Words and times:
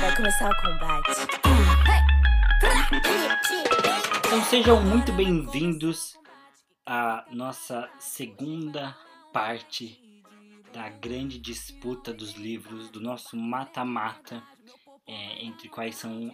Vai 0.00 0.16
começar 0.16 0.50
o 0.50 0.62
combate. 0.62 1.10
Então 4.18 4.44
sejam 4.44 4.80
muito 4.80 5.12
bem-vindos 5.12 6.16
à 6.84 7.24
nossa 7.32 7.90
segunda 7.98 8.96
parte 9.32 10.00
da 10.72 10.88
grande 10.88 11.40
disputa 11.40 12.12
dos 12.12 12.34
livros, 12.34 12.90
do 12.90 13.00
nosso 13.00 13.36
mata-mata, 13.36 14.40
é, 15.04 15.44
entre 15.44 15.68
quais 15.68 15.96
são 15.96 16.30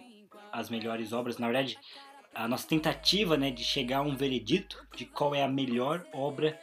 as 0.51 0.69
melhores 0.69 1.11
obras. 1.11 1.39
Na 1.39 1.47
verdade, 1.47 1.75
a 2.35 2.47
nossa 2.47 2.67
tentativa 2.67 3.35
né, 3.35 3.49
de 3.49 3.63
chegar 3.63 3.99
a 3.99 4.01
um 4.03 4.15
veredito 4.15 4.85
de 4.95 5.05
qual 5.05 5.33
é 5.33 5.43
a 5.43 5.47
melhor 5.47 6.05
obra 6.13 6.59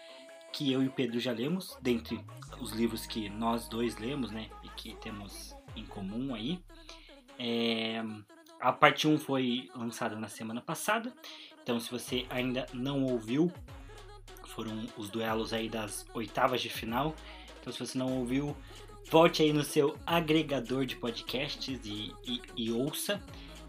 que 0.53 0.73
eu 0.73 0.83
e 0.83 0.87
o 0.89 0.91
Pedro 0.91 1.19
já 1.21 1.33
lemos, 1.33 1.77
dentre 1.81 2.25
os 2.61 2.73
livros 2.73 3.07
que 3.07 3.29
nós 3.29 3.69
dois 3.69 3.97
lemos, 3.97 4.31
né, 4.31 4.49
e 4.63 4.69
que 4.71 4.95
temos 4.97 5.57
em 5.77 5.85
comum 5.85 6.35
aí. 6.35 6.61
É, 7.39 8.03
a 8.61 8.73
parte 8.73 9.09
1 9.09 9.19
foi 9.19 9.71
lançada 9.75 10.17
na 10.17 10.29
semana 10.29 10.61
passada, 10.61 11.13
então 11.63 11.81
se 11.81 11.91
você 11.91 12.27
ainda 12.29 12.67
não 12.73 13.05
ouviu, 13.05 13.51
foram 14.51 14.87
os 14.97 15.09
duelos 15.09 15.53
aí 15.53 15.69
das 15.69 16.05
oitavas 16.13 16.61
de 16.61 16.69
final. 16.69 17.15
Então 17.61 17.73
se 17.73 17.79
você 17.79 17.97
não 17.97 18.19
ouviu, 18.19 18.57
volte 19.11 19.43
aí 19.43 19.53
no 19.53 19.63
seu 19.63 19.97
agregador 20.07 20.85
de 20.85 20.97
podcasts 20.97 21.81
e, 21.85 22.13
e, 22.25 22.43
e 22.57 22.73
ouça. 22.73 23.23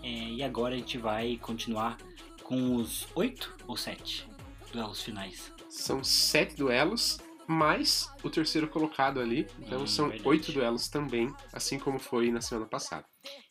É, 0.04 0.08
e 0.08 0.44
agora 0.44 0.74
a 0.74 0.78
gente 0.78 0.98
vai 0.98 1.38
continuar 1.38 1.98
com 2.44 2.76
os 2.76 3.08
oito 3.16 3.56
ou 3.68 3.78
sete 3.78 4.28
duelos 4.74 5.02
finais. 5.02 5.54
São 5.72 6.04
sete 6.04 6.56
duelos, 6.56 7.18
mais 7.48 8.10
o 8.24 8.30
terceiro 8.30 8.68
colocado 8.68 9.20
ali. 9.20 9.48
Então 9.60 9.82
Hum, 9.84 9.88
são 9.88 10.08
verdade. 10.10 10.28
oito 10.30 10.52
duelos 10.52 10.88
também, 10.90 11.34
assim 11.54 11.80
como 11.80 11.98
foi 11.98 12.30
na 12.30 12.42
semana 12.42 12.68
passada. 12.68 13.06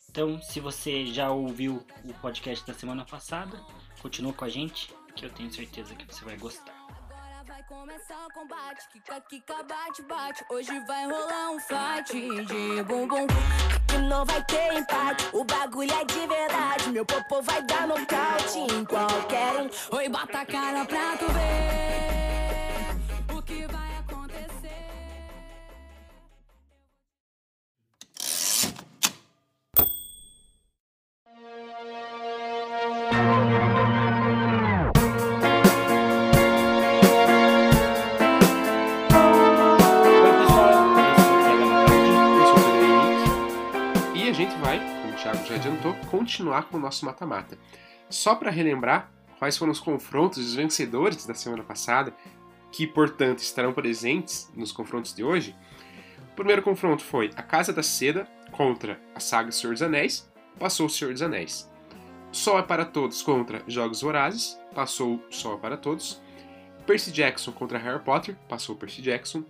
Então, 0.09 0.41
se 0.41 0.59
você 0.59 1.05
já 1.05 1.31
ouviu 1.31 1.85
o 2.03 2.13
podcast 2.15 2.65
da 2.67 2.73
semana 2.73 3.05
passada, 3.05 3.57
continua 4.01 4.33
com 4.33 4.43
a 4.45 4.49
gente, 4.49 4.93
que 5.15 5.25
eu 5.25 5.29
tenho 5.29 5.51
certeza 5.51 5.95
que 5.95 6.05
você 6.05 6.23
vai 6.25 6.35
gostar. 6.37 6.73
Agora 7.09 7.43
vai 7.47 7.63
começar 7.63 8.27
o 8.27 8.33
combate. 8.33 8.87
Kika, 8.91 9.21
kika, 9.21 9.63
bate, 9.63 10.01
bate. 10.03 10.43
Hoje 10.49 10.77
vai 10.85 11.05
rolar 11.05 11.51
um 11.51 11.59
fight 11.61 12.11
de 12.45 12.83
bumbum. 12.83 13.25
Que 13.87 13.97
não 13.99 14.25
vai 14.25 14.43
ter 14.45 14.73
empate. 14.73 15.29
O 15.33 15.45
bagulho 15.45 15.91
é 15.93 16.03
de 16.03 16.27
verdade. 16.27 16.89
Meu 16.91 17.05
popô 17.05 17.41
vai 17.41 17.63
dar 17.63 17.87
nocaute 17.87 18.57
em 18.59 18.83
qualquer 18.85 19.61
um. 19.61 19.95
Oi, 19.95 20.09
bota 20.09 20.39
a 20.41 20.45
cara 20.45 20.83
pra 20.85 21.15
tu 21.17 21.25
ver. 21.31 22.10
Continuar 46.21 46.63
com 46.69 46.77
o 46.77 46.79
nosso 46.79 47.03
mata-mata. 47.03 47.57
Só 48.09 48.35
para 48.35 48.51
relembrar 48.51 49.11
quais 49.39 49.57
foram 49.57 49.71
os 49.71 49.79
confrontos 49.79 50.37
e 50.37 50.41
os 50.41 50.53
vencedores 50.53 51.25
da 51.25 51.33
semana 51.33 51.63
passada, 51.63 52.13
que, 52.71 52.85
portanto, 52.85 53.39
estarão 53.39 53.73
presentes 53.73 54.49
nos 54.55 54.71
confrontos 54.71 55.13
de 55.15 55.23
hoje. 55.23 55.55
O 56.31 56.35
primeiro 56.35 56.61
confronto 56.61 57.03
foi 57.03 57.31
a 57.35 57.41
Casa 57.41 57.73
da 57.73 57.81
Seda 57.81 58.27
contra 58.51 59.01
a 59.15 59.19
saga 59.19 59.51
Senhor 59.51 59.73
dos 59.73 59.81
Anéis, 59.81 60.31
passou 60.59 60.85
o 60.85 60.89
Senhor 60.89 61.11
dos 61.11 61.23
Anéis. 61.23 61.69
Sol 62.31 62.59
é 62.59 62.63
para 62.63 62.85
Todos 62.85 63.21
contra 63.23 63.63
Jogos 63.67 64.01
Vorazes, 64.01 64.59
passou 64.75 65.21
Sol 65.31 65.55
é 65.55 65.57
para 65.57 65.75
Todos. 65.75 66.21
Percy 66.85 67.11
Jackson 67.11 67.51
contra 67.51 67.79
Harry 67.79 68.03
Potter, 68.03 68.35
passou 68.47 68.75
Percy 68.75 69.01
Jackson. 69.01 69.43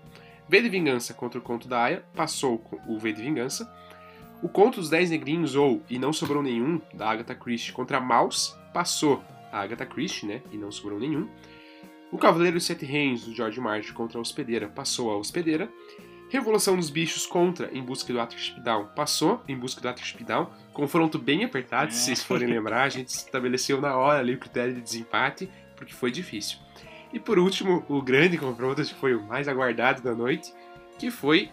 V 0.47 0.61
de 0.61 0.69
Vingança 0.69 1.13
contra 1.13 1.39
o 1.39 1.43
Conto 1.43 1.67
da 1.67 1.83
Aya, 1.83 2.05
passou 2.15 2.63
o 2.87 2.97
V 2.97 3.13
de 3.13 3.21
Vingança. 3.21 3.71
O 4.41 4.49
Conto 4.49 4.79
dos 4.79 4.89
Dez 4.89 5.09
Negrinhos, 5.11 5.55
ou 5.55 5.83
E 5.89 5.99
Não 5.99 6.11
Sobrou 6.11 6.41
Nenhum, 6.41 6.81
da 6.93 7.09
Agatha 7.09 7.35
Christie, 7.35 7.71
contra 7.71 7.99
Mouse, 7.99 8.55
passou 8.73 9.23
a 9.51 9.59
Agatha 9.61 9.85
Christie, 9.85 10.25
né? 10.25 10.41
E 10.51 10.57
não 10.57 10.71
sobrou 10.71 10.99
nenhum. 10.99 11.29
O 12.11 12.17
Cavaleiro 12.17 12.57
dos 12.57 12.65
Sete 12.65 12.85
Reinos, 12.85 13.25
do 13.25 13.33
George 13.33 13.59
Martin, 13.59 13.93
contra 13.93 14.17
a 14.17 14.21
Hospedeira, 14.21 14.67
passou 14.67 15.11
a 15.11 15.17
Hospedeira. 15.17 15.69
Revolução 16.29 16.75
dos 16.75 16.89
Bichos 16.89 17.25
contra 17.25 17.69
Em 17.73 17.83
Busca 17.83 18.11
do 18.11 18.19
Atrip 18.19 18.59
Down, 18.61 18.87
passou 18.95 19.41
Em 19.47 19.57
Busca 19.57 19.81
do 19.81 19.89
Atrip 19.89 20.23
Down. 20.23 20.49
Confronto 20.73 21.19
bem 21.19 21.43
apertado, 21.43 21.93
se 21.93 21.99
vocês 21.99 22.23
forem 22.23 22.47
lembrar. 22.49 22.83
A 22.83 22.89
gente 22.89 23.09
estabeleceu 23.09 23.79
na 23.79 23.95
hora 23.95 24.19
ali 24.19 24.33
o 24.33 24.39
critério 24.39 24.73
de 24.73 24.81
desempate, 24.81 25.49
porque 25.75 25.93
foi 25.93 26.09
difícil. 26.09 26.57
E 27.13 27.19
por 27.19 27.37
último, 27.37 27.85
o 27.89 28.01
grande 28.01 28.37
confronto, 28.37 28.81
que 28.81 28.93
foi 28.95 29.13
o 29.13 29.21
mais 29.21 29.47
aguardado 29.47 30.01
da 30.01 30.15
noite, 30.15 30.53
que 30.97 31.11
foi 31.11 31.49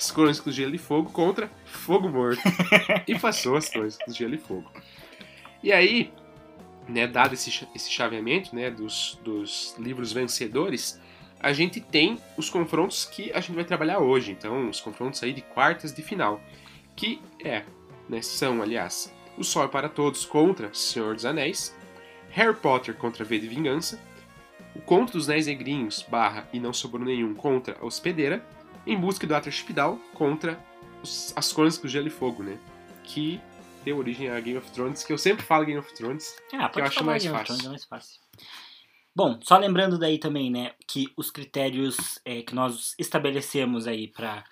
as 0.00 0.10
Crônicas 0.10 0.40
do 0.40 0.50
Gelo 0.50 0.74
e 0.74 0.78
Fogo 0.78 1.10
contra 1.10 1.50
Fogo 1.66 2.08
Morto. 2.08 2.40
e 3.06 3.18
passou 3.18 3.54
as 3.56 3.68
Crônicas 3.68 3.98
do 4.06 4.14
Gelo 4.14 4.34
e 4.34 4.38
Fogo. 4.38 4.70
E 5.62 5.70
aí, 5.70 6.10
né, 6.88 7.06
dado 7.06 7.34
esse, 7.34 7.68
esse 7.74 7.90
chaveamento 7.90 8.56
né, 8.56 8.70
dos, 8.70 9.20
dos 9.22 9.76
livros 9.78 10.10
vencedores, 10.10 10.98
a 11.38 11.52
gente 11.52 11.82
tem 11.82 12.18
os 12.36 12.48
confrontos 12.48 13.04
que 13.04 13.30
a 13.32 13.40
gente 13.40 13.54
vai 13.54 13.64
trabalhar 13.64 13.98
hoje. 13.98 14.32
Então, 14.32 14.70
os 14.70 14.80
confrontos 14.80 15.22
aí 15.22 15.34
de 15.34 15.42
quartas 15.42 15.92
de 15.92 16.02
final. 16.02 16.40
Que 16.96 17.20
é, 17.44 17.62
né, 18.08 18.22
são, 18.22 18.62
aliás, 18.62 19.12
O 19.36 19.44
Sol 19.44 19.64
é 19.64 19.68
para 19.68 19.88
Todos 19.88 20.24
contra 20.24 20.72
Senhor 20.72 21.14
dos 21.14 21.26
Anéis, 21.26 21.76
Harry 22.30 22.56
Potter 22.56 22.94
contra 22.94 23.22
V 23.22 23.38
de 23.38 23.48
Vingança, 23.48 24.00
o 24.74 24.80
Conto 24.80 25.12
dos 25.12 25.26
Dez 25.26 25.46
Negrinhos, 25.46 26.02
barra 26.08 26.48
E 26.54 26.60
Não 26.60 26.72
Sobrou 26.72 27.04
Nenhum, 27.04 27.34
contra 27.34 27.76
a 27.80 27.84
Hospedeira, 27.84 28.42
Em 28.86 28.98
Busca 28.98 29.26
do 29.26 29.34
Atrip 29.34 29.72
Down, 29.72 29.98
contra 30.14 30.58
os- 31.02 31.32
as 31.36 31.52
Crônicas 31.52 31.78
do 31.78 31.88
Gelo 31.88 32.06
e 32.08 32.10
Fogo, 32.10 32.42
né? 32.42 32.58
Que 33.04 33.40
deu 33.84 33.98
origem 33.98 34.28
a 34.30 34.38
Game 34.40 34.58
of 34.58 34.70
Thrones, 34.72 35.02
que 35.04 35.12
eu 35.12 35.18
sempre 35.18 35.44
falo 35.44 35.64
Game 35.64 35.78
of 35.78 35.92
Thrones. 35.94 36.34
Ah, 36.52 36.68
Que 36.68 36.80
eu 36.80 36.84
acho 36.84 37.04
mais 37.04 37.22
Game 37.22 37.34
of 37.34 37.40
fácil. 37.46 37.54
Thrones, 37.62 37.66
é 37.66 37.68
mais 37.70 37.84
fácil. 37.84 38.20
Bom, 39.14 39.38
só 39.42 39.56
lembrando 39.58 39.98
daí 39.98 40.18
também, 40.18 40.50
né, 40.50 40.72
que 40.86 41.12
os 41.16 41.30
critérios 41.30 42.20
é, 42.24 42.42
que 42.42 42.54
nós 42.54 42.94
estabelecemos 42.98 43.86
aí 43.86 44.08
para 44.08 44.44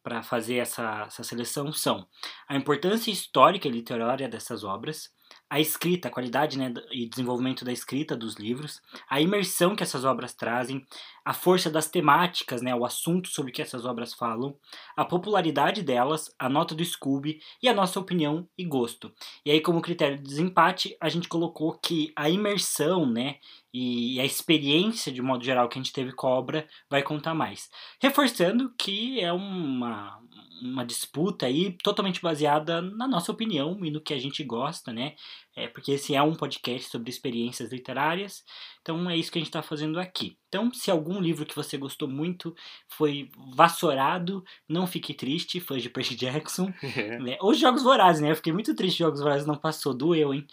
para 0.00 0.22
fazer 0.22 0.54
essa, 0.56 1.02
essa 1.06 1.22
seleção 1.22 1.70
são 1.70 2.06
a 2.48 2.56
importância 2.56 3.10
histórica 3.10 3.68
e 3.68 3.70
literária 3.70 4.26
dessas 4.26 4.64
obras, 4.64 5.10
a 5.50 5.58
escrita, 5.58 6.08
a 6.08 6.10
qualidade 6.10 6.58
né, 6.58 6.72
e 6.90 7.08
desenvolvimento 7.08 7.64
da 7.64 7.72
escrita 7.72 8.16
dos 8.16 8.36
livros, 8.36 8.82
a 9.08 9.20
imersão 9.20 9.74
que 9.74 9.82
essas 9.82 10.04
obras 10.04 10.34
trazem, 10.34 10.86
a 11.24 11.32
força 11.32 11.70
das 11.70 11.88
temáticas, 11.88 12.62
né, 12.62 12.74
o 12.74 12.84
assunto 12.84 13.28
sobre 13.28 13.52
que 13.52 13.62
essas 13.62 13.84
obras 13.84 14.12
falam, 14.14 14.56
a 14.96 15.04
popularidade 15.04 15.82
delas, 15.82 16.34
a 16.38 16.48
nota 16.48 16.74
do 16.74 16.84
Scooby 16.84 17.40
e 17.62 17.68
a 17.68 17.74
nossa 17.74 17.98
opinião 17.98 18.48
e 18.56 18.64
gosto. 18.64 19.12
E 19.44 19.50
aí, 19.50 19.60
como 19.60 19.82
critério 19.82 20.16
de 20.18 20.24
desempate, 20.24 20.96
a 21.00 21.08
gente 21.08 21.28
colocou 21.28 21.78
que 21.78 22.12
a 22.14 22.28
imersão, 22.28 23.06
né, 23.06 23.36
e 23.72 24.18
a 24.18 24.24
experiência 24.24 25.12
de 25.12 25.20
modo 25.20 25.44
geral 25.44 25.68
que 25.68 25.78
a 25.78 25.82
gente 25.82 25.92
teve 25.92 26.12
com 26.12 26.26
a 26.26 26.30
obra 26.30 26.66
vai 26.88 27.02
contar 27.02 27.34
mais. 27.34 27.70
Reforçando 28.00 28.72
que 28.78 29.20
é 29.20 29.32
uma, 29.32 30.18
uma 30.62 30.84
disputa 30.84 31.46
aí 31.46 31.76
totalmente 31.82 32.20
baseada 32.20 32.82
na 32.82 33.06
nossa 33.06 33.30
opinião 33.30 33.78
e 33.84 33.90
no 33.90 34.00
que 34.00 34.12
a 34.12 34.18
gente 34.18 34.42
gosta, 34.42 34.92
né? 34.92 35.14
É, 35.54 35.68
porque 35.68 35.92
esse 35.92 36.14
é 36.14 36.22
um 36.22 36.34
podcast 36.34 36.90
sobre 36.90 37.10
experiências 37.10 37.72
literárias, 37.72 38.44
então 38.80 39.08
é 39.08 39.16
isso 39.16 39.30
que 39.30 39.38
a 39.38 39.40
gente 39.40 39.48
está 39.48 39.62
fazendo 39.62 39.98
aqui. 39.98 40.36
Então, 40.48 40.72
se 40.72 40.90
algum 40.90 41.20
livro 41.20 41.46
que 41.46 41.54
você 41.54 41.76
gostou 41.76 42.08
muito 42.08 42.54
foi 42.88 43.30
vassourado, 43.54 44.44
não 44.68 44.86
fique 44.86 45.14
triste, 45.14 45.60
fãs 45.60 45.82
de 45.82 45.90
Percy 45.90 46.14
Jackson. 46.16 46.72
Né? 47.20 47.36
Ou 47.40 47.54
Jogos 47.54 47.82
Vorazes, 47.82 48.20
né? 48.20 48.30
Eu 48.30 48.36
fiquei 48.36 48.52
muito 48.52 48.74
triste 48.74 48.98
Jogos 48.98 49.20
Vorazes 49.20 49.46
não 49.46 49.56
passou, 49.56 49.94
doeu, 49.94 50.32
hein? 50.32 50.46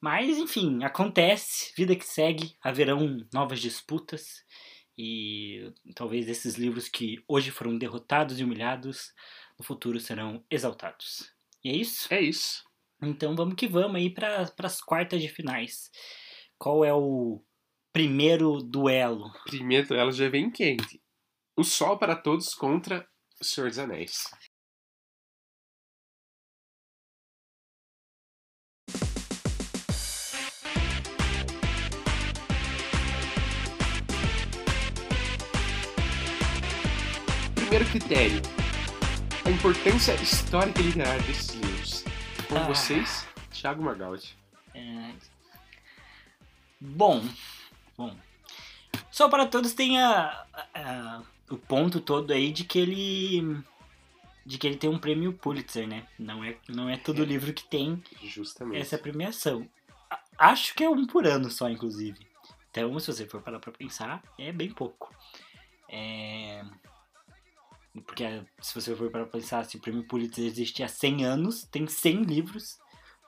Mas, 0.00 0.38
enfim, 0.38 0.82
acontece, 0.84 1.72
vida 1.76 1.94
que 1.96 2.04
segue, 2.04 2.54
haverão 2.62 3.26
novas 3.32 3.60
disputas 3.60 4.44
e 4.98 5.72
talvez 5.94 6.28
esses 6.28 6.56
livros 6.56 6.88
que 6.88 7.22
hoje 7.28 7.52
foram 7.52 7.78
derrotados 7.78 8.40
e 8.40 8.44
humilhados, 8.44 9.12
no 9.56 9.64
futuro 9.64 10.00
serão 10.00 10.44
exaltados. 10.50 11.32
E 11.62 11.70
é 11.70 11.76
isso? 11.76 12.12
É 12.12 12.20
isso. 12.20 12.64
Então 13.00 13.36
vamos 13.36 13.54
que 13.54 13.68
vamos 13.68 13.94
aí 13.94 14.10
para 14.10 14.52
as 14.58 14.80
quartas 14.80 15.22
de 15.22 15.28
finais. 15.28 15.88
Qual 16.58 16.84
é 16.84 16.92
o 16.92 17.40
primeiro 17.92 18.58
duelo? 18.60 19.32
Primeiro 19.44 19.94
ela 19.94 20.10
já 20.10 20.28
vem 20.28 20.50
quente. 20.50 21.00
O 21.56 21.62
Sol 21.62 21.96
para 21.96 22.16
Todos 22.16 22.52
contra 22.52 23.08
o 23.40 23.44
Senhor 23.44 23.68
dos 23.68 23.78
Anéis. 23.78 24.24
Primeiro 37.68 37.84
critério, 37.90 38.40
a 39.44 39.50
importância 39.50 40.14
histórica 40.14 40.80
e 40.80 40.84
literária 40.84 41.20
desses 41.22 41.50
livros. 41.54 42.04
Com 42.48 42.56
Ah. 42.56 42.62
vocês, 42.66 43.26
Thiago 43.50 43.82
Magaldi. 43.82 44.34
É, 44.74 45.12
Bom, 46.80 47.22
bom. 47.96 48.16
Só 49.10 49.28
para 49.28 49.46
todos 49.46 49.74
tem 49.74 50.00
a, 50.00 50.46
a- 50.72 51.22
o 51.50 51.56
ponto 51.58 52.00
todo 52.00 52.32
aí 52.32 52.52
de 52.52 52.62
que 52.64 52.78
ele 52.78 53.60
de 54.46 54.56
que 54.56 54.66
ele 54.66 54.76
tem 54.76 54.88
um 54.88 54.98
prêmio 54.98 55.32
Pulitzer, 55.34 55.86
né? 55.86 56.06
Não 56.18 56.42
é 56.44 56.56
não 56.68 56.88
é 56.88 56.96
todo 56.96 57.22
É. 57.22 57.26
livro 57.26 57.52
que 57.52 57.64
tem 57.64 58.02
Justamente. 58.22 58.80
essa 58.80 58.96
premiação. 58.96 59.68
Acho 60.38 60.72
que 60.74 60.84
é 60.84 60.88
um 60.88 61.04
por 61.06 61.26
ano 61.26 61.50
só, 61.50 61.68
inclusive. 61.68 62.26
Então, 62.70 62.98
se 63.00 63.08
você 63.12 63.26
for 63.26 63.42
parar 63.42 63.58
pra 63.58 63.72
pensar, 63.72 64.22
é 64.38 64.52
bem 64.52 64.70
pouco. 64.70 65.12
É... 65.88 66.64
Porque 68.00 68.24
eh, 68.24 68.44
se 68.60 68.74
você 68.74 68.94
for 68.94 69.10
parar 69.10 69.24
pra 69.26 69.38
pensar, 69.38 69.64
se 69.64 69.76
o 69.76 69.80
prêmio 69.80 70.04
Pulitzer 70.04 70.44
existe 70.44 70.82
há 70.82 70.88
100 70.88 71.24
anos, 71.24 71.64
tem 71.64 71.86
100 71.86 72.22
livros 72.22 72.78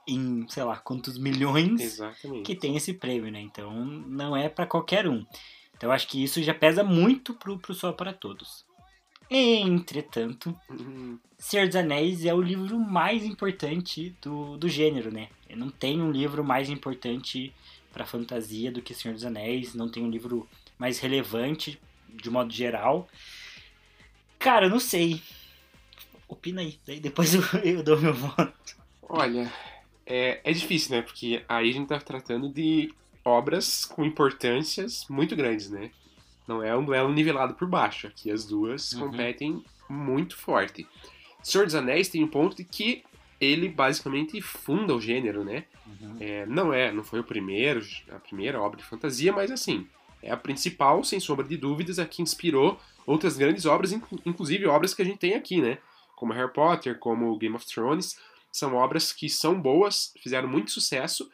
em, 0.06 0.46
sei 0.48 0.64
lá, 0.64 0.76
quantos 0.76 1.18
milhões 1.18 1.80
Exatamente. 1.80 2.42
que 2.42 2.54
tem 2.54 2.76
esse 2.76 2.94
prêmio, 2.94 3.30
né? 3.30 3.40
Então, 3.40 3.72
não 3.84 4.36
é 4.36 4.48
pra 4.48 4.66
qualquer 4.66 5.08
um. 5.08 5.24
Então, 5.76 5.90
acho 5.90 6.08
que 6.08 6.22
isso 6.22 6.42
já 6.42 6.52
pesa 6.52 6.82
muito 6.82 7.34
pro, 7.34 7.58
pro 7.58 7.74
Só 7.74 7.92
para 7.92 8.12
Todos. 8.12 8.64
Entretanto, 9.30 10.58
Hum, 10.68 11.16
Senhor 11.38 11.66
dos 11.66 11.76
Anéis 11.76 12.24
é 12.24 12.34
o 12.34 12.42
livro 12.42 12.78
mais 12.78 13.24
importante 13.24 14.14
do, 14.20 14.56
do 14.56 14.68
gênero, 14.68 15.12
né? 15.12 15.28
Não 15.56 15.70
tem 15.70 16.02
um 16.02 16.10
livro 16.10 16.42
mais 16.42 16.68
importante 16.68 17.52
pra 17.92 18.04
fantasia 18.04 18.72
do 18.72 18.82
que 18.82 18.92
Senhor 18.92 19.14
dos 19.14 19.24
Anéis, 19.24 19.74
não 19.74 19.88
tem 19.88 20.02
um 20.02 20.10
livro 20.10 20.48
mais 20.76 20.98
relevante, 20.98 21.80
de 22.08 22.28
modo 22.28 22.52
geral. 22.52 23.08
Cara, 24.40 24.66
eu 24.66 24.70
não 24.70 24.80
sei. 24.80 25.22
Opina 26.26 26.60
aí, 26.62 26.78
daí 26.86 26.98
depois 26.98 27.34
eu, 27.34 27.42
eu 27.62 27.82
dou 27.82 27.98
meu 28.00 28.14
voto. 28.14 28.76
Olha, 29.02 29.52
é, 30.06 30.40
é 30.42 30.52
difícil, 30.52 30.96
né? 30.96 31.02
Porque 31.02 31.44
aí 31.48 31.70
a 31.70 31.72
gente 31.72 31.88
tá 31.88 31.98
tratando 32.00 32.48
de 32.48 32.92
obras 33.24 33.84
com 33.84 34.04
importâncias 34.04 35.04
muito 35.08 35.36
grandes, 35.36 35.70
né? 35.70 35.90
Não 36.48 36.62
é 36.62 36.76
um 36.76 36.84
duelo 36.84 37.12
nivelado 37.12 37.54
por 37.54 37.68
baixo. 37.68 38.06
Aqui 38.06 38.30
as 38.30 38.44
duas 38.44 38.92
Uhum. 38.92 39.00
competem 39.10 39.64
muito 39.88 40.36
forte. 40.36 40.86
Senhor 41.42 41.64
dos 41.64 41.74
Anéis 41.74 42.08
tem 42.08 42.24
um 42.24 42.28
ponto 42.28 42.56
de 42.56 42.64
que 42.64 43.04
ele 43.40 43.68
basicamente 43.68 44.40
funda 44.40 44.94
o 44.94 45.00
gênero, 45.00 45.44
né? 45.44 45.64
É, 46.20 46.46
não 46.46 46.72
é, 46.72 46.92
não 46.92 47.02
foi 47.02 47.20
o 47.20 47.24
primeiro, 47.24 47.84
a 48.10 48.18
primeira 48.18 48.60
obra 48.60 48.78
de 48.78 48.84
fantasia, 48.84 49.32
mas 49.32 49.50
assim, 49.50 49.86
é 50.22 50.30
a 50.30 50.36
principal, 50.36 51.02
sem 51.02 51.18
sombra 51.18 51.44
de 51.46 51.56
dúvidas, 51.56 51.98
a 51.98 52.06
que 52.06 52.22
inspirou 52.22 52.78
outras 53.06 53.36
grandes 53.36 53.66
obras, 53.66 53.92
inclu- 53.92 54.20
inclusive 54.24 54.66
obras 54.66 54.94
que 54.94 55.02
a 55.02 55.04
gente 55.04 55.18
tem 55.18 55.34
aqui, 55.34 55.60
né? 55.60 55.78
Como 56.16 56.32
Harry 56.32 56.52
Potter, 56.52 56.98
como 56.98 57.36
Game 57.38 57.54
of 57.56 57.66
Thrones, 57.66 58.18
são 58.52 58.74
obras 58.74 59.12
que 59.12 59.28
são 59.28 59.60
boas, 59.60 60.12
fizeram 60.22 60.48
muito 60.48 60.70
sucesso 60.70 61.30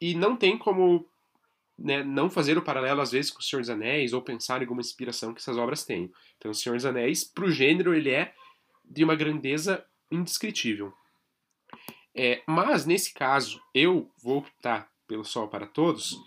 e 0.00 0.14
não 0.14 0.36
tem 0.36 0.56
como 0.56 1.06
né, 1.78 2.02
não 2.04 2.30
fazer 2.30 2.56
o 2.56 2.62
paralelo 2.62 3.00
às 3.00 3.10
vezes 3.10 3.30
com 3.30 3.40
o 3.40 3.42
Senhor 3.42 3.60
dos 3.60 3.70
Anéis 3.70 4.12
ou 4.12 4.22
pensar 4.22 4.58
em 4.58 4.64
alguma 4.64 4.80
inspiração 4.80 5.34
que 5.34 5.40
essas 5.40 5.56
obras 5.56 5.84
têm. 5.84 6.12
Então, 6.38 6.50
o 6.50 6.54
Senhor 6.54 6.76
dos 6.76 6.86
Anéis, 6.86 7.24
pro 7.24 7.50
gênero, 7.50 7.94
ele 7.94 8.10
é 8.10 8.34
de 8.84 9.02
uma 9.02 9.14
grandeza 9.14 9.84
indescritível. 10.10 10.92
É, 12.14 12.42
mas, 12.46 12.84
nesse 12.86 13.14
caso, 13.14 13.62
eu 13.74 14.10
vou 14.22 14.38
optar 14.38 14.90
pelo 15.06 15.24
Sol 15.24 15.48
para 15.48 15.66
Todos, 15.66 16.18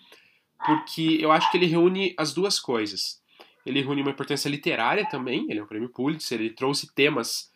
porque 0.66 1.18
eu 1.19 1.31
acho 1.31 1.51
que 1.51 1.57
ele 1.57 1.66
reúne 1.66 2.13
as 2.18 2.34
duas 2.34 2.60
coisas. 2.60 3.22
Ele 3.65 3.81
reúne 3.81 4.01
uma 4.01 4.12
importância 4.12 4.50
literária 4.50 5.07
também, 5.10 5.45
ele 5.50 5.60
é 5.60 5.63
um 5.63 5.68
prêmio 5.68 5.89
Pulitzer, 5.89 6.39
ele 6.39 6.50
trouxe 6.51 6.94
temas 6.94 7.51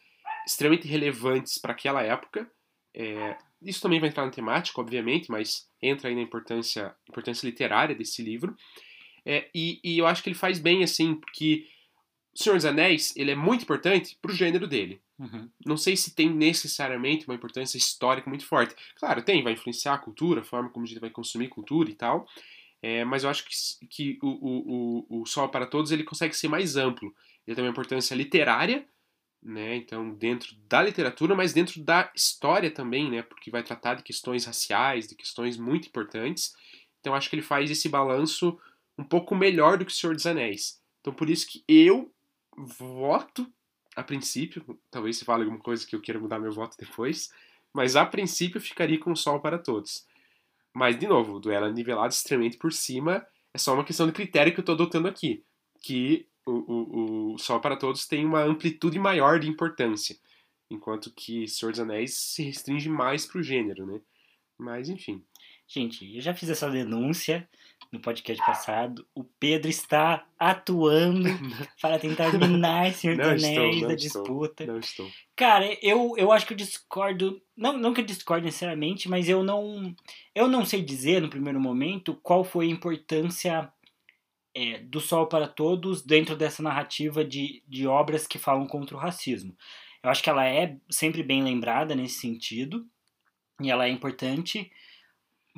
extremamente 0.45 0.88
relevantes 0.88 1.57
para 1.57 1.74
aquela 1.74 2.01
época. 2.01 2.50
É, 2.94 3.38
isso 3.62 3.81
também 3.81 4.00
vai 4.00 4.09
entrar 4.09 4.25
na 4.25 4.31
temática, 4.31 4.80
obviamente, 4.80 5.30
mas 5.30 5.68
entra 5.81 6.09
aí 6.09 6.15
na 6.15 6.21
importância, 6.21 6.95
importância 7.09 7.45
literária 7.45 7.94
desse 7.95 8.21
livro. 8.24 8.56
É, 9.25 9.50
e, 9.54 9.80
e 9.83 9.98
eu 9.98 10.07
acho 10.07 10.24
que 10.24 10.30
ele 10.30 10.36
faz 10.36 10.57
bem, 10.57 10.83
assim, 10.83 11.15
porque 11.15 11.68
O 12.38 12.44
Senhor 12.44 12.56
dos 12.56 12.65
Anéis, 12.65 13.15
ele 13.18 13.31
é 13.31 13.36
muito 13.36 13.63
importante 13.63 14.15
pro 14.21 14.31
gênero 14.31 14.68
dele. 14.68 15.01
Uhum. 15.18 15.50
Não 15.65 15.75
sei 15.75 15.98
se 15.98 16.13
tem 16.13 16.30
necessariamente 16.30 17.27
uma 17.27 17.33
importância 17.33 17.80
histórica 17.80 18.30
muito 18.30 18.45
forte. 18.45 18.75
Claro, 18.95 19.24
tem, 19.24 19.42
vai 19.44 19.54
influenciar 19.54 19.95
a 19.95 19.98
cultura, 19.98 20.42
a 20.42 20.44
forma 20.44 20.69
como 20.69 20.86
a 20.86 20.88
gente 20.88 21.00
vai 21.00 21.09
consumir 21.09 21.48
cultura 21.48 21.89
e 21.89 21.95
tal. 21.95 22.27
É, 22.82 23.04
mas 23.04 23.24
eu 23.24 23.30
acho 23.30 23.46
que, 23.46 23.88
que 23.88 24.20
o, 24.22 24.28
o, 24.28 25.06
o, 25.10 25.22
o 25.22 25.26
Sol 25.26 25.50
para 25.50 25.66
Todos 25.66 25.92
ele 25.92 26.04
consegue 26.04 26.36
ser 26.36 26.48
mais 26.48 26.76
amplo. 26.76 27.14
Ele 27.46 27.56
tem 27.56 27.64
uma 27.64 27.72
importância 27.72 28.14
literária, 28.14 28.88
né? 29.42 29.76
Então, 29.76 30.14
dentro 30.14 30.56
da 30.68 30.82
literatura, 30.82 31.36
mas 31.36 31.54
dentro 31.54 31.82
da 31.82 32.12
história 32.16 32.70
também, 32.70 33.10
né? 33.10 33.22
Porque 33.22 33.50
vai 33.50 33.64
tratar 33.64 33.96
de 33.96 34.04
questões 34.04 34.46
raciais, 34.46 35.08
de 35.08 35.16
questões 35.16 35.58
muito 35.58 35.88
importantes. 35.88 36.56
Então, 37.00 37.16
acho 37.16 37.30
que 37.30 37.36
ele 37.36 37.44
faz 37.44 37.72
esse 37.72 37.88
balanço 37.90 38.60
um 38.98 39.04
pouco 39.04 39.36
melhor 39.36 39.78
do 39.78 39.86
que 39.86 39.92
o 39.92 39.96
Senhor 39.96 40.16
dos 40.16 40.26
Anéis. 40.26 40.82
Então, 41.02 41.14
por 41.14 41.30
isso 41.30 41.48
que 41.48 41.64
eu 41.68 42.12
voto 42.58 43.52
a 43.96 44.04
princípio, 44.04 44.80
talvez 44.92 45.18
se 45.18 45.26
fale 45.26 45.44
alguma 45.44 45.60
coisa 45.60 45.86
que 45.86 45.96
eu 45.96 46.02
queira 46.02 46.20
mudar 46.20 46.40
meu 46.40 46.52
voto 46.52 46.76
depois, 46.78 47.32
mas 47.74 47.96
a 47.96 48.06
princípio 48.06 48.60
ficaria 48.60 49.00
com 49.00 49.12
o 49.12 49.16
Sol 49.16 49.40
para 49.40 49.58
Todos. 49.58 50.06
Mas, 50.78 50.96
de 50.96 51.08
novo, 51.08 51.34
o 51.34 51.40
duelo 51.40 51.66
é 51.66 51.72
nivelado 51.74 52.14
extremamente 52.14 52.56
por 52.56 52.72
cima, 52.72 53.26
é 53.52 53.58
só 53.58 53.74
uma 53.74 53.84
questão 53.84 54.06
de 54.06 54.12
critério 54.14 54.54
que 54.54 54.60
eu 54.60 54.62
estou 54.62 54.76
adotando 54.76 55.08
aqui, 55.08 55.44
que 55.82 56.28
o, 56.46 56.52
o, 56.52 57.34
o 57.34 57.38
Sol 57.40 57.60
para 57.60 57.76
Todos 57.76 58.06
tem 58.06 58.24
uma 58.24 58.44
amplitude 58.44 59.00
maior 59.00 59.40
de 59.40 59.50
importância, 59.50 60.16
enquanto 60.70 61.12
que 61.12 61.48
Senhor 61.48 61.72
dos 61.72 61.80
Anéis 61.80 62.14
se 62.14 62.44
restringe 62.44 62.90
mais 62.90 63.26
para 63.26 63.40
o 63.40 63.44
gênero, 63.44 63.88
né? 63.88 64.00
Mas, 64.56 64.88
enfim. 64.88 65.26
Gente, 65.68 66.16
eu 66.16 66.22
já 66.22 66.34
fiz 66.34 66.50
essa 66.50 66.69
denúncia 66.69 67.48
no 67.92 68.00
podcast 68.00 68.44
passado. 68.46 69.06
O 69.14 69.24
Pedro 69.24 69.69
está 69.69 70.25
atuando 70.40 71.28
para 71.81 72.00
tentar 72.00 72.31
minar 72.34 72.88
estou, 72.88 73.12
Anéis 73.12 73.81
da 73.81 73.94
estou. 73.94 73.96
disputa. 73.96 74.66
Não 74.66 74.80
estou. 74.80 75.10
Cara, 75.36 75.78
eu, 75.81 76.14
eu 76.18 76.31
acho 76.31 76.46
que 76.46 76.54
eu 76.54 76.58
discordo. 76.58 77.42
Não, 77.56 77.78
não 77.78 77.94
que 77.94 78.00
eu 78.00 78.06
discordo 78.06 78.46
necessariamente, 78.46 79.10
mas 79.10 79.28
eu 79.28 79.44
não. 79.44 79.94
Eu 80.34 80.48
não 80.48 80.66
sei 80.66 80.81
dizer 80.81 81.22
no 81.22 81.30
primeiro 81.30 81.60
momento 81.60 82.18
qual 82.24 82.46
foi 82.46 82.68
a 82.68 82.71
importância 82.71 83.71
é, 84.56 84.80
do 84.80 85.02
Sol 85.02 85.28
para 85.28 85.47
Todos 85.47 86.02
dentro 86.02 86.36
dessa 86.36 86.64
narrativa 86.64 87.26
de, 87.26 87.62
de 87.68 87.86
obras 87.86 88.26
que 88.26 88.40
falam 88.40 88.66
contra 88.66 88.95
o 88.95 89.00
racismo. 89.00 89.56
Eu 90.02 90.09
acho 90.09 90.24
que 90.24 90.30
ela 90.30 90.47
é 90.47 90.78
sempre 90.90 91.24
bem 91.24 91.44
lembrada 91.44 91.94
nesse 91.94 92.19
sentido. 92.21 92.86
E 93.62 93.69
ela 93.69 93.86
é 93.86 93.90
importante. 93.90 94.71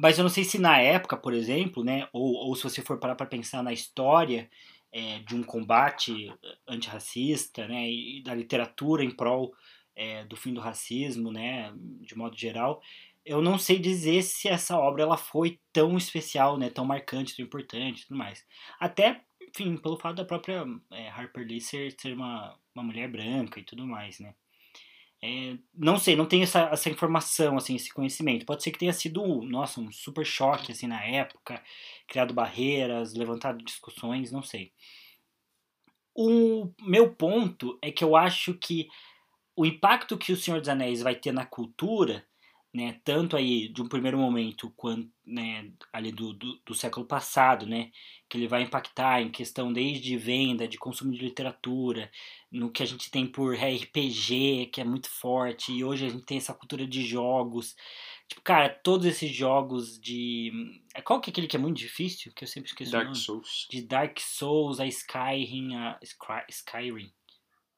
Mas 0.01 0.17
eu 0.17 0.23
não 0.23 0.29
sei 0.29 0.43
se 0.43 0.57
na 0.57 0.79
época, 0.79 1.17
por 1.17 1.33
exemplo, 1.33 1.83
né, 1.83 2.07
ou, 2.13 2.33
ou 2.33 2.55
se 2.55 2.63
você 2.63 2.81
for 2.81 2.99
parar 2.99 3.15
para 3.15 3.25
pensar 3.25 3.61
na 3.61 3.73
história 3.73 4.49
é, 4.91 5.19
de 5.19 5.35
um 5.35 5.43
combate 5.43 6.33
antirracista, 6.67 7.67
né, 7.67 7.89
e 7.89 8.23
da 8.23 8.33
literatura 8.33 9.03
em 9.03 9.11
prol 9.11 9.53
é, 9.95 10.23
do 10.25 10.37
fim 10.37 10.53
do 10.53 10.61
racismo, 10.61 11.31
né, 11.31 11.73
de 12.01 12.15
modo 12.17 12.37
geral, 12.37 12.81
eu 13.25 13.41
não 13.41 13.59
sei 13.59 13.77
dizer 13.77 14.23
se 14.23 14.47
essa 14.47 14.77
obra 14.77 15.03
ela 15.03 15.17
foi 15.17 15.59
tão 15.73 15.97
especial, 15.97 16.57
né, 16.57 16.69
tão 16.69 16.85
marcante, 16.85 17.35
tão 17.35 17.45
importante, 17.45 18.07
tudo 18.07 18.17
mais. 18.17 18.45
Até, 18.79 19.21
enfim, 19.41 19.75
pelo 19.77 19.97
fato 19.99 20.15
da 20.17 20.25
própria 20.25 20.65
é, 20.91 21.09
Harper 21.09 21.45
Lee 21.45 21.59
ser, 21.61 21.93
ser 21.99 22.13
uma, 22.13 22.57
uma 22.73 22.83
mulher 22.83 23.09
branca 23.11 23.59
e 23.59 23.63
tudo 23.63 23.85
mais, 23.85 24.19
né. 24.19 24.33
É, 25.21 25.57
não 25.75 25.97
sei, 25.97 26.15
não 26.15 26.25
tenho 26.25 26.43
essa, 26.43 26.61
essa 26.71 26.89
informação, 26.89 27.57
assim, 27.57 27.75
esse 27.75 27.93
conhecimento. 27.93 28.45
Pode 28.45 28.63
ser 28.63 28.71
que 28.71 28.79
tenha 28.79 28.93
sido, 28.93 29.21
nossa, 29.43 29.81
um 29.81 29.91
super 29.91 30.25
choque, 30.25 30.71
assim, 30.71 30.87
na 30.87 31.03
época, 31.03 31.61
criado 32.07 32.33
barreiras, 32.33 33.13
levantado 33.13 33.63
discussões, 33.63 34.31
não 34.31 34.41
sei. 34.41 34.71
O 36.15 36.71
meu 36.81 37.13
ponto 37.13 37.77
é 37.81 37.91
que 37.91 38.03
eu 38.03 38.15
acho 38.15 38.53
que 38.53 38.87
o 39.55 39.65
impacto 39.65 40.17
que 40.17 40.31
o 40.31 40.37
Senhor 40.37 40.59
dos 40.59 40.69
Anéis 40.69 41.01
vai 41.01 41.15
ter 41.15 41.33
na 41.33 41.45
cultura, 41.45 42.25
né, 42.73 42.99
tanto 43.03 43.35
aí 43.35 43.67
de 43.67 43.81
um 43.81 43.87
primeiro 43.87 44.17
momento 44.17 44.71
quanto 44.77 45.09
né, 45.25 45.71
ali 45.91 46.11
do, 46.11 46.33
do, 46.33 46.59
do, 46.65 46.75
século 46.75 47.05
passado, 47.05 47.65
né, 47.65 47.91
que 48.27 48.37
ele 48.37 48.47
vai 48.47 48.61
impactar 48.61 49.21
em 49.21 49.31
questão 49.31 49.73
desde 49.73 50.15
venda, 50.17 50.67
de 50.67 50.77
consumo 50.77 51.11
de 51.11 51.19
literatura, 51.19 52.11
no 52.51 52.71
que 52.71 52.83
a 52.83 52.85
gente 52.85 53.09
tem 53.09 53.25
por 53.25 53.55
RPG, 53.55 54.69
que 54.71 54.81
é 54.81 54.83
muito 54.83 55.09
forte, 55.09 55.71
e 55.71 55.83
hoje 55.83 56.05
a 56.05 56.09
gente 56.09 56.25
tem 56.25 56.37
essa 56.37 56.53
cultura 56.53 56.85
de 56.85 57.03
jogos. 57.03 57.75
Tipo, 58.27 58.41
cara, 58.43 58.69
todos 58.69 59.07
esses 59.07 59.31
jogos 59.31 59.99
de. 59.99 60.51
Qual 61.03 61.19
que 61.19 61.29
é 61.29 61.31
aquele 61.31 61.47
que 61.47 61.55
é 61.55 61.59
muito 61.59 61.77
difícil? 61.77 62.31
Que 62.33 62.43
eu 62.43 62.47
sempre 62.47 62.69
esqueço 62.69 62.91
Dark 62.91 63.05
o 63.05 63.09
nome? 63.09 63.19
Souls. 63.19 63.67
De 63.71 63.81
Dark 63.81 64.19
Souls, 64.19 64.79
a 64.79 64.85
Skyrim, 64.85 65.75
a 65.75 65.99
Sky, 66.03 66.43
Skyrim. 66.49 67.11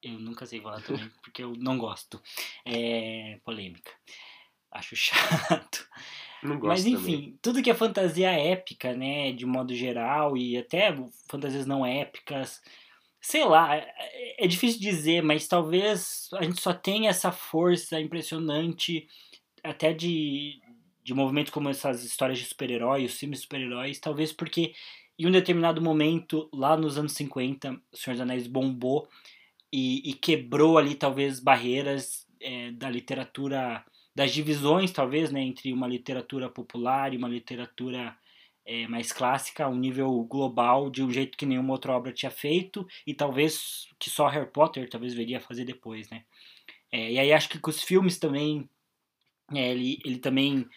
Eu 0.04 0.20
nunca 0.20 0.46
sei 0.46 0.60
falar 0.60 0.82
também, 0.82 1.10
porque 1.24 1.44
eu 1.44 1.54
não 1.58 1.78
gosto. 1.78 2.22
É 2.66 3.40
polêmica. 3.46 3.92
Acho 4.72 4.96
chato. 4.96 5.88
Não 6.42 6.58
gosto 6.60 6.68
Mas 6.70 6.86
enfim, 6.86 7.16
também. 7.18 7.40
tudo 7.42 7.62
que 7.62 7.70
é 7.70 7.76
fantasia 7.76 8.32
épica, 8.32 8.96
né, 8.96 9.32
de 9.32 9.46
modo 9.46 9.76
geral, 9.76 10.36
e 10.36 10.58
até 10.58 10.96
fantasias 11.30 11.68
não 11.68 11.86
épicas, 11.86 12.62
sei 13.22 13.46
lá, 13.46 13.76
é, 13.76 14.46
é 14.46 14.48
difícil 14.48 14.80
dizer, 14.80 15.22
mas 15.22 15.48
talvez 15.48 16.30
a 16.34 16.44
gente 16.44 16.60
só 16.60 16.74
tenha 16.74 17.12
essa 17.12 17.32
força 17.32 18.02
impressionante 18.02 19.08
até 19.64 19.94
de, 19.94 20.60
de 21.04 21.14
movimentos 21.14 21.52
como 21.54 21.70
essas 21.70 22.04
histórias 22.04 22.40
de 22.40 22.46
super-heróis, 22.46 23.12
os 23.12 23.20
filmes 23.20 23.40
de 23.40 23.44
super-heróis, 23.44 24.00
talvez 24.00 24.34
porque 24.34 24.74
em 25.20 25.28
um 25.28 25.32
determinado 25.32 25.80
momento, 25.80 26.50
lá 26.52 26.76
nos 26.76 26.98
anos 26.98 27.14
50, 27.14 27.80
O 27.94 27.98
Senhor 27.98 28.16
dos 28.16 28.22
Anéis 28.22 28.48
bombou 28.48 29.08
e, 29.72 30.10
e 30.10 30.14
quebrou 30.14 30.80
ali 30.80 30.96
talvez 30.96 31.40
barreiras 31.40 32.26
é, 32.40 32.72
da 32.72 32.90
literatura, 32.90 33.86
das 34.22 34.32
divisões 34.32 34.92
talvez, 34.92 35.32
né, 35.32 35.42
entre 35.42 35.74
uma 35.74 35.88
literatura 35.88 36.48
popular 36.48 37.12
e 37.12 37.18
uma 37.18 37.28
literatura 37.28 38.16
é, 38.64 38.88
mais 38.88 39.12
clássica, 39.12 39.66
a 39.66 39.68
um 39.68 39.76
nível 39.76 40.24
global, 40.26 40.92
de 40.92 41.02
um 41.02 41.10
jeito 41.10 41.36
que 41.36 41.46
nenhuma 41.46 41.74
outra 41.74 41.94
obra 41.94 42.14
tinha 42.14 42.30
feito, 42.30 42.86
e 43.08 43.16
talvez 43.16 43.88
que 43.98 44.12
só 44.12 44.28
Harry 44.28 44.52
Potter 44.52 44.88
talvez 44.88 45.16
veria 45.16 45.40
fazer 45.40 45.66
depois, 45.66 46.08
né. 46.12 46.24
É, 46.92 47.14
e 47.14 47.18
aí 47.18 47.34
acho 47.34 47.50
que 47.50 47.58
com 47.58 47.72
os 47.72 47.82
filmes 47.82 48.20
também, 48.20 48.70
é, 49.52 49.72
ele, 49.72 50.00
ele 50.06 50.20
também 50.20 50.68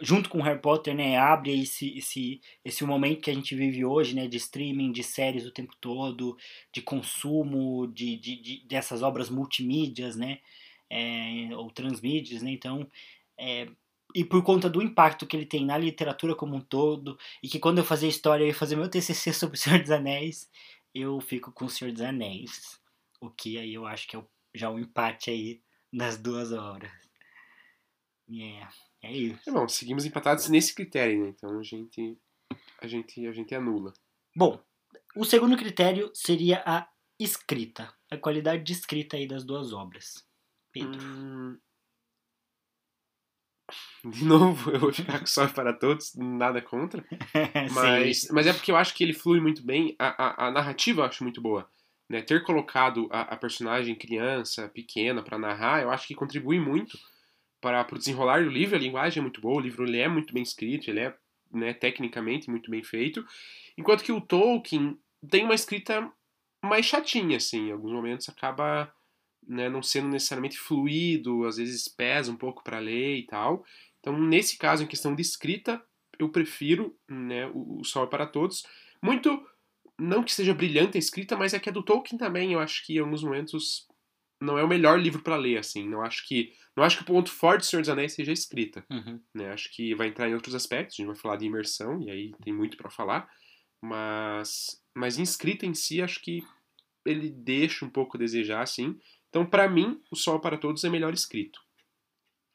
junto 0.00 0.28
com 0.28 0.40
Harry 0.42 0.60
Potter, 0.60 0.94
né, 0.94 1.16
abre 1.16 1.60
esse, 1.60 1.98
esse, 1.98 2.40
esse 2.64 2.84
momento 2.84 3.20
que 3.20 3.30
a 3.30 3.34
gente 3.34 3.54
vive 3.56 3.84
hoje, 3.84 4.14
né, 4.14 4.28
de 4.28 4.36
streaming, 4.36 4.92
de 4.92 5.02
séries 5.02 5.44
o 5.44 5.52
tempo 5.52 5.74
todo, 5.80 6.36
de 6.72 6.82
consumo, 6.82 7.88
de, 7.88 8.16
de, 8.16 8.36
de 8.40 8.64
dessas 8.66 9.02
obras 9.02 9.28
multimídias, 9.28 10.14
né, 10.14 10.38
é, 10.92 11.56
ou 11.56 11.70
transmídias, 11.70 12.42
né, 12.42 12.50
então, 12.50 12.86
é, 13.38 13.66
e 14.14 14.22
por 14.24 14.42
conta 14.42 14.68
do 14.68 14.82
impacto 14.82 15.26
que 15.26 15.34
ele 15.34 15.46
tem 15.46 15.64
na 15.64 15.78
literatura 15.78 16.34
como 16.34 16.54
um 16.54 16.60
todo, 16.60 17.18
e 17.42 17.48
que 17.48 17.58
quando 17.58 17.78
eu 17.78 17.84
fazia 17.84 18.08
história, 18.08 18.44
ia 18.44 18.54
fazer 18.54 18.76
meu 18.76 18.90
TCC 18.90 19.32
sobre 19.32 19.56
o 19.56 19.60
Senhor 19.60 19.80
dos 19.80 19.90
Anéis, 19.90 20.50
eu 20.94 21.18
fico 21.20 21.50
com 21.50 21.64
o 21.64 21.70
Senhor 21.70 21.92
dos 21.92 22.02
Anéis, 22.02 22.78
o 23.20 23.30
que 23.30 23.56
aí 23.56 23.72
eu 23.72 23.86
acho 23.86 24.06
que 24.06 24.16
é 24.16 24.24
já 24.54 24.70
um 24.70 24.78
empate 24.78 25.30
aí 25.30 25.62
nas 25.90 26.18
duas 26.18 26.52
obras. 26.52 26.90
Yeah. 28.28 28.70
É 29.02 29.12
isso. 29.12 29.48
É 29.48 29.52
bom, 29.52 29.66
seguimos 29.66 30.04
empatados 30.04 30.48
nesse 30.48 30.74
critério, 30.74 31.24
né? 31.24 31.28
Então 31.30 31.58
a 31.58 31.62
gente, 31.62 32.18
a 32.80 32.86
gente, 32.86 33.26
a 33.26 33.32
gente 33.32 33.54
anula. 33.54 33.94
Bom, 34.36 34.62
o 35.16 35.24
segundo 35.24 35.56
critério 35.56 36.10
seria 36.14 36.62
a 36.66 36.86
escrita, 37.18 37.92
a 38.10 38.16
qualidade 38.18 38.62
de 38.62 38.72
escrita 38.72 39.16
aí 39.16 39.26
das 39.26 39.44
duas 39.44 39.72
obras. 39.72 40.24
Pedro. 40.72 41.00
Hum... 41.00 41.58
De 44.04 44.24
novo, 44.24 44.70
eu 44.70 44.80
vou 44.80 44.92
ficar 44.92 45.20
com 45.20 45.26
só 45.26 45.46
para 45.46 45.72
todos, 45.72 46.14
nada 46.16 46.60
contra. 46.60 47.04
Mas, 47.72 48.28
mas 48.30 48.46
é 48.46 48.52
porque 48.52 48.70
eu 48.72 48.76
acho 48.76 48.94
que 48.94 49.04
ele 49.04 49.12
flui 49.12 49.40
muito 49.40 49.64
bem. 49.64 49.94
A, 49.98 50.46
a, 50.46 50.48
a 50.48 50.50
narrativa 50.50 51.02
eu 51.02 51.04
acho 51.04 51.22
muito 51.22 51.40
boa. 51.40 51.68
Né? 52.08 52.20
Ter 52.20 52.42
colocado 52.42 53.08
a, 53.10 53.22
a 53.22 53.36
personagem 53.36 53.94
criança, 53.94 54.68
pequena, 54.68 55.22
para 55.22 55.38
narrar, 55.38 55.82
eu 55.82 55.90
acho 55.90 56.06
que 56.06 56.14
contribui 56.14 56.58
muito 56.58 56.98
para, 57.60 57.84
para 57.84 57.94
o 57.94 57.98
desenrolar 57.98 58.42
do 58.42 58.50
livro, 58.50 58.76
a 58.76 58.78
linguagem 58.78 59.20
é 59.20 59.22
muito 59.22 59.40
boa, 59.40 59.56
o 59.56 59.60
livro 59.60 59.84
ele 59.84 59.98
é 59.98 60.08
muito 60.08 60.34
bem 60.34 60.42
escrito, 60.42 60.90
ele 60.90 61.00
é 61.00 61.16
né, 61.52 61.72
tecnicamente 61.72 62.50
muito 62.50 62.70
bem 62.70 62.82
feito, 62.82 63.24
enquanto 63.78 64.02
que 64.02 64.10
o 64.10 64.20
Tolkien 64.20 64.98
tem 65.30 65.44
uma 65.44 65.54
escrita 65.54 66.10
mais 66.62 66.84
chatinha, 66.84 67.36
assim, 67.36 67.68
em 67.68 67.72
alguns 67.72 67.92
momentos 67.92 68.28
acaba 68.28 68.92
né, 69.46 69.68
não 69.68 69.82
sendo 69.82 70.08
necessariamente 70.08 70.58
fluido, 70.58 71.44
às 71.44 71.56
vezes 71.56 71.88
pesa 71.88 72.30
um 72.30 72.36
pouco 72.36 72.62
para 72.62 72.78
ler 72.78 73.16
e 73.16 73.26
tal. 73.26 73.64
Então, 74.00 74.18
nesse 74.18 74.56
caso, 74.58 74.82
em 74.82 74.86
questão 74.86 75.14
de 75.14 75.22
escrita, 75.22 75.82
eu 76.18 76.28
prefiro 76.28 76.96
né, 77.08 77.46
o, 77.48 77.80
o 77.80 77.84
Sol 77.84 78.04
é 78.04 78.06
para 78.06 78.26
Todos. 78.26 78.64
Muito, 79.02 79.44
não 79.98 80.22
que 80.22 80.32
seja 80.32 80.54
brilhante 80.54 80.96
a 80.96 81.00
escrita, 81.00 81.36
mas 81.36 81.54
é 81.54 81.58
que 81.58 81.68
a 81.68 81.72
do 81.72 81.82
Tolkien 81.82 82.18
também, 82.18 82.52
eu 82.52 82.60
acho 82.60 82.84
que 82.86 82.96
em 82.96 83.00
alguns 83.00 83.22
momentos 83.22 83.86
não 84.40 84.58
é 84.58 84.64
o 84.64 84.68
melhor 84.68 85.00
livro 85.00 85.22
para 85.22 85.36
ler, 85.36 85.58
assim. 85.58 85.88
Não 85.88 86.02
acho 86.02 86.26
que 86.26 86.52
não 86.76 86.82
acho 86.82 86.96
que 86.96 87.02
o 87.02 87.06
ponto 87.06 87.30
forte 87.30 87.60
do 87.60 87.66
Senhor 87.66 87.82
dos 87.82 87.90
Anéis 87.90 88.14
seja 88.14 88.32
a 88.32 88.34
escrita. 88.34 88.84
Uhum. 88.90 89.20
Né? 89.34 89.52
Acho 89.52 89.70
que 89.70 89.94
vai 89.94 90.08
entrar 90.08 90.28
em 90.28 90.34
outros 90.34 90.54
aspectos. 90.54 90.94
A 90.94 90.96
gente 90.96 91.06
vai 91.06 91.16
falar 91.16 91.36
de 91.36 91.44
imersão 91.44 92.00
e 92.02 92.10
aí 92.10 92.32
tem 92.42 92.52
muito 92.52 92.76
para 92.76 92.90
falar. 92.90 93.30
Mas, 93.84 94.82
mas 94.96 95.18
em 95.18 95.22
escrita 95.22 95.66
em 95.66 95.74
si, 95.74 96.00
acho 96.00 96.20
que 96.22 96.42
ele 97.04 97.28
deixa 97.30 97.84
um 97.84 97.90
pouco 97.90 98.16
a 98.16 98.20
desejar, 98.20 98.62
assim. 98.62 98.98
Então, 99.32 99.46
para 99.46 99.66
mim, 99.66 99.98
o 100.10 100.14
Sol 100.14 100.38
para 100.40 100.58
Todos 100.58 100.84
é 100.84 100.90
melhor 100.90 101.14
escrito. 101.14 101.58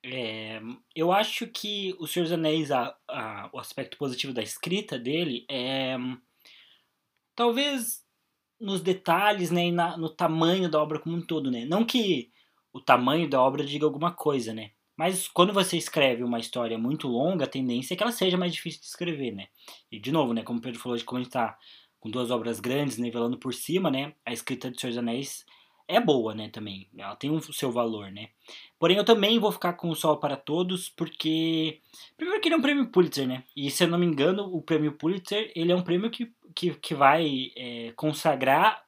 É, 0.05 0.61
eu 0.95 1.11
acho 1.11 1.47
que 1.47 1.95
o 1.99 2.05
Senhor 2.05 2.25
dos 2.25 2.31
Anéis, 2.31 2.71
a, 2.71 2.95
a, 3.09 3.49
o 3.51 3.57
aspecto 3.57 3.97
positivo 3.97 4.31
da 4.31 4.43
escrita 4.43 4.97
dele 4.99 5.43
é 5.49 5.97
talvez 7.35 8.05
nos 8.61 8.79
detalhes, 8.79 9.49
né, 9.49 9.65
e 9.65 9.71
na, 9.71 9.97
no 9.97 10.07
tamanho 10.07 10.69
da 10.69 10.79
obra 10.79 10.99
como 10.99 11.17
um 11.17 11.21
todo, 11.21 11.49
né? 11.49 11.65
Não 11.65 11.83
que 11.83 12.31
o 12.71 12.79
tamanho 12.79 13.27
da 13.27 13.41
obra 13.41 13.65
diga 13.65 13.85
alguma 13.85 14.11
coisa, 14.11 14.53
né? 14.53 14.71
Mas 14.95 15.27
quando 15.27 15.53
você 15.53 15.77
escreve 15.77 16.23
uma 16.23 16.39
história 16.39 16.77
muito 16.77 17.07
longa, 17.07 17.45
a 17.45 17.49
tendência 17.49 17.95
é 17.95 17.97
que 17.97 18.03
ela 18.03 18.11
seja 18.11 18.37
mais 18.37 18.53
difícil 18.53 18.81
de 18.81 18.87
escrever, 18.87 19.31
né? 19.31 19.47
E 19.91 19.99
de 19.99 20.11
novo, 20.11 20.31
né, 20.31 20.43
como 20.43 20.59
o 20.59 20.61
Pedro 20.61 20.79
falou, 20.79 20.95
de 20.95 21.03
como 21.03 21.19
a 21.19 21.23
gente 21.23 21.33
tá 21.33 21.57
com 21.99 22.09
duas 22.09 22.29
obras 22.29 22.59
grandes 22.59 22.97
nivelando 22.97 23.39
por 23.39 23.51
cima, 23.51 23.89
né? 23.89 24.13
A 24.23 24.31
escrita 24.31 24.69
de 24.69 24.79
Senhor 24.79 24.91
dos 24.91 24.99
Anéis 24.99 25.43
é 25.87 25.99
boa, 25.99 26.35
né, 26.35 26.49
também. 26.49 26.89
Ela 26.97 27.15
tem 27.15 27.29
o 27.31 27.41
seu 27.53 27.71
valor, 27.71 28.11
né? 28.11 28.29
Porém, 28.77 28.97
eu 28.97 29.05
também 29.05 29.39
vou 29.39 29.51
ficar 29.51 29.73
com 29.73 29.89
o 29.89 29.95
Sol 29.95 30.17
para 30.17 30.35
Todos, 30.35 30.89
porque... 30.89 31.81
Primeiro 32.15 32.41
que 32.41 32.47
ele 32.47 32.55
é 32.55 32.57
um 32.57 32.61
prêmio 32.61 32.91
Pulitzer, 32.91 33.27
né? 33.27 33.43
E 33.55 33.71
se 33.71 33.83
eu 33.83 33.87
não 33.87 33.97
me 33.97 34.05
engano, 34.05 34.43
o 34.53 34.61
prêmio 34.61 34.93
Pulitzer, 34.93 35.51
ele 35.55 35.71
é 35.71 35.75
um 35.75 35.83
prêmio 35.83 36.11
que 36.11 36.31
que, 36.57 36.73
que 36.73 36.95
vai 36.95 37.51
é, 37.55 37.93
consagrar 37.95 38.83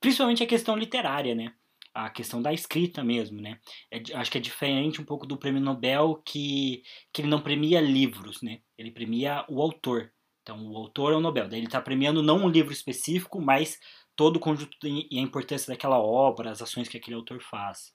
principalmente 0.00 0.42
a 0.42 0.46
questão 0.46 0.76
literária, 0.76 1.36
né? 1.36 1.52
A 1.94 2.10
questão 2.10 2.42
da 2.42 2.52
escrita 2.52 3.02
mesmo, 3.04 3.40
né? 3.40 3.60
É, 3.90 4.02
acho 4.14 4.30
que 4.30 4.38
é 4.38 4.40
diferente 4.40 5.00
um 5.00 5.04
pouco 5.04 5.24
do 5.24 5.38
prêmio 5.38 5.60
Nobel 5.60 6.20
que, 6.24 6.82
que 7.12 7.22
ele 7.22 7.28
não 7.28 7.40
premia 7.40 7.80
livros, 7.80 8.42
né? 8.42 8.58
Ele 8.76 8.90
premia 8.90 9.44
o 9.48 9.62
autor. 9.62 10.12
Então, 10.42 10.66
o 10.68 10.76
autor 10.76 11.12
é 11.12 11.16
o 11.16 11.20
Nobel. 11.20 11.48
Daí 11.48 11.60
ele 11.60 11.66
está 11.66 11.80
premiando 11.80 12.22
não 12.22 12.44
um 12.44 12.48
livro 12.48 12.72
específico, 12.72 13.40
mas 13.40 13.78
todo 14.16 14.36
o 14.36 14.40
conjunto 14.40 14.76
e 14.84 15.18
a 15.18 15.22
importância 15.22 15.72
daquela 15.72 15.98
obra, 15.98 16.50
as 16.50 16.62
ações 16.62 16.88
que 16.88 16.96
aquele 16.96 17.16
autor 17.16 17.40
faz. 17.40 17.94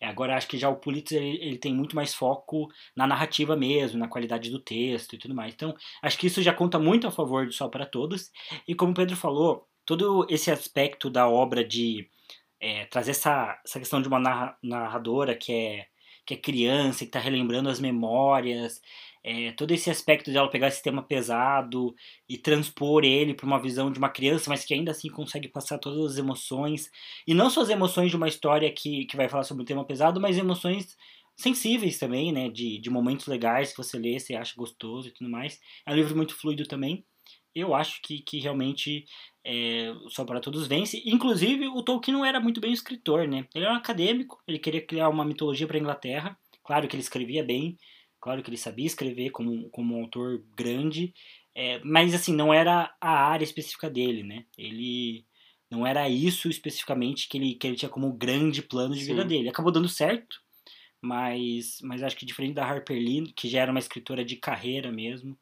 É, 0.00 0.06
agora 0.06 0.36
acho 0.36 0.46
que 0.48 0.56
já 0.58 0.68
o 0.68 0.76
Pulitzer 0.76 1.20
ele, 1.20 1.38
ele, 1.42 1.58
tem 1.58 1.74
muito 1.74 1.96
mais 1.96 2.14
foco 2.14 2.68
na 2.94 3.06
narrativa 3.06 3.56
mesmo, 3.56 3.98
na 3.98 4.08
qualidade 4.08 4.50
do 4.50 4.60
texto 4.60 5.14
e 5.14 5.18
tudo 5.18 5.34
mais. 5.34 5.52
Então 5.54 5.74
acho 6.02 6.16
que 6.18 6.26
isso 6.28 6.42
já 6.42 6.54
conta 6.54 6.78
muito 6.78 7.06
a 7.06 7.10
favor 7.10 7.46
do 7.46 7.52
Sol 7.52 7.68
para 7.68 7.86
Todos. 7.86 8.30
E 8.66 8.74
como 8.74 8.92
o 8.92 8.94
Pedro 8.94 9.16
falou, 9.16 9.68
todo 9.84 10.26
esse 10.30 10.50
aspecto 10.50 11.10
da 11.10 11.28
obra 11.28 11.64
de 11.64 12.08
é, 12.60 12.86
trazer 12.86 13.12
essa, 13.12 13.60
essa 13.64 13.78
questão 13.78 14.00
de 14.00 14.08
uma 14.08 14.56
narradora 14.62 15.34
que 15.34 15.52
é, 15.52 15.86
que 16.24 16.34
é 16.34 16.36
criança, 16.36 17.00
que 17.00 17.04
está 17.06 17.18
relembrando 17.18 17.68
as 17.68 17.80
memórias, 17.80 18.80
é, 19.24 19.52
todo 19.52 19.72
esse 19.72 19.90
aspecto 19.90 20.30
de 20.30 20.48
pegar 20.50 20.68
esse 20.68 20.82
tema 20.82 21.02
pesado 21.02 21.94
e 22.28 22.38
transpor 22.38 23.04
ele 23.04 23.34
para 23.34 23.46
uma 23.46 23.60
visão 23.60 23.90
de 23.90 23.98
uma 23.98 24.08
criança, 24.08 24.50
mas 24.50 24.64
que 24.64 24.74
ainda 24.74 24.90
assim 24.90 25.08
consegue 25.08 25.48
passar 25.48 25.78
todas 25.78 26.12
as 26.12 26.18
emoções. 26.18 26.90
E 27.26 27.34
não 27.34 27.50
só 27.50 27.62
as 27.62 27.68
emoções 27.68 28.10
de 28.10 28.16
uma 28.16 28.28
história 28.28 28.72
que, 28.72 29.04
que 29.06 29.16
vai 29.16 29.28
falar 29.28 29.44
sobre 29.44 29.62
um 29.62 29.66
tema 29.66 29.84
pesado, 29.84 30.20
mas 30.20 30.38
emoções 30.38 30.96
sensíveis 31.36 31.98
também, 31.98 32.32
né? 32.32 32.48
De, 32.48 32.78
de 32.78 32.90
momentos 32.90 33.26
legais 33.26 33.70
que 33.70 33.78
você 33.78 33.98
lê, 33.98 34.18
você 34.18 34.34
acha 34.34 34.54
gostoso 34.56 35.08
e 35.08 35.12
tudo 35.12 35.30
mais. 35.30 35.60
É 35.86 35.92
um 35.92 35.96
livro 35.96 36.16
muito 36.16 36.34
fluido 36.34 36.66
também. 36.66 37.04
Eu 37.54 37.74
acho 37.74 38.00
que, 38.02 38.20
que 38.20 38.38
realmente 38.38 39.04
é, 39.44 39.94
Só 40.08 40.24
para 40.24 40.40
Todos 40.40 40.66
vence. 40.66 41.02
Inclusive, 41.06 41.68
o 41.68 41.82
Tolkien 41.82 42.16
não 42.16 42.24
era 42.24 42.40
muito 42.40 42.60
bem 42.60 42.72
escritor, 42.72 43.26
né? 43.26 43.46
Ele 43.54 43.64
era 43.64 43.74
um 43.74 43.76
acadêmico, 43.76 44.42
ele 44.46 44.58
queria 44.58 44.84
criar 44.84 45.08
uma 45.08 45.24
mitologia 45.24 45.66
para 45.66 45.76
a 45.76 45.80
Inglaterra. 45.80 46.38
Claro 46.64 46.86
que 46.86 46.94
ele 46.94 47.02
escrevia 47.02 47.42
bem, 47.42 47.78
Claro 48.20 48.42
que 48.42 48.50
ele 48.50 48.56
sabia 48.56 48.86
escrever 48.86 49.30
como, 49.30 49.68
como 49.70 49.96
um 49.96 50.02
autor 50.02 50.44
grande, 50.56 51.14
é, 51.54 51.80
mas 51.84 52.14
assim, 52.14 52.34
não 52.34 52.52
era 52.52 52.94
a 53.00 53.10
área 53.28 53.44
específica 53.44 53.88
dele, 53.88 54.22
né? 54.22 54.44
Ele 54.56 55.24
não 55.70 55.86
era 55.86 56.08
isso 56.08 56.48
especificamente 56.48 57.28
que 57.28 57.38
ele, 57.38 57.54
que 57.54 57.66
ele 57.66 57.76
tinha 57.76 57.88
como 57.88 58.12
grande 58.12 58.62
plano 58.62 58.94
de 58.94 59.00
Sim. 59.00 59.08
vida 59.08 59.24
dele. 59.24 59.48
Acabou 59.48 59.70
dando 59.70 59.88
certo, 59.88 60.40
mas, 61.00 61.78
mas 61.82 62.02
acho 62.02 62.16
que 62.16 62.26
diferente 62.26 62.54
da 62.54 62.66
Harper 62.66 62.98
Lee, 62.98 63.32
que 63.32 63.48
já 63.48 63.60
era 63.60 63.70
uma 63.70 63.80
escritora 63.80 64.24
de 64.24 64.36
carreira 64.36 64.90
mesmo, 64.90 65.38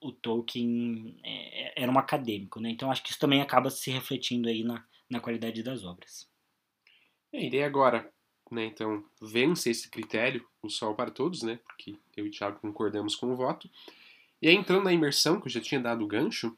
o 0.00 0.12
Tolkien 0.12 1.18
é, 1.24 1.82
era 1.82 1.90
um 1.90 1.98
acadêmico, 1.98 2.60
né? 2.60 2.70
Então 2.70 2.90
acho 2.90 3.02
que 3.02 3.10
isso 3.10 3.18
também 3.18 3.40
acaba 3.40 3.70
se 3.70 3.90
refletindo 3.90 4.48
aí 4.48 4.62
na, 4.62 4.84
na 5.10 5.20
qualidade 5.20 5.62
das 5.62 5.84
obras. 5.84 6.28
É, 7.32 7.48
e 7.48 7.62
agora, 7.62 8.10
né, 8.50 8.66
então, 8.66 9.04
vence 9.20 9.70
esse 9.70 9.90
critério, 9.90 10.46
o 10.62 10.68
sol 10.68 10.94
para 10.94 11.10
todos, 11.10 11.42
né, 11.42 11.58
porque 11.64 11.96
eu 12.16 12.26
e 12.26 12.28
o 12.28 12.30
Thiago 12.30 12.60
concordamos 12.60 13.14
com 13.14 13.32
o 13.32 13.36
voto. 13.36 13.68
E 14.40 14.48
aí, 14.48 14.54
entrando 14.54 14.84
na 14.84 14.92
imersão, 14.92 15.40
que 15.40 15.46
eu 15.46 15.52
já 15.52 15.60
tinha 15.60 15.80
dado 15.80 16.04
o 16.04 16.06
gancho, 16.06 16.56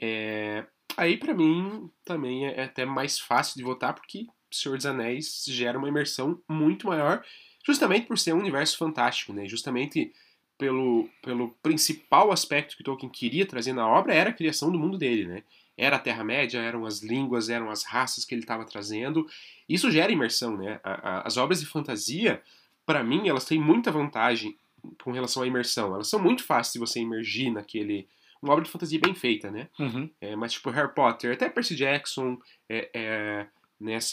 é, 0.00 0.66
aí 0.96 1.16
para 1.16 1.34
mim 1.34 1.90
também 2.04 2.46
é 2.46 2.64
até 2.64 2.84
mais 2.84 3.18
fácil 3.18 3.56
de 3.56 3.62
votar, 3.62 3.94
porque 3.94 4.26
Senhor 4.50 4.76
dos 4.76 4.86
Anéis 4.86 5.44
gera 5.48 5.78
uma 5.78 5.88
imersão 5.88 6.40
muito 6.48 6.86
maior, 6.86 7.24
justamente 7.64 8.06
por 8.06 8.18
ser 8.18 8.34
um 8.34 8.38
universo 8.38 8.76
fantástico, 8.76 9.32
né, 9.32 9.46
justamente 9.46 10.12
pelo, 10.58 11.08
pelo 11.22 11.50
principal 11.62 12.30
aspecto 12.30 12.76
que 12.76 12.84
Tolkien 12.84 13.10
queria 13.10 13.46
trazer 13.46 13.72
na 13.72 13.88
obra 13.88 14.14
era 14.14 14.30
a 14.30 14.34
criação 14.34 14.70
do 14.70 14.78
mundo 14.78 14.98
dele, 14.98 15.26
né. 15.26 15.42
Era 15.76 15.96
a 15.96 15.98
Terra-média, 15.98 16.60
eram 16.60 16.84
as 16.84 17.00
línguas, 17.00 17.48
eram 17.48 17.70
as 17.70 17.84
raças 17.84 18.24
que 18.24 18.34
ele 18.34 18.42
estava 18.42 18.64
trazendo. 18.64 19.26
Isso 19.68 19.90
gera 19.90 20.12
imersão, 20.12 20.56
né? 20.56 20.80
as 20.82 21.36
obras 21.36 21.60
de 21.60 21.66
fantasia, 21.66 22.42
para 22.84 23.02
mim, 23.02 23.28
elas 23.28 23.44
têm 23.44 23.60
muita 23.60 23.90
vantagem 23.90 24.56
com 25.02 25.12
relação 25.12 25.42
à 25.42 25.46
imersão. 25.46 25.94
Elas 25.94 26.08
são 26.08 26.20
muito 26.20 26.44
fáceis 26.44 26.74
de 26.74 26.78
você 26.78 27.00
imergir 27.00 27.52
naquele. 27.52 28.06
Uma 28.40 28.54
obra 28.54 28.64
de 28.64 28.70
fantasia 28.70 28.98
bem 28.98 29.14
feita, 29.14 29.50
né? 29.50 29.68
Uhum. 29.78 30.10
É, 30.20 30.34
mas, 30.34 30.52
tipo, 30.52 30.68
Harry 30.70 30.92
Potter, 30.92 31.32
até 31.32 31.48
Percy 31.48 31.76
Jackson, 31.76 32.38
é, 32.68 32.90
é, 32.92 33.46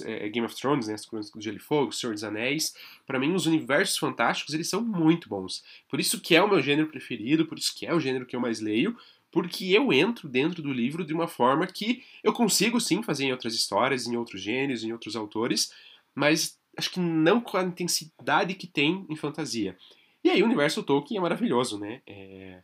é, 0.04 0.30
Game 0.30 0.46
of 0.46 0.56
Thrones, 0.56 0.88
né, 0.88 0.94
as 0.94 1.06
Crônicas 1.06 1.32
do 1.32 1.42
Gelo 1.42 1.58
e 1.58 1.60
Fogo, 1.60 1.92
Senhor 1.92 2.14
dos 2.14 2.24
Anéis, 2.24 2.76
para 3.06 3.20
mim 3.20 3.34
os 3.34 3.46
universos 3.46 3.98
fantásticos 3.98 4.54
eles 4.54 4.70
são 4.70 4.82
muito 4.82 5.30
bons. 5.30 5.64
Por 5.88 6.00
isso 6.00 6.20
que 6.22 6.36
é 6.36 6.42
o 6.42 6.48
meu 6.48 6.62
gênero 6.62 6.88
preferido, 6.88 7.46
por 7.46 7.58
isso 7.58 7.76
que 7.76 7.86
é 7.86 7.94
o 7.94 8.00
gênero 8.00 8.26
que 8.26 8.36
eu 8.36 8.40
mais 8.40 8.60
leio, 8.60 8.98
porque 9.32 9.66
eu 9.66 9.94
entro 9.94 10.28
dentro 10.28 10.62
do 10.62 10.74
livro 10.74 11.06
de 11.06 11.14
uma 11.14 11.28
forma 11.28 11.68
que 11.68 12.04
eu 12.24 12.34
consigo 12.34 12.80
sim 12.80 13.04
fazer 13.04 13.26
em 13.26 13.32
outras 13.32 13.54
histórias, 13.54 14.08
em 14.08 14.18
outros 14.18 14.42
gêneros, 14.42 14.84
em 14.84 14.92
outros 14.92 15.16
autores, 15.16 15.72
mas 16.16 16.58
acho 16.78 16.92
que 16.92 17.00
não 17.00 17.40
com 17.42 17.58
a 17.58 17.64
intensidade 17.64 18.56
que 18.56 18.68
tem 18.68 19.06
em 19.10 19.16
fantasia. 19.16 19.78
E 20.24 20.30
aí 20.30 20.42
o 20.42 20.46
universo 20.46 20.84
Tolkien 20.84 21.18
é 21.18 21.22
maravilhoso, 21.22 21.80
né? 21.80 22.02
É, 22.08 22.62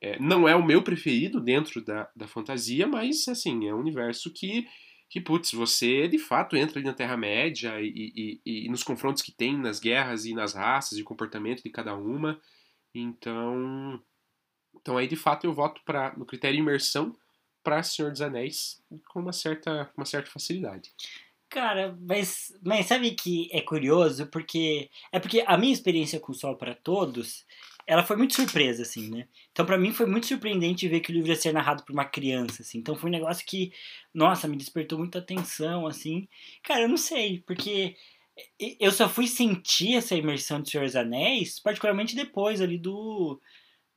é, 0.00 0.18
não 0.18 0.48
é 0.48 0.54
o 0.54 0.64
meu 0.64 0.82
preferido 0.82 1.40
dentro 1.40 1.84
da, 1.84 2.10
da 2.14 2.26
fantasia, 2.26 2.86
mas 2.86 3.28
assim, 3.28 3.68
é 3.68 3.74
um 3.74 3.80
universo 3.80 4.32
que, 4.32 4.66
que 5.08 5.20
putz, 5.20 5.52
você 5.52 6.08
de 6.08 6.18
fato 6.18 6.56
entra 6.56 6.78
ali 6.78 6.86
na 6.86 6.94
Terra-média 6.94 7.80
e, 7.80 8.12
e, 8.44 8.64
e, 8.64 8.68
nos 8.68 8.82
confrontos 8.82 9.22
que 9.22 9.32
tem, 9.32 9.56
nas 9.56 9.78
guerras 9.78 10.24
e 10.24 10.34
nas 10.34 10.54
raças 10.54 10.98
e 10.98 11.04
comportamento 11.04 11.62
de 11.62 11.70
cada 11.70 11.94
uma. 11.94 12.40
Então, 12.94 14.02
então 14.80 14.96
aí 14.96 15.06
de 15.06 15.16
fato 15.16 15.46
eu 15.46 15.52
voto 15.52 15.80
para 15.84 16.14
no 16.16 16.24
critério 16.24 16.58
imersão 16.58 17.14
para 17.62 17.82
Senhor 17.82 18.12
dos 18.12 18.20
Anéis 18.20 18.80
com 19.08 19.20
uma 19.20 19.32
certa, 19.32 19.90
uma 19.96 20.06
certa 20.06 20.30
facilidade. 20.30 20.92
Cara, 21.48 21.96
mas, 22.00 22.52
mas 22.62 22.86
sabe 22.86 23.12
que 23.12 23.48
é 23.52 23.60
curioso? 23.60 24.26
Porque. 24.26 24.90
É 25.12 25.18
porque 25.18 25.44
a 25.46 25.56
minha 25.56 25.72
experiência 25.72 26.20
com 26.20 26.32
o 26.32 26.34
Sol 26.34 26.56
para 26.56 26.74
Todos, 26.74 27.44
ela 27.86 28.04
foi 28.04 28.16
muito 28.16 28.34
surpresa, 28.34 28.82
assim, 28.82 29.08
né? 29.10 29.28
Então, 29.52 29.64
para 29.64 29.78
mim, 29.78 29.92
foi 29.92 30.06
muito 30.06 30.26
surpreendente 30.26 30.88
ver 30.88 31.00
que 31.00 31.10
o 31.10 31.14
livro 31.14 31.30
ia 31.30 31.36
ser 31.36 31.52
narrado 31.52 31.84
por 31.84 31.92
uma 31.92 32.04
criança, 32.04 32.62
assim. 32.62 32.78
Então, 32.78 32.96
foi 32.96 33.08
um 33.10 33.12
negócio 33.12 33.46
que, 33.46 33.72
nossa, 34.12 34.48
me 34.48 34.56
despertou 34.56 34.98
muita 34.98 35.20
atenção, 35.20 35.86
assim. 35.86 36.28
Cara, 36.62 36.82
eu 36.82 36.88
não 36.88 36.96
sei, 36.96 37.42
porque 37.46 37.96
eu 38.78 38.90
só 38.92 39.08
fui 39.08 39.26
sentir 39.26 39.94
essa 39.94 40.14
imersão 40.14 40.60
de 40.60 40.70
Senhor 40.70 40.84
dos 40.84 40.96
Anéis, 40.96 41.60
particularmente 41.60 42.16
depois 42.16 42.60
ali 42.60 42.76
do. 42.76 43.40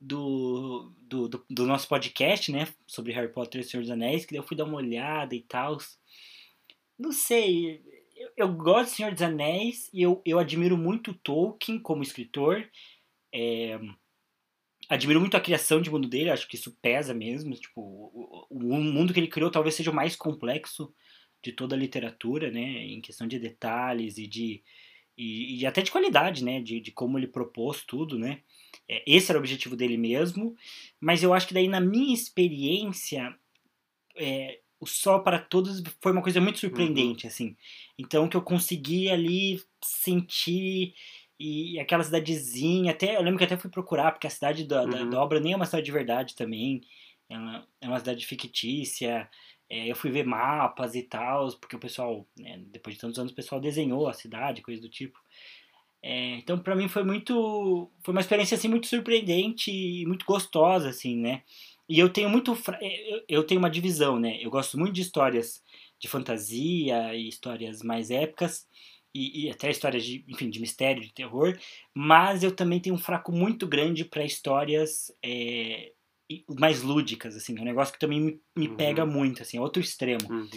Do, 0.00 0.92
do, 1.02 1.28
do, 1.28 1.44
do 1.50 1.66
nosso 1.66 1.86
podcast, 1.86 2.50
né? 2.50 2.66
Sobre 2.86 3.12
Harry 3.12 3.32
Potter 3.32 3.60
e 3.60 3.64
Senhor 3.64 3.82
dos 3.82 3.90
Anéis, 3.90 4.24
que 4.24 4.32
daí 4.32 4.40
eu 4.40 4.46
fui 4.46 4.56
dar 4.56 4.64
uma 4.64 4.78
olhada 4.78 5.34
e 5.34 5.42
tal. 5.42 5.76
Não 6.98 7.12
sei. 7.12 7.82
Eu, 8.16 8.30
eu 8.36 8.52
gosto 8.52 8.90
de 8.90 8.96
Senhor 8.96 9.12
dos 9.12 9.22
Anéis 9.22 9.90
e 9.92 10.02
eu, 10.02 10.22
eu 10.24 10.38
admiro 10.38 10.76
muito 10.76 11.12
Tolkien 11.12 11.78
como 11.78 12.02
escritor. 12.02 12.66
É, 13.32 13.78
admiro 14.90 15.20
muito 15.20 15.36
a 15.36 15.40
criação 15.40 15.80
de 15.80 15.90
mundo 15.90 16.08
dele, 16.08 16.30
acho 16.30 16.48
que 16.48 16.56
isso 16.56 16.76
pesa 16.82 17.14
mesmo. 17.14 17.54
Tipo, 17.54 17.80
o, 17.80 18.46
o, 18.50 18.80
mundo 18.80 19.14
que 19.14 19.20
ele 19.20 19.28
criou 19.28 19.50
talvez 19.50 19.74
seja 19.76 19.90
o 19.90 19.94
mais 19.94 20.16
complexo 20.16 20.92
de 21.42 21.52
toda 21.52 21.76
a 21.76 21.78
literatura, 21.78 22.50
né? 22.50 22.84
Em 22.86 23.00
questão 23.00 23.26
de 23.26 23.38
detalhes 23.38 24.18
e 24.18 24.26
de. 24.26 24.62
E, 25.16 25.60
e 25.60 25.66
até 25.66 25.80
de 25.80 25.90
qualidade, 25.90 26.44
né? 26.44 26.60
De, 26.60 26.80
de 26.80 26.90
como 26.90 27.18
ele 27.18 27.28
propôs 27.28 27.84
tudo, 27.84 28.18
né? 28.18 28.42
É, 28.88 29.02
esse 29.06 29.30
era 29.30 29.38
o 29.38 29.42
objetivo 29.42 29.76
dele 29.76 29.96
mesmo. 29.96 30.54
Mas 31.00 31.22
eu 31.22 31.32
acho 31.32 31.48
que 31.48 31.54
daí, 31.54 31.68
na 31.68 31.80
minha 31.80 32.14
experiência, 32.14 33.34
é, 34.16 34.60
o 34.78 34.86
Sol 34.86 35.22
para 35.22 35.38
Todos 35.38 35.82
foi 36.00 36.12
uma 36.12 36.22
coisa 36.22 36.40
muito 36.40 36.58
surpreendente, 36.58 37.26
uhum. 37.26 37.30
assim. 37.30 37.56
Então, 37.98 38.28
que 38.28 38.36
eu 38.36 38.42
consegui 38.42 39.10
ali 39.10 39.62
sentir 39.82 40.94
e 41.38 41.80
aquela 41.80 42.04
cidadezinha, 42.04 42.92
até 42.92 43.16
eu 43.16 43.22
lembro 43.22 43.38
que 43.38 43.44
até 43.44 43.56
fui 43.56 43.70
procurar, 43.70 44.12
porque 44.12 44.26
a 44.26 44.30
cidade 44.30 44.64
da, 44.64 44.82
uhum. 44.82 44.90
da, 44.90 45.04
da, 45.04 45.22
obra 45.22 45.40
nem 45.40 45.54
é 45.54 45.56
uma 45.56 45.64
cidade 45.64 45.86
de 45.86 45.92
verdade 45.92 46.36
também, 46.36 46.82
ela 47.30 47.66
é 47.80 47.88
uma 47.88 47.98
cidade 47.98 48.26
fictícia. 48.26 49.26
É, 49.68 49.90
eu 49.90 49.96
fui 49.96 50.10
ver 50.10 50.26
mapas 50.26 50.94
e 50.94 51.02
tal, 51.02 51.48
porque 51.58 51.76
o 51.76 51.78
pessoal, 51.78 52.28
né, 52.36 52.60
depois 52.66 52.94
de 52.96 53.00
tantos 53.00 53.18
anos, 53.18 53.32
o 53.32 53.34
pessoal 53.34 53.60
desenhou 53.60 54.06
a 54.08 54.12
cidade, 54.12 54.60
coisa 54.60 54.82
do 54.82 54.88
tipo. 54.90 55.18
É, 56.02 56.36
então, 56.36 56.58
para 56.58 56.74
mim 56.74 56.88
foi 56.88 57.04
muito, 57.04 57.90
foi 58.02 58.12
uma 58.12 58.20
experiência 58.20 58.56
assim 58.56 58.68
muito 58.68 58.86
surpreendente 58.86 59.70
e 59.70 60.06
muito 60.06 60.24
gostosa, 60.24 60.88
assim, 60.88 61.16
né? 61.16 61.42
E 61.88 61.98
eu 61.98 62.08
tenho 62.08 62.30
muito. 62.30 62.56
Eh, 62.80 63.24
eu 63.28 63.44
tenho 63.44 63.58
uma 63.58 63.68
divisão, 63.68 64.18
né? 64.18 64.38
Eu 64.40 64.50
gosto 64.50 64.78
muito 64.78 64.94
de 64.94 65.02
histórias 65.02 65.62
de 65.98 66.08
fantasia 66.08 67.14
e 67.14 67.28
histórias 67.28 67.82
mais 67.82 68.10
épicas. 68.10 68.66
E, 69.12 69.46
e, 69.46 69.50
até 69.50 69.68
histórias 69.68 70.04
de, 70.04 70.24
enfim, 70.28 70.48
de 70.48 70.60
mistério, 70.60 71.02
de 71.02 71.12
terror, 71.12 71.58
mas 71.92 72.44
eu 72.44 72.54
também 72.54 72.78
tenho 72.78 72.94
um 72.94 72.98
fraco 72.98 73.32
muito 73.32 73.66
grande 73.66 74.04
para 74.04 74.24
histórias 74.24 75.12
é, 75.20 75.90
mais 76.48 76.82
lúdicas, 76.82 77.34
assim, 77.34 77.58
é 77.58 77.60
um 77.60 77.64
negócio 77.64 77.92
que 77.92 77.98
também 77.98 78.20
me, 78.20 78.40
me 78.56 78.68
uhum. 78.68 78.76
pega 78.76 79.04
muito, 79.04 79.42
assim, 79.42 79.56
é 79.56 79.60
outro 79.60 79.82
extremo. 79.82 80.30
Uhum. 80.30 80.48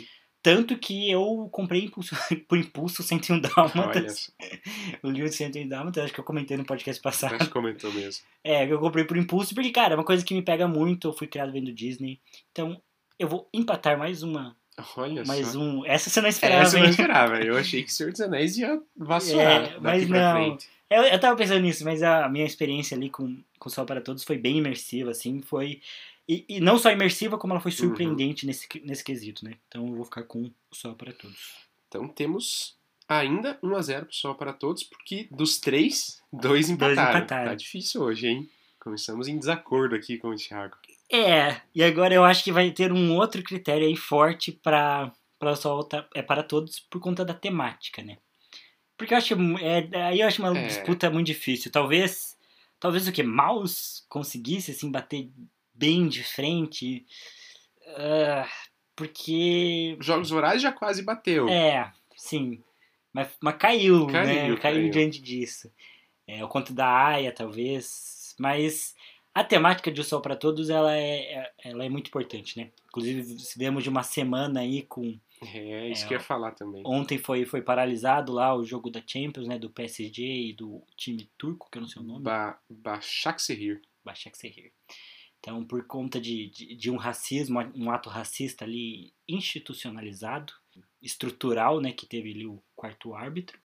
Tanto 0.44 0.78
que 0.78 1.10
eu 1.10 1.48
comprei 1.54 1.86
impulso, 1.86 2.14
por 2.50 2.58
impulso 2.58 3.02
101 3.02 3.40
Dálmatas. 3.40 4.30
o 5.02 5.10
livro 5.10 5.30
de 5.30 5.36
101 5.36 5.70
Dálmatas, 5.70 6.04
acho 6.04 6.14
que 6.14 6.20
eu 6.20 6.26
comentei 6.26 6.58
no 6.58 6.66
podcast 6.66 7.02
passado. 7.02 7.36
Acho 7.36 7.46
que 7.46 7.50
comentou 7.52 7.92
mesmo. 7.94 8.26
É, 8.44 8.70
eu 8.70 8.78
comprei 8.78 9.06
por 9.06 9.16
impulso, 9.16 9.56
porque, 9.56 9.72
cara, 9.72 9.94
é 9.94 9.98
uma 9.98 10.04
coisa 10.04 10.24
que 10.24 10.34
me 10.34 10.42
pega 10.42 10.68
muito. 10.68 11.08
Eu 11.08 11.14
fui 11.14 11.28
criado 11.28 11.54
vendo 11.54 11.72
Disney. 11.72 12.20
Então, 12.52 12.80
eu 13.18 13.30
vou 13.30 13.48
empatar 13.54 13.98
mais 13.98 14.22
uma. 14.22 14.54
Olha 14.98 15.24
mais 15.24 15.48
só. 15.48 15.60
um. 15.60 15.86
Essa 15.86 16.10
você 16.10 16.20
não 16.20 16.28
esperava. 16.28 16.64
Essa 16.64 16.78
eu 16.78 16.84
não 16.84 16.90
esperava. 16.90 17.36
Eu 17.38 17.58
achei 17.58 17.82
que 17.82 17.90
o 17.90 17.94
Senhor 17.94 18.12
dos 18.12 18.20
Anéis 18.20 18.58
ia 18.58 18.82
vacilar. 18.98 19.64
É, 19.64 19.80
mas 19.80 20.10
não. 20.10 20.58
Eu, 20.90 21.04
eu 21.04 21.20
tava 21.20 21.38
pensando 21.38 21.62
nisso, 21.62 21.86
mas 21.86 22.04
a 22.04 22.28
minha 22.28 22.46
experiência 22.46 22.98
ali 22.98 23.10
com, 23.10 23.38
com 23.58 23.70
Sol 23.70 23.86
para 23.86 24.02
Todos 24.02 24.26
foi 24.26 24.38
bem 24.38 24.58
imersiva, 24.58 25.12
assim. 25.12 25.42
Foi 25.42 25.80
e, 26.28 26.46
e, 26.48 26.60
não 26.60 26.78
só 26.78 26.92
imersiva, 26.92 27.38
como 27.38 27.54
ela 27.54 27.62
foi 27.62 27.72
uhum. 27.72 27.78
surpreendente 27.78 28.46
uhum. 28.46 28.48
nesse, 28.48 28.68
nesse 28.84 29.04
quesito, 29.04 29.44
né? 29.44 29.56
Então 29.68 29.88
eu 29.88 29.96
vou 29.96 30.06
ficar 30.06 30.24
com 30.24 30.44
o 30.44 30.76
Sol 30.76 30.96
para 30.96 31.12
Todos. 31.12 31.54
Então 31.88 32.08
temos 32.08 32.78
ainda 33.08 33.60
1 33.62 33.76
a 33.76 33.82
0 33.82 34.06
pro 34.06 34.16
Sol 34.16 34.36
para 34.36 34.54
Todos, 34.54 34.84
porque 34.84 35.28
dos 35.32 35.60
três, 35.60 36.22
dois 36.32 36.70
empataram. 36.70 36.96
dois 36.96 37.16
empataram. 37.16 37.50
Tá 37.50 37.56
difícil 37.56 38.02
hoje, 38.02 38.28
hein? 38.28 38.50
Começamos 38.80 39.28
em 39.28 39.38
desacordo 39.38 39.96
aqui 39.96 40.18
com 40.18 40.30
o 40.30 40.36
Thiago. 40.36 40.78
É, 41.12 41.62
e 41.76 41.84
agora 41.84 42.14
eu 42.14 42.24
acho 42.24 42.44
que 42.44 42.52
vai 42.52 42.72
ter 42.72 42.92
um 42.92 43.16
outro 43.16 43.44
critério 43.44 43.86
aí 43.86 43.96
forte 43.96 44.52
para 44.52 45.12
para 45.38 45.58
Sol 45.58 45.88
é 46.16 46.22
para 46.22 46.42
todos 46.42 46.80
por 46.80 47.02
conta 47.02 47.26
da 47.26 47.34
temática, 47.34 48.02
né? 48.02 48.18
Porque 48.98 49.14
eu 49.14 49.18
acho 49.18 49.34
é, 49.60 50.06
aí 50.08 50.22
eu 50.22 50.28
acho 50.28 50.42
uma 50.42 50.58
é. 50.58 50.68
disputa 50.68 51.10
muito 51.10 51.28
difícil. 51.28 51.70
Talvez 51.70 52.38
talvez 52.80 53.08
o 53.08 53.12
que 53.12 53.24
Maus 53.24 54.06
conseguisse 54.08 54.72
assim 54.72 54.90
bater 54.90 55.30
bem 55.74 56.08
de 56.08 56.24
frente. 56.24 57.06
Uh, 57.88 58.48
porque. 58.96 59.98
Jogos 60.00 60.30
Vorazes 60.30 60.62
já 60.62 60.72
quase 60.72 61.02
bateu. 61.04 61.48
É, 61.50 61.92
sim. 62.16 62.64
Mas, 63.12 63.30
mas 63.40 63.58
caiu, 63.58 64.08
caiu, 64.08 64.28
né? 64.28 64.36
Caiu, 64.42 64.60
caiu 64.60 64.90
diante 64.90 65.22
disso. 65.22 65.72
É, 66.28 66.44
o 66.44 66.48
conto 66.48 66.74
da 66.74 66.88
Aya, 66.88 67.32
talvez. 67.32 68.36
Mas 68.40 68.96
a 69.34 69.44
temática 69.44 69.92
de 69.92 70.00
O 70.00 70.04
Sol 70.04 70.22
para 70.22 70.36
Todos 70.36 70.70
ela 70.70 70.96
é, 70.96 71.34
é, 71.34 71.52
ela 71.66 71.86
é 71.86 71.90
muito 71.90 72.08
importante, 72.08 72.58
né? 72.58 72.72
Inclusive, 72.88 73.36
vemos 73.58 73.84
de 73.84 73.90
uma 73.90 74.04
semana 74.04 74.62
aí 74.62 74.84
com. 74.84 75.20
É, 75.42 75.90
isso 75.90 76.06
é, 76.06 76.08
que 76.08 76.14
eu 76.14 76.18
ia 76.20 76.24
falar 76.24 76.52
também. 76.52 76.84
Ontem 76.86 77.18
foi, 77.18 77.46
foi 77.46 77.62
paralisado 77.62 78.32
lá 78.32 78.56
o 78.56 78.64
jogo 78.64 78.90
da 78.90 79.02
Champions, 79.06 79.48
né? 79.48 79.60
Do 79.60 79.70
PSG 79.70 80.24
e 80.50 80.54
do 80.54 80.82
time 80.96 81.30
turco, 81.38 81.70
que 81.72 81.78
eu 81.78 81.82
não 81.82 81.90
sei 81.90 82.02
o 82.02 82.06
nome. 82.06 82.24
Ba 82.24 82.60
Başakşehir. 82.70 83.82
Başakşehir. 84.06 84.72
Então, 85.44 85.62
por 85.62 85.86
conta 85.86 86.22
de, 86.22 86.50
de, 86.50 86.74
de, 86.74 86.90
um 86.90 86.96
racismo, 86.96 87.60
um 87.76 87.92
ato 87.92 88.10
racista 88.10 88.64
ali 88.64 89.14
institucionalizado, 89.28 90.54
estrutural, 91.02 91.82
né, 91.82 91.92
que 91.92 92.06
teve 92.06 92.32
ali 92.32 92.48
o 92.48 92.64
quarto 92.74 93.14
árbitro. 93.14 93.60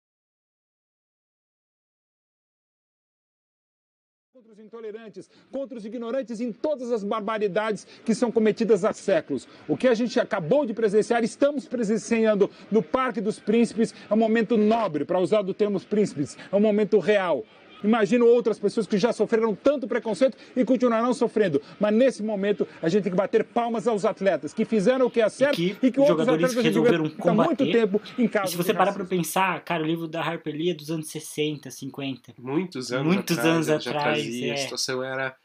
Contra 4.32 4.52
os 4.52 4.58
intolerantes, 4.58 5.30
contra 5.52 5.76
os 5.76 5.84
ignorantes 5.84 6.40
em 6.40 6.50
todas 6.50 6.90
as 6.90 7.04
barbaridades 7.04 7.84
que 8.06 8.14
são 8.14 8.32
cometidas 8.32 8.82
há 8.82 8.94
séculos. 8.94 9.46
O 9.68 9.76
que 9.76 9.86
a 9.86 9.94
gente 9.94 10.18
acabou 10.18 10.64
de 10.64 10.72
presenciar, 10.72 11.22
estamos 11.24 11.68
presenciando 11.68 12.50
no 12.70 12.82
Parque 12.82 13.20
dos 13.20 13.38
Príncipes, 13.38 13.94
é 14.08 14.14
um 14.14 14.18
momento 14.18 14.56
nobre, 14.56 15.04
para 15.04 15.20
usar 15.20 15.42
do 15.42 15.52
termo 15.52 15.78
príncipes, 15.80 16.38
é 16.50 16.56
um 16.56 16.60
momento 16.60 16.98
real. 16.98 17.44
Imagino 17.82 18.26
outras 18.26 18.58
pessoas 18.58 18.86
que 18.86 18.98
já 18.98 19.12
sofreram 19.12 19.54
tanto 19.54 19.86
preconceito 19.86 20.36
e 20.54 20.64
continuarão 20.64 21.12
sofrendo. 21.14 21.60
Mas 21.80 21.94
nesse 21.94 22.22
momento 22.22 22.66
a 22.82 22.88
gente 22.88 23.04
tem 23.04 23.12
que 23.12 23.16
bater 23.16 23.44
palmas 23.44 23.86
aos 23.86 24.04
atletas 24.04 24.52
que 24.52 24.64
fizeram 24.64 25.06
o 25.06 25.10
que 25.10 25.20
é 25.20 25.28
certo 25.28 25.60
e 25.60 25.74
que, 25.74 25.86
e 25.86 25.90
que 25.92 26.00
outros 26.00 26.28
atletas 26.28 26.54
resolveram 26.54 27.08
combater. 27.10 27.64
muito 27.64 27.72
tempo 27.72 28.00
em 28.18 28.28
casa. 28.28 28.48
E 28.48 28.50
se 28.50 28.56
você 28.56 28.74
parar 28.74 28.92
para 28.92 29.04
pensar, 29.04 29.62
cara, 29.64 29.82
o 29.82 29.86
livro 29.86 30.08
da 30.08 30.22
Harper 30.22 30.54
Lee 30.54 30.70
é 30.70 30.74
dos 30.74 30.90
anos 30.90 31.08
60, 31.08 31.70
50. 31.70 32.34
Muitos 32.38 32.92
anos 32.92 33.14
Muitos 33.14 33.38
atrás, 33.38 33.54
anos 33.54 33.86
atrás. 33.86 34.22
Trazia, 34.22 34.48
é. 34.48 34.54
A 34.54 34.56
situação 34.56 35.02
era 35.02 35.36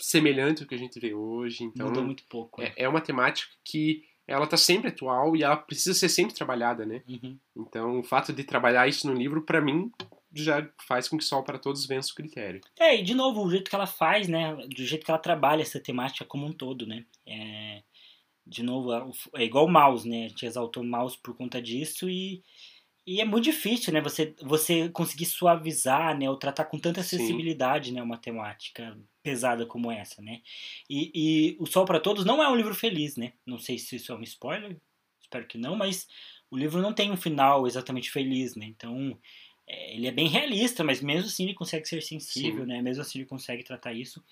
semelhante 0.00 0.62
ao 0.62 0.68
que 0.68 0.74
a 0.74 0.78
gente 0.78 0.98
vê 0.98 1.14
hoje. 1.14 1.64
Então 1.64 1.88
Mudou 1.88 2.04
muito 2.04 2.24
pouco. 2.28 2.62
É, 2.62 2.72
é, 2.76 2.84
é 2.84 2.88
uma 2.88 3.00
temática 3.00 3.52
que 3.64 4.02
ela 4.26 4.46
tá 4.46 4.56
sempre 4.56 4.88
atual 4.88 5.34
e 5.34 5.42
ela 5.42 5.56
precisa 5.56 5.92
ser 5.92 6.08
sempre 6.08 6.34
trabalhada, 6.34 6.86
né? 6.86 7.02
Uhum. 7.08 7.36
Então, 7.56 7.98
o 7.98 8.02
fato 8.02 8.32
de 8.32 8.44
trabalhar 8.44 8.86
isso 8.86 9.08
no 9.08 9.12
livro, 9.12 9.42
para 9.42 9.60
mim, 9.60 9.90
já 10.32 10.68
faz 10.86 11.08
com 11.08 11.18
que 11.18 11.24
Sol 11.24 11.42
para 11.42 11.58
Todos 11.58 11.86
vença 11.86 12.12
o 12.12 12.14
critério. 12.14 12.60
É, 12.78 12.96
e 12.96 13.02
de 13.02 13.14
novo, 13.14 13.42
o 13.42 13.50
jeito 13.50 13.68
que 13.68 13.74
ela 13.74 13.86
faz, 13.86 14.28
né? 14.28 14.54
Do 14.54 14.84
jeito 14.84 15.04
que 15.04 15.10
ela 15.10 15.18
trabalha 15.18 15.62
essa 15.62 15.80
temática 15.80 16.24
como 16.24 16.46
um 16.46 16.52
todo, 16.52 16.86
né? 16.86 17.04
É, 17.26 17.82
de 18.46 18.62
novo, 18.62 18.92
é 19.34 19.44
igual 19.44 19.66
o 19.66 19.70
mouse, 19.70 20.08
né? 20.08 20.26
A 20.26 20.28
gente 20.28 20.46
exaltou 20.46 20.82
o 20.82 20.86
mouse 20.86 21.18
por 21.22 21.36
conta 21.36 21.60
disso 21.60 22.08
e, 22.08 22.42
e 23.06 23.20
é 23.20 23.24
muito 23.24 23.44
difícil, 23.44 23.92
né? 23.92 24.00
Você, 24.00 24.34
você 24.42 24.88
conseguir 24.88 25.26
suavizar, 25.26 26.16
né? 26.16 26.30
Ou 26.30 26.36
tratar 26.36 26.64
com 26.66 26.78
tanta 26.78 27.02
sensibilidade, 27.02 27.88
Sim. 27.88 27.96
né? 27.96 28.02
Uma 28.02 28.18
temática 28.18 28.96
pesada 29.22 29.66
como 29.66 29.90
essa, 29.90 30.22
né? 30.22 30.40
E, 30.88 31.10
e 31.14 31.56
O 31.58 31.66
Sol 31.66 31.84
para 31.84 32.00
Todos 32.00 32.24
não 32.24 32.42
é 32.42 32.48
um 32.48 32.56
livro 32.56 32.74
feliz, 32.74 33.16
né? 33.16 33.32
Não 33.44 33.58
sei 33.58 33.78
se 33.78 33.96
isso 33.96 34.12
é 34.12 34.14
um 34.14 34.22
spoiler, 34.22 34.76
espero 35.20 35.46
que 35.46 35.58
não, 35.58 35.76
mas 35.76 36.08
o 36.50 36.56
livro 36.56 36.82
não 36.82 36.92
tem 36.92 37.10
um 37.10 37.16
final 37.16 37.66
exatamente 37.66 38.10
feliz, 38.10 38.56
né? 38.56 38.66
Então 38.66 39.16
é, 39.72 39.94
ele 39.94 40.08
é 40.08 40.10
bem 40.10 40.26
realista, 40.26 40.82
mas 40.82 41.00
mesmo 41.00 41.26
assim 41.26 41.44
ele 41.44 41.54
consegue 41.54 41.86
ser 41.86 42.02
sensível, 42.02 42.62
Sim. 42.64 42.68
né? 42.68 42.82
Mesmo 42.82 43.02
assim 43.02 43.20
ele 43.20 43.28
consegue 43.28 43.62
tratar 43.62 43.92
isso. 43.92 44.22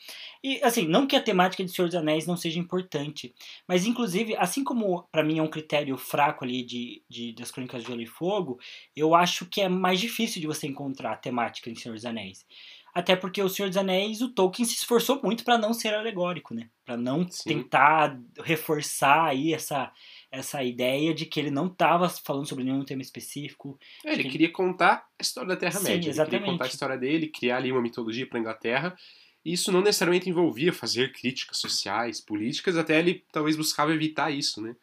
E 0.43 0.61
assim, 0.65 0.87
não 0.89 1.07
que 1.07 1.15
a 1.15 1.23
temática 1.23 1.65
de 1.65 1.71
Senhor 1.71 1.87
dos 1.87 1.95
Anéis 1.95 2.27
não 2.27 2.37
seja 2.37 2.59
importante, 2.59 3.33
mas 3.67 3.87
inclusive, 3.87 4.35
assim 4.37 4.65
como 4.65 5.05
para 5.13 5.23
mim 5.23 5.39
é 5.39 5.43
um 5.43 5.49
critério 5.49 5.97
fraco 5.97 6.45
ali 6.45 6.65
de, 6.65 7.03
de 7.09 7.33
das 7.33 7.53
Crônicas 7.53 7.83
de 7.83 7.89
Gelo 7.89 8.03
e 8.03 8.07
Fogo, 8.07 8.59
eu 8.97 9.15
acho 9.15 9.47
que 9.47 9.61
é 9.61 9.69
mais 9.69 10.01
difícil 10.01 10.41
de 10.41 10.49
você 10.49 10.67
encontrar 10.67 11.13
a 11.13 11.17
temática 11.17 11.71
em 11.71 11.77
Senhor 11.77 11.95
dos 11.95 12.05
Anéis. 12.05 12.45
Até 12.93 13.15
porque 13.15 13.41
o 13.41 13.49
Senhor 13.49 13.69
dos 13.69 13.77
Anéis, 13.77 14.21
o 14.21 14.29
Tolkien 14.29 14.67
se 14.67 14.75
esforçou 14.75 15.21
muito 15.23 15.45
para 15.45 15.57
não 15.57 15.73
ser 15.73 15.95
alegórico, 15.95 16.53
né? 16.53 16.69
Para 16.85 16.97
não 16.97 17.29
Sim. 17.29 17.51
tentar 17.51 18.19
reforçar 18.43 19.27
aí 19.27 19.55
essa 19.55 19.93
essa 20.31 20.63
ideia 20.63 21.15
de 21.15 21.25
que 21.27 21.41
ele 21.41 21.51
não 21.51 21.67
estava 21.67 22.09
falando 22.09 22.47
sobre 22.47 22.65
nenhum 22.65 22.85
tema 22.85 23.03
específico. 23.03 23.79
É, 24.05 24.13
ele, 24.13 24.29
queria 24.29 24.51
contar 24.51 25.07
a 25.19 25.23
história 25.23 25.49
da 25.49 25.57
Terra-média. 25.57 26.11
Ele 26.11 26.25
queria 26.25 26.41
contar 26.43 26.65
a 26.65 26.69
história 26.69 26.99
dele, 26.99 27.29
criar 27.29 27.57
ali 27.57 27.73
uma 27.73 27.81
mitologia 27.81 28.27
para 28.27 28.39
a 28.39 28.41
Inglaterra. 28.41 28.97
E 29.45 29.53
isso 29.53 29.73
não 29.73 29.81
necessariamente 29.81 30.29
envolvia 30.29 30.73
fazer 30.73 31.13
críticas 31.13 31.59
sociais, 31.59 32.21
políticas, 32.21 32.77
até 32.77 32.99
ele 32.99 33.25
talvez 33.33 33.57
buscava 33.57 33.95
evitar 33.95 34.31
isso, 34.31 34.61
né? 34.61 34.77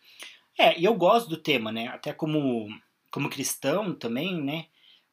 É, 0.57 0.79
e 0.79 0.85
eu 0.85 0.95
gosto 0.95 1.29
do 1.29 1.37
tema, 1.37 1.71
né? 1.71 1.87
Até 1.87 2.13
como, 2.13 2.67
como 3.11 3.29
cristão 3.29 3.93
também, 3.93 4.41
né? 4.41 4.65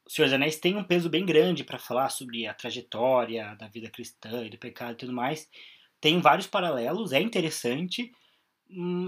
O 0.07 0.11
Senhor 0.11 0.27
dos 0.27 0.35
Anéis 0.35 0.57
tem 0.57 0.77
um 0.77 0.85
peso 0.85 1.11
bem 1.11 1.27
grande 1.27 1.65
para 1.65 1.79
falar 1.79 2.09
sobre 2.09 2.47
a 2.47 2.55
trajetória 2.55 3.55
da 3.57 3.69
vida 3.69 3.91
cristã 3.91 4.45
e 4.45 4.51
do 4.51 4.59
pecado 4.59 4.93
e 4.93 4.97
tudo 4.97 5.13
mais. 5.13 5.49
Tem 6.01 6.21
vários 6.21 6.47
paralelos, 6.47 7.13
é 7.13 7.21
interessante, 7.21 8.13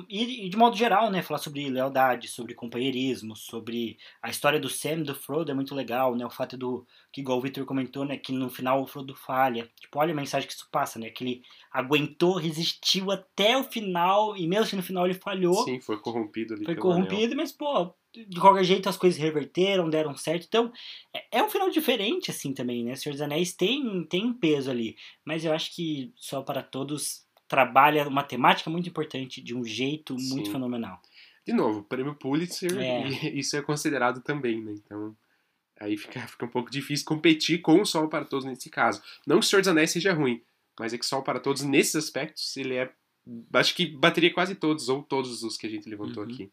e, 0.09 0.49
de 0.49 0.57
modo 0.57 0.77
geral, 0.77 1.11
né, 1.11 1.23
falar 1.23 1.39
sobre 1.39 1.69
lealdade, 1.71 2.29
sobre 2.29 2.55
companheirismo, 2.55 3.35
sobre 3.35 3.97
a 4.23 4.29
história 4.29 4.61
do 4.61 4.69
Sam 4.69 5.01
e 5.01 5.05
do 5.05 5.15
Frodo 5.15 5.51
é 5.51 5.55
muito 5.55 5.75
legal, 5.75 6.15
né, 6.15 6.25
o 6.27 6.31
fato 6.31 6.57
do, 6.57 6.87
que 7.11 7.21
igual 7.21 7.39
o 7.39 7.41
Victor 7.41 7.65
comentou, 7.65 8.05
né, 8.05 8.19
que 8.19 8.33
no 8.33 8.51
final 8.51 8.83
o 8.83 8.87
Frodo 8.87 9.15
falha, 9.15 9.71
tipo, 9.81 9.99
olha 9.99 10.13
a 10.13 10.17
mensagem 10.17 10.47
que 10.47 10.55
isso 10.55 10.69
passa, 10.71 10.99
né, 10.99 11.09
que 11.09 11.25
ele 11.25 11.43
aguentou, 11.73 12.37
resistiu 12.37 13.11
até 13.11 13.57
o 13.57 13.65
final, 13.65 14.37
e 14.37 14.47
mesmo 14.47 14.65
assim 14.65 14.77
no 14.77 14.83
final 14.83 15.07
ele 15.07 15.15
falhou. 15.15 15.65
Sim, 15.65 15.81
foi 15.81 15.99
corrompido 15.99 16.55
ali 16.55 16.65
Foi 16.65 16.77
corrompido, 16.77 17.33
anel. 17.33 17.37
mas, 17.37 17.51
pô, 17.51 17.95
de 18.13 18.39
qualquer 18.39 18.65
jeito 18.65 18.89
as 18.89 18.97
coisas 18.97 19.19
reverteram, 19.19 19.89
deram 19.89 20.15
certo, 20.17 20.45
então 20.47 20.73
é, 21.15 21.39
é 21.39 21.43
um 21.43 21.49
final 21.49 21.71
diferente, 21.71 22.31
assim, 22.31 22.53
também, 22.53 22.85
né, 22.85 22.95
Senhor 22.97 23.15
dos 23.15 23.23
Anéis 23.23 23.55
tem, 23.55 24.05
tem 24.05 24.27
um 24.27 24.35
peso 24.35 24.71
ali, 24.71 24.97
mas 25.25 25.45
eu 25.45 25.53
acho 25.53 25.75
que 25.75 26.13
só 26.17 26.43
para 26.43 26.63
todos 26.63 27.24
trabalha 27.49 28.09
uma 28.09 28.23
temática 28.23 28.71
muito 28.71 28.89
importante 28.89 29.43
de 29.43 29.55
um 29.55 29.65
jeito 29.65 30.19
Sim. 30.19 30.35
muito 30.35 30.51
fenomenal. 30.51 31.01
De 31.47 31.53
novo, 31.53 31.83
prêmio 31.83 32.15
Pulitzer, 32.15 32.77
é. 32.79 33.09
e 33.09 33.39
isso 33.41 33.57
é 33.57 33.63
considerado 33.63 34.21
também, 34.23 34.63
né? 34.63 34.73
Então, 34.73 35.15
aí 35.79 35.97
fica, 35.97 36.21
fica 36.27 36.47
um 36.47 36.49
pouco 36.49 36.71
difícil 36.71 37.05
competir 37.05 37.61
com 37.61 37.81
o 37.81 37.87
Sol 37.87 38.09
para 38.09 38.25
Todos 38.25 38.45
nesse 38.45 38.71
caso. 38.71 39.03
Não 39.27 39.39
que 39.39 39.47
o 39.47 39.49
Senhor 39.49 39.61
dos 39.61 39.69
Anéis 39.69 39.91
seja 39.91 40.13
ruim, 40.13 40.43
mas 40.79 40.95
é 40.95 40.99
que 40.99 41.05
Sol 41.05 41.23
para 41.23 41.41
Todos, 41.41 41.63
nesses 41.63 41.97
aspectos, 41.97 42.57
ele 42.57 42.75
é. 42.77 42.91
Acho 43.55 43.75
que 43.75 43.87
bateria 43.87 44.33
quase 44.33 44.55
todos, 44.55 44.89
ou 44.89 45.03
todos 45.03 45.43
os 45.43 45.57
que 45.57 45.67
a 45.67 45.71
gente 45.71 45.89
levantou 45.89 46.25
uhum. 46.25 46.31
aqui. 46.31 46.51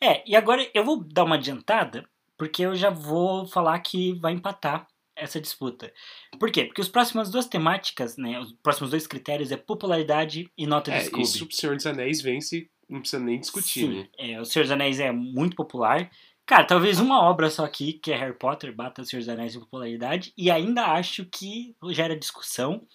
É, 0.00 0.22
e 0.28 0.36
agora 0.36 0.68
eu 0.74 0.84
vou 0.84 1.02
dar 1.02 1.24
uma 1.24 1.36
adiantada, 1.36 2.06
porque 2.36 2.62
eu 2.62 2.74
já 2.74 2.90
vou 2.90 3.46
falar 3.46 3.78
que 3.80 4.12
vai 4.20 4.32
empatar 4.32 4.86
essa 5.16 5.40
disputa. 5.40 5.92
Por 6.38 6.50
quê? 6.50 6.64
Porque 6.64 6.80
as 6.80 6.88
próximas 6.88 7.30
duas 7.30 7.46
temáticas, 7.46 8.16
né, 8.16 8.38
os 8.40 8.52
próximos 8.62 8.90
dois 8.90 9.06
critérios 9.06 9.52
é 9.52 9.56
popularidade 9.56 10.50
e 10.56 10.66
nota 10.66 10.90
é, 10.92 10.98
de 10.98 11.04
Scooby. 11.06 11.22
Isso 11.22 11.46
o 11.46 11.52
Senhor 11.52 11.76
dos 11.76 11.86
Anéis 11.86 12.20
vence, 12.20 12.68
não 12.88 13.00
precisa 13.00 13.22
nem 13.22 13.40
discutir, 13.40 13.86
Sim, 13.86 13.98
né? 13.98 14.08
É, 14.18 14.40
o 14.40 14.44
Senhor 14.44 14.64
dos 14.64 14.72
Anéis 14.72 15.00
é 15.00 15.12
muito 15.12 15.56
popular. 15.56 16.10
Cara, 16.46 16.64
talvez 16.64 17.00
uma 17.00 17.22
obra 17.22 17.48
só 17.48 17.64
aqui, 17.64 17.94
que 17.94 18.12
é 18.12 18.16
Harry 18.16 18.38
Potter, 18.38 18.74
bata 18.74 19.02
o 19.02 19.04
Senhor 19.04 19.20
dos 19.20 19.28
Anéis 19.28 19.54
em 19.54 19.60
popularidade, 19.60 20.32
e 20.36 20.50
ainda 20.50 20.86
acho 20.92 21.24
que 21.26 21.74
gera 21.90 22.18
discussão, 22.18 22.86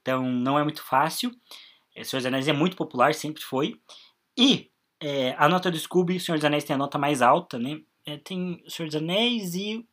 então 0.00 0.22
não 0.22 0.58
é 0.58 0.62
muito 0.62 0.84
fácil. 0.84 1.32
É, 1.94 2.02
o 2.02 2.04
Senhor 2.04 2.20
dos 2.20 2.26
Anéis 2.26 2.48
é 2.48 2.52
muito 2.52 2.76
popular, 2.76 3.14
sempre 3.14 3.42
foi. 3.42 3.80
E 4.36 4.70
é, 5.00 5.34
a 5.36 5.48
nota 5.48 5.70
do 5.70 5.78
Scooby, 5.78 6.16
o 6.16 6.20
Senhor 6.20 6.36
dos 6.36 6.44
Anéis 6.44 6.64
tem 6.64 6.74
a 6.74 6.78
nota 6.78 6.98
mais 6.98 7.22
alta, 7.22 7.58
né? 7.58 7.80
É, 8.06 8.16
tem 8.16 8.62
o 8.66 8.70
Senhor 8.70 8.86
dos 8.86 8.96
Anéis 8.96 9.54
e 9.54 9.84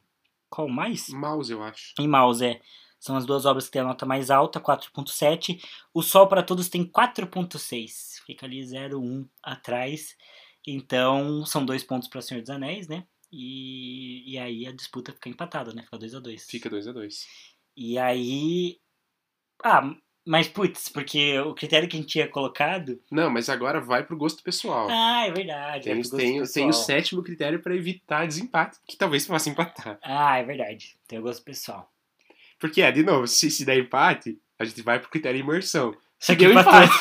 qual 0.49 0.67
mais? 0.67 1.09
Mouse, 1.09 1.51
eu 1.51 1.63
acho. 1.63 1.93
Em 1.99 2.07
Mouse, 2.07 2.45
é. 2.45 2.61
São 2.99 3.15
as 3.15 3.25
duas 3.25 3.45
obras 3.45 3.65
que 3.65 3.71
têm 3.71 3.81
a 3.81 3.85
nota 3.85 4.05
mais 4.05 4.29
alta, 4.29 4.59
4.7. 4.59 5.63
O 5.93 6.01
Sol 6.01 6.27
para 6.27 6.43
Todos 6.43 6.67
tem 6.67 6.83
4.6. 6.83 8.21
Fica 8.25 8.45
ali 8.45 8.61
0,1 8.61 9.27
atrás. 9.41 10.17
Então, 10.67 11.45
são 11.45 11.65
dois 11.65 11.83
pontos 11.83 12.09
para 12.09 12.21
Senhor 12.21 12.41
dos 12.41 12.49
Anéis, 12.49 12.87
né? 12.87 13.05
E, 13.31 14.33
e 14.33 14.37
aí 14.37 14.67
a 14.67 14.71
disputa 14.71 15.13
fica 15.13 15.29
empatada, 15.29 15.73
né? 15.73 15.83
Fica 15.83 15.97
2 15.97 16.15
a 16.15 16.19
2 16.19 16.49
Fica 16.49 16.69
2 16.69 16.87
a 16.87 16.91
2 16.91 17.27
E 17.77 17.97
aí. 17.97 18.79
Ah, 19.63 19.95
mas 20.29 20.47
putz, 20.47 20.89
porque 20.89 21.39
o 21.39 21.55
critério 21.55 21.89
que 21.89 21.97
a 21.97 21.99
gente 21.99 22.11
tinha 22.11 22.27
colocado. 22.27 23.01
Não, 23.09 23.31
mas 23.31 23.49
agora 23.49 23.81
vai 23.81 24.03
pro 24.03 24.15
gosto 24.15 24.43
pessoal. 24.43 24.87
Ah, 24.87 25.25
é 25.25 25.31
verdade. 25.31 25.85
Tem, 25.85 25.99
tem, 26.03 26.43
tem 26.43 26.69
o 26.69 26.73
sétimo 26.73 27.23
critério 27.23 27.59
para 27.59 27.75
evitar 27.75 28.27
desempate, 28.27 28.77
que 28.87 28.95
talvez 28.95 29.25
possa 29.25 29.49
empatar. 29.49 29.97
Ah, 30.03 30.37
é 30.37 30.43
verdade. 30.43 30.95
Tem 31.07 31.17
o 31.17 31.23
gosto 31.23 31.43
pessoal. 31.43 31.91
Porque, 32.59 32.83
é, 32.83 32.91
de 32.91 33.01
novo, 33.01 33.25
se, 33.25 33.49
se 33.49 33.65
der 33.65 33.79
empate, 33.79 34.39
a 34.59 34.65
gente 34.65 34.83
vai 34.83 34.99
pro 34.99 35.09
critério 35.09 35.39
immersão. 35.39 35.97
Se 36.19 36.35
deu 36.35 36.51
empate. 36.51 36.93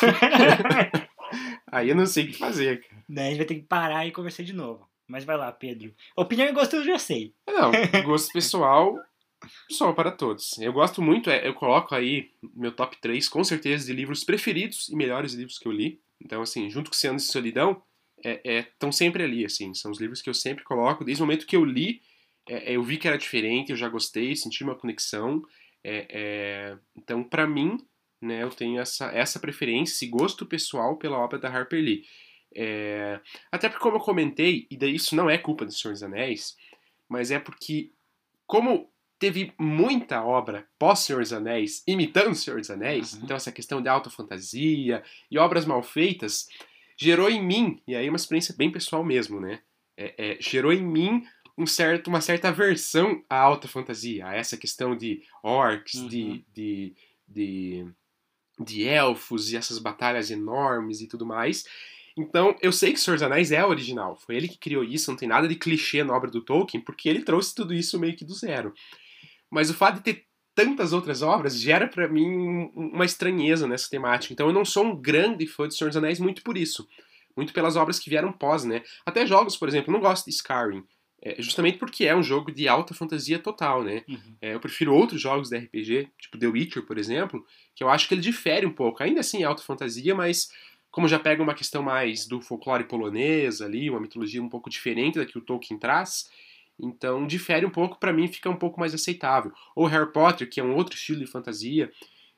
Aí 1.71 1.89
eu 1.89 1.95
não 1.95 2.07
sei 2.07 2.23
o 2.23 2.27
que 2.29 2.33
fazer, 2.33 2.81
cara. 2.81 3.03
Daí 3.07 3.25
a 3.25 3.29
gente 3.29 3.37
vai 3.37 3.45
ter 3.45 3.55
que 3.55 3.61
parar 3.61 4.07
e 4.07 4.11
conversar 4.11 4.41
de 4.41 4.53
novo. 4.53 4.89
Mas 5.07 5.23
vai 5.23 5.37
lá, 5.37 5.51
Pedro. 5.51 5.93
Opinião 6.15 6.47
e 6.47 6.51
gosto 6.51 6.77
eu 6.77 6.83
já 6.83 6.97
sei. 6.97 7.35
Não, 7.47 7.71
gosto 8.05 8.33
pessoal 8.33 8.95
só 9.69 9.93
para 9.93 10.11
todos. 10.11 10.57
Eu 10.59 10.73
gosto 10.73 11.01
muito, 11.01 11.29
é, 11.29 11.47
eu 11.47 11.53
coloco 11.53 11.95
aí 11.95 12.31
meu 12.55 12.71
top 12.71 12.97
3, 12.99 13.27
com 13.29 13.43
certeza, 13.43 13.85
de 13.85 13.93
livros 13.93 14.23
preferidos 14.23 14.89
e 14.89 14.95
melhores 14.95 15.33
livros 15.33 15.57
que 15.57 15.67
eu 15.67 15.71
li. 15.71 15.99
Então, 16.21 16.41
assim, 16.41 16.69
junto 16.69 16.89
com 16.89 16.95
Oceanos 16.95 17.23
de 17.23 17.31
Solidão, 17.31 17.81
estão 18.17 18.89
é, 18.89 18.89
é, 18.89 18.91
sempre 18.91 19.23
ali, 19.23 19.45
assim. 19.45 19.73
São 19.73 19.91
os 19.91 19.99
livros 19.99 20.21
que 20.21 20.29
eu 20.29 20.33
sempre 20.33 20.63
coloco. 20.63 21.05
Desde 21.05 21.23
o 21.23 21.25
momento 21.25 21.45
que 21.45 21.55
eu 21.55 21.63
li, 21.63 22.01
é, 22.47 22.73
é 22.73 22.75
eu 22.75 22.83
vi 22.83 22.97
que 22.97 23.07
era 23.07 23.17
diferente, 23.17 23.71
eu 23.71 23.77
já 23.77 23.87
gostei, 23.87 24.35
senti 24.35 24.63
uma 24.63 24.75
conexão. 24.75 25.41
É, 25.83 26.77
então, 26.95 27.23
para 27.23 27.47
mim, 27.47 27.77
né, 28.21 28.43
eu 28.43 28.49
tenho 28.49 28.81
essa, 28.81 29.05
essa 29.11 29.39
preferência, 29.39 29.93
esse 29.93 30.07
gosto 30.07 30.45
pessoal 30.45 30.97
pela 30.97 31.17
obra 31.17 31.39
da 31.39 31.49
Harper 31.49 31.81
Lee. 31.81 32.03
até 33.49 33.69
porque, 33.69 33.81
como 33.81 33.95
eu 33.95 34.01
comentei, 34.01 34.67
e 34.69 34.77
daí 34.77 34.95
isso 34.95 35.15
não 35.15 35.29
é 35.29 35.37
culpa 35.37 35.65
do 35.65 35.71
Senhor 35.71 35.93
dos 35.93 36.03
Anéis, 36.03 36.57
mas 37.07 37.31
é 37.31 37.39
porque, 37.39 37.93
como 38.45 38.91
teve 39.19 39.53
muita 39.59 40.23
obra 40.23 40.65
pós-Senhor 40.79 41.21
dos 41.21 41.33
Anéis, 41.33 41.83
imitando 41.85 42.31
o 42.31 42.35
Senhor 42.35 42.59
dos 42.59 42.71
Anéis, 42.71 43.13
uhum. 43.13 43.21
então 43.23 43.35
essa 43.35 43.51
questão 43.51 43.81
de 43.81 43.89
alta 43.89 44.09
fantasia 44.09 45.03
e 45.29 45.37
obras 45.37 45.65
mal 45.65 45.83
feitas, 45.83 46.47
gerou 46.97 47.29
em 47.29 47.45
mim, 47.45 47.81
e 47.85 47.95
aí 47.95 48.07
é 48.07 48.09
uma 48.09 48.15
experiência 48.15 48.55
bem 48.57 48.71
pessoal 48.71 49.03
mesmo, 49.03 49.39
né? 49.39 49.59
É, 49.97 50.31
é, 50.31 50.37
gerou 50.39 50.71
em 50.71 50.81
mim 50.81 51.23
um 51.57 51.67
certo, 51.67 52.07
uma 52.07 52.21
certa 52.21 52.47
aversão 52.47 53.21
à 53.29 53.37
alta 53.37 53.67
fantasia, 53.67 54.25
a 54.25 54.33
essa 54.33 54.55
questão 54.55 54.95
de 54.95 55.21
orcs, 55.43 55.95
uhum. 55.95 56.07
de, 56.07 56.45
de, 56.53 56.95
de, 57.27 57.85
de 58.57 58.87
elfos 58.87 59.51
e 59.51 59.57
essas 59.57 59.77
batalhas 59.77 60.31
enormes 60.31 61.01
e 61.01 61.07
tudo 61.07 61.25
mais. 61.25 61.65
Então, 62.17 62.55
eu 62.61 62.71
sei 62.71 62.93
que 62.93 62.99
Senhor 62.99 63.15
dos 63.15 63.23
Anéis 63.23 63.51
é 63.51 63.63
original. 63.63 64.17
Foi 64.17 64.35
ele 64.35 64.47
que 64.47 64.57
criou 64.57 64.83
isso, 64.83 65.11
não 65.11 65.17
tem 65.17 65.27
nada 65.27 65.47
de 65.47 65.55
clichê 65.55 66.03
na 66.03 66.13
obra 66.15 66.31
do 66.31 66.41
Tolkien, 66.41 66.83
porque 66.83 67.07
ele 67.07 67.21
trouxe 67.21 67.53
tudo 67.53 67.73
isso 67.73 67.99
meio 67.99 68.15
que 68.15 68.25
do 68.25 68.33
zero. 68.33 68.73
Mas 69.49 69.69
o 69.69 69.73
fato 69.73 69.95
de 69.95 70.01
ter 70.01 70.25
tantas 70.55 70.91
outras 70.91 71.21
obras 71.21 71.59
gera 71.59 71.87
para 71.87 72.07
mim 72.07 72.69
uma 72.75 73.05
estranheza 73.05 73.67
nessa 73.67 73.89
temática. 73.89 74.33
Então 74.33 74.47
eu 74.47 74.53
não 74.53 74.65
sou 74.65 74.83
um 74.85 74.95
grande 74.95 75.47
fã 75.47 75.67
de 75.67 75.75
Senhor 75.75 75.89
dos 75.89 75.97
Anéis 75.97 76.19
muito 76.19 76.43
por 76.43 76.57
isso. 76.57 76.87
Muito 77.35 77.53
pelas 77.53 77.75
obras 77.75 77.97
que 77.97 78.09
vieram 78.09 78.31
pós, 78.31 78.65
né? 78.65 78.83
Até 79.05 79.25
jogos, 79.25 79.55
por 79.55 79.69
exemplo, 79.69 79.89
eu 79.89 79.93
não 79.93 80.01
gosto 80.01 80.25
de 80.25 80.31
Skyrim. 80.31 80.83
É, 81.21 81.41
justamente 81.41 81.77
porque 81.77 82.05
é 82.05 82.15
um 82.15 82.23
jogo 82.23 82.51
de 82.51 82.67
alta 82.67 82.93
fantasia 82.93 83.39
total, 83.39 83.83
né? 83.83 84.03
Uhum. 84.07 84.35
É, 84.41 84.53
eu 84.53 84.59
prefiro 84.59 84.93
outros 84.93 85.21
jogos 85.21 85.49
de 85.49 85.57
RPG, 85.57 86.09
tipo 86.17 86.37
The 86.37 86.47
Witcher, 86.47 86.85
por 86.85 86.97
exemplo, 86.97 87.45
que 87.75 87.83
eu 87.83 87.89
acho 87.89 88.07
que 88.07 88.13
ele 88.13 88.21
difere 88.21 88.65
um 88.65 88.71
pouco. 88.71 89.03
Ainda 89.03 89.19
assim 89.19 89.43
é 89.43 89.45
alta 89.45 89.61
fantasia, 89.61 90.15
mas 90.15 90.49
como 90.89 91.07
já 91.07 91.19
pega 91.19 91.43
uma 91.43 91.53
questão 91.53 91.83
mais 91.83 92.25
do 92.25 92.41
folclore 92.41 92.85
polonês 92.85 93.61
ali, 93.61 93.89
uma 93.89 93.99
mitologia 93.99 94.41
um 94.41 94.49
pouco 94.49 94.69
diferente 94.69 95.19
da 95.19 95.25
que 95.25 95.37
o 95.37 95.41
Tolkien 95.41 95.77
traz, 95.77 96.29
então 96.81 97.27
difere 97.27 97.65
um 97.65 97.69
pouco, 97.69 97.99
para 97.99 98.13
mim 98.13 98.27
fica 98.27 98.49
um 98.49 98.55
pouco 98.55 98.79
mais 98.79 98.93
aceitável. 98.93 99.51
Ou 99.75 99.85
Harry 99.85 100.11
Potter, 100.11 100.49
que 100.49 100.59
é 100.59 100.63
um 100.63 100.75
outro 100.75 100.95
estilo 100.95 101.19
de 101.19 101.27
fantasia. 101.27 101.91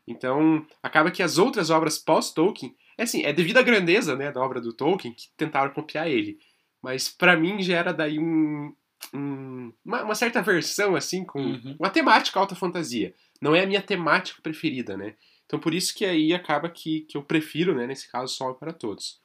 Então, 0.08 0.66
acaba 0.82 1.12
que 1.12 1.22
as 1.22 1.38
outras 1.38 1.70
obras 1.70 1.98
pós-Tolkien, 1.98 2.76
é 2.98 3.04
assim, 3.04 3.24
é 3.24 3.32
devido 3.32 3.58
à 3.58 3.62
grandeza, 3.62 4.16
né, 4.16 4.32
da 4.32 4.42
obra 4.42 4.60
do 4.60 4.74
Tolkien 4.74 5.14
que 5.14 5.30
tentaram 5.38 5.74
copiar 5.74 6.08
ele. 6.08 6.40
Mas 6.82 7.10
para 7.10 7.38
mim 7.38 7.62
gera 7.62 7.94
daí 7.94 8.18
um, 8.18 8.76
um 9.14 9.72
uma, 9.86 10.04
uma, 10.04 10.16
certa 10.16 10.42
versão 10.42 10.96
assim 10.96 11.24
com 11.24 11.40
uhum. 11.40 11.76
uma 11.80 11.90
temática 11.90 12.40
alta 12.40 12.56
fantasia. 12.56 13.14
Não 13.40 13.56
é 13.56 13.64
a 13.64 13.68
minha 13.68 13.82
temática 13.82 14.42
preferida, 14.42 14.98
né? 14.98 15.16
Então 15.46 15.60
por 15.60 15.74
isso 15.74 15.94
que 15.94 16.06
aí 16.06 16.34
acaba 16.34 16.70
que, 16.70 17.02
que 17.02 17.16
eu 17.16 17.24
prefiro, 17.24 17.76
né, 17.76 17.86
nesse 17.86 18.12
caso, 18.12 18.34
Sol 18.34 18.56
para 18.56 18.74
Todos. 18.74 19.22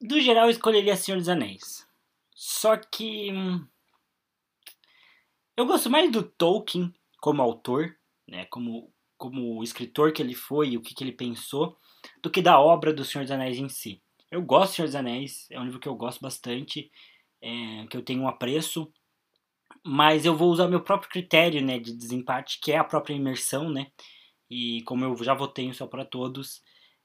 Do 0.00 0.20
geral, 0.20 0.46
eu 0.46 0.50
escolheria 0.50 0.96
Senhor 0.96 1.18
dos 1.18 1.28
Anéis. 1.28 1.86
Só 2.44 2.76
que. 2.76 3.30
Hum, 3.30 3.64
eu 5.56 5.64
gosto 5.64 5.88
mais 5.88 6.10
do 6.10 6.24
Tolkien 6.24 6.92
como 7.20 7.40
autor, 7.40 7.96
né, 8.26 8.46
como, 8.46 8.92
como 9.16 9.62
escritor 9.62 10.12
que 10.12 10.20
ele 10.20 10.34
foi 10.34 10.70
e 10.70 10.76
o 10.76 10.82
que, 10.82 10.92
que 10.92 11.04
ele 11.04 11.12
pensou, 11.12 11.78
do 12.20 12.28
que 12.28 12.42
da 12.42 12.58
obra 12.58 12.92
do 12.92 13.04
Senhor 13.04 13.22
dos 13.22 13.30
Anéis 13.30 13.58
em 13.58 13.68
si. 13.68 14.02
Eu 14.28 14.42
gosto 14.42 14.72
do 14.72 14.74
Senhor 14.74 14.86
dos 14.88 14.96
Anéis, 14.96 15.46
é 15.52 15.60
um 15.60 15.64
livro 15.64 15.78
que 15.78 15.88
eu 15.88 15.94
gosto 15.94 16.20
bastante, 16.20 16.90
é, 17.40 17.86
que 17.86 17.96
eu 17.96 18.02
tenho 18.02 18.22
um 18.22 18.28
apreço, 18.28 18.92
mas 19.86 20.24
eu 20.24 20.36
vou 20.36 20.50
usar 20.50 20.66
meu 20.66 20.82
próprio 20.82 21.10
critério 21.10 21.64
né, 21.64 21.78
de 21.78 21.96
desempate, 21.96 22.58
que 22.60 22.72
é 22.72 22.78
a 22.78 22.84
própria 22.84 23.14
imersão, 23.14 23.70
né? 23.70 23.86
E 24.50 24.82
como 24.82 25.04
eu 25.04 25.16
já 25.22 25.32
votei 25.32 25.66
em 25.66 25.72
Só 25.72 25.86
para 25.86 26.04
Todos, 26.04 26.60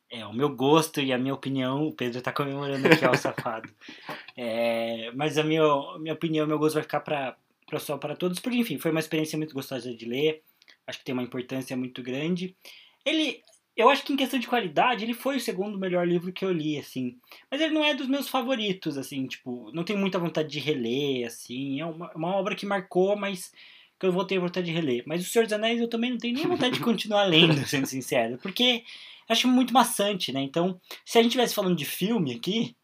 é 0.10 0.26
o 0.26 0.34
meu 0.34 0.50
gosto 0.50 1.02
e 1.02 1.12
a 1.12 1.18
minha 1.18 1.34
opinião. 1.34 1.88
O 1.88 1.94
Pedro 1.94 2.22
tá 2.22 2.32
comemorando 2.32 2.88
aqui, 2.88 3.06
ó, 3.06 3.12
o 3.12 3.18
safado. 3.18 3.70
É, 4.40 5.12
mas 5.16 5.36
a 5.40 5.44
minha, 5.44 5.64
a 5.64 5.98
minha 5.98 6.14
opinião, 6.14 6.46
meu 6.46 6.60
gosto 6.60 6.76
vai 6.76 6.84
ficar 6.84 7.00
para 7.00 7.36
Só 7.80 7.98
para 7.98 8.16
Todos, 8.16 8.40
porque 8.40 8.60
enfim, 8.60 8.78
foi 8.78 8.92
uma 8.92 9.00
experiência 9.00 9.36
muito 9.36 9.56
gostosa 9.56 9.92
de 9.96 10.06
ler. 10.06 10.44
Acho 10.86 11.00
que 11.00 11.06
tem 11.06 11.14
uma 11.14 11.24
importância 11.24 11.76
muito 11.76 12.04
grande. 12.04 12.56
Ele, 13.04 13.42
eu 13.76 13.90
acho 13.90 14.04
que 14.04 14.14
em 14.14 14.16
questão 14.16 14.40
de 14.40 14.48
qualidade, 14.48 15.04
ele 15.04 15.16
foi 15.16 15.38
o 15.38 15.40
segundo 15.40 15.80
melhor 15.80 16.08
livro 16.08 16.32
que 16.32 16.46
eu 16.46 16.52
li, 16.52 16.78
assim. 16.78 17.18
Mas 17.50 17.60
ele 17.62 17.74
não 17.74 17.84
é 17.84 17.96
dos 17.96 18.08
meus 18.08 18.30
favoritos, 18.30 18.96
assim, 18.96 19.26
tipo, 19.26 19.72
não 19.74 19.84
tenho 19.84 19.98
muita 19.98 20.20
vontade 20.20 20.50
de 20.50 20.60
reler, 20.60 21.26
assim. 21.26 21.82
É 21.82 21.86
uma, 21.86 22.12
uma 22.14 22.36
obra 22.36 22.54
que 22.54 22.66
marcou, 22.66 23.18
mas 23.18 23.52
que 24.00 24.06
eu 24.06 24.12
vou 24.12 24.26
ter 24.26 24.40
vontade 24.40 24.68
de 24.68 24.72
reler. 24.72 25.04
Mas 25.06 25.26
O 25.26 25.30
Senhor 25.30 25.46
dos 25.46 25.54
Anéis 25.54 25.82
eu 25.82 25.88
também 25.88 26.12
não 26.12 26.18
tenho 26.18 26.36
nem 26.36 26.46
vontade 26.46 26.76
de 26.76 26.84
continuar 26.84 27.24
lendo, 27.30 27.66
sendo 27.68 27.88
sincero. 27.88 28.38
Porque 28.38 28.84
acho 29.30 29.48
muito 29.48 29.74
maçante, 29.74 30.32
né? 30.32 30.42
Então, 30.42 30.80
se 31.06 31.18
a 31.18 31.22
gente 31.22 31.32
estivesse 31.32 31.56
falando 31.56 31.76
de 31.76 31.86
filme 31.86 32.34
aqui, 32.34 32.76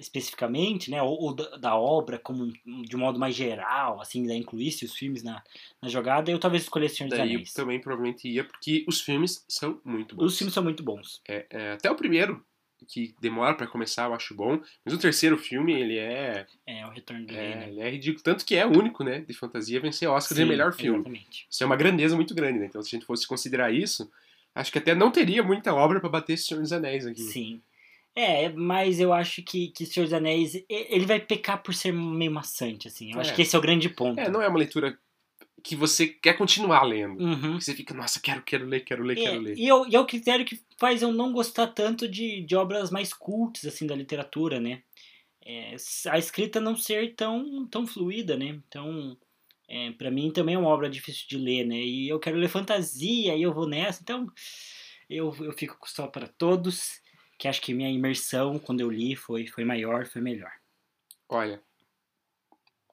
especificamente, 0.00 0.90
né, 0.90 1.02
ou, 1.02 1.20
ou 1.20 1.34
da, 1.34 1.56
da, 1.56 1.76
obra 1.76 2.18
como 2.18 2.50
de 2.64 2.96
um 2.96 2.98
modo 2.98 3.18
mais 3.18 3.34
geral, 3.34 4.00
assim, 4.00 4.26
da 4.26 4.34
incluísse 4.34 4.84
os 4.84 4.94
filmes 4.94 5.22
na, 5.22 5.42
na 5.80 5.88
jogada, 5.88 6.30
eu 6.30 6.38
talvez 6.38 6.62
escolhesse 6.62 6.96
Senhor 6.96 7.10
dos 7.10 7.18
Daí 7.18 7.34
Anéis. 7.34 7.50
Eu 7.50 7.62
também 7.62 7.80
provavelmente 7.80 8.28
ia, 8.28 8.42
porque 8.42 8.84
os 8.88 9.00
filmes 9.00 9.44
são 9.48 9.80
muito 9.84 10.16
bons. 10.16 10.24
Os 10.24 10.38
filmes 10.38 10.54
são 10.54 10.64
muito 10.64 10.82
bons. 10.82 11.20
É, 11.28 11.46
é, 11.50 11.72
até 11.72 11.90
o 11.90 11.94
primeiro, 11.94 12.44
que 12.86 13.14
demora 13.20 13.54
para 13.54 13.66
começar, 13.66 14.04
eu 14.04 14.14
acho 14.14 14.34
bom, 14.34 14.60
mas 14.84 14.94
o 14.94 14.98
terceiro 14.98 15.36
filme, 15.36 15.72
ele 15.72 15.98
é... 15.98 16.46
É, 16.66 16.86
o 16.86 16.90
Retorno 16.90 17.26
do 17.26 17.32
é, 17.32 17.36
Rei, 17.36 17.54
né? 17.54 17.68
Ele 17.68 17.80
é 17.80 17.90
ridículo, 17.90 18.22
tanto 18.22 18.44
que 18.44 18.56
é 18.56 18.66
o 18.66 18.70
único, 18.70 19.04
né, 19.04 19.20
de 19.20 19.32
fantasia 19.34 19.80
vencer 19.80 20.08
Oscar 20.08 20.36
Sim, 20.36 20.44
de 20.44 20.50
melhor 20.50 20.72
filme. 20.72 20.98
Exatamente. 20.98 21.46
Isso 21.50 21.62
é 21.62 21.66
uma 21.66 21.76
grandeza 21.76 22.16
muito 22.16 22.34
grande, 22.34 22.58
né? 22.58 22.66
Então, 22.66 22.82
se 22.82 22.88
a 22.88 22.98
gente 22.98 23.06
fosse 23.06 23.26
considerar 23.26 23.72
isso, 23.72 24.10
acho 24.54 24.72
que 24.72 24.78
até 24.78 24.94
não 24.94 25.10
teria 25.10 25.42
muita 25.42 25.74
obra 25.74 26.00
para 26.00 26.08
bater 26.08 26.36
Senhor 26.36 26.60
dos 26.60 26.72
Anéis 26.72 27.06
aqui. 27.06 27.22
Sim. 27.22 27.60
É, 28.14 28.48
mas 28.50 28.98
eu 28.98 29.12
acho 29.12 29.42
que, 29.42 29.68
que 29.68 29.86
Senhor 29.86 30.04
dos 30.04 30.12
Anéis, 30.12 30.62
ele 30.68 31.06
vai 31.06 31.20
pecar 31.20 31.62
por 31.62 31.72
ser 31.72 31.92
meio 31.92 32.32
maçante, 32.32 32.88
assim. 32.88 33.12
Eu 33.12 33.18
é. 33.18 33.20
acho 33.20 33.34
que 33.34 33.42
esse 33.42 33.54
é 33.54 33.58
o 33.58 33.62
grande 33.62 33.88
ponto. 33.88 34.18
É, 34.18 34.28
não 34.28 34.42
é 34.42 34.48
uma 34.48 34.58
leitura 34.58 34.98
que 35.62 35.76
você 35.76 36.06
quer 36.06 36.34
continuar 36.34 36.82
lendo. 36.82 37.22
Uhum. 37.22 37.58
Que 37.58 37.64
você 37.64 37.74
fica, 37.74 37.94
nossa, 37.94 38.20
quero, 38.20 38.42
quero 38.42 38.66
ler, 38.66 38.80
quero 38.80 39.02
ler, 39.02 39.18
é, 39.18 39.22
quero 39.22 39.40
ler. 39.40 39.58
E, 39.58 39.66
eu, 39.66 39.86
e 39.86 39.94
é 39.94 40.00
o 40.00 40.06
critério 40.06 40.44
que 40.44 40.60
faz 40.78 41.02
eu 41.02 41.12
não 41.12 41.32
gostar 41.32 41.68
tanto 41.68 42.08
de, 42.08 42.42
de 42.42 42.56
obras 42.56 42.90
mais 42.90 43.12
cultas, 43.12 43.64
assim, 43.64 43.86
da 43.86 43.94
literatura, 43.94 44.58
né? 44.58 44.82
É, 45.44 45.74
a 46.08 46.18
escrita 46.18 46.60
não 46.60 46.76
ser 46.76 47.14
tão, 47.14 47.66
tão 47.66 47.86
fluida, 47.86 48.36
né? 48.36 48.60
Então, 48.68 49.16
é, 49.68 49.90
para 49.92 50.10
mim 50.10 50.30
também 50.30 50.54
é 50.54 50.58
uma 50.58 50.68
obra 50.68 50.90
difícil 50.90 51.26
de 51.28 51.38
ler, 51.38 51.64
né? 51.64 51.76
E 51.76 52.08
eu 52.08 52.18
quero 52.18 52.36
ler 52.36 52.48
fantasia 52.48 53.34
e 53.36 53.42
eu 53.42 53.54
vou 53.54 53.68
nessa, 53.68 54.02
então 54.02 54.26
eu, 55.08 55.34
eu 55.40 55.52
fico 55.52 55.76
só 55.88 56.06
para 56.06 56.26
todos 56.26 57.00
que 57.38 57.48
acho 57.48 57.62
que 57.62 57.72
minha 57.72 57.88
imersão 57.88 58.58
quando 58.58 58.80
eu 58.80 58.90
li 58.90 59.16
foi, 59.16 59.46
foi 59.46 59.64
maior, 59.64 60.06
foi 60.06 60.20
melhor. 60.20 60.52
Olha, 61.28 61.62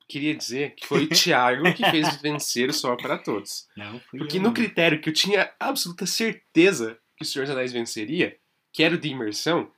queria 0.08 0.36
dizer 0.36 0.76
que 0.76 0.86
foi 0.86 1.04
o 1.04 1.10
Thiago 1.10 1.74
que 1.74 1.90
fez 1.90 2.16
vencer 2.22 2.70
o 2.70 2.74
Sol 2.74 2.98
para 2.98 3.18
Todos. 3.18 3.68
Não, 3.76 4.00
fui 4.00 4.20
Porque 4.20 4.38
eu, 4.38 4.42
no 4.42 4.54
critério 4.54 5.02
que 5.02 5.10
eu 5.10 5.14
tinha 5.14 5.52
absoluta 5.60 6.06
certeza 6.06 6.98
que 7.16 7.24
o 7.24 7.26
Senhor 7.26 7.46
dos 7.46 7.56
Anéis 7.56 7.74
venceria, 7.74 8.38
que 8.72 8.84
era 8.84 8.96
o 8.96 8.98
de 8.98 9.10
imersão, 9.10 9.72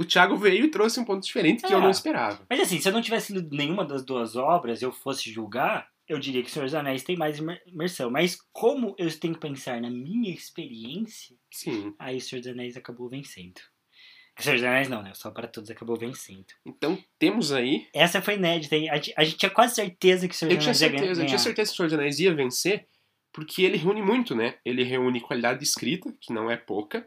o 0.00 0.04
Thiago 0.04 0.36
veio 0.36 0.64
e 0.64 0.70
trouxe 0.70 0.98
um 0.98 1.04
ponto 1.04 1.22
diferente 1.22 1.62
que 1.62 1.72
é, 1.72 1.76
eu 1.76 1.80
não 1.80 1.90
esperava. 1.90 2.44
Mas 2.48 2.60
assim, 2.60 2.80
se 2.80 2.88
eu 2.88 2.92
não 2.92 3.02
tivesse 3.02 3.32
lido 3.32 3.54
nenhuma 3.54 3.84
das 3.84 4.04
duas 4.04 4.34
obras, 4.34 4.80
eu 4.80 4.90
fosse 4.90 5.30
julgar, 5.30 5.88
eu 6.08 6.18
diria 6.18 6.42
que 6.42 6.48
o 6.48 6.52
Senhor 6.52 6.64
dos 6.64 6.74
Anéis 6.74 7.04
tem 7.04 7.16
mais 7.16 7.38
imersão. 7.66 8.10
Mas 8.10 8.38
como 8.52 8.94
eu 8.98 9.18
tenho 9.18 9.34
que 9.34 9.40
pensar 9.40 9.80
na 9.80 9.90
minha 9.90 10.32
experiência, 10.32 11.36
Sim. 11.50 11.94
aí 11.98 12.16
o 12.16 12.20
Senhor 12.20 12.40
dos 12.40 12.50
Anéis 12.50 12.76
acabou 12.76 13.08
vencendo. 13.08 13.60
Senhor 14.42 14.56
dos 14.56 14.64
Anéis 14.64 14.88
não, 14.88 15.02
né? 15.02 15.12
Só 15.14 15.30
para 15.30 15.46
Todos 15.46 15.70
acabou 15.70 15.96
vencendo. 15.96 16.46
Então 16.64 16.98
temos 17.18 17.52
aí. 17.52 17.86
Essa 17.94 18.22
foi 18.22 18.34
inédita. 18.34 18.76
A 18.76 18.78
gente, 18.78 19.14
a 19.16 19.24
gente 19.24 19.36
tinha 19.36 19.50
quase 19.50 19.74
certeza 19.74 20.28
que 20.28 20.34
o 20.34 20.36
Senhor 20.36 20.56
dos 20.56 20.64
Anéis 20.64 20.80
ia 20.80 20.88
ganhar. 20.88 21.06
Eu 21.06 21.26
tinha 21.26 21.38
certeza 21.38 21.70
que 21.70 21.74
o 21.74 21.76
Senhor 21.76 21.88
dos 21.88 21.98
Anéis 21.98 22.18
ia 22.18 22.34
vencer, 22.34 22.86
porque 23.32 23.62
ele 23.62 23.76
reúne 23.76 24.02
muito, 24.02 24.34
né? 24.34 24.54
Ele 24.64 24.82
reúne 24.82 25.20
qualidade 25.20 25.58
de 25.58 25.64
escrita, 25.64 26.12
que 26.20 26.32
não 26.32 26.50
é 26.50 26.56
pouca, 26.56 27.06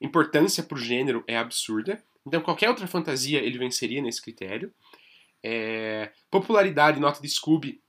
importância 0.00 0.62
pro 0.62 0.78
gênero 0.78 1.24
é 1.26 1.36
absurda. 1.36 2.02
Então 2.26 2.40
qualquer 2.40 2.68
outra 2.68 2.86
fantasia 2.86 3.40
ele 3.40 3.58
venceria 3.58 4.02
nesse 4.02 4.20
critério. 4.22 4.72
É... 5.42 6.10
Popularidade 6.30 6.98
e 6.98 7.00
nota 7.00 7.20
de 7.20 7.28
Scooby 7.28 7.80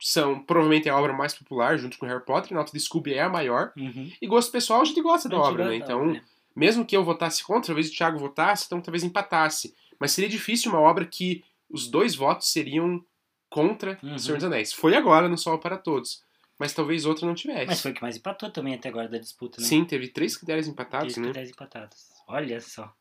são 0.00 0.38
provavelmente 0.44 0.88
a 0.88 0.98
obra 0.98 1.12
mais 1.12 1.32
popular, 1.32 1.78
junto 1.78 1.98
com 1.98 2.06
Harry 2.06 2.24
Potter. 2.24 2.52
Nota 2.52 2.72
de 2.72 2.80
Scooby 2.80 3.14
é 3.14 3.22
a 3.22 3.28
maior. 3.28 3.72
Uhum. 3.76 4.10
E 4.20 4.26
gosto 4.26 4.52
pessoal, 4.52 4.82
a 4.82 4.84
gente 4.84 5.00
gosta 5.00 5.28
da 5.28 5.38
obra, 5.38 5.68
né? 5.68 5.76
Então. 5.76 6.06
Né? 6.06 6.22
Mesmo 6.54 6.84
que 6.84 6.96
eu 6.96 7.04
votasse 7.04 7.42
contra, 7.42 7.68
talvez 7.68 7.88
o 7.88 7.94
Thiago 7.94 8.18
votasse, 8.18 8.66
então 8.66 8.80
talvez 8.80 9.02
empatasse. 9.02 9.74
Mas 9.98 10.12
seria 10.12 10.28
difícil 10.28 10.70
uma 10.70 10.80
obra 10.80 11.04
que 11.04 11.44
os 11.68 11.88
dois 11.88 12.14
votos 12.14 12.50
seriam 12.50 13.04
contra 13.48 13.98
uhum. 14.02 14.18
Senhor 14.18 14.36
dos 14.36 14.44
Anéis. 14.44 14.72
Foi 14.72 14.94
agora 14.96 15.28
no 15.28 15.38
Sol 15.38 15.58
para 15.58 15.76
Todos. 15.76 16.22
Mas 16.58 16.72
talvez 16.72 17.04
outra 17.04 17.26
não 17.26 17.34
tivesse. 17.34 17.66
Mas 17.66 17.80
foi 17.80 17.90
o 17.90 17.94
que 17.94 18.02
mais 18.02 18.16
empatou 18.16 18.50
também 18.50 18.74
até 18.74 18.88
agora 18.88 19.08
da 19.08 19.18
disputa, 19.18 19.60
né? 19.60 19.66
Sim, 19.66 19.84
teve 19.84 20.08
três 20.08 20.36
critérios 20.36 20.68
empatados, 20.68 21.14
três 21.14 21.18
né? 21.18 21.24
critérios 21.24 21.50
empatados. 21.50 21.96
Olha 22.28 22.60
só. 22.60 22.92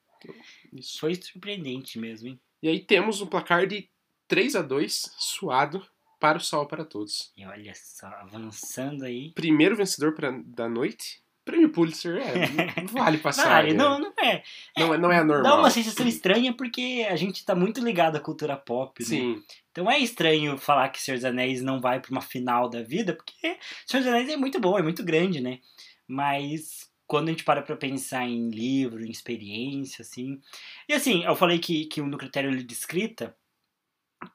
Isso. 0.72 1.00
Foi 1.00 1.14
surpreendente 1.16 2.00
mesmo, 2.00 2.30
hein? 2.30 2.40
E 2.62 2.68
aí 2.68 2.80
temos 2.80 3.22
um 3.22 3.28
placar 3.28 3.68
de 3.68 3.90
3 4.28 4.56
a 4.56 4.62
2 4.62 5.12
suado 5.18 5.86
para 6.20 6.38
o 6.38 6.42
Sol 6.42 6.66
para 6.66 6.86
Todos. 6.86 7.32
E 7.36 7.46
olha 7.46 7.74
só, 7.76 8.08
avançando 8.08 9.04
aí. 9.04 9.32
Primeiro 9.34 9.76
vencedor 9.76 10.14
pra, 10.14 10.32
da 10.46 10.70
noite, 10.70 11.23
Prêmio 11.46 11.70
Pulitzer 11.70 12.18
é, 12.18 12.82
não 12.82 12.88
vale 12.88 13.18
passar. 13.20 13.50
Vale, 13.50 13.74
não, 13.74 14.00
não 14.00 14.14
é. 14.18 14.44
Não, 14.78 14.94
é, 14.94 14.98
não 14.98 15.12
é 15.12 15.24
normal. 15.24 15.44
Dá 15.44 15.60
uma 15.60 15.70
sensação 15.70 16.08
estranha 16.08 16.54
porque 16.54 17.06
a 17.10 17.16
gente 17.16 17.46
tá 17.46 17.54
muito 17.54 17.84
ligado 17.84 18.16
à 18.16 18.20
cultura 18.20 18.56
pop, 18.56 19.04
Sim. 19.04 19.36
né? 19.36 19.42
Então 19.72 19.90
é 19.90 20.00
estranho 20.00 20.58
falar 20.58 20.90
que 20.90 21.02
Senhor 21.02 21.18
dos 21.18 21.26
Anéis 21.26 21.62
não 21.62 21.82
vai 21.82 22.00
pra 22.00 22.12
uma 22.12 22.22
final 22.22 22.70
da 22.70 22.82
vida, 22.82 23.14
porque 23.14 23.58
Senhor 23.86 24.04
dos 24.04 24.08
Anéis 24.08 24.30
é 24.30 24.38
muito 24.38 24.60
bom, 24.60 24.78
é 24.78 24.82
muito 24.82 25.04
grande, 25.04 25.42
né? 25.42 25.60
Mas 26.08 26.90
quando 27.06 27.28
a 27.28 27.32
gente 27.32 27.44
para 27.44 27.62
pra 27.62 27.76
pensar 27.76 28.26
em 28.26 28.50
livro, 28.50 29.06
em 29.06 29.12
experiência, 29.12 30.02
assim. 30.02 30.40
E 30.88 30.94
assim, 30.94 31.24
eu 31.24 31.36
falei 31.36 31.60
que, 31.60 31.86
que 31.86 32.02
no 32.02 32.18
critério 32.18 32.56
de 32.56 32.74
escrita, 32.74 33.36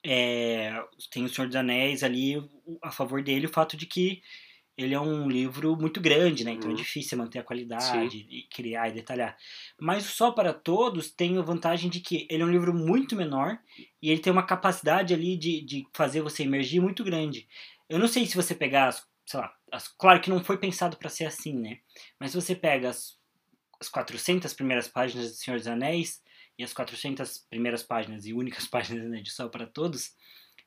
é, 0.05 0.73
tem 1.11 1.25
o 1.25 1.29
Senhor 1.29 1.47
dos 1.47 1.57
Anéis 1.57 2.03
ali 2.03 2.37
a 2.83 2.91
favor 2.91 3.23
dele 3.23 3.47
o 3.47 3.53
fato 3.53 3.77
de 3.77 3.87
que 3.87 4.23
ele 4.79 4.95
é 4.95 5.01
um 5.01 5.29
livro 5.29 5.77
muito 5.77 6.01
grande, 6.01 6.45
né? 6.45 6.53
Então 6.53 6.71
é 6.71 6.73
uhum. 6.73 6.79
é 6.79 6.83
difícil 6.83 7.19
manter 7.19 7.41
a 7.41 7.43
qualidade 7.43 8.19
Sim. 8.19 8.27
e 8.31 8.45
criar 8.45 8.89
e 8.89 8.93
detalhar. 8.93 9.37
Mas 9.79 10.07
o 10.07 10.13
Só 10.13 10.31
para 10.31 10.55
Todos 10.55 11.11
tem 11.11 11.37
a 11.37 11.43
vantagem 11.43 11.91
de 11.91 11.99
que 11.99 12.29
ele 12.31 12.45
é 12.45 12.47
um 12.47 12.51
livro 12.51 12.73
muito 12.73 13.17
menor 13.17 13.59
e 14.01 14.09
ele 14.09 14.21
tem 14.21 14.33
uma 14.33 14.47
capacidade 14.47 15.13
ali 15.13 15.37
de, 15.37 15.61
de 15.63 15.85
fazer 15.93 16.21
você 16.21 16.45
emergir 16.45 16.81
muito 16.81 17.03
grande. 17.03 17.49
Eu 17.89 17.99
não 17.99 18.07
sei 18.07 18.25
se 18.25 18.37
você 18.37 18.55
pegar, 18.55 18.87
as, 18.87 19.05
sei 19.27 19.41
lá, 19.41 19.53
as, 19.73 19.89
claro 19.89 20.21
que 20.21 20.31
não 20.31 20.45
foi 20.45 20.57
pensado 20.57 20.97
para 20.97 21.11
ser 21.11 21.25
assim, 21.25 21.59
né? 21.59 21.81
Mas 22.21 22.31
se 22.31 22.41
você 22.41 22.55
pega 22.55 22.91
as, 22.91 23.19
as 23.81 23.89
400 23.89 24.55
primeiras 24.55 24.87
páginas 24.87 25.33
de 25.33 25.39
Senhor 25.39 25.59
dos 25.59 25.67
Anéis 25.67 26.23
e 26.57 26.63
as 26.63 26.73
400 26.73 27.39
primeiras 27.51 27.83
páginas 27.83 28.27
e 28.27 28.33
únicas 28.33 28.65
páginas 28.71 29.11
né, 29.11 29.21
de 29.21 29.33
Só 29.33 29.49
para 29.49 29.67
Todos, 29.67 30.13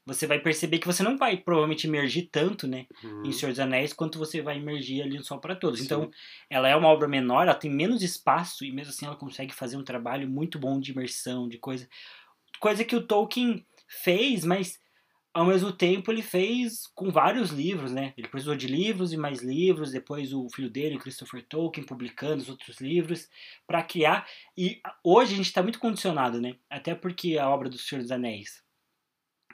você 0.06 0.26
vai 0.26 0.40
perceber 0.40 0.80
que 0.80 0.88
você 0.88 1.04
não 1.04 1.18
vai 1.18 1.38
provavelmente 1.38 1.88
emergir 1.88 2.30
tanto, 2.32 2.68
né, 2.68 2.86
Uhum. 3.04 3.24
em 3.26 3.32
Senhor 3.32 3.52
dos 3.52 3.60
Anéis 3.60 3.94
quanto 3.94 4.18
você 4.18 4.42
vai 4.42 4.58
emergir 4.58 5.02
ali 5.02 5.18
no 5.18 5.24
Sol 5.24 5.40
para 5.40 5.56
Todos. 5.56 5.80
Sim. 5.80 5.86
Então, 5.86 6.12
ela 6.50 6.68
é 6.68 6.76
uma 6.76 6.88
obra 6.88 7.08
menor, 7.08 7.44
ela 7.44 7.54
tem 7.56 7.70
menos 7.72 8.02
espaço 8.02 8.66
e 8.66 8.72
mesmo 8.72 8.92
assim 8.92 9.06
ela 9.06 9.16
consegue 9.16 9.54
fazer 9.54 9.78
um 9.78 9.84
trabalho 9.84 10.28
muito 10.30 10.58
bom 10.58 10.80
de 10.80 10.92
imersão, 10.92 11.48
de 11.48 11.58
coisa, 11.60 11.88
coisa 12.60 12.84
que 12.84 12.96
o 12.96 13.06
Tolkien 13.06 13.66
fez, 13.88 14.44
mas 14.44 14.80
ao 15.34 15.46
mesmo 15.46 15.72
tempo 15.72 16.12
ele 16.12 16.22
fez 16.22 16.88
com 16.94 17.10
vários 17.10 17.52
livros, 17.52 17.92
né? 17.94 18.14
Ele 18.18 18.28
precisou 18.28 18.56
de 18.56 18.68
livros 18.68 19.14
e 19.14 19.18
mais 19.18 19.42
livros, 19.42 19.92
depois 19.92 20.34
o 20.34 20.48
filho 20.50 20.70
dele, 20.70 20.98
Christopher 21.00 21.46
Tolkien, 21.48 21.86
publicando 21.86 22.42
os 22.42 22.50
outros 22.50 22.82
livros 22.82 23.30
para 23.66 23.82
criar. 23.82 24.28
E 24.58 24.82
hoje 25.04 25.34
a 25.34 25.38
gente 25.38 25.46
está 25.46 25.64
muito 25.64 25.80
condicionado, 25.80 26.42
né? 26.42 26.56
Até 26.70 26.94
porque 26.96 27.38
a 27.38 27.50
obra 27.50 27.70
do 27.70 27.78
Senhor 27.78 28.02
dos 28.02 28.12
Anéis 28.12 28.62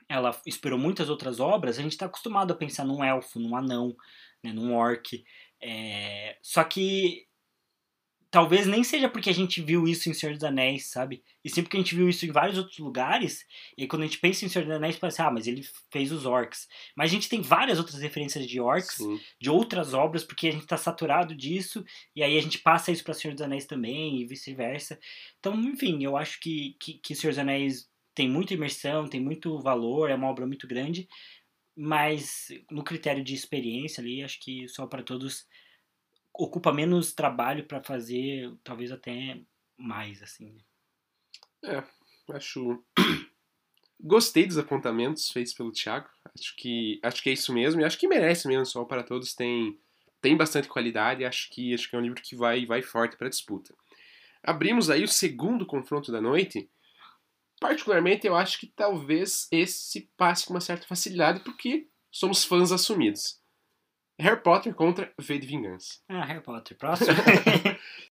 ela 0.09 0.39
inspirou 0.45 0.79
muitas 0.79 1.09
outras 1.09 1.39
obras, 1.39 1.77
a 1.77 1.81
gente 1.81 1.91
está 1.93 2.05
acostumado 2.05 2.51
a 2.51 2.55
pensar 2.55 2.85
num 2.85 3.03
elfo, 3.03 3.39
num 3.39 3.55
anão, 3.55 3.95
né, 4.43 4.53
num 4.53 4.73
orc. 4.73 5.23
É... 5.61 6.37
Só 6.41 6.63
que 6.63 7.27
talvez 8.29 8.67
nem 8.67 8.83
seja 8.83 9.09
porque 9.09 9.29
a 9.29 9.33
gente 9.33 9.61
viu 9.61 9.87
isso 9.87 10.09
em 10.09 10.13
Senhor 10.13 10.33
dos 10.33 10.43
Anéis, 10.43 10.87
sabe? 10.87 11.23
E 11.43 11.49
sim 11.49 11.63
porque 11.63 11.77
a 11.77 11.79
gente 11.79 11.95
viu 11.95 12.09
isso 12.09 12.25
em 12.25 12.31
vários 12.31 12.57
outros 12.57 12.77
lugares. 12.77 13.45
E 13.77 13.83
aí, 13.83 13.87
quando 13.87 14.03
a 14.03 14.05
gente 14.05 14.19
pensa 14.19 14.45
em 14.45 14.49
Senhor 14.49 14.65
dos 14.65 14.75
Anéis, 14.75 14.97
pensa, 14.97 15.25
ah, 15.25 15.31
mas 15.31 15.47
ele 15.47 15.65
fez 15.91 16.11
os 16.11 16.25
orcs. 16.25 16.67
Mas 16.95 17.09
a 17.09 17.13
gente 17.13 17.29
tem 17.29 17.41
várias 17.41 17.79
outras 17.79 18.01
referências 18.01 18.45
de 18.45 18.59
orcs, 18.59 18.95
Sim. 18.97 19.19
de 19.39 19.49
outras 19.49 19.93
obras, 19.93 20.23
porque 20.23 20.49
a 20.49 20.51
gente 20.51 20.63
está 20.63 20.77
saturado 20.77 21.35
disso. 21.35 21.83
E 22.15 22.21
aí 22.21 22.37
a 22.37 22.41
gente 22.41 22.59
passa 22.59 22.91
isso 22.91 23.03
para 23.03 23.13
Senhor 23.13 23.33
dos 23.33 23.41
Anéis 23.43 23.65
também, 23.65 24.21
e 24.21 24.25
vice-versa. 24.25 24.99
Então, 25.39 25.55
enfim, 25.61 26.03
eu 26.03 26.17
acho 26.17 26.39
que, 26.39 26.75
que, 26.79 26.95
que 26.95 27.15
Senhor 27.15 27.31
dos 27.31 27.39
Anéis 27.39 27.89
tem 28.17 28.27
muita 28.27 28.55
imersão, 28.55 29.07
tem 29.07 29.21
muito 29.21 29.59
valor, 29.59 30.09
é 30.09 30.15
uma 30.15 30.27
obra 30.27 30.47
muito 30.47 30.67
grande. 30.67 31.07
Mas 31.75 32.47
no 32.71 32.83
critério 32.83 33.23
de 33.23 33.35
experiência 33.35 34.01
ali, 34.01 34.23
acho 34.23 34.39
que 34.39 34.67
só 34.67 34.87
para 34.87 35.03
todos 35.03 35.45
ocupa 36.33 36.73
menos 36.73 37.13
trabalho 37.13 37.67
para 37.67 37.83
fazer, 37.83 38.51
talvez 38.63 38.91
até 38.91 39.39
mais, 39.77 40.23
assim. 40.23 40.57
É, 41.63 41.83
acho. 42.33 42.83
Gostei 44.01 44.47
dos 44.47 44.57
apontamentos 44.57 45.29
feitos 45.29 45.53
pelo 45.53 45.71
Thiago. 45.71 46.09
Acho 46.35 46.55
que, 46.55 46.99
acho 47.03 47.21
que 47.21 47.29
é 47.29 47.33
isso 47.33 47.53
mesmo. 47.53 47.81
E 47.81 47.83
acho 47.83 47.99
que 47.99 48.07
merece 48.07 48.47
mesmo. 48.47 48.65
Sol 48.65 48.87
para 48.87 49.03
Todos 49.03 49.35
tem, 49.35 49.79
tem 50.19 50.35
bastante 50.35 50.67
qualidade. 50.67 51.23
Acho 51.23 51.51
que, 51.51 51.71
acho 51.71 51.87
que 51.87 51.95
é 51.95 51.99
um 51.99 52.01
livro 52.01 52.21
que 52.21 52.35
vai, 52.35 52.65
vai 52.65 52.81
forte 52.81 53.15
para 53.15 53.29
disputa. 53.29 53.75
Abrimos 54.41 54.89
aí 54.89 55.03
o 55.03 55.07
segundo 55.07 55.67
confronto 55.67 56.11
da 56.11 56.19
noite. 56.19 56.67
Particularmente, 57.59 58.27
eu 58.27 58.35
acho 58.35 58.59
que 58.59 58.67
talvez 58.67 59.47
esse 59.51 60.11
passe 60.15 60.45
com 60.45 60.53
uma 60.53 60.61
certa 60.61 60.85
facilidade, 60.85 61.39
porque 61.41 61.87
somos 62.11 62.43
fãs 62.43 62.71
assumidos. 62.71 63.39
Harry 64.19 64.41
Potter 64.41 64.73
contra 64.73 65.13
V 65.19 65.39
de 65.39 65.47
Vingança. 65.47 65.99
Ah, 66.09 66.25
Harry 66.25 66.41
Potter, 66.41 66.77
próximo. 66.77 67.09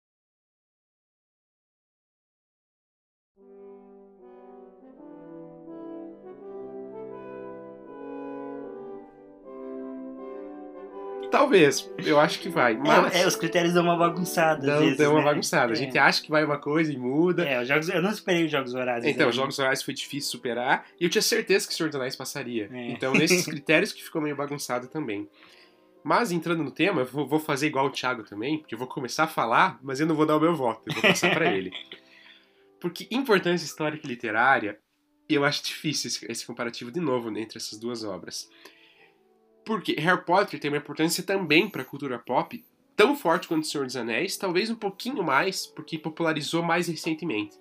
Talvez, 11.32 11.90
eu 12.04 12.20
acho 12.20 12.40
que 12.40 12.50
vai. 12.50 12.76
Mas 12.76 13.14
é, 13.14 13.22
é, 13.22 13.28
os 13.28 13.36
critérios 13.36 13.74
dão 13.74 13.84
uma 13.84 13.96
bagunçada. 13.96 14.66
dão, 14.66 14.80
vezes, 14.80 14.98
dão 14.98 15.12
uma 15.12 15.20
né? 15.20 15.26
bagunçada. 15.26 15.74
A 15.74 15.76
É. 15.76 15.76
gente 15.76 15.98
acha 15.98 16.22
que 16.22 16.30
vai 16.30 16.44
uma 16.44 16.58
coisa 16.58 16.92
e 16.92 16.98
muda. 16.98 17.44
É, 17.44 17.62
os 17.62 17.68
jogos, 17.68 17.90
eu 17.90 18.02
não 18.02 18.10
esperei 18.10 18.46
os 18.46 18.52
Jogos 18.52 18.74
Vorazes. 18.74 19.08
Então, 19.08 19.26
aí. 19.26 19.30
os 19.30 19.36
Jogos 19.36 19.60
Horários 19.60 19.84
foi 19.84 19.94
difícil 19.94 20.32
superar 20.32 20.88
e 21.00 21.04
eu 21.04 21.10
tinha 21.10 21.22
certeza 21.22 21.68
que 21.68 21.74
o 21.74 21.78
Senhor 21.78 21.90
dos 21.90 21.96
Anéis 22.00 22.16
passaria. 22.16 22.70
É. 22.74 22.92
Então, 22.92 23.14
nesses 23.14 23.46
critérios 23.48 23.92
que 23.92 24.04
ficou 24.04 24.22
meio 24.22 24.36
bagunçado 24.36 24.88
também. 24.88 25.30
Mas, 26.04 26.32
entrando 26.32 26.64
no 26.64 26.72
tema, 26.72 27.02
eu 27.02 27.06
vou, 27.06 27.40
fazer 27.40 27.68
igual 27.68 27.86
o 27.86 27.90
Thiago 27.90 28.24
também, 28.24 28.58
porque 28.58 28.74
eu 28.74 28.80
vou 28.80 28.88
começar 28.88 29.26
a 29.26 29.28
falar, 29.28 29.78
mas 29.84 30.00
eu 30.00 30.08
não 30.08 30.16
vou 30.16 30.26
dar 30.26 30.38
o 30.38 30.40
meu 30.40 30.56
voto, 30.56 30.82
eu 30.88 30.94
vou 30.94 31.02
passar 31.04 31.34
pra 31.34 31.54
ele. 31.54 31.72
Porque 32.80 33.06
importância 33.12 33.66
histórica 33.66 34.08
e 34.08 34.10
literária, 34.10 34.80
eu 35.28 35.44
acho 35.44 35.62
difícil 35.66 36.08
esse, 36.08 36.32
esse 36.32 36.46
comparativo 36.46 36.90
de 36.90 37.02
novo 37.02 37.30
né, 37.30 37.42
entre 37.42 37.58
essas 37.58 37.78
duas 37.78 38.06
obras. 38.06 38.50
Porque 39.66 39.94
Harry 39.94 40.24
Potter 40.26 40.60
tem 40.60 40.72
uma 40.72 40.78
importância 40.78 41.24
também 41.24 41.70
para 41.70 41.82
a 41.82 41.86
cultura 41.86 42.18
pop 42.18 42.64
tão 42.96 43.16
forte 43.16 43.48
quanto 43.48 43.64
O 43.64 43.66
Senhor 43.66 43.86
dos 43.86 43.96
Anéis, 43.96 44.36
talvez 44.36 44.70
um 44.70 44.76
pouquinho 44.76 45.24
mais, 45.24 45.66
porque 45.66 45.98
popularizou 45.98 46.62
mais 46.62 46.88
recentemente. 46.88 47.58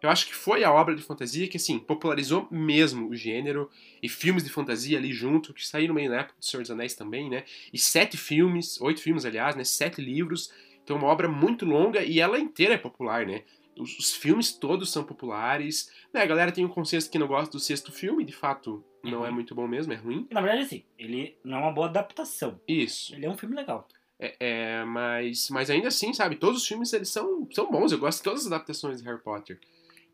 Eu 0.00 0.10
acho 0.10 0.26
que 0.26 0.34
foi 0.34 0.62
a 0.62 0.72
obra 0.72 0.94
de 0.94 1.02
fantasia 1.02 1.48
que, 1.48 1.56
assim, 1.56 1.78
popularizou 1.78 2.46
mesmo 2.52 3.08
o 3.08 3.16
gênero 3.16 3.68
e 4.00 4.08
filmes 4.08 4.44
de 4.44 4.50
fantasia 4.50 4.96
ali 4.96 5.12
junto, 5.12 5.52
que 5.52 5.66
saíram 5.66 5.92
meio 5.92 6.10
na 6.10 6.20
época 6.20 6.38
do 6.38 6.44
Senhor 6.44 6.62
dos 6.62 6.70
Anéis 6.70 6.94
também, 6.94 7.28
né? 7.28 7.42
E 7.72 7.78
sete 7.78 8.16
filmes, 8.16 8.80
oito 8.80 9.00
filmes, 9.00 9.24
aliás, 9.24 9.56
né? 9.56 9.64
Sete 9.64 10.00
livros. 10.00 10.52
Então, 10.84 10.96
uma 10.96 11.08
obra 11.08 11.26
muito 11.26 11.64
longa 11.64 12.04
e 12.04 12.20
ela 12.20 12.38
inteira 12.38 12.74
é 12.74 12.78
popular, 12.78 13.26
né? 13.26 13.42
Os, 13.76 13.98
os 13.98 14.14
filmes 14.14 14.52
todos 14.52 14.92
são 14.92 15.02
populares. 15.02 15.90
Né? 16.12 16.22
A 16.22 16.26
galera 16.26 16.52
tem 16.52 16.64
um 16.64 16.68
consenso 16.68 17.10
que 17.10 17.18
não 17.18 17.26
gosta 17.26 17.50
do 17.50 17.58
sexto 17.58 17.90
filme, 17.90 18.24
de 18.24 18.32
fato, 18.32 18.84
não 19.10 19.20
Uhum. 19.20 19.26
é 19.26 19.30
muito 19.30 19.54
bom 19.54 19.66
mesmo, 19.66 19.92
é 19.92 19.96
ruim. 19.96 20.26
Na 20.30 20.40
verdade, 20.40 20.62
assim, 20.64 20.84
ele 20.98 21.36
não 21.44 21.58
é 21.58 21.60
uma 21.60 21.72
boa 21.72 21.86
adaptação. 21.88 22.60
Isso. 22.66 23.14
Ele 23.14 23.26
é 23.26 23.30
um 23.30 23.36
filme 23.36 23.54
legal. 23.56 23.86
É, 24.18 24.34
é, 24.40 24.84
mas, 24.84 25.50
mas 25.50 25.68
ainda 25.68 25.88
assim, 25.88 26.14
sabe, 26.14 26.36
todos 26.36 26.62
os 26.62 26.66
filmes 26.66 26.92
eles 26.92 27.10
são, 27.10 27.46
são 27.52 27.70
bons, 27.70 27.92
eu 27.92 27.98
gosto 27.98 28.18
de 28.18 28.24
todas 28.24 28.40
as 28.40 28.46
adaptações 28.46 29.00
de 29.02 29.04
Harry 29.06 29.20
Potter. 29.22 29.58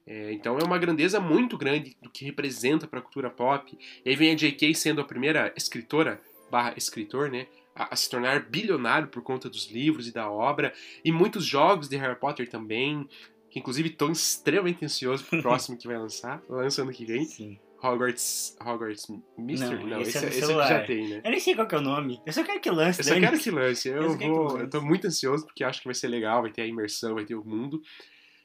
É, 0.05 0.33
então 0.33 0.59
é 0.59 0.64
uma 0.64 0.78
grandeza 0.78 1.20
muito 1.20 1.57
grande 1.57 1.96
do 2.02 2.11
que 2.11 2.24
representa 2.24 2.88
para 2.88 2.98
a 2.98 3.02
cultura 3.02 3.31
pop. 3.31 3.78
E 4.05 4.09
aí 4.11 4.16
vem 4.16 4.33
a 4.33 4.35
J.K. 4.35 4.74
sendo 4.74 5.00
a 5.00 5.05
primeira 5.05 5.52
escritora 5.57 6.20
barra 6.50 6.74
escritor, 6.76 7.31
né? 7.31 7.46
A, 7.74 7.94
a 7.94 7.96
se 7.96 8.11
tornar 8.11 8.40
bilionário 8.50 9.07
por 9.07 9.22
conta 9.22 9.48
dos 9.48 9.70
livros 9.70 10.09
e 10.09 10.12
da 10.12 10.28
obra. 10.28 10.74
E 11.05 11.12
muitos 11.12 11.44
jogos 11.46 11.88
de 11.88 11.96
Harry 11.96 12.18
Potter 12.18 12.48
também. 12.50 13.09
Que 13.48 13.61
inclusive 13.61 13.90
estou 13.90 14.11
extremamente 14.11 14.85
ansioso 14.85 15.24
pro 15.24 15.40
próximo 15.42 15.76
que 15.78 15.87
vai 15.87 15.96
lançar. 15.96 16.42
Lança 16.48 16.83
ano 16.83 16.90
que 16.92 17.05
vem. 17.05 17.24
Sim. 17.24 17.61
Hogwarts. 17.83 18.57
Hogwarts 18.61 19.07
Mystery? 19.37 19.81
Não, 19.83 19.87
Não, 19.87 20.01
esse 20.01 20.11
esse, 20.11 20.18
é 20.18 20.21
do 20.21 20.27
esse 20.29 20.40
celular. 20.40 20.68
já 20.68 20.85
tem, 20.85 21.09
né? 21.09 21.21
Eu 21.25 21.31
nem 21.31 21.40
sei 21.40 21.55
qual 21.55 21.66
que 21.66 21.75
é 21.75 21.79
o 21.79 21.83
nome. 21.83 22.21
Eu 22.25 22.33
só 22.33 22.45
quero 22.45 22.61
que 22.61 22.71
lance. 22.71 23.01
Eu 23.01 23.05
só 23.05 23.14
quero 23.18 23.38
que 23.38 23.51
lance. 23.51 23.88
Eu, 23.90 24.03
Eu 24.03 24.16
vou. 24.18 24.45
lance. 24.45 24.61
Eu 24.61 24.71
tô 24.71 24.81
muito 24.81 25.07
ansioso 25.07 25.47
porque 25.47 25.64
acho 25.64 25.81
que 25.81 25.87
vai 25.87 25.95
ser 25.95 26.09
legal, 26.09 26.42
vai 26.42 26.53
ter 26.53 26.62
a 26.62 26.66
imersão, 26.66 27.14
vai 27.14 27.25
ter 27.25 27.35
o 27.35 27.45
mundo. 27.45 27.83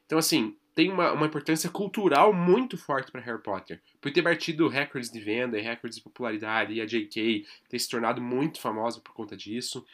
Então, 0.05 0.17
assim, 0.17 0.55
tem 0.73 0.91
uma, 0.91 1.11
uma 1.11 1.25
importância 1.25 1.69
cultural 1.69 2.31
muito 2.33 2.77
forte 2.77 3.11
para 3.11 3.21
Harry 3.21 3.41
Potter. 3.41 3.81
Por 3.99 4.11
ter 4.11 4.21
batido 4.21 4.67
recordes 4.67 5.11
de 5.11 5.19
venda 5.19 5.57
e 5.59 5.61
recordes 5.61 5.97
de 5.97 6.03
popularidade, 6.03 6.73
e 6.73 6.81
a 6.81 6.85
J.K. 6.85 7.45
ter 7.67 7.79
se 7.79 7.89
tornado 7.89 8.21
muito 8.21 8.59
famosa 8.61 8.99
por 9.01 9.13
conta 9.13 9.35
disso. 9.35 9.85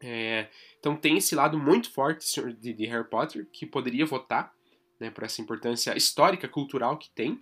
É, 0.00 0.48
então 0.78 0.94
tem 0.94 1.16
esse 1.16 1.34
lado 1.34 1.58
muito 1.58 1.90
forte 1.90 2.26
de, 2.60 2.72
de 2.72 2.86
Harry 2.86 3.08
Potter 3.08 3.46
que 3.50 3.64
poderia 3.64 4.04
votar 4.04 4.52
né, 5.00 5.10
por 5.10 5.24
essa 5.24 5.40
importância 5.40 5.96
histórica, 5.96 6.48
cultural 6.48 6.98
que 6.98 7.08
tem. 7.10 7.40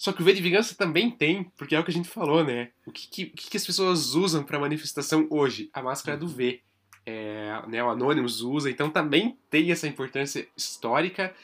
Só 0.00 0.14
que 0.14 0.22
o 0.22 0.24
V 0.24 0.32
de 0.32 0.40
Vingança 0.40 0.74
também 0.74 1.10
tem, 1.10 1.44
porque 1.58 1.74
é 1.74 1.78
o 1.78 1.84
que 1.84 1.90
a 1.90 1.92
gente 1.92 2.08
falou, 2.08 2.42
né? 2.42 2.70
O 2.86 2.90
que, 2.90 3.06
que, 3.06 3.26
que 3.26 3.56
as 3.58 3.66
pessoas 3.66 4.14
usam 4.14 4.42
para 4.42 4.58
manifestação 4.58 5.26
hoje? 5.28 5.68
A 5.74 5.82
máscara 5.82 6.16
do 6.16 6.26
V. 6.26 6.62
É, 7.04 7.62
né, 7.68 7.84
o 7.84 7.90
Anonymous 7.90 8.40
usa, 8.40 8.70
então 8.70 8.88
também 8.88 9.36
tem 9.50 9.70
essa 9.70 9.86
importância 9.86 10.48
histórica, 10.56 11.34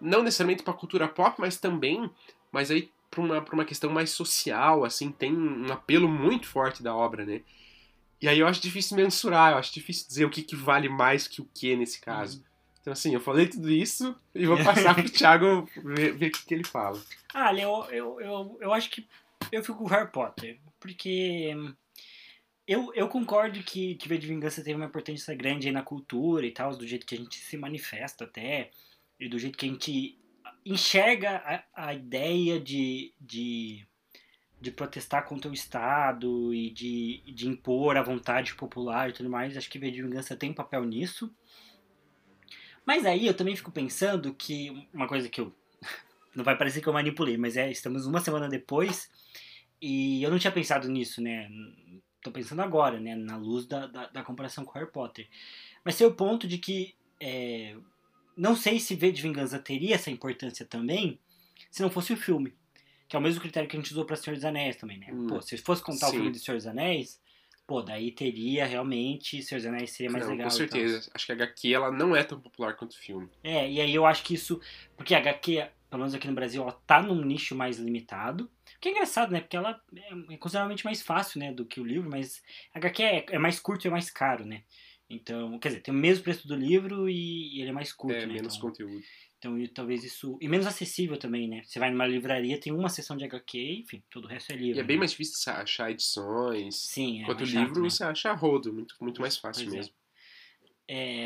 não 0.00 0.22
necessariamente 0.22 0.62
para 0.62 0.72
a 0.72 0.76
cultura 0.76 1.08
pop, 1.08 1.40
mas 1.40 1.56
também, 1.56 2.08
mas 2.52 2.70
aí 2.70 2.88
para 3.10 3.20
uma, 3.20 3.42
pra 3.42 3.54
uma 3.54 3.64
questão 3.64 3.90
mais 3.90 4.10
social, 4.10 4.84
assim, 4.84 5.10
tem 5.10 5.36
um 5.36 5.72
apelo 5.72 6.08
muito 6.08 6.46
forte 6.46 6.84
da 6.84 6.94
obra, 6.94 7.24
né? 7.24 7.40
E 8.22 8.28
aí 8.28 8.38
eu 8.38 8.46
acho 8.46 8.62
difícil 8.62 8.96
mensurar, 8.96 9.52
eu 9.52 9.58
acho 9.58 9.74
difícil 9.74 10.06
dizer 10.06 10.24
o 10.24 10.30
que, 10.30 10.42
que 10.42 10.54
vale 10.54 10.88
mais 10.88 11.26
que 11.26 11.40
o 11.40 11.48
que 11.52 11.74
nesse 11.74 12.00
caso. 12.00 12.44
Então, 12.84 12.92
assim, 12.92 13.14
eu 13.14 13.20
falei 13.20 13.48
tudo 13.48 13.70
isso 13.70 14.14
e 14.34 14.44
vou 14.44 14.58
passar 14.62 14.94
pro 14.94 15.08
Thiago 15.08 15.66
ver, 15.82 16.12
ver 16.12 16.26
o 16.26 16.30
que, 16.30 16.44
que 16.44 16.52
ele 16.52 16.64
fala. 16.64 17.00
Ah, 17.32 17.48
olha, 17.48 17.62
eu, 17.62 18.20
eu, 18.20 18.58
eu, 18.60 18.74
acho 18.74 18.90
que 18.90 19.08
eu 19.50 19.64
fico 19.64 19.78
com 19.78 19.86
Harry 19.86 20.12
Potter. 20.12 20.60
Porque 20.78 21.54
hum, 21.56 21.74
eu, 22.68 22.92
eu 22.94 23.08
concordo 23.08 23.58
que, 23.62 23.94
que 23.94 24.06
V 24.06 24.18
de 24.18 24.26
Vingança 24.26 24.62
teve 24.62 24.76
uma 24.76 24.84
importância 24.84 25.34
grande 25.34 25.66
aí 25.66 25.72
na 25.72 25.82
cultura 25.82 26.44
e 26.44 26.50
tal, 26.50 26.76
do 26.76 26.86
jeito 26.86 27.06
que 27.06 27.14
a 27.14 27.18
gente 27.18 27.38
se 27.38 27.56
manifesta 27.56 28.24
até, 28.24 28.70
e 29.18 29.30
do 29.30 29.38
jeito 29.38 29.56
que 29.56 29.64
a 29.64 29.68
gente 29.70 30.18
enxerga 30.66 31.64
a, 31.74 31.88
a 31.88 31.94
ideia 31.94 32.60
de, 32.60 33.14
de, 33.18 33.86
de 34.60 34.70
protestar 34.70 35.24
contra 35.24 35.50
o 35.50 35.54
Estado 35.54 36.52
e 36.52 36.68
de, 36.68 37.22
de 37.32 37.48
impor 37.48 37.96
a 37.96 38.02
vontade 38.02 38.54
popular 38.54 39.08
e 39.08 39.14
tudo 39.14 39.30
mais. 39.30 39.56
Acho 39.56 39.70
que 39.70 39.78
V 39.78 39.90
de 39.90 40.02
Vingança 40.02 40.36
tem 40.36 40.50
um 40.50 40.54
papel 40.54 40.84
nisso. 40.84 41.34
Mas 42.86 43.06
aí 43.06 43.26
eu 43.26 43.34
também 43.34 43.56
fico 43.56 43.70
pensando 43.70 44.34
que 44.34 44.88
uma 44.92 45.08
coisa 45.08 45.28
que 45.28 45.40
eu 45.40 45.52
não 46.34 46.44
vai 46.44 46.56
parecer 46.56 46.80
que 46.80 46.88
eu 46.88 46.92
manipulei, 46.92 47.36
mas 47.36 47.56
é, 47.56 47.70
estamos 47.70 48.06
uma 48.06 48.20
semana 48.20 48.48
depois 48.48 49.10
e 49.80 50.22
eu 50.22 50.30
não 50.30 50.38
tinha 50.38 50.52
pensado 50.52 50.88
nisso, 50.88 51.20
né? 51.20 51.48
Tô 52.22 52.30
pensando 52.30 52.62
agora, 52.62 52.98
né? 53.00 53.14
Na 53.14 53.36
luz 53.36 53.66
da, 53.66 53.86
da, 53.86 54.06
da 54.08 54.22
comparação 54.22 54.64
com 54.64 54.72
Harry 54.78 54.90
Potter. 54.90 55.28
Mas 55.84 55.96
tem 55.96 56.06
o 56.06 56.14
ponto 56.14 56.46
de 56.46 56.58
que 56.58 56.94
é, 57.20 57.76
não 58.36 58.56
sei 58.56 58.80
se 58.80 58.94
V 58.94 59.12
de 59.12 59.22
Vingança 59.22 59.58
teria 59.58 59.94
essa 59.94 60.10
importância 60.10 60.64
também 60.64 61.18
se 61.70 61.82
não 61.82 61.90
fosse 61.90 62.12
o 62.12 62.16
filme. 62.16 62.54
Que 63.08 63.16
é 63.16 63.18
o 63.18 63.22
mesmo 63.22 63.40
critério 63.40 63.68
que 63.68 63.76
a 63.76 63.80
gente 63.80 63.92
usou 63.92 64.04
pra 64.04 64.16
Senhor 64.16 64.34
dos 64.34 64.44
Anéis 64.44 64.76
também, 64.76 64.98
né? 64.98 65.08
Hum, 65.12 65.26
Pô, 65.26 65.40
se 65.40 65.56
fosse 65.58 65.82
contar 65.82 66.06
sim. 66.06 66.12
o 66.12 66.16
filme 66.16 66.32
de 66.32 66.38
Senhor 66.38 66.56
dos 66.56 66.66
Anéis, 66.66 67.20
pô, 67.66 67.82
daí 67.82 68.10
teria 68.10 68.66
realmente 68.66 69.42
Senhor 69.42 69.58
dos 69.58 69.66
Anéis 69.66 69.90
seria 69.90 70.10
mais 70.10 70.24
Não, 70.24 70.32
legal. 70.32 70.48
com 70.48 70.56
certeza. 70.56 71.10
Acho 71.14 71.26
que 71.26 71.32
a 71.32 71.34
HQ 71.34 71.74
ela 71.74 71.90
não 71.90 72.14
é 72.14 72.22
tão 72.22 72.40
popular 72.40 72.74
quanto 72.76 72.92
o 72.92 72.98
filme. 72.98 73.28
É, 73.42 73.70
e 73.70 73.80
aí 73.80 73.94
eu 73.94 74.06
acho 74.06 74.22
que 74.22 74.34
isso. 74.34 74.60
Porque 74.96 75.14
a 75.14 75.18
HQ, 75.18 75.66
pelo 75.88 76.00
menos 76.00 76.14
aqui 76.14 76.28
no 76.28 76.34
Brasil, 76.34 76.62
ela 76.62 76.72
tá 76.86 77.02
num 77.02 77.22
nicho 77.24 77.54
mais 77.54 77.78
limitado. 77.78 78.50
O 78.76 78.80
que 78.80 78.88
é 78.88 78.92
engraçado, 78.92 79.30
né? 79.30 79.40
Porque 79.40 79.56
ela 79.56 79.80
é 80.30 80.36
consideravelmente 80.36 80.84
mais 80.84 81.02
fácil, 81.02 81.40
né? 81.40 81.52
Do 81.52 81.64
que 81.64 81.80
o 81.80 81.84
livro, 81.84 82.10
mas 82.10 82.42
a 82.74 82.78
HQ 82.78 83.02
é, 83.02 83.26
é 83.30 83.38
mais 83.38 83.58
curto 83.58 83.86
e 83.86 83.88
é 83.88 83.90
mais 83.90 84.10
caro, 84.10 84.44
né? 84.44 84.62
Então, 85.08 85.58
quer 85.58 85.68
dizer, 85.68 85.80
tem 85.80 85.94
o 85.94 85.96
mesmo 85.96 86.24
preço 86.24 86.48
do 86.48 86.56
livro 86.56 87.08
e 87.08 87.60
ele 87.60 87.70
é 87.70 87.72
mais 87.72 87.92
curto, 87.92 88.16
é, 88.16 88.26
né? 88.26 88.34
menos 88.34 88.56
então, 88.56 88.68
conteúdo. 88.68 89.02
Então, 89.44 89.58
e 89.58 89.68
talvez 89.68 90.02
isso. 90.02 90.38
E 90.40 90.48
menos 90.48 90.66
acessível 90.66 91.18
também, 91.18 91.46
né? 91.46 91.62
Você 91.64 91.78
vai 91.78 91.90
numa 91.90 92.06
livraria, 92.06 92.58
tem 92.58 92.72
uma 92.72 92.88
seção 92.88 93.16
de 93.16 93.24
HQ, 93.24 93.82
enfim, 93.84 94.02
todo 94.10 94.24
o 94.24 94.28
resto 94.28 94.52
é 94.52 94.56
livro. 94.56 94.78
E 94.78 94.80
é 94.80 94.82
bem 94.82 94.96
né? 94.96 95.00
mais 95.00 95.10
difícil 95.10 95.52
achar 95.52 95.90
edições. 95.90 96.76
Sim, 96.76 97.20
é. 97.20 97.22
Enquanto 97.22 97.40
o 97.40 97.42
mais 97.42 97.52
chato, 97.52 97.66
livro 97.66 97.82
né? 97.82 97.90
você 97.90 98.04
acha 98.04 98.32
rodo, 98.32 98.72
muito, 98.72 98.94
muito 99.00 99.20
mais 99.20 99.36
fácil 99.36 99.64
Pois 99.64 99.74
é. 99.74 99.76
mesmo. 99.76 99.92
É, 99.92 100.03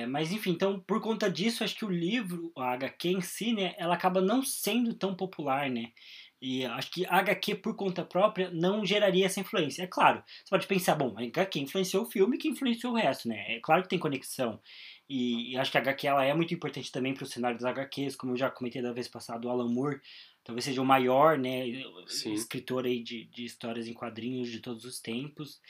mas 0.08 0.32
enfim, 0.32 0.50
então 0.50 0.80
por 0.80 1.00
conta 1.00 1.30
disso, 1.30 1.64
acho 1.64 1.76
que 1.76 1.84
o 1.84 1.90
livro, 1.90 2.52
a 2.56 2.72
HQ 2.72 3.08
em 3.08 3.20
si, 3.20 3.52
né, 3.52 3.74
ela 3.78 3.94
acaba 3.94 4.20
não 4.20 4.42
sendo 4.42 4.94
tão 4.94 5.14
popular, 5.14 5.70
né? 5.70 5.92
E 6.40 6.64
acho 6.64 6.92
que 6.92 7.04
a 7.06 7.16
HQ 7.18 7.56
por 7.56 7.74
conta 7.74 8.04
própria 8.04 8.48
não 8.50 8.86
geraria 8.86 9.26
essa 9.26 9.40
influência. 9.40 9.82
É 9.82 9.86
claro, 9.88 10.22
você 10.26 10.50
pode 10.50 10.66
pensar, 10.68 10.94
bom, 10.94 11.14
a 11.18 11.22
HQ 11.22 11.58
influenciou 11.58 12.04
o 12.04 12.10
filme 12.10 12.38
que 12.38 12.48
influenciou 12.48 12.92
o 12.92 12.96
resto, 12.96 13.28
né? 13.28 13.56
É 13.56 13.60
claro 13.60 13.82
que 13.82 13.88
tem 13.88 13.98
conexão. 13.98 14.60
E, 15.08 15.52
e 15.52 15.56
acho 15.56 15.72
que 15.72 15.78
a 15.78 15.80
HQ 15.80 16.06
ela 16.06 16.24
é 16.24 16.32
muito 16.32 16.54
importante 16.54 16.92
também 16.92 17.12
para 17.14 17.24
o 17.24 17.26
cenário 17.26 17.58
das 17.58 17.66
HQs, 17.66 18.14
como 18.14 18.32
eu 18.32 18.36
já 18.36 18.50
comentei 18.50 18.80
da 18.80 18.92
vez 18.92 19.08
passada, 19.08 19.46
o 19.48 19.50
Alan 19.50 19.68
Moore 19.68 20.00
talvez 20.48 20.64
seja 20.64 20.80
o 20.80 20.86
maior, 20.86 21.36
né, 21.36 21.64
Sim. 22.06 22.32
escritor 22.32 22.86
aí 22.86 23.02
de, 23.02 23.26
de 23.26 23.44
histórias 23.44 23.86
em 23.86 23.92
quadrinhos 23.92 24.48
de 24.50 24.60
todos 24.60 24.86
os 24.86 24.98
tempos. 24.98 25.60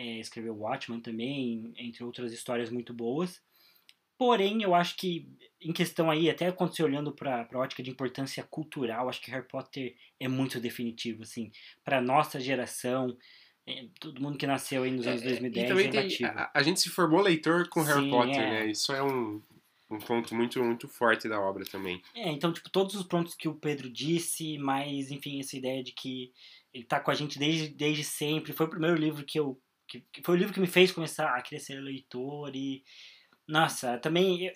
É, 0.00 0.18
escreveu 0.18 0.56
Watchmen 0.56 1.00
também, 1.00 1.74
entre 1.76 2.02
outras 2.02 2.32
histórias 2.32 2.70
muito 2.70 2.94
boas. 2.94 3.42
Porém, 4.16 4.62
eu 4.62 4.74
acho 4.74 4.96
que, 4.96 5.28
em 5.60 5.72
questão 5.72 6.10
aí, 6.10 6.30
até 6.30 6.50
quando 6.50 6.74
você 6.74 6.82
olhando 6.82 7.12
para 7.12 7.46
a 7.52 7.58
ótica 7.58 7.82
de 7.82 7.90
importância 7.90 8.42
cultural, 8.42 9.08
acho 9.10 9.20
que 9.20 9.30
Harry 9.30 9.46
Potter 9.46 9.94
é 10.18 10.26
muito 10.26 10.58
definitivo, 10.58 11.22
assim, 11.22 11.50
para 11.84 12.00
nossa 12.00 12.40
geração, 12.40 13.14
é, 13.66 13.88
todo 14.00 14.20
mundo 14.20 14.38
que 14.38 14.46
nasceu 14.46 14.84
aí 14.84 14.90
nos 14.90 15.06
anos 15.06 15.22
É, 15.22 15.26
2010 15.26 15.64
e 15.64 15.68
também 15.68 15.86
é 15.86 15.90
tem, 15.90 16.26
a, 16.26 16.50
a 16.54 16.62
gente 16.62 16.80
se 16.80 16.88
formou 16.88 17.20
leitor 17.20 17.68
com 17.68 17.82
Harry 17.82 18.04
Sim, 18.04 18.10
Potter, 18.10 18.40
é. 18.40 18.50
né? 18.50 18.70
Isso 18.70 18.92
é 18.92 19.02
um, 19.02 19.42
um 19.90 19.98
ponto 19.98 20.34
muito, 20.34 20.62
muito 20.62 20.88
forte 20.88 21.28
da 21.28 21.38
obra 21.40 21.64
também. 21.64 22.00
É, 22.14 22.30
então, 22.30 22.52
tipo, 22.52 22.70
todos 22.70 22.94
os 22.94 23.02
pontos 23.02 23.34
que 23.34 23.48
o 23.48 23.54
Pedro 23.54 23.90
disse, 23.90 24.56
mas, 24.56 25.10
enfim, 25.10 25.40
essa 25.40 25.56
ideia 25.56 25.82
de 25.82 25.92
que 25.92 26.32
ele 26.72 26.84
tá 26.84 27.00
com 27.00 27.10
a 27.10 27.14
gente 27.14 27.38
desde, 27.38 27.68
desde 27.68 28.04
sempre. 28.04 28.52
Foi 28.52 28.66
o 28.66 28.70
primeiro 28.70 28.96
livro 28.96 29.24
que 29.24 29.38
eu. 29.38 29.60
Que, 29.90 30.00
que 30.12 30.22
foi 30.22 30.36
o 30.36 30.38
livro 30.38 30.54
que 30.54 30.60
me 30.60 30.66
fez 30.68 30.92
começar 30.92 31.34
a 31.34 31.42
querer 31.42 31.60
ser 31.60 31.80
leitor 31.80 32.54
e. 32.54 32.84
Nossa, 33.48 33.98
também. 33.98 34.50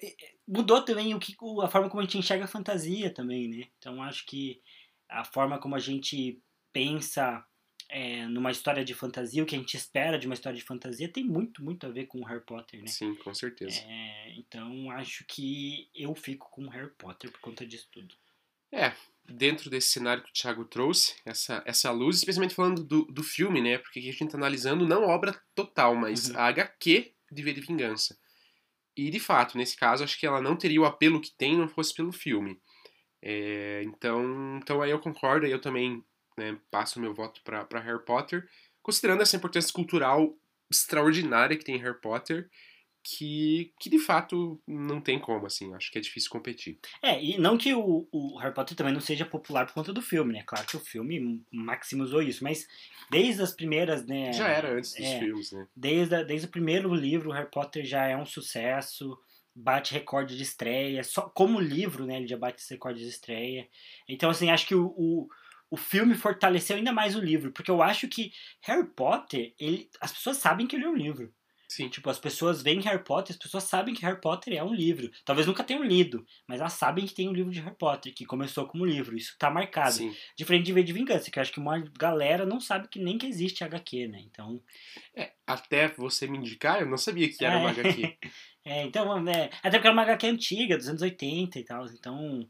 Mudou 0.47 0.85
também 0.85 1.15
o 1.15 1.19
que, 1.19 1.35
o- 1.41 1.61
a 1.63 1.69
forma 1.69 1.89
como 1.91 2.01
a 2.01 2.05
gente 2.05 2.19
enxerga 2.19 2.45
a 2.45 2.49
fantasia 2.49 3.13
também, 3.13 3.49
né? 3.49 3.67
Então 3.79 4.03
acho 4.03 4.25
que 4.27 4.63
a 5.09 5.25
forma 5.25 5.59
como 5.59 5.75
a 5.75 5.79
gente 5.81 6.41
pensa 6.73 7.45
é, 7.89 8.27
numa 8.27 8.51
história 8.51 8.85
de 8.85 8.95
fantasia, 8.95 9.43
o 9.43 9.47
que 9.47 9.55
a 9.55 9.59
gente 9.59 9.77
espera 9.77 10.19
de 10.19 10.27
uma 10.27 10.35
história 10.35 10.57
de 10.59 10.65
fantasia, 10.65 11.09
tem 11.13 11.25
muito, 11.25 11.63
muito 11.63 11.87
a 11.87 11.91
ver 11.91 12.07
com 12.07 12.21
o 12.21 12.25
Harry 12.25 12.45
Potter, 12.45 12.81
né? 12.81 12.87
Sim, 12.87 13.15
com 13.17 13.35
certeza. 13.35 13.81
É, 13.81 14.33
então 14.37 14.91
acho 14.93 15.25
que 15.27 15.89
eu 15.95 16.15
fico 16.15 16.49
com 16.51 16.69
Harry 16.69 16.91
Potter 16.97 17.31
por 17.33 17.41
conta 17.41 17.67
disso 17.67 17.89
tudo. 17.93 18.15
É, 18.75 18.93
dentro 19.25 19.71
desse 19.71 19.89
cenário 19.91 20.23
que 20.23 20.31
o 20.31 20.33
Thiago 20.33 20.65
trouxe, 20.65 21.15
essa, 21.25 21.63
essa 21.65 21.91
luz, 21.93 22.17
especialmente 22.17 22.55
falando 22.55 22.83
do, 22.83 23.05
do 23.05 23.23
filme, 23.23 23.61
né? 23.61 23.79
Porque 23.79 24.01
aqui 24.01 24.09
a 24.09 24.13
gente 24.13 24.31
tá 24.33 24.37
analisando 24.37 24.87
não 24.87 25.05
obra 25.05 25.41
total, 25.55 25.95
mas 25.95 26.29
Uhum. 26.29 26.37
a 26.39 26.47
HQ 26.49 27.13
de 27.31 27.43
V 27.43 27.53
de 27.53 27.61
Vingança. 27.61 28.19
E, 28.97 29.11
de 29.11 29.21
fato, 29.21 29.57
nesse 29.57 29.77
caso, 29.77 30.05
acho 30.05 30.19
que 30.19 30.27
ela 30.27 30.41
não 30.41 30.57
teria 30.57 30.81
o 30.81 30.85
apelo 30.85 31.21
que 31.21 31.31
tem 31.31 31.57
não 31.57 31.69
fosse 31.69 31.95
pelo 31.95 32.13
filme. 32.13 32.61
É, 33.23 33.83
então, 33.85 34.59
então 34.61 34.83
aí 34.83 34.91
eu 34.91 34.99
concordo, 34.99 35.47
aí 35.47 35.53
eu 35.53 35.61
também 35.61 36.05
né, 36.37 36.59
passo 36.71 37.01
meu 37.01 37.15
voto 37.15 37.41
para 37.43 37.81
Harry 37.81 38.05
Potter, 38.05 38.49
considerando 38.83 39.23
essa 39.23 39.37
importância 39.37 39.73
cultural 39.73 40.37
extraordinária 40.71 41.57
que 41.57 41.65
tem 41.65 41.77
em 41.77 41.81
Harry 41.81 42.01
Potter, 42.01 42.51
que, 43.05 43.73
que 43.79 43.91
de 43.91 43.99
fato 43.99 44.61
não 44.67 45.01
tem 45.01 45.19
como, 45.19 45.45
assim, 45.47 45.75
acho 45.75 45.93
que 45.93 45.99
é 45.99 46.01
difícil 46.01 46.31
competir. 46.31 46.79
É, 47.03 47.23
e 47.23 47.37
não 47.39 47.59
que 47.59 47.75
o, 47.75 48.09
o 48.11 48.39
Harry 48.39 48.55
Potter 48.55 48.77
também 48.77 48.93
não 48.95 49.01
seja 49.01 49.27
popular 49.27 49.67
por 49.67 49.75
conta 49.75 49.93
do 49.93 50.01
filme, 50.01 50.33
né? 50.33 50.43
Claro 50.47 50.67
que 50.67 50.77
o 50.77 50.81
filme 50.81 51.45
maximizou 51.53 52.23
isso, 52.23 52.43
mas 52.43 52.67
desde 53.11 53.43
as 53.43 53.53
primeiras, 53.53 54.07
né? 54.07 54.33
Já 54.33 54.49
era 54.49 54.73
antes 54.73 54.97
dos 54.97 55.07
é, 55.07 55.19
filmes, 55.19 55.53
né? 55.53 55.67
Desde, 55.77 56.15
a- 56.15 56.23
desde 56.23 56.47
o 56.47 56.51
primeiro 56.51 56.95
livro, 56.95 57.31
o 57.31 57.33
Harry 57.33 57.51
Potter 57.51 57.85
já 57.85 58.07
é 58.07 58.17
um 58.17 58.25
sucesso, 58.27 59.19
bate 59.55 59.93
recorde 59.93 60.37
de 60.37 60.43
estreia, 60.43 61.05
só 61.05 61.23
como 61.29 61.61
livro, 61.61 62.07
né? 62.07 62.17
Ele 62.17 62.27
já 62.27 62.37
bate 62.39 62.61
esse 62.63 62.73
recorde 62.73 63.01
de 63.01 63.09
estreia. 63.09 63.69
Então, 64.09 64.31
assim, 64.31 64.51
acho 64.51 64.67
que 64.67 64.75
o, 64.75 64.87
o, 64.97 65.29
o 65.71 65.77
filme 65.77 66.15
fortaleceu 66.15 66.77
ainda 66.77 66.93
mais 66.93 67.15
o 67.15 67.21
livro, 67.21 67.53
porque 67.53 67.71
eu 67.71 67.83
acho 67.83 68.09
que 68.09 68.33
Harry 68.63 68.87
Potter, 68.89 69.55
ele, 69.59 69.89
as 70.01 70.13
pessoas 70.13 70.39
sabem 70.39 70.67
que 70.67 70.75
ele 70.77 70.85
é 70.85 70.89
um 70.89 70.97
livro. 70.97 71.33
Sim. 71.75 71.89
Tipo, 71.89 72.09
as 72.09 72.21
pessoas 72.21 72.63
veem 72.63 72.81
Harry 72.83 73.03
Potter, 73.03 73.35
as 73.35 73.43
pessoas 73.43 73.65
sabem 73.65 73.93
que 73.93 74.03
Harry 74.03 74.21
Potter 74.21 74.55
é 74.55 74.63
um 74.63 74.73
livro. 74.73 75.11
Talvez 75.25 75.45
nunca 75.45 75.65
tenham 75.65 75.83
lido, 75.83 76.25
mas 76.47 76.61
elas 76.61 76.75
sabem 76.75 77.05
que 77.05 77.13
tem 77.13 77.29
um 77.29 77.33
livro 77.33 77.51
de 77.51 77.59
Harry 77.59 77.75
Potter, 77.77 78.15
que 78.15 78.25
começou 78.25 78.65
como 78.69 78.85
livro. 78.87 79.17
Isso 79.17 79.35
tá 79.37 79.51
marcado. 79.51 79.95
Sim. 79.95 80.15
Diferente 80.39 80.67
de 80.67 80.73
V 80.73 80.85
de 80.85 80.93
Vingança, 80.93 81.33
que 81.33 81.37
eu 81.37 81.41
acho 81.43 81.51
que 81.53 81.59
uma 81.59 81.81
galera 81.99 82.47
não 82.47 82.61
sabe 82.61 82.87
que 82.87 83.01
nem 83.01 83.19
que 83.19 83.27
existe 83.27 83.65
HQ, 83.65 84.07
né? 84.07 84.21
Então, 84.21 84.63
É, 85.17 85.33
até 85.45 85.89
você 85.89 86.29
me 86.29 86.39
indicar, 86.39 86.81
eu 86.81 86.89
não 86.89 86.97
sabia 86.97 87.29
que 87.29 87.45
era 87.45 87.57
É. 87.57 87.59
uma 87.59 87.71
HQ. 87.71 88.17
é, 88.65 88.85
então, 88.85 89.29
é, 89.29 89.51
até 89.61 89.71
porque 89.73 89.89
era 89.89 89.93
uma 89.93 90.03
HQ 90.03 90.27
antiga, 90.29 90.77
dos 90.77 90.89
anos 90.89 91.03
80 91.03 91.59
e 91.59 91.65
tal. 91.65 91.87
Então, 91.87 92.49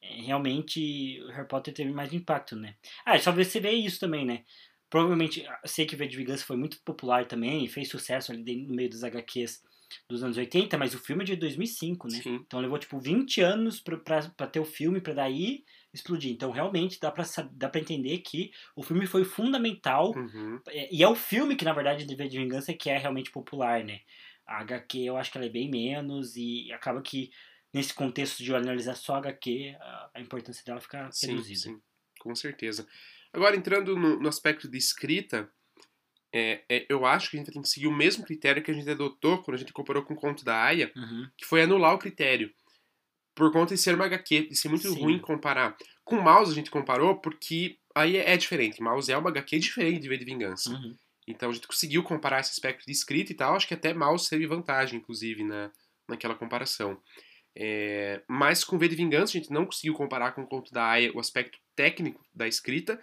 é, 0.00 0.22
realmente, 0.22 1.20
o 1.24 1.28
Harry 1.28 1.46
Potter 1.46 1.74
teve 1.74 1.92
mais 1.92 2.10
impacto, 2.10 2.56
né? 2.56 2.74
Ah, 3.04 3.18
só 3.18 3.32
você 3.32 3.60
vê 3.60 3.72
isso 3.72 4.00
também, 4.00 4.24
né? 4.24 4.44
Provavelmente, 4.92 5.44
sei 5.64 5.86
que 5.86 5.96
V 5.96 6.06
de 6.06 6.16
Vingança 6.18 6.44
foi 6.44 6.56
muito 6.56 6.78
popular 6.84 7.26
também, 7.26 7.64
e 7.64 7.68
fez 7.68 7.88
sucesso 7.88 8.30
ali 8.32 8.66
no 8.66 8.74
meio 8.74 8.90
dos 8.90 9.02
HQs 9.02 9.62
dos 10.08 10.22
anos 10.22 10.36
80, 10.36 10.76
mas 10.78 10.94
o 10.94 10.98
filme 10.98 11.22
é 11.22 11.26
de 11.26 11.36
2005, 11.36 12.08
né? 12.08 12.18
Sim. 12.22 12.44
Então 12.46 12.60
levou 12.60 12.78
tipo 12.78 12.98
20 13.00 13.40
anos 13.40 13.80
pra 13.80 14.46
ter 14.46 14.60
o 14.60 14.64
filme, 14.64 15.00
pra 15.00 15.14
daí 15.14 15.64
explodir. 15.92 16.30
Então 16.32 16.50
realmente 16.50 16.98
dá 17.00 17.10
pra, 17.10 17.24
sab- 17.24 17.50
dá 17.54 17.68
pra 17.68 17.80
entender 17.80 18.18
que 18.18 18.50
o 18.76 18.82
filme 18.82 19.06
foi 19.06 19.24
fundamental. 19.24 20.12
Uhum. 20.14 20.60
é, 20.68 20.94
E 20.94 21.02
é 21.02 21.08
o 21.08 21.14
filme 21.14 21.56
que, 21.56 21.64
na 21.64 21.72
verdade, 21.72 22.04
de 22.04 22.14
V 22.14 22.28
de 22.28 22.38
Vingança 22.38 22.74
que 22.74 22.90
é 22.90 22.98
realmente 22.98 23.30
popular, 23.30 23.84
né? 23.84 24.00
A 24.46 24.60
HQ 24.60 24.98
eu 25.04 25.16
acho 25.16 25.30
que 25.32 25.38
ela 25.38 25.46
é 25.46 25.50
bem 25.50 25.70
menos 25.70 26.36
e 26.36 26.70
acaba 26.72 27.00
que 27.02 27.30
nesse 27.72 27.94
contexto 27.94 28.42
de 28.42 28.54
analisar 28.54 28.94
só 28.96 29.14
a 29.14 29.18
HQ, 29.18 29.74
a, 29.80 30.20
importância 30.20 30.62
dela 30.64 30.80
fica 30.80 31.08
Sim, 31.10 31.28
reduzida. 31.28 31.60
sim, 31.60 31.80
com 32.20 32.34
certeza. 32.34 32.86
Agora, 33.32 33.56
entrando 33.56 33.96
no, 33.96 34.20
no 34.20 34.28
aspecto 34.28 34.68
de 34.68 34.76
escrita, 34.76 35.50
é, 36.34 36.62
é, 36.68 36.86
eu 36.88 37.04
acho 37.04 37.30
que 37.30 37.36
a 37.36 37.40
gente 37.40 37.52
tem 37.52 37.62
que 37.62 37.68
seguir 37.68 37.86
o 37.86 37.94
mesmo 37.94 38.24
critério 38.24 38.62
que 38.62 38.70
a 38.70 38.74
gente 38.74 38.88
adotou 38.88 39.42
quando 39.42 39.54
a 39.54 39.58
gente 39.58 39.72
comparou 39.72 40.02
com 40.02 40.14
o 40.14 40.16
conto 40.16 40.44
da 40.44 40.62
Aya, 40.62 40.90
Uhum. 40.96 41.28
que 41.36 41.44
foi 41.44 41.62
anular 41.62 41.94
o 41.94 41.98
critério. 41.98 42.52
Por 43.34 43.50
conta 43.52 43.74
de 43.74 43.80
ser 43.80 43.94
uma 43.94 44.04
HQ, 44.06 44.48
de 44.48 44.56
ser 44.56 44.68
muito 44.68 44.88
Sim. 44.88 45.00
ruim 45.00 45.18
comparar. 45.18 45.76
Com 46.04 46.20
Mouse 46.20 46.52
a 46.52 46.54
gente 46.54 46.70
comparou 46.70 47.16
porque 47.16 47.78
aí 47.94 48.16
é, 48.16 48.32
é 48.32 48.36
diferente. 48.36 48.82
Mouse 48.82 49.10
é 49.10 49.16
uma 49.16 49.30
HQ 49.30 49.58
diferente 49.58 50.00
de 50.00 50.08
V 50.08 50.18
de 50.18 50.24
Vingança. 50.24 50.70
Uhum. 50.70 50.96
Então 51.26 51.50
a 51.50 51.52
gente 51.52 51.66
conseguiu 51.66 52.02
comparar 52.02 52.40
esse 52.40 52.50
aspecto 52.50 52.84
de 52.84 52.92
escrita 52.92 53.32
e 53.32 53.34
tal. 53.34 53.54
Acho 53.54 53.66
que 53.66 53.74
até 53.74 53.94
Mouse 53.94 54.28
teve 54.28 54.46
vantagem, 54.46 54.98
inclusive, 54.98 55.44
na, 55.44 55.70
naquela 56.08 56.34
comparação. 56.34 57.00
É, 57.54 58.22
mas 58.28 58.64
com 58.64 58.78
V 58.78 58.88
de 58.88 58.96
Vingança 58.96 59.36
a 59.36 59.40
gente 59.40 59.52
não 59.52 59.66
conseguiu 59.66 59.94
comparar 59.94 60.32
com 60.32 60.42
o 60.42 60.46
conto 60.46 60.72
da 60.72 60.86
Aya 60.86 61.12
o 61.14 61.20
aspecto 61.20 61.58
técnico 61.76 62.24
da 62.34 62.48
escrita. 62.48 63.00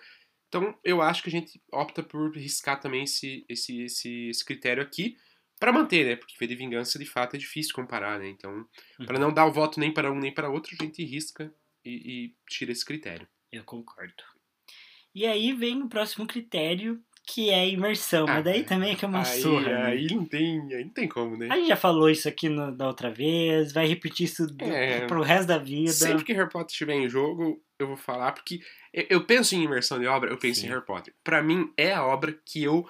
Então 0.49 0.77
eu 0.83 1.01
acho 1.01 1.23
que 1.23 1.29
a 1.29 1.31
gente 1.31 1.61
opta 1.71 2.03
por 2.03 2.35
riscar 2.35 2.79
também 2.79 3.03
esse, 3.03 3.45
esse, 3.47 3.83
esse, 3.83 4.29
esse 4.29 4.43
critério 4.43 4.83
aqui 4.83 5.15
para 5.59 5.71
manter, 5.71 6.05
né? 6.05 6.15
Porque 6.15 6.35
V 6.37 6.47
de 6.47 6.55
Vingança 6.55 6.97
de 6.97 7.05
fato 7.05 7.35
é 7.35 7.39
difícil 7.39 7.73
comparar, 7.73 8.17
né? 8.19 8.27
Então, 8.27 8.67
para 9.05 9.19
não 9.19 9.31
dar 9.31 9.45
o 9.45 9.51
voto 9.51 9.79
nem 9.79 9.93
para 9.93 10.11
um 10.11 10.19
nem 10.19 10.33
para 10.33 10.49
outro, 10.49 10.75
a 10.77 10.83
gente 10.83 11.03
risca 11.03 11.53
e, 11.85 11.91
e 11.91 12.35
tira 12.49 12.71
esse 12.71 12.83
critério. 12.83 13.27
Eu 13.51 13.63
concordo. 13.63 14.23
E 15.13 15.25
aí 15.25 15.53
vem 15.53 15.81
o 15.81 15.89
próximo 15.89 16.25
critério, 16.25 17.03
que 17.33 17.49
é 17.49 17.69
imersão. 17.69 18.25
Ah, 18.27 18.35
mas 18.35 18.43
daí 18.43 18.63
também 18.63 18.91
é 18.91 18.95
que 18.95 19.05
é 19.05 19.07
uma 19.07 19.19
aí, 19.21 19.41
surra. 19.41 19.61
né? 19.69 19.85
aí 19.85 20.07
não 20.13 20.25
tem, 20.25 20.73
aí 20.73 20.83
não 20.83 20.91
tem 20.91 21.07
como, 21.07 21.37
né? 21.37 21.47
A 21.51 21.55
gente 21.55 21.67
já 21.67 21.75
falou 21.75 22.09
isso 22.09 22.27
aqui 22.27 22.49
no- 22.49 22.75
da 22.75 22.87
outra 22.87 23.11
vez, 23.11 23.71
vai 23.71 23.85
repetir 23.87 24.25
isso 24.25 24.47
do, 24.47 24.65
É. 24.65 25.05
pro 25.05 25.21
resto 25.21 25.47
da 25.47 25.57
vida. 25.57 25.91
Sempre 25.91 26.23
que 26.23 26.33
Harry 26.33 26.49
Potter 26.49 26.71
estiver 26.71 26.95
em 26.95 27.07
jogo, 27.09 27.61
eu 27.77 27.87
vou 27.87 27.97
falar, 27.97 28.31
porque 28.31 28.59
eu, 28.93 29.05
eu 29.09 29.23
penso 29.25 29.53
em 29.55 29.63
imersão 29.63 29.99
de 29.99 30.07
obra, 30.07 30.31
eu 30.31 30.37
penso 30.37 30.61
Sim. 30.61 30.67
em 30.67 30.69
Harry 30.69 30.85
Potter. 30.85 31.13
Pra 31.23 31.41
mim, 31.43 31.71
é 31.77 31.93
a 31.93 32.03
obra 32.05 32.35
que 32.45 32.63
eu. 32.63 32.87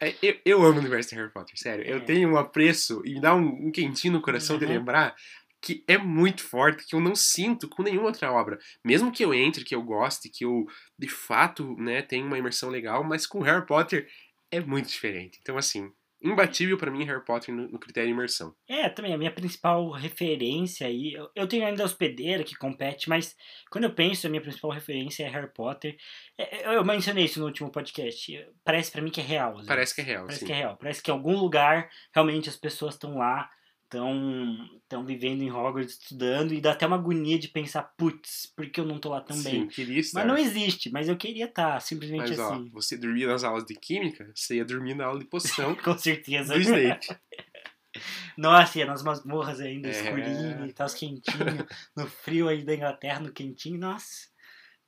é- 0.00 0.14
Eu, 0.22 0.36
eu 0.44 0.62
amo 0.62 0.76
o 0.76 0.78
universo 0.80 1.10
de 1.10 1.16
Harry 1.16 1.32
Potter, 1.32 1.58
sério. 1.58 1.84
Eu 1.84 1.96
É. 1.96 2.00
tenho 2.00 2.28
um 2.30 2.36
apreço 2.36 3.02
e 3.04 3.14
me 3.14 3.20
dá 3.20 3.34
um, 3.34 3.66
um 3.66 3.72
quentinho 3.72 4.12
no 4.14 4.22
coração 4.22 4.56
de 4.56 4.64
Uhum. 4.64 4.70
lembrar 4.70 5.14
que 5.62 5.84
é 5.86 5.96
muito 5.96 6.42
forte, 6.42 6.84
que 6.84 6.94
eu 6.94 7.00
não 7.00 7.14
sinto 7.14 7.68
com 7.68 7.84
nenhuma 7.84 8.08
outra 8.08 8.32
obra. 8.32 8.58
Mesmo 8.84 9.12
que 9.12 9.24
eu 9.24 9.32
entre, 9.32 9.64
que 9.64 9.74
eu 9.74 9.82
goste, 9.82 10.28
que 10.28 10.44
eu 10.44 10.66
de 10.98 11.08
fato 11.08 11.76
né, 11.76 12.02
tenha 12.02 12.24
uma 12.24 12.36
imersão 12.36 12.68
legal, 12.68 13.04
mas 13.04 13.26
com 13.26 13.40
Harry 13.40 13.64
Potter 13.64 14.08
é 14.50 14.60
muito 14.60 14.88
diferente. 14.88 15.38
Então, 15.40 15.56
assim, 15.56 15.90
imbatível 16.22 16.76
para 16.76 16.90
mim 16.90 17.04
Harry 17.04 17.24
Potter 17.24 17.54
no, 17.54 17.68
no, 17.68 17.78
critério 17.78 18.08
de 18.08 18.14
imersão. 18.14 18.54
É, 18.68 18.88
também 18.88 19.14
a 19.14 19.18
minha 19.18 19.30
principal 19.30 19.90
referência 19.90 20.86
aí, 20.86 21.12
eu, 21.12 21.30
eu 21.34 21.46
tenho 21.46 21.64
ainda 21.64 21.82
a 21.82 21.86
hospedeira 21.86 22.44
que 22.44 22.56
compete, 22.56 23.08
mas 23.08 23.36
quando 23.70 23.84
eu 23.84 23.94
penso, 23.94 24.26
a 24.26 24.30
minha 24.30 24.42
principal 24.42 24.70
referência 24.70 25.24
é 25.24 25.28
Harry 25.28 25.52
Potter. 25.52 25.96
É, 26.38 26.62
é 26.62 26.76
eu 26.76 26.84
mencionei 26.84 27.24
isso 27.24 27.38
no 27.38 27.46
último 27.46 27.70
podcast. 27.70 28.46
Parece 28.64 28.90
para 28.90 29.02
mim 29.02 29.10
que 29.10 29.20
é 29.20 29.24
real. 29.24 29.60
Parece 29.66 29.94
que 29.94 30.00
é 30.00 30.04
real. 30.04 30.24
Parece 30.24 30.40
sim. 30.40 30.46
que 30.46 30.52
é 30.52 30.56
real. 30.56 30.76
Parece 30.76 31.02
que 31.02 31.10
em 31.10 31.14
algum 31.14 31.36
lugar 31.36 31.88
realmente 32.14 32.48
as 32.48 32.56
pessoas 32.56 32.94
estão 32.94 33.18
lá 33.18 33.48
estão 33.96 35.04
vivendo 35.04 35.42
em 35.42 35.50
Hogwarts 35.50 35.94
estudando 35.94 36.52
e 36.54 36.60
dá 36.60 36.72
até 36.72 36.86
uma 36.86 36.96
agonia 36.96 37.38
de 37.38 37.48
pensar, 37.48 37.82
putz, 37.96 38.52
por 38.56 38.68
que 38.68 38.80
eu 38.80 38.84
não 38.84 38.98
tô 38.98 39.08
lá 39.10 39.20
também? 39.20 39.62
Sim, 39.62 39.68
queria 39.68 40.00
estar. 40.00 40.20
Mas 40.20 40.28
não 40.28 40.36
existe, 40.38 40.90
mas 40.90 41.08
eu 41.08 41.16
queria 41.16 41.46
estar, 41.46 41.80
simplesmente 41.80 42.30
mas, 42.30 42.38
assim. 42.38 42.68
Ó, 42.68 42.72
você 42.72 42.96
dormia 42.96 43.26
nas 43.26 43.44
aulas 43.44 43.64
de 43.64 43.74
química, 43.74 44.30
você 44.34 44.56
ia 44.56 44.64
dormir 44.64 44.94
na 44.94 45.06
aula 45.06 45.18
de 45.18 45.26
poção. 45.26 45.74
Com 45.82 45.96
certeza. 45.96 46.54
Do 46.54 46.60
Snape. 46.60 47.06
Nossa, 48.38 48.78
ia 48.78 48.86
nas 48.86 49.02
masmorras 49.02 49.60
ainda, 49.60 49.88
É. 49.88 49.90
escurinho 49.90 50.66
e 50.66 50.72
tal, 50.72 50.88
quentinho, 50.88 51.22
no 51.94 52.06
frio 52.06 52.48
aí 52.48 52.64
da 52.64 52.74
Inglaterra, 52.74 53.20
no 53.20 53.32
quentinho, 53.32 53.78
nossa. 53.78 54.30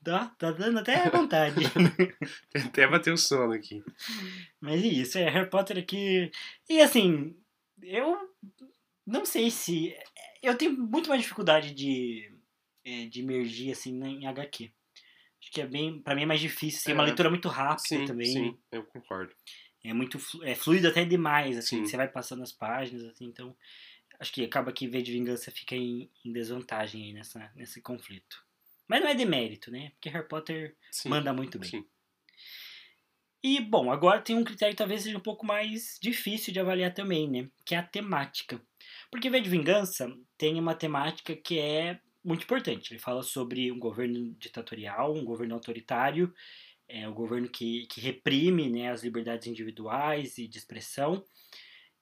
Dá, 0.00 0.26
tá 0.38 0.50
dando 0.52 0.78
até 0.80 1.08
vontade. 1.08 1.56
Até 2.54 2.86
bater 2.86 3.12
o 3.12 3.16
sono 3.16 3.54
aqui. 3.54 3.82
Mas 4.60 4.82
é 4.82 4.86
isso, 4.86 5.16
é 5.16 5.30
Harry 5.30 5.48
Potter 5.48 5.78
aqui. 5.78 6.30
E 6.68 6.80
assim, 6.82 7.34
eu 7.82 8.18
não 9.06 9.24
sei 9.24 9.50
se. 9.50 9.94
Eu 10.42 10.56
tenho 10.56 10.72
muito 10.76 11.08
mais 11.08 11.22
dificuldade 11.22 11.72
de, 11.74 12.30
é, 12.84 13.06
de 13.06 13.20
emergir 13.20 13.72
assim 13.72 13.98
em 14.04 14.26
HQ. 14.26 14.72
Acho 15.40 15.50
que 15.52 15.60
é 15.60 15.66
bem. 15.66 16.00
Pra 16.02 16.14
mim 16.14 16.22
é 16.22 16.26
mais 16.26 16.40
difícil. 16.40 16.80
Assim, 16.80 16.92
é 16.92 16.94
uma 16.94 17.02
É. 17.02 17.06
leitura 17.06 17.30
muito 17.30 17.48
rápida 17.48 17.88
Sim, 17.88 18.06
também. 18.06 18.26
sim, 18.32 18.58
eu 18.72 18.84
concordo. 18.84 19.34
É 19.82 19.92
muito 19.92 20.18
é 20.42 20.54
fluido 20.54 20.88
até 20.88 21.04
demais, 21.04 21.58
assim. 21.58 21.76
Sim. 21.78 21.86
Você 21.86 21.96
vai 21.96 22.08
passando 22.08 22.42
as 22.42 22.52
páginas, 22.52 23.04
assim, 23.04 23.26
então. 23.26 23.56
Acho 24.18 24.32
que 24.32 24.44
acaba 24.44 24.72
que 24.72 24.86
V 24.88 25.02
de 25.02 25.12
Vingança 25.12 25.50
fica 25.50 25.74
em, 25.74 26.08
em 26.24 26.32
desvantagem 26.32 27.02
aí 27.04 27.12
nessa, 27.12 27.50
nesse 27.56 27.82
conflito. 27.82 28.44
Mas 28.86 29.00
não 29.00 29.08
é 29.08 29.14
demérito, 29.14 29.70
né? 29.70 29.90
Porque 29.90 30.08
Harry 30.08 30.28
Potter 30.28 30.76
Sim, 30.90 31.10
manda 31.10 31.32
muito 31.32 31.58
bem. 31.58 31.68
sim. 31.70 31.84
E, 33.42 33.60
bom, 33.60 33.92
agora 33.92 34.22
tem 34.22 34.36
um 34.36 34.44
critério 34.44 34.72
que 34.74 34.78
talvez 34.78 35.02
seja 35.02 35.18
um 35.18 35.20
pouco 35.20 35.44
mais 35.44 35.98
difícil 36.00 36.52
de 36.52 36.60
avaliar 36.60 36.94
também, 36.94 37.28
né? 37.30 37.50
Que 37.64 37.74
é 37.74 37.78
a 37.78 37.82
temática. 37.82 38.60
Porque 39.10 39.30
V 39.30 39.40
de 39.40 39.50
Vingança 39.50 40.12
tem 40.36 40.58
uma 40.58 40.74
temática 40.74 41.34
que 41.36 41.58
é 41.58 41.98
muito 42.24 42.44
importante. 42.44 42.92
Ele 42.92 43.00
fala 43.00 43.22
sobre 43.22 43.70
um 43.70 43.78
governo 43.78 44.34
ditatorial, 44.38 45.14
um 45.14 45.24
governo 45.24 45.54
autoritário, 45.54 46.32
é, 46.88 47.08
o 47.08 47.14
governo 47.14 47.48
que, 47.48 47.86
que 47.86 48.00
reprime 48.00 48.70
né, 48.70 48.90
as 48.90 49.02
liberdades 49.02 49.46
individuais 49.46 50.38
e 50.38 50.48
de 50.48 50.58
expressão. 50.58 51.24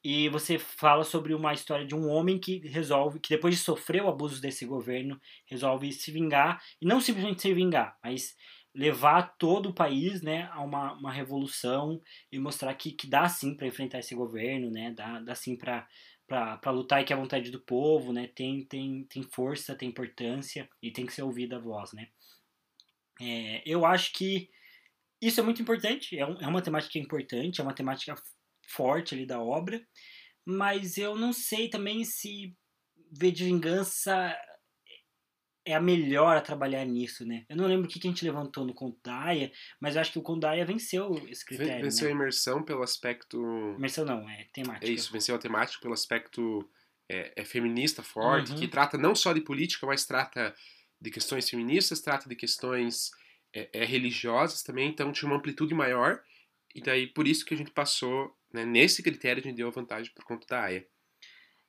E 0.05 0.29
você 0.29 0.59
fala 0.59 1.05
sobre 1.05 1.33
uma 1.33 1.53
história 1.53 1.87
de 1.87 1.95
um 1.95 2.09
homem 2.09 2.39
que 2.39 2.59
resolve, 2.67 3.21
que 3.21 3.29
depois 3.29 3.57
de 3.57 3.63
sofrer 3.63 4.03
o 4.03 4.09
abuso 4.09 4.41
desse 4.41 4.67
governo, 4.67 5.21
resolve 5.47 5.93
se 5.93 6.11
vingar, 6.11 6.61
e 6.81 6.87
não 6.87 7.01
simplesmente 7.01 7.41
se 7.41 7.55
vingar, 7.55 7.97
mas 8.03 8.35
levar 8.75 9.37
todo 9.39 9.69
o 9.69 9.75
país 9.75 10.23
né, 10.23 10.49
a 10.53 10.61
uma, 10.61 10.95
uma 10.95 11.13
revolução 11.13 12.01
e 12.33 12.39
mostrar 12.39 12.75
que, 12.75 12.91
que 12.91 13.07
dá 13.07 13.29
sim 13.29 13.55
para 13.55 13.67
enfrentar 13.67 13.99
esse 13.99 14.15
governo, 14.15 14.71
né, 14.71 14.93
dá, 14.97 15.21
dá 15.21 15.35
sim 15.35 15.57
para 15.57 15.87
para 16.33 16.71
lutar 16.71 17.03
e 17.03 17.05
que 17.05 17.13
a 17.13 17.17
vontade 17.17 17.51
do 17.51 17.61
povo, 17.61 18.13
né, 18.13 18.29
tem, 18.29 18.65
tem, 18.65 19.05
tem 19.05 19.23
força, 19.23 19.75
tem 19.75 19.91
importância 19.91 20.69
e 20.83 20.91
tem 20.91 21.05
que 21.05 21.13
ser 21.13 21.23
ouvida 21.23 21.57
a 21.57 21.61
voz, 21.61 21.93
né. 21.93 22.09
É, 23.21 23.63
eu 23.67 23.85
acho 23.85 24.13
que 24.13 24.49
isso 25.21 25.39
é 25.41 25.43
muito 25.43 25.61
importante, 25.61 26.19
é, 26.19 26.27
um, 26.27 26.41
é 26.41 26.47
uma 26.47 26.63
temática 26.63 26.99
importante, 26.99 27.61
é 27.61 27.65
uma 27.65 27.75
temática 27.75 28.15
forte 28.67 29.15
ali 29.15 29.27
da 29.27 29.41
obra, 29.41 29.87
mas 30.45 30.97
eu 30.97 31.15
não 31.15 31.33
sei 31.33 31.69
também 31.69 32.05
se 32.05 32.57
V 33.11 33.31
de 33.31 33.45
Vingança 33.45 34.37
é 35.65 35.75
a 35.75 35.81
melhor 35.81 36.37
a 36.37 36.41
trabalhar 36.41 36.85
nisso, 36.85 37.25
né? 37.25 37.45
Eu 37.49 37.57
não 37.57 37.67
lembro 37.67 37.87
o 37.87 37.89
que, 37.89 38.01
que 38.01 38.07
a 38.09 38.11
gente 38.11 38.25
levantou 38.25 38.65
no 38.65 38.75
Conto 38.75 38.99
da 39.03 39.17
Aya, 39.17 39.53
mas 39.81 39.95
eu 39.95 40.01
acho 40.01 40.13
que 40.13 40.19
o 40.19 40.23
Conto 40.23 40.41
da 40.41 40.51
Aya 40.51 40.65
venceu 40.65 41.15
esse 41.29 41.45
critério, 41.45 41.85
Venceu 41.85 42.07
né? 42.07 42.13
a 42.13 42.17
imersão 42.17 42.63
pelo 42.63 42.83
aspecto. 42.83 43.39
Imersão 43.79 44.05
não, 44.05 44.29
é 44.29 44.47
temática. 44.53 44.87
É 44.87 44.91
isso, 44.91 45.13
venceu 45.13 45.35
a 45.35 45.39
temática 45.39 45.81
pelo 45.81 45.95
aspecto 45.95 46.69
é, 47.09 47.33
é 47.37 47.45
feminista 47.45 48.03
forte, 48.03 48.53
Uhum. 48.53 48.59
que 48.59 48.67
trata 48.69 48.99
não 48.99 49.15
só 49.15 49.33
de 49.33 49.41
política, 49.41 49.87
mas 49.87 50.05
trata 50.05 50.55
de 51.01 51.11
questões 51.11 51.49
feministas, 51.49 52.01
trata 52.01 52.29
de 52.29 52.35
questões 52.35 53.11
é, 53.55 53.69
é, 53.73 53.85
religiosas 53.85 54.63
também, 54.63 54.89
então 54.89 55.13
tinha 55.13 55.29
uma 55.31 55.37
amplitude 55.37 55.75
maior, 55.75 56.23
e 56.75 56.81
daí 56.81 57.07
por 57.07 57.29
isso 57.29 57.45
que 57.45 57.55
a 57.55 57.57
gente 57.57 57.71
passou, 57.71 58.35
né, 58.53 58.65
nesse 58.65 59.03
critério 59.03 59.41
a 59.41 59.45
gente 59.45 59.57
deu 59.57 59.69
a 59.69 59.73
vantagem 59.73 60.13
por 60.15 60.25
conta 60.25 60.47
da 60.47 60.63
AIA. 60.63 60.87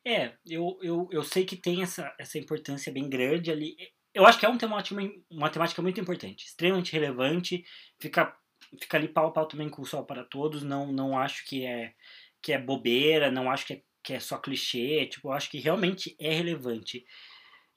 É, 0.05 0.33
eu, 0.45 0.77
eu, 0.81 1.07
eu 1.11 1.23
sei 1.23 1.45
que 1.45 1.55
tem 1.55 1.81
essa, 1.81 2.13
essa 2.19 2.37
importância 2.37 2.91
bem 2.91 3.09
grande 3.09 3.51
ali. 3.51 3.75
Eu 4.13 4.25
acho 4.25 4.37
que 4.39 4.45
é 4.45 4.49
um 4.49 4.57
temática, 4.57 4.95
uma 5.31 5.49
temática 5.49 5.81
muito 5.81 5.99
importante, 5.99 6.45
extremamente 6.45 6.91
relevante, 6.91 7.63
fica, 7.99 8.35
fica 8.79 8.97
ali 8.97 9.07
pau 9.07 9.27
a 9.27 9.31
pau 9.31 9.47
também 9.47 9.69
com 9.69 9.81
o 9.81 9.85
Sol 9.85 10.05
para 10.05 10.23
Todos, 10.23 10.61
não, 10.61 10.91
não 10.91 11.17
acho 11.17 11.45
que 11.47 11.65
é, 11.65 11.93
que 12.41 12.51
é 12.53 12.59
bobeira, 12.59 13.31
não 13.31 13.49
acho 13.49 13.65
que 13.65 13.73
é, 13.73 13.81
que 14.03 14.13
é 14.13 14.19
só 14.19 14.37
clichê, 14.37 15.07
tipo, 15.07 15.29
eu 15.29 15.31
acho 15.31 15.49
que 15.49 15.57
realmente 15.59 16.15
é 16.19 16.33
relevante. 16.33 17.05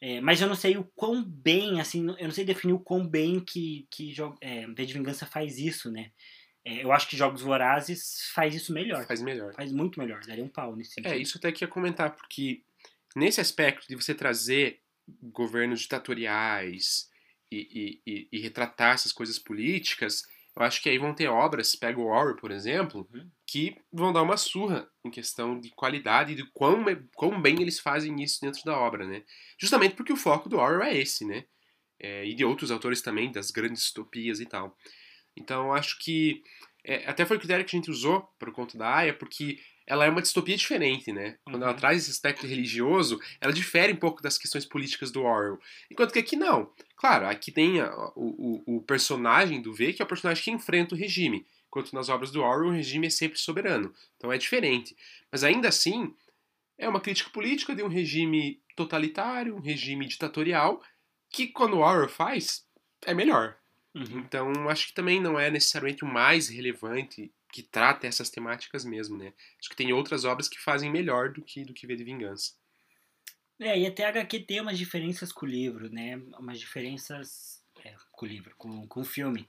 É, 0.01 0.21
mas 0.21 0.43
eu 0.43 0.49
não 0.49 0.55
sei 0.55 0.77
o 0.77 0.85
quão 0.95 1.25
bem, 1.25 1.81
assim, 1.81 2.07
eu 2.19 2.25
não 2.25 2.31
sei 2.33 2.45
definir 2.45 2.75
o 2.75 2.81
quão 2.81 3.07
bem 3.09 3.41
que, 3.41 3.87
que 3.91 4.13
é, 4.43 4.67
V 4.67 4.85
de 4.87 4.93
Vingança 4.93 5.25
faz 5.25 5.59
isso, 5.59 5.91
né? 5.91 6.11
É, 6.67 6.83
eu 6.83 6.91
acho 6.91 7.09
que 7.09 7.17
Jogos 7.17 7.43
Vorazes 7.43 8.29
faz 8.35 8.53
isso 8.53 8.73
melhor. 8.73 9.07
Faz 9.07 9.23
melhor. 9.23 9.55
Faz 9.55 9.71
muito 9.71 10.01
melhor, 10.01 10.21
daria 10.27 10.43
um 10.43 10.49
pau 10.49 10.75
nesse 10.75 10.95
sentido. 10.95 11.13
É, 11.13 11.17
isso 11.17 11.39
até 11.39 11.53
que 11.53 11.63
ia 11.63 11.69
comentar, 11.69 12.17
porque 12.17 12.65
nesse 13.15 13.41
aspecto 13.41 13.87
de 13.87 13.95
você 13.95 14.13
trazer 14.13 14.81
governos 15.23 15.81
ditatoriais 15.81 17.09
e, 17.53 18.01
e, 18.05 18.13
e, 18.13 18.29
e 18.33 18.41
retratar 18.41 18.95
essas 18.95 19.13
coisas 19.13 19.39
políticas, 19.39 20.23
eu 20.57 20.63
acho 20.65 20.83
que 20.83 20.89
aí 20.89 20.99
vão 20.99 21.15
ter 21.15 21.29
obras, 21.29 21.77
pega 21.77 22.01
o 22.01 22.07
Orwell, 22.07 22.35
por 22.35 22.51
exemplo, 22.51 23.09
Uhum. 23.15 23.31
que 23.47 23.77
vão 23.93 24.13
dar 24.13 24.23
uma 24.23 24.37
surra 24.37 24.91
em 25.05 25.11
questão 25.11 25.61
de 25.61 25.71
qualidade 25.71 26.33
e 26.33 26.35
de 26.35 26.51
quão, 26.51 26.85
quão 27.15 27.41
bem 27.41 27.63
eles 27.63 27.79
fazem 27.79 28.21
isso 28.21 28.41
dentro 28.41 28.65
da 28.65 28.77
obra, 28.77 29.07
né? 29.07 29.23
Justamente 29.57 29.95
porque 29.95 30.13
o 30.13 30.17
foco 30.17 30.49
do 30.49 30.57
Orwell 30.57 30.83
é 30.83 30.97
esse, 30.97 31.25
né? 31.25 31.45
É, 32.01 32.27
e 32.27 32.35
de 32.35 32.45
outros 32.45 32.73
autores 32.73 33.01
também, 33.03 33.31
das 33.31 33.53
grandes 33.53 33.85
distopias 33.85 34.41
e 34.41 34.47
tal. 34.47 34.77
Então, 35.37 35.67
eu 35.67 35.73
acho 35.73 35.99
que 35.99 36.43
é, 36.87 37.09
até 37.09 37.27
foi 37.27 37.37
o 37.37 37.41
critério 37.41 37.65
que 37.65 37.75
a 37.75 37.79
gente 37.79 37.91
usou 37.91 38.23
para 38.39 38.49
o 38.49 38.53
conto 38.53 38.79
da 38.79 38.95
Aya, 38.95 39.13
porque 39.13 39.59
ela 39.87 40.05
é 40.05 40.11
uma 40.11 40.23
distopia 40.23 40.57
diferente, 40.57 41.13
né? 41.13 41.37
Quando 41.45 41.63
ela 41.63 41.73
Uhum. 41.73 41.77
traz 41.77 41.99
esse 41.99 42.11
aspecto 42.11 42.47
religioso, 42.47 43.21
ela 43.41 43.53
difere 43.53 43.93
um 43.93 43.97
pouco 43.97 44.23
das 44.23 44.39
questões 44.39 44.65
políticas 44.65 45.11
do 45.11 45.23
Orwell. 45.23 45.61
Enquanto 45.91 46.13
que 46.13 46.19
aqui 46.19 46.37
não. 46.37 46.71
Claro, 46.97 47.27
aqui 47.27 47.51
tem 47.51 47.81
a, 47.81 47.93
o, 48.17 48.63
o, 48.67 48.77
o, 48.77 48.83
personagem 48.83 49.61
do 49.61 49.73
V, 49.73 49.93
que 49.93 50.03
é 50.03 50.05
o 50.05 50.09
personagem 50.09 50.43
que 50.43 50.51
enfrenta 50.51 50.95
o 50.95 50.99
regime. 50.99 51.47
Enquanto 51.69 51.93
nas 51.93 52.09
obras 52.09 52.31
do 52.31 52.43
Orwell, 52.43 52.71
o 52.71 52.75
regime 52.75 53.09
é 53.09 53.11
sempre 53.11 53.39
soberano. 53.39 53.93
Então 54.17 54.33
é 54.33 54.39
diferente. 54.39 54.97
Mas 55.31 55.45
ainda 55.45 55.69
assim, 55.69 56.15
é 56.79 56.89
uma 56.89 57.01
crítica 57.01 57.31
política 57.31 57.75
de 57.75 57.83
um 57.83 57.89
regime 57.89 58.61
totalitário, 58.77 59.57
um 59.57 59.61
regime 59.61 60.07
ditatorial, 60.07 60.83
que 61.31 61.49
quando 61.49 61.75
o 61.75 61.81
Orwell 61.81 62.09
faz, 62.09 62.65
é 63.05 63.15
melhor. 63.15 63.57
Uhum. 63.97 64.19
Então, 64.19 64.69
acho 64.69 64.89
que 64.89 64.93
também 64.93 65.19
não 65.19 65.41
é 65.41 65.51
necessariamente 65.51 66.05
o 66.05 66.07
mais 66.07 66.51
relevante 66.51 67.33
que 67.51 67.63
trata 67.63 68.07
essas 68.07 68.29
temáticas 68.29 68.85
mesmo, 68.85 69.17
né? 69.17 69.33
Acho 69.59 69.71
que 69.71 69.77
tem 69.77 69.91
outras 69.91 70.27
obras 70.27 70.49
que 70.49 70.61
fazem 70.61 70.91
melhor 70.91 71.33
do 71.33 71.41
que 71.41 71.65
do 71.65 71.73
que 71.73 71.87
V 71.87 71.97
de 71.97 72.05
Vingança. 72.05 72.53
É, 73.59 73.79
e 73.79 73.87
até 73.87 74.05
a 74.05 74.11
HQ 74.11 74.41
tem 74.41 74.61
umas 74.61 74.77
diferenças 74.77 75.33
com 75.33 75.47
o 75.47 75.49
livro, 75.49 75.89
né? 75.91 76.17
Umas 76.39 76.61
diferenças 76.61 77.65
é, 77.83 77.95
com 78.13 78.27
o 78.27 78.29
livro, 78.29 78.55
com, 78.59 78.87
com 78.87 79.01
o 79.01 79.05
filme. 79.05 79.49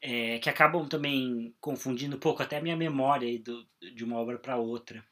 É, 0.00 0.40
que 0.40 0.50
acabam 0.50 0.88
também 0.88 1.54
confundindo 1.60 2.16
um 2.16 2.20
pouco 2.20 2.42
até 2.42 2.56
a 2.56 2.62
minha 2.62 2.76
memória 2.76 3.38
do, 3.40 3.64
de 3.94 4.02
uma 4.02 4.16
obra 4.16 4.38
para 4.38 4.56
outra. 4.56 5.04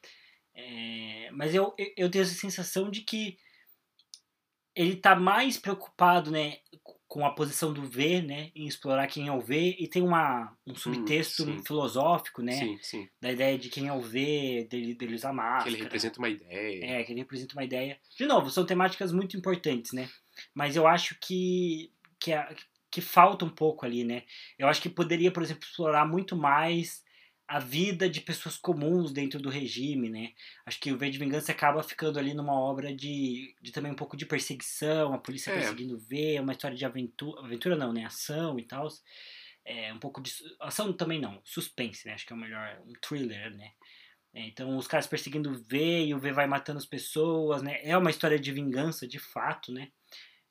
É, 0.53 1.31
mas 1.31 1.55
eu, 1.55 1.73
eu 1.97 2.11
tenho 2.11 2.23
essa 2.23 2.35
sensação 2.35 2.91
de 2.91 3.03
que 3.03 3.39
ele 4.75 4.97
tá 4.97 5.17
mais 5.17 5.57
preocupado, 5.57 6.31
né, 6.31 6.59
com 7.09 7.25
a 7.25 7.31
posição 7.31 7.73
do 7.73 7.83
V, 7.83 8.21
né, 8.21 8.51
em 8.55 8.67
explorar 8.67 9.07
quem 9.07 9.29
é 9.29 9.33
o 9.33 9.41
V, 9.41 9.77
e 9.79 9.89
tem 9.89 10.03
uma, 10.03 10.57
um 10.67 10.75
subtexto 10.75 11.45
sim. 11.45 11.63
filosófico, 11.65 12.43
né, 12.43 12.53
Sim, 12.53 12.79
sim. 12.83 13.09
da 13.21 13.31
ideia 13.31 13.57
de 13.57 13.69
quem 13.69 13.87
é 13.87 13.93
o 13.93 14.01
V, 14.01 14.67
dele, 14.69 14.95
dele 14.95 15.15
usar 15.15 15.33
máscara. 15.33 15.71
Que 15.71 15.77
ele 15.77 15.83
representa 15.85 16.19
uma 16.19 16.29
ideia. 16.29 16.85
É, 16.85 17.05
que 17.05 17.13
ele 17.13 17.21
representa 17.21 17.55
uma 17.55 17.65
ideia. 17.65 17.99
De 18.19 18.27
novo, 18.27 18.51
são 18.51 18.67
temáticas 18.67 19.13
muito 19.13 19.37
importantes, 19.37 19.93
né, 19.93 20.09
mas 20.53 20.75
eu 20.75 20.87
acho 20.87 21.17
que, 21.21 21.93
que, 22.19 22.33
a, 22.33 22.55
que 22.91 23.01
falta 23.01 23.45
um 23.45 23.51
pouco 23.51 23.87
ali, 23.87 24.03
né, 24.03 24.25
eu 24.59 24.67
acho 24.67 24.83
que 24.83 24.89
poderia, 24.89 25.31
por 25.31 25.43
exemplo, 25.43 25.65
explorar 25.65 26.07
muito 26.07 26.35
mais 26.35 27.06
a 27.49 27.59
vida 27.61 28.09
de 28.11 28.21
pessoas 28.21 28.57
comuns 28.57 29.13
dentro 29.13 29.41
do 29.41 29.49
regime, 29.49 30.09
né? 30.11 30.33
Acho 30.65 30.81
que 30.81 30.91
o 30.93 30.99
V 30.99 31.11
de 31.11 31.19
Vingança 31.19 31.53
acaba 31.53 31.83
ficando 31.83 32.19
ali 32.19 32.35
numa 32.35 32.59
obra 32.59 32.95
de, 32.95 33.55
de 33.63 33.71
também 33.71 33.93
um 33.93 33.97
pouco 33.97 34.17
de 34.17 34.27
perseguição, 34.27 35.13
a 35.15 35.19
polícia 35.19 35.53
É. 35.53 35.55
perseguindo 35.55 35.99
V, 35.99 36.41
uma 36.41 36.53
história 36.53 36.77
de 36.77 36.85
aventura, 36.85 37.41
aventura 37.45 37.77
não, 37.77 37.93
né? 37.93 38.05
Ação 38.05 38.59
e 38.59 38.65
tal. 38.65 38.89
É, 39.65 39.93
um 39.93 39.99
pouco 39.99 40.21
de. 40.21 40.33
Ação 40.61 40.93
também 40.93 41.21
não, 41.21 41.41
suspense, 41.45 42.07
né? 42.07 42.15
Acho 42.15 42.27
que 42.27 42.33
é 42.33 42.37
o 42.37 42.39
melhor. 42.39 42.81
Um 42.87 42.93
thriller, 43.01 43.55
né? 43.57 43.73
É, 44.35 44.43
então 44.47 44.77
os 44.77 44.87
caras 44.87 45.07
perseguindo 45.07 45.51
o 45.51 45.55
V 45.55 46.07
e 46.07 46.15
o 46.15 46.19
V 46.19 46.33
vai 46.33 46.47
matando 46.47 46.79
as 46.79 46.87
pessoas, 46.87 47.63
né? 47.63 47.81
É 47.83 47.97
uma 47.97 48.11
história 48.11 48.39
de 48.39 48.53
vingança, 48.53 49.07
de 49.07 49.19
fato, 49.19 49.73
né? 49.73 49.91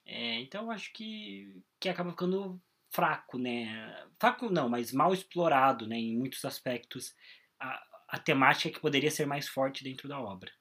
É, 0.05 0.39
então 0.39 0.71
acho 0.71 0.93
que, 0.93 1.61
que 1.79 1.89
acaba 1.89 2.11
ficando 2.11 2.61
fraco, 2.95 3.37
né? 3.37 4.07
Fraco 4.19 4.49
não, 4.49 4.69
mas 4.69 4.91
mal 4.91 5.13
explorado, 5.13 5.87
né? 5.87 5.97
Em 5.97 6.17
muitos 6.17 6.43
aspectos. 6.45 7.15
A, 7.59 7.83
a 8.09 8.19
temática 8.19 8.69
que 8.73 8.79
poderia 8.79 9.11
ser 9.11 9.25
mais 9.25 9.47
forte 9.47 9.83
dentro 9.83 10.07
da 10.07 10.19
obra. 10.19 10.51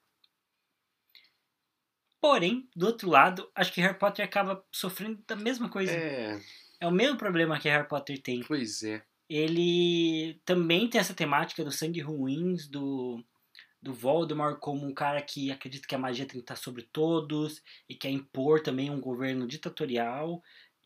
Porém, 2.21 2.67
do 2.75 2.87
outro 2.87 3.09
lado, 3.09 3.49
acho 3.55 3.71
que 3.71 3.81
Harry 3.81 3.97
Potter 3.97 4.25
acaba 4.25 4.65
sofrendo 4.71 5.23
da 5.27 5.35
mesma 5.35 5.69
coisa. 5.69 5.93
É, 5.95 6.41
É 6.79 6.87
o 6.87 6.91
mesmo 6.91 7.17
problema 7.17 7.59
que 7.59 7.69
Harry 7.69 7.87
Potter 7.87 8.21
tem. 8.21 8.41
pois 8.47 8.83
é. 8.83 9.05
Ele 9.29 10.39
também 10.45 10.89
tem 10.89 10.99
essa 11.01 11.13
temática 11.13 11.63
do 11.63 11.71
sangue 11.71 11.99
ruins, 12.01 12.67
do, 12.67 13.23
do 13.81 13.93
Voldemort 13.93 14.59
como 14.59 14.85
um 14.85 14.93
cara 14.93 15.21
que 15.21 15.51
acredita 15.51 15.87
que 15.87 15.95
a 15.95 15.99
magia 15.99 16.25
tem 16.25 16.33
que 16.35 16.39
estar 16.39 16.55
sobre 16.55 16.83
todos 16.83 17.61
e 17.89 17.95
quer 17.95 18.09
impor 18.09 18.61
também 18.61 18.89
um 18.89 18.99
governo 18.99 19.47
ditatorial, 19.47 20.43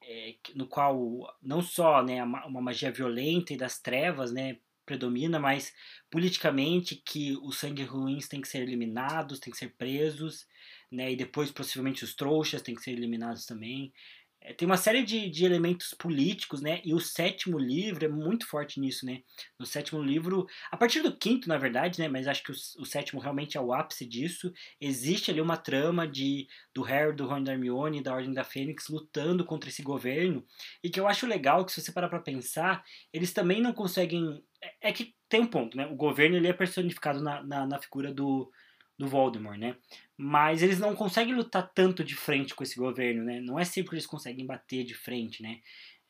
é, 0.10 0.36
no 0.56 0.66
qual 0.66 1.38
não 1.40 1.62
só 1.62 2.04
né, 2.04 2.24
uma 2.24 2.60
magia 2.60 2.92
violenta 2.92 3.54
e 3.54 3.58
das 3.58 3.80
trevas 3.80 4.32
né, 4.32 4.58
predomina, 4.84 5.40
mas 5.40 5.72
politicamente 6.10 6.96
que 6.96 7.38
os 7.44 7.60
sangue 7.60 7.84
ruins 7.84 8.28
têm 8.28 8.42
que 8.42 8.48
ser 8.48 8.64
eliminados, 8.64 9.40
têm 9.40 9.54
que 9.54 9.60
ser 9.60 9.70
presos, 9.78 10.48
né, 10.92 11.12
e 11.12 11.16
depois 11.16 11.52
possivelmente 11.52 12.04
os 12.04 12.16
trouxas 12.16 12.64
têm 12.64 12.74
que 12.74 12.82
ser 12.82 12.92
eliminados 12.92 13.46
também. 13.46 13.94
É, 14.42 14.54
tem 14.54 14.66
uma 14.66 14.78
série 14.78 15.04
de, 15.04 15.30
de 15.30 15.44
elementos 15.44 15.94
políticos, 15.94 16.62
né? 16.62 16.82
E 16.86 16.94
o 16.94 17.00
sétimo 17.00 17.58
livro 17.60 18.06
é 18.06 18.08
muito 18.08 18.48
forte 18.48 18.80
nisso, 18.80 19.06
né? 19.06 19.22
No 19.60 19.66
sétimo 19.66 20.02
livro, 20.02 20.48
a 20.72 20.78
partir 20.78 21.02
do 21.02 21.16
quinto, 21.16 21.50
na 21.50 21.58
verdade, 21.58 22.00
né? 22.00 22.08
Mas 22.08 22.28
acho 22.28 22.44
que 22.44 22.52
o, 22.52 22.56
o 22.80 22.86
sétimo 22.86 23.20
realmente 23.20 23.58
é 23.58 23.62
o 23.62 23.74
ápice 23.74 24.06
disso. 24.06 24.52
Existe 24.80 25.30
ali 25.30 25.42
uma 25.42 25.58
trama 25.58 26.08
de 26.08 26.48
do 26.74 26.82
Harry, 26.82 27.16
do 27.16 27.28
Ron 27.28 27.40
e 27.40 27.44
da 27.44 27.54
Hermione 27.54 28.02
da 28.02 28.14
Ordem 28.14 28.34
da 28.34 28.44
Fênix 28.44 28.88
lutando 28.88 29.44
contra 29.46 29.70
esse 29.70 29.82
governo. 29.82 30.46
E 30.84 30.90
que 30.90 31.00
eu 31.00 31.08
acho 31.08 31.28
legal 31.28 31.66
que 31.66 31.72
se 31.74 31.82
você 31.82 31.92
parar 31.92 32.10
pra 32.10 32.20
pensar, 32.20 32.84
eles 33.12 33.34
também 33.34 33.62
não 33.62 33.74
conseguem... 33.74 34.42
É, 34.62 34.90
é 34.90 34.94
que 34.94 35.14
tem 35.28 35.42
um 35.42 35.48
ponto, 35.48 35.76
né? 35.76 35.86
O 35.88 35.96
governo 35.96 36.38
ele 36.38 36.48
é 36.48 36.54
personificado 36.54 37.22
na, 37.22 37.44
na, 37.44 37.66
na 37.68 37.80
figura 37.80 38.14
do, 38.14 38.50
do 39.00 39.08
Voldemort, 39.08 39.58
né? 39.58 39.78
Mas 40.18 40.62
eles 40.62 40.80
não 40.80 40.96
conseguem 40.96 41.34
lutar 41.34 41.72
tanto 41.74 42.04
de 42.04 42.16
frente 42.16 42.54
com 42.54 42.64
esse 42.64 42.76
governo, 42.78 43.24
né? 43.24 43.40
Não 43.42 43.58
é 43.58 43.66
sempre 43.66 43.90
que 43.92 43.96
eles 43.96 44.06
conseguem 44.08 44.46
bater 44.46 44.84
de 44.84 44.94
frente, 44.94 45.42
né? 45.42 45.60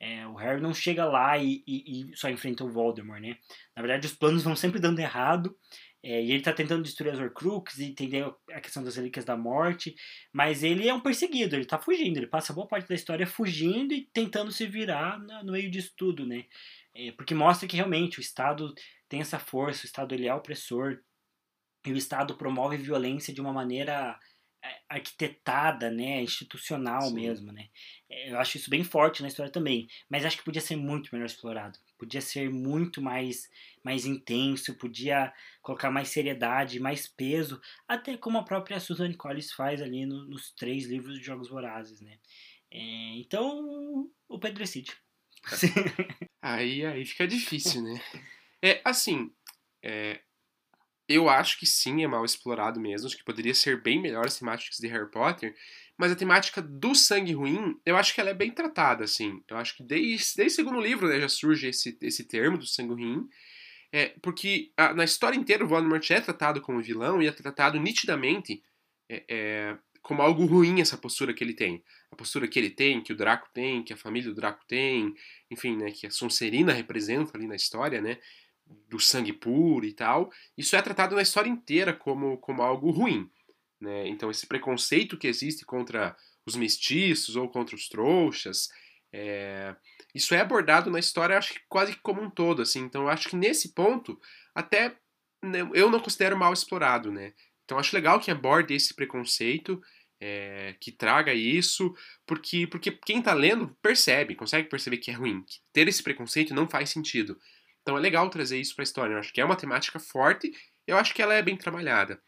É, 0.00 0.26
o 0.26 0.34
Harry 0.34 0.60
não 0.62 0.74
chega 0.74 1.04
lá 1.04 1.36
e, 1.38 1.62
e- 1.66 2.10
e 2.12 2.16
só 2.16 2.28
enfrenta 2.30 2.64
o 2.64 2.70
Voldemort, 2.72 3.20
né? 3.20 3.36
Na 3.76 3.82
verdade, 3.82 4.06
os 4.06 4.14
planos 4.14 4.42
vão 4.42 4.56
sempre 4.56 4.80
dando 4.80 4.98
errado. 4.98 5.56
é, 6.02 6.22
e 6.24 6.32
ele 6.32 6.42
tá 6.42 6.50
tentando 6.52 6.82
destruir 6.82 7.12
as 7.12 7.18
Horcruxes 7.20 7.78
e 7.80 7.84
entender 7.84 8.24
a 8.52 8.60
questão 8.60 8.82
das 8.82 8.96
Relíquias 8.96 9.22
da 9.26 9.36
Morte. 9.36 9.94
Mas 10.32 10.62
ele 10.62 10.88
é 10.88 10.94
um 10.94 11.00
perseguido, 11.00 11.54
ele 11.54 11.66
tá 11.66 11.78
fugindo. 11.78 12.16
Ele 12.16 12.26
passa 12.26 12.54
boa 12.54 12.66
parte 12.66 12.88
da 12.88 12.94
história 12.94 13.26
fugindo 13.26 13.92
e 13.92 14.08
tentando 14.10 14.50
se 14.50 14.66
virar 14.66 15.18
na- 15.18 15.44
no 15.44 15.52
meio 15.52 15.70
disso 15.70 15.92
tudo, 15.98 16.26
né? 16.26 16.44
É, 16.94 17.12
porque 17.12 17.34
mostra 17.34 17.68
que 17.68 17.76
realmente 17.76 18.18
o 18.18 18.22
Estado 18.22 18.72
tem 19.10 19.20
essa 19.20 19.38
força, 19.38 19.82
o 19.82 19.86
Estado 19.86 20.14
ele 20.14 20.26
é 20.26 20.34
opressor. 20.34 20.98
E 21.86 21.92
o 21.92 21.96
Estado 21.96 22.36
promove 22.36 22.76
violência 22.76 23.32
de 23.32 23.40
uma 23.40 23.52
maneira 23.52 24.18
é, 24.62 24.80
arquitetada, 24.88 25.90
né, 25.90 26.22
institucional 26.22 27.02
Sim. 27.02 27.14
mesmo, 27.14 27.52
né. 27.52 27.68
É, 28.08 28.30
Eu 28.32 28.38
acho 28.38 28.58
isso 28.58 28.68
bem 28.68 28.84
forte 28.84 29.22
na 29.22 29.28
história 29.28 29.50
também, 29.50 29.88
mas 30.08 30.24
acho 30.24 30.36
que 30.36 30.44
podia 30.44 30.60
ser 30.60 30.76
muito 30.76 31.08
melhor 31.12 31.26
explorado. 31.26 31.78
Podia 31.98 32.20
ser 32.20 32.50
muito 32.50 33.00
mais 33.02 33.48
mais 33.82 34.04
intenso, 34.04 34.76
podia 34.76 35.32
colocar 35.62 35.90
mais 35.90 36.08
seriedade, 36.10 36.78
mais 36.78 37.08
peso, 37.08 37.58
até 37.88 38.16
como 38.18 38.36
a 38.36 38.44
própria 38.44 38.78
Suzanne 38.78 39.16
Collins 39.16 39.52
faz 39.52 39.80
ali 39.80 40.04
no- 40.04 40.26
nos 40.26 40.52
três 40.52 40.84
livros 40.86 41.18
de 41.18 41.24
Jogos 41.24 41.48
Vorazes, 41.48 42.00
né. 42.02 42.18
É, 42.70 43.16
então, 43.18 44.10
o 44.28 44.38
Pedro 44.38 44.58
decide. 44.60 44.92
Aí, 46.42 46.84
aí 46.86 47.04
fica 47.04 47.26
difícil, 47.28 47.82
né? 47.82 48.00
É, 48.62 48.80
assim, 48.84 49.30
é, 49.82 50.20
eu 51.12 51.28
acho 51.28 51.58
que 51.58 51.66
sim, 51.66 52.02
é 52.04 52.06
mal 52.08 52.24
explorado 52.24 52.80
mesmo. 52.80 53.06
Acho 53.06 53.16
que 53.16 53.24
poderia 53.24 53.54
ser 53.54 53.82
bem 53.82 54.00
melhor 54.00 54.26
as 54.26 54.38
temáticas 54.38 54.78
de 54.78 54.86
Harry 54.88 55.10
Potter. 55.10 55.54
Mas 55.98 56.12
a 56.12 56.16
temática 56.16 56.62
do 56.62 56.94
sangue 56.94 57.32
ruim, 57.32 57.78
eu 57.84 57.96
acho 57.96 58.14
que 58.14 58.20
ela 58.20 58.30
é 58.30 58.34
bem 58.34 58.50
tratada, 58.50 59.04
assim. 59.04 59.42
Eu 59.48 59.56
acho 59.56 59.76
que 59.76 59.82
desde, 59.82 60.36
desde 60.36 60.54
o 60.54 60.56
segundo 60.64 60.80
livro 60.80 61.08
né, 61.08 61.20
já 61.20 61.28
surge 61.28 61.68
esse, 61.68 61.98
esse 62.00 62.24
termo 62.24 62.56
do 62.56 62.66
sangue 62.66 62.94
ruim. 62.94 63.28
É, 63.92 64.14
porque 64.22 64.70
a- 64.76 64.94
na 64.94 65.04
história 65.04 65.36
inteira 65.36 65.64
o 65.64 65.68
Voldemort 65.68 66.08
é 66.10 66.20
tratado 66.20 66.60
como 66.60 66.82
vilão 66.82 67.20
e 67.22 67.26
é 67.26 67.32
tratado 67.32 67.78
nitidamente 67.78 68.62
é, 69.08 69.24
é, 69.28 69.78
como 70.02 70.22
algo 70.22 70.46
ruim 70.46 70.80
essa 70.80 70.96
postura 70.96 71.34
que 71.34 71.42
ele 71.42 71.54
tem. 71.54 71.82
A 72.10 72.16
postura 72.16 72.46
que 72.48 72.58
ele 72.58 72.70
tem, 72.70 73.02
que 73.02 73.12
o 73.12 73.16
Draco 73.16 73.48
tem, 73.52 73.82
que 73.82 73.92
a 73.92 73.96
família 73.96 74.30
do 74.30 74.34
Draco 74.34 74.64
tem, 74.66 75.12
enfim, 75.50 75.76
né, 75.76 75.90
que 75.90 76.06
a 76.06 76.10
Sonserina 76.10 76.72
representa 76.72 77.36
ali 77.36 77.46
na 77.46 77.56
história, 77.56 78.00
né, 78.00 78.18
do 78.88 78.98
sangue 78.98 79.32
puro 79.32 79.84
e 79.84 79.92
tal, 79.92 80.30
isso 80.56 80.76
é 80.76 80.82
tratado 80.82 81.14
na 81.14 81.22
história 81.22 81.48
inteira 81.48 81.92
como, 81.92 82.38
como 82.38 82.62
algo 82.62 82.90
ruim, 82.90 83.30
né, 83.80 84.06
então 84.08 84.30
esse 84.30 84.46
preconceito 84.46 85.16
que 85.16 85.26
existe 85.26 85.64
contra 85.64 86.16
os 86.46 86.56
mestiços 86.56 87.36
ou 87.36 87.48
contra 87.48 87.74
os 87.74 87.88
trouxas, 87.88 88.68
é, 89.12 89.74
isso 90.14 90.34
é 90.34 90.40
abordado 90.40 90.90
na 90.90 90.98
história, 90.98 91.36
acho 91.36 91.54
que 91.54 91.60
quase 91.68 91.96
como 91.96 92.22
um 92.22 92.30
todo, 92.30 92.62
assim, 92.62 92.80
então 92.80 93.08
acho 93.08 93.28
que 93.28 93.36
nesse 93.36 93.74
ponto, 93.74 94.20
até 94.54 94.96
né, 95.42 95.60
eu 95.74 95.90
não 95.90 96.00
considero 96.00 96.38
mal 96.38 96.52
explorado, 96.52 97.10
né, 97.10 97.32
então 97.64 97.78
acho 97.78 97.94
legal 97.94 98.18
que 98.20 98.30
aborde 98.30 98.74
esse 98.74 98.94
preconceito, 98.94 99.80
é, 100.20 100.74
que 100.78 100.92
traga 100.92 101.32
isso, 101.32 101.94
porque, 102.26 102.66
porque 102.66 102.90
quem 102.90 103.22
tá 103.22 103.32
lendo 103.32 103.74
percebe, 103.80 104.34
consegue 104.34 104.68
perceber 104.68 104.98
que 104.98 105.10
é 105.10 105.14
ruim. 105.14 105.42
Que 105.42 105.56
ter 105.72 105.88
esse 105.88 106.02
preconceito 106.02 106.54
não 106.54 106.68
faz 106.68 106.90
sentido. 106.90 107.38
Então 107.82 107.96
é 107.96 108.00
legal 108.00 108.28
trazer 108.30 108.60
isso 108.60 108.74
pra 108.74 108.82
história. 108.82 109.14
Eu 109.14 109.18
acho 109.18 109.32
que 109.32 109.40
é 109.40 109.44
uma 109.44 109.56
temática 109.56 109.98
forte, 109.98 110.50
eu 110.86 110.96
acho 110.96 111.14
que 111.14 111.22
ela 111.22 111.34
é 111.34 111.42
bem 111.42 111.56
trabalhada. 111.56 112.20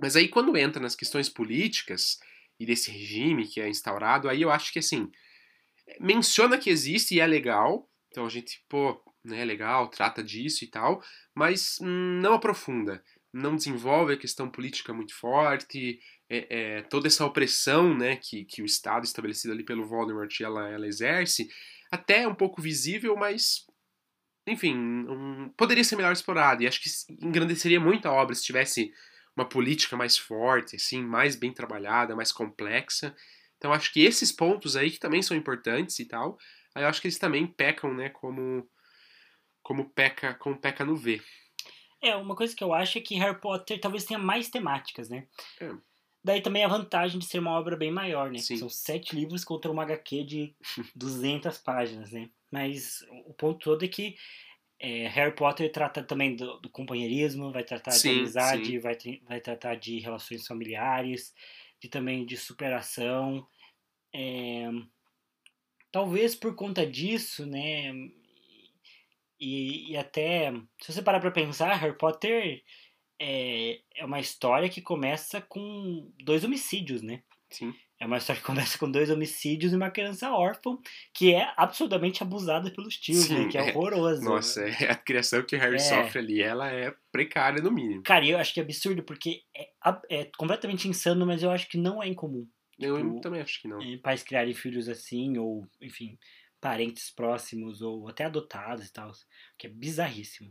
Mas 0.00 0.16
aí 0.16 0.28
quando 0.28 0.56
entra 0.56 0.80
nas 0.80 0.96
questões 0.96 1.28
políticas 1.28 2.18
e 2.58 2.66
desse 2.66 2.90
regime 2.90 3.46
que 3.46 3.60
é 3.60 3.68
instaurado, 3.68 4.28
aí 4.28 4.42
eu 4.42 4.50
acho 4.50 4.72
que 4.72 4.78
assim, 4.78 5.10
menciona 6.00 6.58
que 6.58 6.70
existe 6.70 7.14
e 7.14 7.20
é 7.20 7.26
legal. 7.26 7.88
Então 8.08 8.26
a 8.26 8.28
gente, 8.28 8.64
pô, 8.68 9.00
né, 9.24 9.44
legal, 9.44 9.88
trata 9.88 10.22
disso 10.22 10.64
e 10.64 10.66
tal, 10.66 11.02
mas 11.34 11.78
não 11.80 12.34
aprofunda. 12.34 13.02
Não 13.32 13.54
desenvolve 13.54 14.14
a 14.14 14.18
questão 14.18 14.50
política 14.50 14.92
muito 14.92 15.14
forte, 15.14 16.00
é, 16.28 16.46
é, 16.78 16.82
toda 16.82 17.06
essa 17.06 17.24
opressão 17.24 17.96
né, 17.96 18.16
que, 18.16 18.44
que 18.44 18.62
o 18.62 18.64
Estado 18.64 19.04
estabelecido 19.04 19.52
ali 19.52 19.64
pelo 19.64 19.86
Voldemort 19.86 20.40
ela, 20.40 20.68
ela 20.68 20.86
exerce, 20.86 21.48
até 21.90 22.22
é 22.22 22.28
um 22.28 22.34
pouco 22.34 22.62
visível, 22.62 23.16
mas 23.16 23.66
enfim, 24.50 24.74
um, 24.76 25.48
poderia 25.56 25.84
ser 25.84 25.96
melhor 25.96 26.12
explorado. 26.12 26.62
E 26.62 26.66
acho 26.66 26.80
que 26.80 26.90
engrandeceria 27.24 27.80
muito 27.80 28.06
a 28.06 28.12
obra 28.12 28.34
se 28.34 28.42
tivesse 28.42 28.92
uma 29.36 29.48
política 29.48 29.96
mais 29.96 30.18
forte, 30.18 30.76
assim, 30.76 31.02
mais 31.02 31.36
bem 31.36 31.52
trabalhada, 31.52 32.16
mais 32.16 32.32
complexa. 32.32 33.14
Então 33.56 33.72
acho 33.72 33.92
que 33.92 34.00
esses 34.00 34.32
pontos 34.32 34.76
aí 34.76 34.90
que 34.90 34.98
também 34.98 35.22
são 35.22 35.36
importantes 35.36 35.98
e 35.98 36.06
tal, 36.06 36.38
aí 36.74 36.82
eu 36.82 36.88
acho 36.88 37.00
que 37.00 37.06
eles 37.06 37.18
também 37.18 37.46
pecam, 37.46 37.94
né, 37.94 38.08
como 38.08 38.68
como 39.62 39.90
peca, 39.90 40.34
como 40.34 40.58
peca 40.58 40.84
no 40.84 40.96
V. 40.96 41.22
É, 42.02 42.16
uma 42.16 42.34
coisa 42.34 42.56
que 42.56 42.64
eu 42.64 42.72
acho 42.72 42.96
é 42.96 43.00
que 43.00 43.14
Harry 43.16 43.38
Potter 43.38 43.78
talvez 43.78 44.04
tenha 44.04 44.18
mais 44.18 44.48
temáticas, 44.48 45.10
né? 45.10 45.26
É. 45.60 45.70
Daí 46.24 46.40
também 46.40 46.64
a 46.64 46.68
vantagem 46.68 47.18
de 47.18 47.26
ser 47.26 47.38
uma 47.38 47.52
obra 47.52 47.76
bem 47.76 47.90
maior, 47.90 48.30
né? 48.30 48.38
Sim. 48.38 48.56
São 48.56 48.68
sete 48.68 49.14
livros 49.14 49.44
contra 49.44 49.70
uma 49.70 49.82
HQ 49.82 50.24
de 50.24 50.56
200 50.96 51.58
páginas, 51.58 52.12
né? 52.12 52.30
Mas 52.50 53.02
o 53.26 53.34
ponto 53.34 53.58
todo 53.60 53.84
é 53.84 53.88
que 53.88 54.16
é, 54.78 55.08
Harry 55.08 55.34
Potter 55.34 55.70
trata 55.72 56.02
também 56.02 56.36
do, 56.36 56.58
do 56.60 56.70
companheirismo, 56.70 57.52
vai 57.52 57.64
tratar 57.64 57.98
de 57.98 58.08
Sim, 58.08 58.10
amizade, 58.10 58.78
sim. 58.78 58.80
vai, 58.80 58.96
vai 59.24 59.40
tratar 59.40 59.76
de 59.76 59.98
relações 60.00 60.46
familiares, 60.46 61.34
de 61.80 61.88
também 61.88 62.26
de 62.26 62.36
superação. 62.36 63.46
É, 64.14 64.68
talvez 65.92 66.34
por 66.34 66.54
conta 66.54 66.86
disso, 66.86 67.46
né? 67.46 67.92
E, 69.38 69.92
e 69.92 69.96
até, 69.96 70.52
se 70.80 70.92
você 70.92 71.02
parar 71.02 71.20
pra 71.20 71.30
pensar, 71.30 71.74
Harry 71.74 71.96
Potter 71.96 72.62
é, 73.20 73.82
é 73.96 74.04
uma 74.04 74.20
história 74.20 74.68
que 74.70 74.82
começa 74.82 75.40
com 75.42 76.12
dois 76.24 76.44
homicídios, 76.44 77.02
né? 77.02 77.22
Sim. 77.50 77.80
É 78.00 78.06
uma 78.06 78.16
história 78.16 78.40
que 78.40 78.46
começa 78.46 78.78
com 78.78 78.90
dois 78.90 79.10
homicídios 79.10 79.72
e 79.72 79.76
uma 79.76 79.90
criança 79.90 80.30
órfã 80.32 80.78
que 81.12 81.34
é 81.34 81.52
absolutamente 81.56 82.22
abusada 82.22 82.70
pelos 82.70 82.96
tios, 82.96 83.26
Sim, 83.26 83.44
né? 83.44 83.48
Que 83.50 83.58
é 83.58 83.68
é. 83.68 83.76
horroroso. 83.76 84.22
Nossa, 84.22 84.62
é, 84.62 84.90
a 84.90 84.94
criação 84.94 85.42
que 85.42 85.54
o 85.54 85.58
Harry 85.58 85.76
É. 85.76 85.78
sofre 85.78 86.18
ali, 86.18 86.40
ela 86.40 86.70
é 86.72 86.94
precária 87.12 87.62
no 87.62 87.70
mínimo. 87.70 88.02
Cara, 88.02 88.24
eu 88.26 88.38
acho 88.38 88.54
que 88.54 88.60
é 88.60 88.62
absurdo 88.62 89.02
porque 89.02 89.42
é, 89.54 89.68
é 90.08 90.24
completamente 90.38 90.88
insano, 90.88 91.26
mas 91.26 91.42
eu 91.42 91.50
acho 91.50 91.68
que 91.68 91.76
não 91.76 92.02
é 92.02 92.08
incomum. 92.08 92.48
Eu 92.78 92.96
Tipo, 92.96 93.20
também 93.20 93.42
acho 93.42 93.60
que 93.60 93.68
não. 93.68 93.78
pais 94.00 94.22
criarem 94.22 94.54
filhos 94.54 94.88
assim, 94.88 95.36
ou, 95.36 95.68
enfim, 95.82 96.18
parentes 96.58 97.10
próximos, 97.10 97.82
ou 97.82 98.08
até 98.08 98.24
adotados 98.24 98.86
e 98.86 98.92
tal, 98.92 99.12
que 99.58 99.66
é 99.66 99.70
bizarríssimo. 99.70 100.50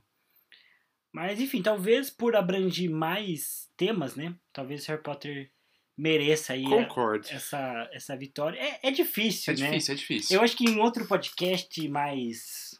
Mas, 1.11 1.39
enfim, 1.39 1.61
talvez 1.63 2.11
por 2.11 2.35
abranger 2.35 2.89
mais 2.89 3.67
temas, 3.75 4.15
né? 4.15 4.35
Talvez 4.53 4.85
Harry 4.85 5.01
Potter 5.01 5.51
mereça 5.99 6.53
aí 6.53 6.63
Concordo. 6.63 7.27
essa, 7.29 7.89
essa 7.91 8.15
vitória. 8.15 8.57
É, 8.59 8.79
é 8.87 8.91
difícil, 8.91 9.53
É 9.53 9.57
né? 9.57 9.65
difícil, 9.67 9.93
é 9.93 9.97
difícil. 9.97 10.37
Eu 10.37 10.43
acho 10.43 10.55
que 10.55 10.63
em 10.65 10.79
outro 10.79 11.05
podcast 11.07 11.87
mais 11.89 12.79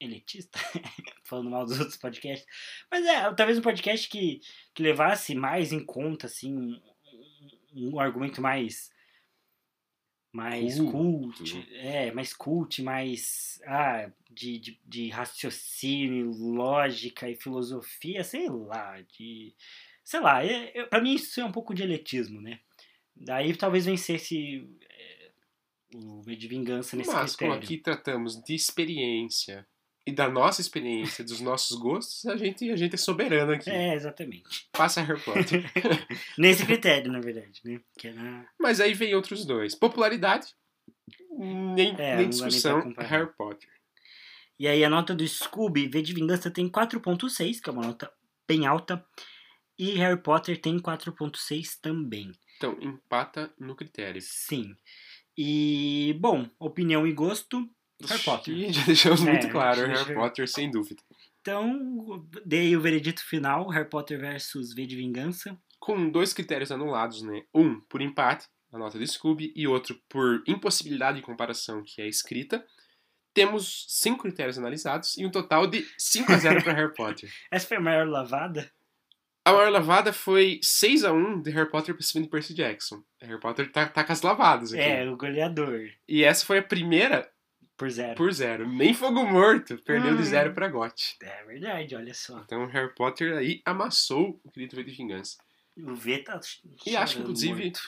elitista, 0.00 0.58
falando 1.24 1.50
mal 1.50 1.64
dos 1.64 1.78
outros 1.78 1.96
podcasts, 1.96 2.46
mas 2.90 3.04
é, 3.04 3.34
talvez 3.34 3.58
um 3.58 3.62
podcast 3.62 4.08
que, 4.08 4.40
que 4.72 4.82
levasse 4.82 5.34
mais 5.34 5.72
em 5.72 5.84
conta, 5.84 6.26
assim, 6.26 6.54
um, 6.56 6.80
um- 7.74 7.94
um 7.94 8.00
argumento 8.00 8.40
mais 8.40 8.90
mais 10.30 10.78
cult, 10.78 11.66
é, 11.78 12.12
mais 12.12 12.32
cult, 12.34 12.82
mais 12.82 13.60
ah, 13.66 14.08
de, 14.30 14.58
de, 14.58 14.80
de 14.84 15.08
raciocínio, 15.08 16.30
lógica 16.30 17.28
e 17.28 17.34
filosofia, 17.34 18.22
sei 18.22 18.46
lá, 18.48 19.00
de 19.00 19.54
sei 20.08 20.20
lá, 20.20 20.42
é, 20.42 20.72
é, 20.74 20.84
pra 20.86 21.02
mim 21.02 21.12
isso 21.12 21.38
é 21.38 21.44
um 21.44 21.52
pouco 21.52 21.74
de 21.74 21.82
elitismo, 21.82 22.40
né? 22.40 22.60
Daí 23.14 23.54
talvez 23.54 23.84
vencesse 23.84 24.66
é, 24.90 25.30
o 25.94 26.22
V 26.22 26.34
de 26.34 26.48
Vingança 26.48 26.96
nesse 26.96 27.10
Mas 27.10 27.36
como 27.36 27.50
critério. 27.50 27.62
aqui 27.62 27.76
tratamos 27.76 28.42
de 28.42 28.54
experiência 28.54 29.66
e 30.06 30.10
da 30.10 30.26
nossa 30.26 30.62
experiência, 30.62 31.22
dos 31.22 31.42
nossos 31.42 31.76
gostos, 31.76 32.24
a 32.24 32.38
gente, 32.38 32.70
a 32.70 32.76
gente 32.76 32.94
é 32.94 32.96
soberano 32.96 33.52
aqui. 33.52 33.68
É, 33.68 33.94
exatamente. 33.94 34.66
Passa 34.72 35.02
Harry 35.02 35.20
Potter. 35.20 35.62
Nesse 36.38 36.64
critério, 36.64 37.12
na 37.12 37.20
verdade, 37.20 37.60
né? 37.62 37.78
É 38.02 38.12
na... 38.12 38.48
Mas 38.58 38.80
aí 38.80 38.94
vem 38.94 39.14
outros 39.14 39.44
dois. 39.44 39.74
Popularidade, 39.74 40.46
nem, 41.30 41.90
É, 41.90 41.92
nem 41.92 42.16
nem 42.16 42.30
discussão, 42.30 42.80
comparar. 42.80 43.08
Harry 43.08 43.30
Potter. 43.36 43.68
E 44.58 44.66
aí 44.66 44.82
a 44.82 44.88
nota 44.88 45.14
do 45.14 45.28
Scooby, 45.28 45.86
V 45.86 46.00
de 46.00 46.14
Vingança, 46.14 46.50
tem 46.50 46.66
4.6, 46.66 47.60
que 47.60 47.68
é 47.68 47.72
uma 47.74 47.86
nota 47.86 48.10
bem 48.48 48.66
alta. 48.66 49.04
E 49.78 49.92
Harry 49.92 50.20
Potter 50.20 50.60
tem 50.60 50.78
4.6 50.78 51.78
também. 51.80 52.32
Então, 52.56 52.76
empata 52.80 53.52
no 53.58 53.76
critério. 53.76 54.20
Sim. 54.20 54.74
E, 55.36 56.16
bom, 56.18 56.48
opinião 56.58 57.06
e 57.06 57.12
gosto, 57.12 57.68
Harry 58.08 58.22
Potter. 58.24 58.54
E 58.54 58.72
já 58.72 58.84
deixamos 58.84 59.20
muito 59.20 59.46
É, 59.46 59.50
claro, 59.50 59.86
deixa- 59.86 60.02
Harry 60.02 60.14
Potter, 60.14 60.48
sem 60.48 60.70
dúvida. 60.70 61.00
Então, 61.40 62.26
dei 62.44 62.76
o 62.76 62.80
veredito 62.80 63.24
final, 63.24 63.68
Harry 63.68 63.88
Potter 63.88 64.18
versus 64.18 64.74
V 64.74 64.84
de 64.86 64.96
Vingança. 64.96 65.56
Com 65.78 66.10
dois 66.10 66.32
critérios 66.32 66.72
anulados, 66.72 67.22
né? 67.22 67.44
Um 67.54 67.80
por 67.82 68.02
empate, 68.02 68.46
a 68.72 68.78
nota 68.78 68.98
do 68.98 69.06
Scooby, 69.06 69.52
e 69.54 69.66
outro 69.68 69.98
por 70.08 70.42
impossibilidade 70.46 71.18
de 71.18 71.24
comparação, 71.24 71.82
que 71.84 72.02
é 72.02 72.04
a 72.04 72.08
escrita. 72.08 72.66
Temos 73.32 73.86
cinco 73.88 74.22
critérios 74.22 74.58
analisados 74.58 75.16
e 75.16 75.24
um 75.24 75.30
total 75.30 75.68
de 75.68 75.86
5 75.96 76.32
a 76.32 76.36
0 76.38 76.64
para 76.64 76.72
Harry 76.74 76.92
Potter. 76.92 77.32
Essa 77.52 77.68
foi 77.68 77.76
a 77.76 77.80
maior 77.80 78.08
lavada? 78.08 78.68
A 79.48 79.52
maior 79.52 79.70
lavada 79.70 80.12
foi 80.12 80.60
6 80.62 81.04
a 81.04 81.12
1 81.12 81.42
de 81.42 81.50
Harry 81.50 81.70
Potter 81.70 81.94
para 81.94 82.04
cima 82.04 82.22
de 82.24 82.30
Percy 82.30 82.52
Jackson. 82.54 83.02
Harry 83.20 83.40
Potter 83.40 83.70
tá, 83.72 83.86
tá 83.88 84.04
com 84.04 84.12
as 84.12 84.22
lavadas 84.22 84.72
aqui. 84.72 84.82
É, 84.82 85.08
o 85.10 85.16
goleador, 85.16 85.88
E 86.06 86.22
essa 86.22 86.44
foi 86.44 86.58
a 86.58 86.62
primeira 86.62 87.28
por 87.76 87.88
zero. 87.90 88.14
por 88.16 88.32
zero. 88.32 88.68
Nem 88.68 88.92
fogo 88.92 89.24
morto. 89.24 89.78
Perdeu 89.84 90.14
de 90.16 90.22
Hum. 90.22 90.26
zero 90.26 90.52
pra 90.52 90.68
Gotti. 90.68 91.16
É 91.22 91.44
verdade, 91.44 91.94
olha 91.96 92.12
só. 92.12 92.38
Então 92.40 92.66
Harry 92.66 92.92
Potter 92.94 93.36
aí 93.38 93.62
amassou 93.64 94.40
o 94.44 94.50
querido 94.50 94.76
V 94.76 94.84
de 94.84 94.90
Vingança. 94.92 95.36
O 95.76 95.94
V 95.94 96.18
tá 96.18 96.38
E 96.86 96.96
acho 96.96 97.14
que, 97.16 97.20
inclusive, 97.22 97.62
morto. 97.64 97.80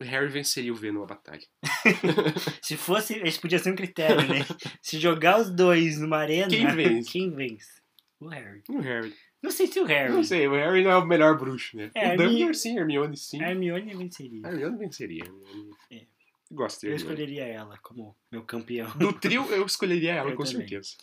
o 0.00 0.04
Harry 0.04 0.28
venceria 0.28 0.72
o 0.72 0.76
V 0.76 0.90
numa 0.90 1.06
batalha. 1.06 1.46
Se 2.62 2.76
fosse, 2.76 3.18
esse 3.18 3.38
podia 3.40 3.58
ser 3.58 3.70
um 3.70 3.76
critério, 3.76 4.26
né? 4.26 4.40
Se 4.82 4.98
jogar 4.98 5.38
os 5.40 5.50
dois 5.50 5.98
numa 6.00 6.16
arena, 6.18 6.48
Quem 6.48 6.66
vence? 6.74 7.10
quem 7.12 7.30
vence? 7.30 7.70
O 8.18 8.28
Harry. 8.28 8.62
O 8.68 8.78
Harry. 8.80 9.14
Não 9.42 9.50
sei 9.50 9.66
se 9.66 9.80
o 9.80 9.84
Harry. 9.84 10.12
Não 10.12 10.22
sei, 10.22 10.46
o 10.46 10.52
Harry 10.52 10.84
não 10.84 10.90
é 10.92 10.96
o 10.96 11.04
melhor 11.06 11.36
bruxo, 11.36 11.76
né? 11.76 11.90
É, 11.94 12.08
o 12.14 12.16
Dumbledore 12.16 12.40
Hermi- 12.42 12.54
sim, 12.54 12.78
Hermione 12.78 13.16
sim. 13.16 13.42
A 13.42 13.50
Hermione 13.50 13.94
venceria. 13.94 14.46
A 14.46 14.50
Hermione 14.50 14.78
venceria. 14.78 15.24
Hermione. 15.24 15.70
É. 15.90 16.06
Gosto 16.50 16.86
Eu 16.86 16.94
escolheria 16.94 17.44
ela 17.46 17.76
como 17.78 18.16
meu 18.30 18.44
campeão. 18.44 18.90
Do 18.96 19.12
trio, 19.12 19.44
eu 19.50 19.64
escolheria 19.66 20.12
ela, 20.14 20.30
Eu 20.32 20.36
com 20.36 20.44
também. 20.44 20.60
certeza. 20.68 20.96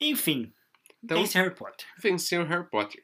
Enfim, 0.00 0.52
Então- 1.02 1.22
esse 1.22 1.36
Harry 1.36 1.54
Potter. 1.54 1.86
Venceu 1.98 2.44
Harry 2.46 2.68
Potter. 2.70 3.02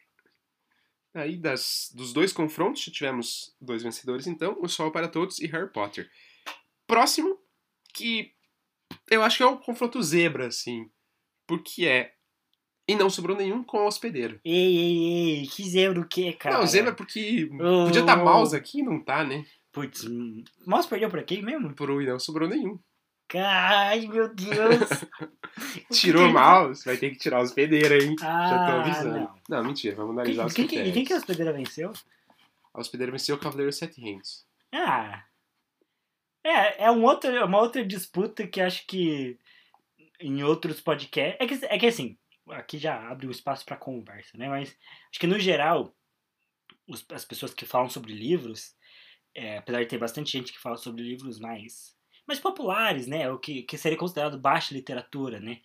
Aí, 1.13 1.37
das, 1.37 1.91
dos 1.95 2.13
dois 2.13 2.33
confrontos, 2.33 2.83
já 2.85 2.93
tivemos 2.93 3.55
dois 3.61 3.83
vencedores, 3.83 4.27
então, 4.27 4.57
O 4.61 4.69
Sol 4.69 4.91
para 4.93 5.09
Todos 5.09 5.39
e 5.39 5.47
Harry 5.47 5.71
Potter. 5.73 6.11
Próximo, 6.87 7.39
que 7.95 8.33
eu 9.11 9.23
acho 9.23 9.39
que 9.39 9.43
é 9.43 9.47
o 9.47 9.59
confronto 9.59 10.03
zebra, 10.03 10.47
assim, 10.47 10.91
porque 11.47 11.87
é... 11.87 12.15
E 12.89 12.95
não 12.95 13.11
sobrou 13.11 13.37
nenhum 13.37 13.65
com 13.65 13.79
o 13.79 13.87
hospedeiro. 13.87 14.39
Ei, 14.45 14.77
ei, 14.77 15.39
ei, 15.41 15.47
que 15.47 15.69
zebra 15.69 16.01
o 16.01 16.07
quê, 16.07 16.33
cara? 16.33 16.59
Não, 16.59 16.67
zebra 16.67 16.93
porque 16.93 17.49
Oh. 17.53 17.87
podia 17.87 18.01
estar 18.01 18.17
mouse 18.17 18.55
aqui, 18.55 18.83
não 18.83 19.01
tá, 19.01 19.25
né? 19.25 19.45
Putz, 19.73 20.05
Mouse 20.67 20.89
perdeu 20.89 21.11
pra 21.11 21.23
quem 21.23 21.43
mesmo? 21.43 21.75
Pro 21.75 22.01
e 22.01 22.07
não 22.07 22.19
sobrou 22.19 22.49
nenhum. 22.49 22.79
Ai, 23.35 24.07
meu 24.07 24.33
Deus. 24.33 24.89
Tirou 25.91 26.23
Quem- 26.25 26.33
mouse, 26.33 26.85
vai 26.85 26.97
ter 26.97 27.11
que 27.11 27.17
tirar 27.19 27.41
o 27.41 27.43
hospedeiro, 27.43 27.95
hein? 27.95 28.15
Ah, 28.23 28.49
Já 28.49 28.67
tô 28.67 28.81
avisando. 28.81 29.19
não. 29.19 29.35
Não, 29.49 29.65
mentira, 29.65 29.97
vamos 29.97 30.13
Quem, 30.15 30.21
analisar 30.21 30.47
os 30.47 30.53
quem, 30.53 30.67
quem, 30.67 30.79
critérios. 30.79 30.95
quem 30.95 31.05
que 31.05 31.13
a 31.13 31.17
hospedeira 31.17 31.53
venceu? 31.53 31.93
A 32.73 32.81
hospedeira 32.81 33.11
venceu 33.11 33.35
o 33.35 33.39
Cavaleiro 33.39 33.73
Sete 33.73 34.01
Reinos. 34.01 34.47
Ah. 34.73 35.25
É, 36.45 36.85
é 36.85 36.91
um 36.91 37.03
outro, 37.05 37.31
é 37.31 37.45
uma 37.45 37.59
outra 37.61 37.85
disputa 37.85 38.47
que 38.47 38.61
acho 38.61 38.87
que 38.87 39.37
em 40.21 40.43
outros 40.45 40.81
podcasts. 40.81 41.37
É 41.41 41.47
que, 41.47 41.65
é 41.75 41.79
que 41.79 41.87
assim, 41.87 42.17
aqui 42.51 42.79
já 42.79 43.09
abre 43.11 43.27
um 43.27 43.31
espaço 43.31 43.65
pra 43.65 43.77
conversa, 43.77 44.37
né? 44.39 44.49
Mas 44.49 44.77
acho 45.11 45.21
que 45.21 45.27
no 45.27 45.39
geral, 45.39 45.97
os- 46.89 47.07
as 47.13 47.25
pessoas 47.25 47.55
que 47.55 47.67
falam 47.67 47.89
sobre 47.89 48.13
livros, 48.15 48.75
é, 49.35 49.59
apesar 49.59 49.81
de 49.81 49.87
ter 49.89 49.99
bastante 49.99 50.33
gente 50.33 50.53
que 50.53 50.61
fala 50.61 50.77
sobre 50.77 51.03
livros 51.03 51.39
mais, 51.41 51.97
mais 52.27 52.41
populares, 52.41 53.07
né? 53.07 53.31
O 53.31 53.39
que, 53.39 53.63
que 53.65 53.79
seria 53.79 53.99
considerado 53.99 54.39
baixa 54.41 54.75
literatura, 54.75 55.41
né? 55.41 55.61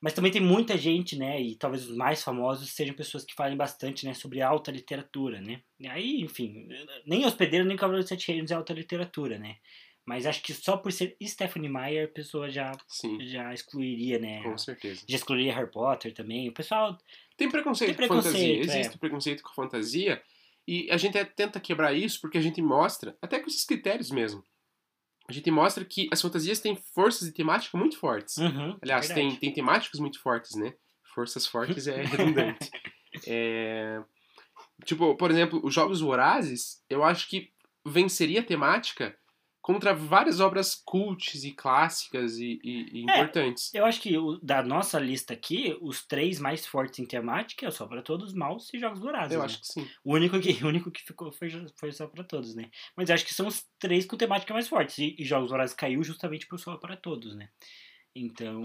Mas 0.00 0.12
também 0.12 0.30
tem 0.30 0.40
muita 0.42 0.76
gente, 0.76 1.16
né? 1.16 1.40
E 1.40 1.56
talvez 1.56 1.88
os 1.88 1.96
mais 1.96 2.22
famosos 2.22 2.70
sejam 2.72 2.94
pessoas 2.94 3.24
que 3.24 3.34
falem 3.34 3.56
bastante, 3.56 4.04
né? 4.04 4.12
Sobre 4.12 4.42
alta 4.42 4.70
literatura, 4.70 5.40
né? 5.40 5.62
E 5.80 5.86
aí, 5.88 6.20
enfim, 6.20 6.68
nem 7.06 7.24
Hospedeiro 7.24 7.64
nem 7.64 7.76
Cavaleiro 7.76 8.02
dos 8.02 8.08
Sete 8.10 8.28
Reinos 8.30 8.50
é 8.50 8.54
alta 8.54 8.74
literatura, 8.74 9.38
né? 9.38 9.56
Mas 10.06 10.26
acho 10.26 10.42
que 10.42 10.52
só 10.52 10.76
por 10.76 10.92
ser 10.92 11.16
Stephanie 11.22 11.68
Meyer, 11.68 12.04
a 12.06 12.12
pessoa 12.12 12.50
já, 12.50 12.72
Sim, 12.86 13.18
já 13.26 13.54
excluiria, 13.54 14.18
né? 14.18 14.42
com 14.42 14.56
certeza. 14.58 15.02
Já 15.08 15.16
excluiria 15.16 15.54
Harry 15.54 15.70
Potter 15.70 16.12
também. 16.12 16.48
O 16.48 16.52
pessoal. 16.52 16.98
Tem 17.36 17.50
preconceito, 17.50 17.96
Tem 17.96 18.08
com 18.08 18.14
fantasia. 18.16 18.32
preconceito, 18.32 18.70
é. 18.70 18.80
Existe 18.80 18.98
preconceito 18.98 19.42
com 19.42 19.54
fantasia. 19.54 20.22
E 20.68 20.90
a 20.90 20.96
gente 20.96 21.22
tenta 21.36 21.58
quebrar 21.60 21.92
isso 21.94 22.20
porque 22.20 22.38
a 22.38 22.40
gente 22.40 22.60
mostra, 22.62 23.16
até 23.20 23.38
com 23.40 23.46
esses 23.48 23.64
critérios 23.64 24.10
mesmo, 24.10 24.42
a 25.28 25.32
gente 25.32 25.50
mostra 25.50 25.84
que 25.84 26.08
as 26.12 26.20
fantasias 26.20 26.60
têm 26.60 26.76
forças 26.76 27.26
de 27.28 27.34
temática 27.34 27.76
muito 27.78 27.98
fortes. 27.98 28.36
Uhum, 28.36 28.76
Aliás, 28.82 29.08
verdade. 29.08 29.28
tem, 29.30 29.36
tem 29.38 29.52
temáticas 29.52 29.98
muito 30.00 30.20
fortes, 30.20 30.54
né? 30.54 30.74
Forças 31.14 31.46
fortes 31.46 31.86
é 31.86 31.96
redundante. 32.04 32.70
É, 33.26 34.02
Tipo, 34.84 35.14
por 35.16 35.30
exemplo, 35.30 35.60
os 35.64 35.72
Jogos 35.72 36.00
Vorazes, 36.00 36.82
eu 36.90 37.04
acho 37.04 37.28
que 37.28 37.50
venceria 37.86 38.40
a 38.40 38.44
temática 38.44 39.16
contra 39.64 39.94
várias 39.94 40.40
obras 40.40 40.74
cults 40.74 41.42
e 41.42 41.50
clássicas 41.50 42.36
e, 42.36 42.60
e- 42.62 42.98
e 43.00 43.10
É, 43.10 43.20
importantes. 43.20 43.72
Eu 43.72 43.86
acho 43.86 43.98
que 43.98 44.18
o- 44.18 44.38
da 44.42 44.62
nossa 44.62 44.98
lista 44.98 45.32
aqui, 45.32 45.74
os 45.80 46.06
três 46.06 46.38
mais 46.38 46.66
fortes 46.66 46.98
em 46.98 47.06
temática 47.06 47.66
é 47.66 47.70
só 47.70 47.86
para 47.86 48.02
todos, 48.02 48.34
Mouse 48.34 48.68
e 48.76 48.78
Jogos 48.78 49.00
Vorazes. 49.00 49.32
Eu 49.32 49.38
né? 49.38 49.46
acho 49.46 49.60
que 49.62 49.66
sim. 49.66 49.88
O 50.04 50.12
único 50.12 50.38
que, 50.38 50.48
o 50.62 50.68
único 50.68 50.90
que 50.90 51.02
ficou 51.02 51.32
foi, 51.32 51.48
foi 51.80 51.92
só 51.92 52.06
para 52.06 52.22
todos, 52.22 52.54
né? 52.54 52.68
Mas 52.94 53.08
acho 53.08 53.24
que 53.24 53.32
são 53.32 53.46
os 53.46 53.64
três 53.78 54.04
com 54.04 54.18
temática 54.18 54.52
mais 54.52 54.68
fortes. 54.68 54.98
E, 54.98 55.16
e 55.18 55.24
Jogos 55.24 55.48
Vorazes 55.48 55.74
caiu 55.74 56.04
justamente 56.04 56.46
por 56.46 56.60
só 56.60 56.76
para 56.76 56.94
todos, 56.94 57.34
né? 57.34 57.48
Então, 58.14 58.62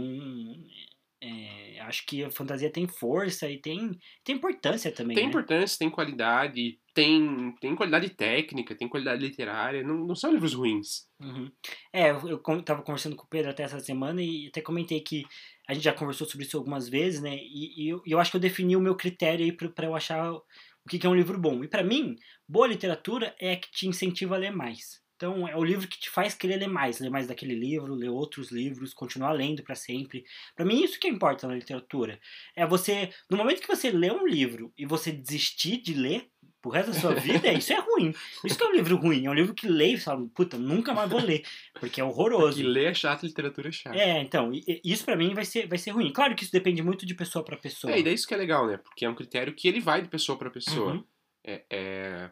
é, 1.22 1.80
acho 1.82 2.06
que 2.06 2.24
a 2.24 2.32
fantasia 2.32 2.72
tem 2.72 2.88
força 2.88 3.50
e 3.50 3.58
tem, 3.58 3.98
tem 4.24 4.36
importância 4.36 4.92
também, 4.92 5.16
Tem 5.16 5.24
né? 5.26 5.30
importância, 5.30 5.78
tem 5.80 5.90
qualidade, 5.90 6.80
tem, 7.00 7.56
tem 7.62 7.76
qualidade 7.78 8.10
técnica, 8.10 8.76
tem 8.76 8.90
qualidade 8.90 9.22
literária, 9.22 9.82
não, 9.84 10.06
não 10.06 10.16
são 10.16 10.34
livros 10.34 10.54
ruins. 10.54 11.08
Uhum. 11.22 11.50
É, 11.94 12.12
eu, 12.12 12.28
eu 12.28 12.62
tava 12.62 12.84
conversando 12.84 13.16
com 13.16 13.24
o 13.24 13.30
Pedro 13.30 13.50
até 13.50 13.64
essa 13.64 13.80
semana 13.80 14.22
e 14.22 14.48
até 14.48 14.60
comentei 14.60 15.00
que 15.00 15.24
a 15.66 15.74
gente 15.74 15.84
já 15.84 15.94
conversou 15.94 16.28
sobre 16.28 16.46
isso 16.46 16.58
algumas 16.58 16.90
vezes, 16.90 17.22
né? 17.22 17.38
E, 17.38 17.86
e 17.86 17.90
eu, 17.90 18.02
eu 18.06 18.20
acho 18.20 18.32
que 18.32 18.36
eu 18.36 18.42
defini 18.42 18.76
o 18.76 18.82
meu 18.82 18.96
critério 18.96 19.46
aí 19.46 19.52
pra 19.54 19.86
eu 19.86 19.96
achar 19.96 20.30
o 20.34 20.44
que 20.90 21.06
é 21.06 21.10
um 21.10 21.16
livro 21.16 21.40
bom. 21.40 21.64
E 21.64 21.70
para 21.70 21.84
mim, 21.84 22.18
boa 22.46 22.68
literatura 22.68 23.34
é 23.40 23.54
a 23.54 23.58
que 23.58 23.72
te 23.72 23.88
incentiva 23.88 24.36
a 24.36 24.40
ler 24.40 24.52
mais. 24.52 25.02
Então, 25.20 25.46
é 25.46 25.54
o 25.54 25.66
livro 25.66 25.86
que 25.86 26.00
te 26.00 26.10
faz 26.10 26.34
querer 26.34 26.56
ler 26.56 26.70
mais, 26.70 27.02
ler 27.02 27.10
mais 27.10 27.28
daquele 27.28 27.54
livro, 27.54 27.94
ler 27.94 28.08
outros 28.08 28.52
livros, 28.52 28.94
continuar 28.94 29.34
lendo 29.34 29.62
para 29.62 29.76
sempre. 29.76 30.24
Para 30.56 30.64
mim, 30.66 30.82
isso 30.82 30.98
que 30.98 31.10
importa 31.10 31.46
na 31.46 31.56
literatura. 31.56 32.18
É 32.56 32.66
você, 32.66 33.10
no 33.30 33.36
momento 33.36 33.60
que 33.62 33.68
você 33.68 33.92
lê 33.92 34.10
um 34.10 34.26
livro 34.26 34.72
e 34.78 34.86
você 34.86 35.12
desistir 35.12 35.82
de 35.82 35.94
ler, 35.94 36.30
pro 36.62 36.72
resto 36.72 36.92
da 36.92 37.00
sua 37.00 37.14
vida, 37.16 37.52
isso 37.54 37.74
é 37.74 37.80
ruim. 37.80 38.14
Isso 38.44 38.58
que 38.58 38.64
é 38.64 38.68
um 38.68 38.74
livro 38.74 38.96
ruim. 38.98 39.26
É 39.26 39.30
um 39.30 39.34
livro 39.34 39.54
que 39.54 39.68
lê 39.68 39.94
e 39.94 39.98
fala, 39.98 40.26
puta, 40.34 40.58
nunca 40.58 40.94
mais 40.94 41.10
vou 41.10 41.20
ler. 41.20 41.44
Porque 41.80 42.02
é 42.02 42.04
horroroso. 42.04 42.58
Que 42.58 42.64
ler 42.64 42.92
é 42.92 42.94
chato, 42.94 43.26
literatura 43.26 43.70
é 43.70 43.72
chato. 43.72 43.96
É, 43.96 44.22
então, 44.22 44.52
isso 44.84 45.06
para 45.06 45.16
mim 45.16 45.34
vai 45.34 45.46
ser, 45.46 45.68
vai 45.68 45.78
ser 45.78 45.92
ruim. 45.92 46.12
Claro 46.12 46.36
que 46.36 46.44
isso 46.44 46.52
depende 46.52 46.82
muito 46.82 47.06
de 47.06 47.14
pessoa 47.14 47.44
para 47.44 47.58
pessoa. 47.58 47.94
É, 47.94 48.00
e 48.00 48.04
daí 48.04 48.14
isso 48.14 48.28
que 48.28 48.34
é 48.34 48.38
legal, 48.38 48.68
né? 48.68 48.78
Porque 48.78 49.06
é 49.06 49.10
um 49.10 49.16
critério 49.16 49.54
que 49.54 49.68
ele 49.68 49.80
vai 49.80 50.02
de 50.02 50.10
pessoa 50.10 50.38
para 50.38 50.50
pessoa. 50.50 50.94
Uhum. 50.94 51.04
É, 51.46 51.64
é, 51.70 52.30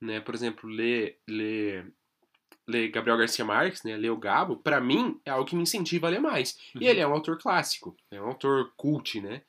né, 0.00 0.20
por 0.20 0.34
exemplo, 0.34 0.68
ler, 0.68 1.18
ler 1.28 1.92
ler 2.68 2.88
Gabriel 2.88 3.18
Garcia 3.18 3.44
Marques, 3.44 3.82
né, 3.84 3.96
ler 3.96 4.10
o 4.10 4.16
Gabo, 4.16 4.56
para 4.56 4.80
mim 4.80 5.20
é 5.24 5.30
algo 5.30 5.48
que 5.48 5.54
me 5.54 5.62
incentiva 5.62 6.08
a 6.08 6.10
ler 6.10 6.20
mais. 6.20 6.58
Uhum. 6.74 6.82
E 6.82 6.86
ele 6.86 7.00
é 7.00 7.06
um 7.06 7.12
autor 7.12 7.38
clássico, 7.38 7.96
é 8.10 8.20
um 8.20 8.26
autor 8.26 8.72
cult, 8.76 9.20
né? 9.20 9.42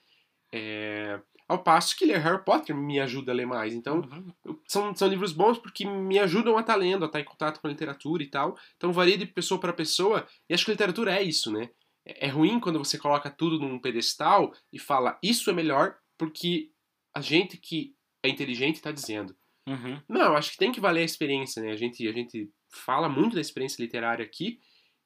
É... 0.54 1.20
Ao 1.48 1.64
passo 1.64 1.96
que 1.96 2.06
ler 2.06 2.20
Harry 2.20 2.44
Potter 2.44 2.76
me 2.76 3.00
ajuda 3.00 3.32
a 3.32 3.36
ler 3.36 3.46
mais. 3.46 3.74
Então, 3.74 4.02
uhum. 4.02 4.60
são, 4.68 4.94
são 4.94 5.08
livros 5.08 5.32
bons 5.32 5.58
porque 5.58 5.86
me 5.86 6.20
ajudam 6.20 6.58
a 6.58 6.62
estar 6.62 6.74
tá 6.74 6.80
lendo, 6.80 7.04
a 7.04 7.08
estar 7.08 7.20
tá 7.20 7.22
em 7.22 7.26
contato 7.26 7.62
com 7.62 7.68
a 7.68 7.70
literatura 7.70 8.22
e 8.22 8.28
tal. 8.28 8.58
Então, 8.76 8.92
varia 8.92 9.18
de 9.18 9.26
pessoa 9.26 9.60
para 9.60 9.72
pessoa. 9.72 10.28
E 10.50 10.54
acho 10.54 10.66
que 10.66 10.72
a 10.72 10.74
literatura 10.74 11.16
é 11.16 11.24
isso, 11.24 11.52
né? 11.52 11.70
É, 12.06 12.28
é 12.28 12.30
ruim 12.30 12.60
quando 12.60 12.80
você 12.80 12.98
coloca 12.98 13.30
tudo 13.30 13.60
num 13.60 13.80
pedestal 13.80 14.54
e 14.74 14.80
fala 14.80 15.18
isso 15.24 15.50
é 15.50 15.54
melhor 15.54 15.98
porque 16.18 16.72
a 17.14 17.22
gente 17.22 17.58
que 17.58 17.96
é 18.24 18.30
inteligente 18.30 18.76
está 18.76 18.92
dizendo. 18.92 19.36
Uhum. 19.68 20.02
Não, 20.08 20.36
acho 20.36 20.52
que 20.52 20.58
tem 20.58 20.72
que 20.72 20.80
valer 20.80 21.02
a 21.02 21.06
experiência, 21.06 21.62
né? 21.62 21.72
A 21.72 21.76
gente, 21.76 22.08
a 22.08 22.12
gente 22.12 22.50
fala 22.70 23.10
muito 23.10 23.36
da 23.36 23.42
experiência 23.42 23.82
literária 23.82 24.24
aqui 24.24 24.60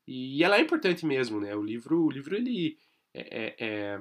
e 0.08 0.44
ela 0.44 0.58
é 0.58 0.62
importante 0.62 1.06
mesmo, 1.06 1.39
né? 1.39 1.56
O 1.56 1.64
livro, 1.64 2.06
o 2.06 2.12
livro 2.12 2.36
ele 2.36 2.78
é, 3.14 3.22
é, 3.22 3.56
é, 3.60 4.00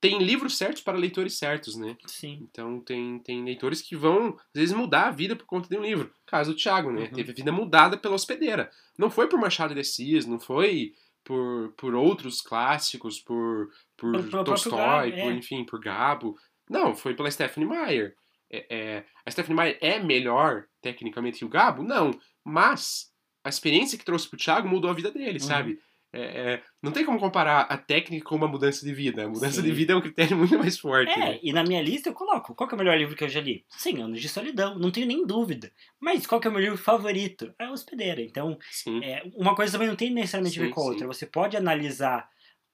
tem 0.00 0.18
livros 0.18 0.56
certos 0.56 0.82
para 0.82 0.98
leitores 0.98 1.38
certos, 1.38 1.76
né? 1.76 1.96
Sim. 2.06 2.46
Então 2.50 2.80
tem, 2.80 3.18
tem 3.20 3.44
leitores 3.44 3.80
que 3.80 3.96
vão 3.96 4.36
às 4.54 4.60
vezes 4.60 4.74
mudar 4.74 5.08
a 5.08 5.10
vida 5.10 5.34
por 5.34 5.46
conta 5.46 5.68
de 5.68 5.76
um 5.76 5.82
livro. 5.82 6.12
Caso 6.26 6.52
do 6.52 6.56
Thiago, 6.56 6.90
né? 6.90 7.02
Uhum. 7.02 7.12
Teve 7.12 7.32
a 7.32 7.34
vida 7.34 7.52
mudada 7.52 7.96
pela 7.96 8.14
hospedeira. 8.14 8.70
Não 8.98 9.10
foi 9.10 9.28
por 9.28 9.40
Machado 9.40 9.74
de 9.74 9.80
Assis, 9.80 10.26
não 10.26 10.38
foi 10.38 10.94
por, 11.24 11.72
por 11.76 11.94
outros 11.94 12.40
clássicos, 12.40 13.18
por, 13.18 13.70
por, 13.96 14.12
por 14.28 14.44
Tolstói, 14.44 15.10
por, 15.10 15.18
é. 15.18 15.32
enfim, 15.32 15.64
por 15.64 15.80
Gabo. 15.80 16.36
Não, 16.68 16.94
foi 16.94 17.14
pela 17.14 17.30
Stephanie 17.30 17.68
Meyer. 17.68 18.14
É, 18.50 18.66
é, 18.70 19.04
a 19.24 19.30
Stephanie 19.30 19.56
Meyer 19.56 19.78
é 19.80 19.98
melhor 19.98 20.66
tecnicamente 20.80 21.38
que 21.38 21.44
o 21.44 21.48
Gabo? 21.48 21.82
Não. 21.82 22.12
Mas 22.44 23.10
a 23.42 23.48
experiência 23.48 23.98
que 23.98 24.04
trouxe 24.04 24.28
pro 24.28 24.38
Thiago 24.38 24.68
mudou 24.68 24.90
a 24.90 24.94
vida 24.94 25.10
dele, 25.10 25.40
uhum. 25.40 25.46
sabe? 25.46 25.80
É, 26.16 26.52
é, 26.54 26.62
não 26.82 26.92
tem 26.92 27.04
como 27.04 27.18
comparar 27.18 27.62
a 27.62 27.76
técnica 27.76 28.24
com 28.24 28.36
uma 28.36 28.48
mudança 28.48 28.84
de 28.84 28.94
vida. 28.94 29.24
A 29.24 29.28
mudança 29.28 29.60
Sim. 29.60 29.62
de 29.62 29.72
vida 29.72 29.92
é 29.92 29.96
um 29.96 30.00
critério 30.00 30.36
muito 30.38 30.58
mais 30.58 30.78
forte. 30.78 31.12
É, 31.12 31.18
né? 31.18 31.38
e 31.42 31.52
na 31.52 31.62
minha 31.62 31.82
lista 31.82 32.08
eu 32.08 32.14
coloco 32.14 32.54
qual 32.54 32.70
é 32.70 32.74
o 32.74 32.78
melhor 32.78 32.96
livro 32.96 33.14
que 33.14 33.24
eu 33.24 33.28
já 33.28 33.40
li? 33.40 33.64
100 33.70 34.02
Anos 34.02 34.20
de 34.20 34.28
Solidão, 34.28 34.78
não 34.78 34.90
tenho 34.90 35.06
nem 35.06 35.26
dúvida. 35.26 35.70
Mas 36.00 36.26
qual 36.26 36.40
é 36.42 36.48
o 36.48 36.52
meu 36.52 36.60
livro 36.60 36.78
favorito? 36.78 37.54
É 37.58 37.68
Hospedeira. 37.68 38.22
Então, 38.22 38.58
é, 39.02 39.22
uma 39.34 39.54
coisa 39.54 39.72
também 39.72 39.88
não 39.88 39.96
tem 39.96 40.10
necessariamente 40.10 40.58
a 40.58 40.62
ver 40.62 40.70
com 40.70 40.80
a 40.80 40.84
outra. 40.84 41.06
Você 41.06 41.26
pode 41.26 41.56
analisar 41.56 42.28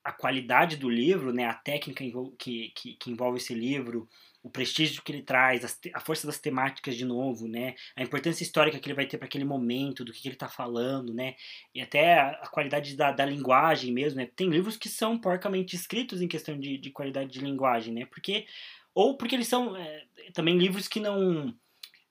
a 0.04 0.12
qualidade 0.12 0.76
do 0.76 0.90
livro, 0.90 1.32
né, 1.32 1.44
a 1.44 1.54
técnica 1.54 2.04
que, 2.38 2.72
que, 2.74 2.94
que 2.94 3.10
envolve 3.10 3.38
esse 3.38 3.54
livro, 3.54 4.08
o 4.42 4.50
prestígio 4.50 5.02
que 5.02 5.12
ele 5.12 5.22
traz, 5.22 5.78
a 5.94 6.00
força 6.00 6.26
das 6.26 6.38
temáticas 6.38 6.96
de 6.96 7.04
novo, 7.04 7.46
né? 7.46 7.74
A 7.94 8.02
importância 8.02 8.42
histórica 8.42 8.78
que 8.78 8.88
ele 8.88 8.96
vai 8.96 9.06
ter 9.06 9.16
para 9.16 9.26
aquele 9.26 9.44
momento, 9.44 10.04
do 10.04 10.12
que, 10.12 10.20
que 10.20 10.28
ele 10.28 10.34
está 10.34 10.48
falando, 10.48 11.14
né? 11.14 11.36
E 11.72 11.80
até 11.80 12.18
a, 12.18 12.48
qualidade 12.50 12.96
da, 12.96 13.12
da, 13.12 13.24
linguagem 13.24 13.92
mesmo, 13.92 14.18
né? 14.18 14.28
Tem 14.34 14.48
livros 14.48 14.76
que 14.76 14.88
são 14.88 15.16
porcamente 15.16 15.76
escritos 15.76 16.20
em 16.20 16.26
questão 16.26 16.58
de, 16.58 16.76
de 16.76 16.90
qualidade 16.90 17.30
de 17.30 17.40
linguagem, 17.40 17.94
né? 17.94 18.06
Porque 18.06 18.46
ou 18.94 19.16
porque 19.16 19.34
eles 19.34 19.48
são 19.48 19.76
é, 19.76 20.04
também 20.34 20.58
livros 20.58 20.88
que 20.88 21.00
não 21.00 21.54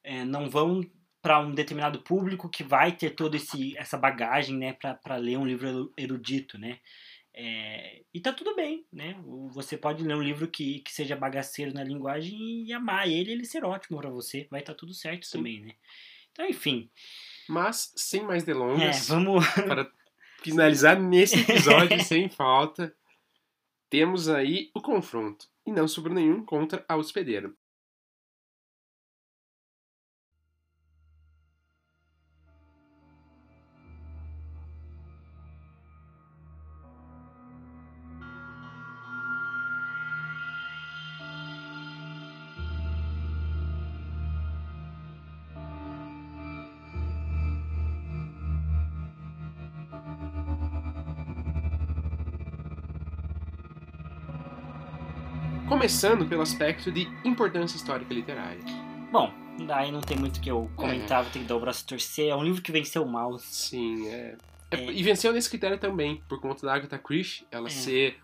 é, 0.03 0.23
não 0.23 0.49
vão 0.49 0.81
para 1.21 1.39
um 1.39 1.53
determinado 1.53 2.01
público 2.01 2.49
que 2.49 2.63
vai 2.63 2.91
ter 2.93 3.11
toda 3.11 3.37
essa 3.77 3.97
bagagem, 3.97 4.57
né, 4.57 4.73
para 4.73 5.17
ler 5.17 5.37
um 5.37 5.45
livro 5.45 5.93
erudito, 5.95 6.57
né? 6.57 6.79
É, 7.33 8.03
e 8.13 8.19
tá 8.19 8.33
tudo 8.33 8.55
bem, 8.55 8.85
né? 8.91 9.15
Você 9.51 9.77
pode 9.77 10.03
ler 10.03 10.15
um 10.15 10.21
livro 10.21 10.47
que, 10.47 10.79
que 10.79 10.91
seja 10.91 11.15
bagaceiro 11.15 11.73
na 11.73 11.83
linguagem 11.83 12.65
e 12.65 12.73
amar 12.73 13.07
ele 13.07 13.31
ele 13.31 13.45
ser 13.45 13.63
ótimo 13.63 13.99
para 13.99 14.09
você. 14.09 14.47
Vai 14.49 14.59
estar 14.59 14.73
tá 14.73 14.79
tudo 14.79 14.93
certo 14.93 15.25
Sim. 15.25 15.37
também, 15.37 15.61
né? 15.61 15.75
Então, 16.31 16.45
enfim. 16.45 16.89
Mas, 17.47 17.93
sem 17.95 18.23
mais 18.23 18.43
delongas, 18.43 19.09
é, 19.09 19.13
vamos... 19.13 19.45
para 19.67 19.89
finalizar 20.41 20.99
nesse 20.99 21.39
episódio 21.39 22.01
sem 22.03 22.27
falta, 22.27 22.93
temos 23.89 24.27
aí 24.27 24.69
o 24.73 24.81
confronto. 24.81 25.47
E 25.65 25.71
não 25.71 25.87
sobrou 25.87 26.15
nenhum 26.15 26.43
contra 26.43 26.83
a 26.87 26.95
hospedeira. 26.95 27.53
Começando 55.81 56.27
pelo 56.27 56.43
aspecto 56.43 56.91
de 56.91 57.07
importância 57.25 57.75
histórica 57.75 58.13
literária. 58.13 58.61
Bom, 59.11 59.33
daí 59.65 59.91
não 59.91 59.99
tem 59.99 60.15
muito 60.15 60.39
que 60.39 60.47
eu 60.47 60.69
comentar, 60.75 61.21
é. 61.21 61.23
vou 61.23 61.31
ter 61.31 61.39
que 61.39 61.45
dar 61.45 61.55
o 61.55 61.59
braço 61.59 61.83
a 61.83 61.89
torcer. 61.89 62.29
É 62.29 62.35
um 62.35 62.43
livro 62.43 62.61
que 62.61 62.71
venceu 62.71 63.03
mal. 63.03 63.39
Sim, 63.39 64.07
é. 64.07 64.37
é. 64.69 64.91
E 64.91 65.01
venceu 65.01 65.33
nesse 65.33 65.49
critério 65.49 65.79
também, 65.79 66.21
por 66.29 66.39
conta 66.39 66.67
da 66.67 66.75
Agatha 66.75 66.99
Christie, 66.99 67.47
ela 67.49 67.67
é. 67.67 67.71
ser. 67.71 68.19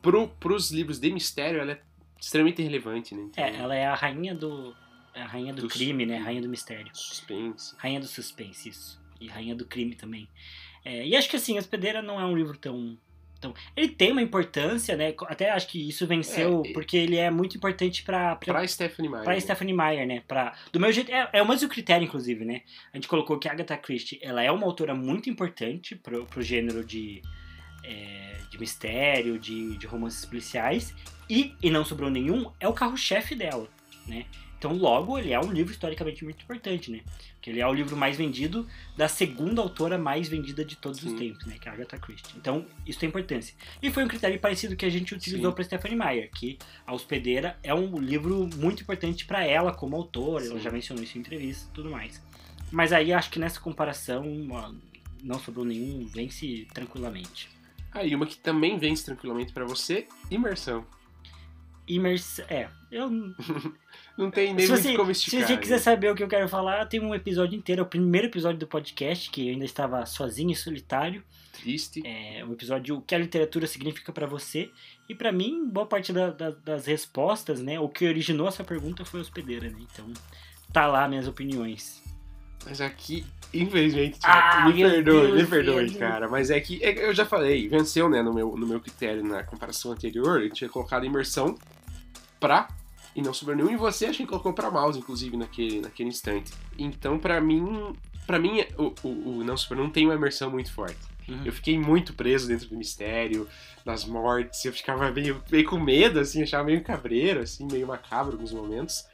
Pro, 0.00 0.28
pros 0.28 0.70
livros 0.70 0.98
de 0.98 1.12
mistério, 1.12 1.60
ela 1.60 1.72
é 1.72 1.80
extremamente 2.18 2.62
relevante, 2.62 3.14
né? 3.14 3.24
Então, 3.24 3.44
é, 3.44 3.54
ela 3.54 3.74
é 3.74 3.84
a 3.84 3.94
rainha 3.94 4.34
do. 4.34 4.74
É 5.12 5.20
a 5.20 5.26
rainha 5.26 5.52
do, 5.52 5.60
do 5.60 5.68
crime, 5.68 6.06
né? 6.06 6.16
Rainha 6.16 6.40
do 6.40 6.48
mistério. 6.48 6.90
Suspense. 6.94 7.74
Rainha 7.76 8.00
do 8.00 8.06
suspense, 8.06 8.70
isso. 8.70 8.98
E 9.20 9.28
rainha 9.28 9.54
do 9.54 9.66
crime 9.66 9.94
também. 9.94 10.26
É, 10.82 11.06
e 11.06 11.14
acho 11.14 11.28
que 11.28 11.36
assim, 11.36 11.58
Hospedeira 11.58 12.00
não 12.00 12.18
é 12.18 12.24
um 12.24 12.34
livro 12.34 12.56
tão 12.56 12.96
então, 13.44 13.54
ele 13.76 13.88
tem 13.88 14.12
uma 14.12 14.22
importância, 14.22 14.96
né? 14.96 15.14
Até 15.26 15.50
acho 15.50 15.68
que 15.68 15.88
isso 15.88 16.06
venceu, 16.06 16.62
é, 16.64 16.72
porque 16.72 16.96
ele 16.96 17.16
é 17.16 17.30
muito 17.30 17.56
importante 17.56 18.02
pra... 18.02 18.36
Pra, 18.36 18.54
pra 18.54 18.66
Stephanie 18.66 19.10
Meyer. 19.10 19.24
Pra 19.24 19.40
Stephanie 19.40 19.74
Meyer, 19.74 20.06
né? 20.06 20.22
Pra, 20.26 20.54
do 20.72 20.80
meu 20.80 20.90
jeito, 20.90 21.12
é, 21.12 21.28
é 21.32 21.42
o 21.42 21.48
mesmo 21.48 21.68
critério, 21.68 22.04
inclusive, 22.06 22.44
né? 22.44 22.62
A 22.92 22.96
gente 22.96 23.08
colocou 23.08 23.38
que 23.38 23.48
a 23.48 23.52
Agatha 23.52 23.76
Christie, 23.76 24.18
ela 24.22 24.42
é 24.42 24.50
uma 24.50 24.64
autora 24.64 24.94
muito 24.94 25.28
importante 25.28 25.94
pro, 25.94 26.24
pro 26.24 26.42
gênero 26.42 26.84
de, 26.84 27.20
é, 27.82 28.38
de 28.50 28.58
mistério, 28.58 29.38
de, 29.38 29.76
de 29.76 29.86
romances 29.86 30.24
policiais, 30.24 30.94
e, 31.28 31.54
e 31.62 31.70
não 31.70 31.84
sobrou 31.84 32.10
nenhum, 32.10 32.50
é 32.58 32.66
o 32.66 32.72
carro-chefe 32.72 33.34
dela, 33.34 33.68
né? 34.06 34.24
Então, 34.64 34.78
logo, 34.78 35.18
ele 35.18 35.30
é 35.30 35.38
um 35.38 35.52
livro 35.52 35.74
historicamente 35.74 36.24
muito 36.24 36.42
importante, 36.42 36.90
né? 36.90 37.00
Que 37.42 37.50
ele 37.50 37.60
é 37.60 37.66
o 37.66 37.74
livro 37.74 37.94
mais 37.94 38.16
vendido 38.16 38.66
da 38.96 39.08
segunda 39.08 39.60
autora 39.60 39.98
mais 39.98 40.26
vendida 40.26 40.64
de 40.64 40.74
todos 40.74 41.00
Sim. 41.00 41.08
os 41.08 41.18
tempos, 41.18 41.44
né? 41.44 41.58
Que 41.60 41.68
é 41.68 41.70
a 41.70 41.74
Agatha 41.74 41.98
Christie. 41.98 42.34
Então, 42.38 42.64
isso 42.86 42.98
tem 42.98 43.10
importância. 43.10 43.54
E 43.82 43.90
foi 43.90 44.02
um 44.02 44.08
critério 44.08 44.40
parecido 44.40 44.74
que 44.74 44.86
a 44.86 44.88
gente 44.88 45.14
utilizou 45.14 45.52
para 45.52 45.64
Stephanie 45.64 45.98
Meyer, 45.98 46.30
que 46.30 46.58
A 46.86 46.94
Hospedeira 46.94 47.58
é 47.62 47.74
um 47.74 47.98
livro 47.98 48.48
muito 48.56 48.82
importante 48.82 49.26
para 49.26 49.44
ela 49.44 49.70
como 49.70 49.96
autora, 49.96 50.44
Sim. 50.44 50.52
ela 50.52 50.60
já 50.60 50.70
mencionou 50.70 51.04
isso 51.04 51.18
em 51.18 51.20
entrevista 51.20 51.68
e 51.70 51.74
tudo 51.74 51.90
mais. 51.90 52.22
Mas 52.72 52.90
aí, 52.90 53.12
acho 53.12 53.30
que 53.30 53.38
nessa 53.38 53.60
comparação, 53.60 54.24
não 55.22 55.38
sobrou 55.40 55.66
nenhum, 55.66 56.06
vence 56.06 56.66
tranquilamente. 56.72 57.50
Aí, 57.92 58.14
ah, 58.14 58.16
uma 58.16 58.24
que 58.24 58.38
também 58.38 58.78
vence 58.78 59.04
tranquilamente 59.04 59.52
para 59.52 59.66
você, 59.66 60.08
Imersão. 60.30 60.86
Imersão. 61.86 62.44
É, 62.48 62.68
eu. 62.90 63.10
Não 64.16 64.30
tem 64.30 64.54
nem 64.54 64.64
se 64.64 64.70
você, 64.70 64.96
como 64.96 65.10
esticar. 65.10 65.40
Se 65.40 65.46
você 65.46 65.56
quiser 65.56 65.78
saber 65.78 66.10
o 66.10 66.14
que 66.14 66.22
eu 66.22 66.28
quero 66.28 66.48
falar, 66.48 66.86
tem 66.86 67.00
um 67.00 67.14
episódio 67.14 67.56
inteiro, 67.56 67.80
é 67.80 67.82
o 67.82 67.86
primeiro 67.86 68.28
episódio 68.28 68.58
do 68.58 68.66
podcast, 68.66 69.28
que 69.28 69.48
eu 69.48 69.52
ainda 69.52 69.64
estava 69.64 70.06
sozinho 70.06 70.52
e 70.52 70.56
solitário. 70.56 71.22
Triste. 71.52 72.00
É 72.06 72.44
um 72.44 72.52
episódio 72.52 72.96
o 72.96 73.02
que 73.02 73.14
a 73.14 73.18
literatura 73.18 73.66
significa 73.66 74.12
para 74.12 74.26
você. 74.26 74.70
E 75.08 75.14
para 75.14 75.32
mim, 75.32 75.68
boa 75.68 75.86
parte 75.86 76.12
da, 76.12 76.30
da, 76.30 76.50
das 76.50 76.86
respostas, 76.86 77.60
né? 77.60 77.80
O 77.80 77.88
que 77.88 78.06
originou 78.06 78.46
essa 78.46 78.62
pergunta 78.62 79.04
foi 79.04 79.20
hospedeira, 79.20 79.68
né? 79.68 79.78
Então, 79.80 80.06
tá 80.72 80.86
lá 80.86 81.08
minhas 81.08 81.26
opiniões. 81.26 82.02
Mas 82.64 82.80
aqui, 82.80 83.26
infelizmente, 83.52 84.18
ah, 84.22 84.66
me 84.66 84.74
perdoe, 84.74 85.02
Deus 85.02 85.42
me 85.42 85.46
perdoe, 85.46 85.86
Deus. 85.86 85.96
cara. 85.96 86.28
Mas 86.28 86.50
é 86.50 86.60
que 86.60 86.82
é, 86.82 87.08
eu 87.08 87.12
já 87.12 87.26
falei, 87.26 87.68
venceu, 87.68 88.08
né, 88.08 88.22
no 88.22 88.32
meu, 88.32 88.56
no 88.56 88.66
meu 88.66 88.80
critério 88.80 89.22
na 89.22 89.42
comparação 89.42 89.92
anterior, 89.92 90.42
eu 90.42 90.50
tinha 90.50 90.70
colocado 90.70 91.04
imersão 91.04 91.56
pra 92.44 92.68
E 93.16 93.22
não 93.22 93.32
sobrou 93.32 93.56
nenhum, 93.56 93.70
e 93.70 93.76
você 93.76 94.06
acho 94.06 94.18
que 94.18 94.26
colocou 94.26 94.52
pra 94.52 94.70
mouse, 94.70 94.98
inclusive, 94.98 95.36
naquele, 95.36 95.80
naquele 95.80 96.10
instante. 96.10 96.52
Então, 96.78 97.18
pra 97.18 97.40
mim, 97.40 97.96
para 98.26 98.38
mim, 98.38 98.64
o, 98.76 98.92
o, 99.02 99.38
o 99.38 99.44
Não 99.44 99.88
tem 99.88 100.04
uma 100.04 100.14
imersão 100.14 100.50
muito 100.50 100.72
forte. 100.72 100.98
Uhum. 101.28 101.42
Eu 101.44 101.52
fiquei 101.52 101.78
muito 101.78 102.12
preso 102.12 102.46
dentro 102.46 102.68
do 102.68 102.76
mistério, 102.76 103.48
das 103.84 104.04
mortes, 104.04 104.62
eu 104.64 104.72
ficava 104.72 105.10
meio, 105.10 105.42
meio 105.50 105.64
com 105.64 105.78
medo, 105.78 106.20
assim, 106.20 106.42
achava 106.42 106.64
meio 106.64 106.82
cabreiro, 106.82 107.40
assim, 107.40 107.66
meio 107.70 107.86
macabro 107.86 108.32
em 108.32 108.34
alguns 108.34 108.52
momentos. 108.52 109.06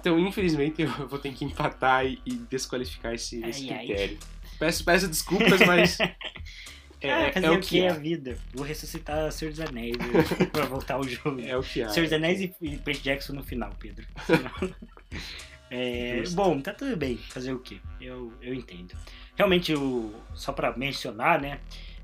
Então, 0.00 0.18
infelizmente, 0.18 0.82
eu 0.82 1.08
vou 1.08 1.18
ter 1.18 1.32
que 1.32 1.44
empatar 1.44 2.04
e, 2.04 2.20
e 2.26 2.34
desqualificar 2.34 3.14
esse, 3.14 3.42
ai, 3.42 3.50
esse 3.50 3.66
critério. 3.66 4.18
Ai. 4.20 4.28
Peço, 4.58 4.84
peço 4.84 5.08
desculpas, 5.08 5.60
mas. 5.60 5.98
É, 7.00 7.08
é, 7.08 7.32
é 7.42 7.50
o 7.50 7.60
que 7.60 7.80
é 7.80 7.88
a 7.88 7.94
vida. 7.94 8.36
Vou 8.52 8.64
ressuscitar 8.64 9.30
Senhor 9.30 9.50
dos 9.50 9.60
Anéis 9.60 9.96
né, 9.96 10.46
pra 10.52 10.64
voltar 10.64 10.94
ao 10.94 11.04
jogo. 11.04 11.40
É 11.40 11.56
o 11.56 11.62
que 11.62 11.82
é. 11.82 11.88
Senhor 11.88 12.06
dos 12.06 12.12
Anéis 12.12 12.40
e, 12.40 12.54
e 12.60 12.76
Percy 12.76 13.02
Jackson 13.02 13.34
no 13.34 13.42
final, 13.44 13.72
Pedro. 13.78 14.04
é, 15.70 16.22
bom, 16.32 16.60
tá 16.60 16.72
tudo 16.74 16.96
bem. 16.96 17.16
Fazer 17.16 17.52
o 17.52 17.60
quê? 17.60 17.78
Eu, 18.00 18.32
eu 18.42 18.52
entendo. 18.52 18.96
Realmente, 19.36 19.72
o, 19.74 20.12
só 20.34 20.52
pra 20.52 20.76
mencionar, 20.76 21.40
né? 21.40 21.60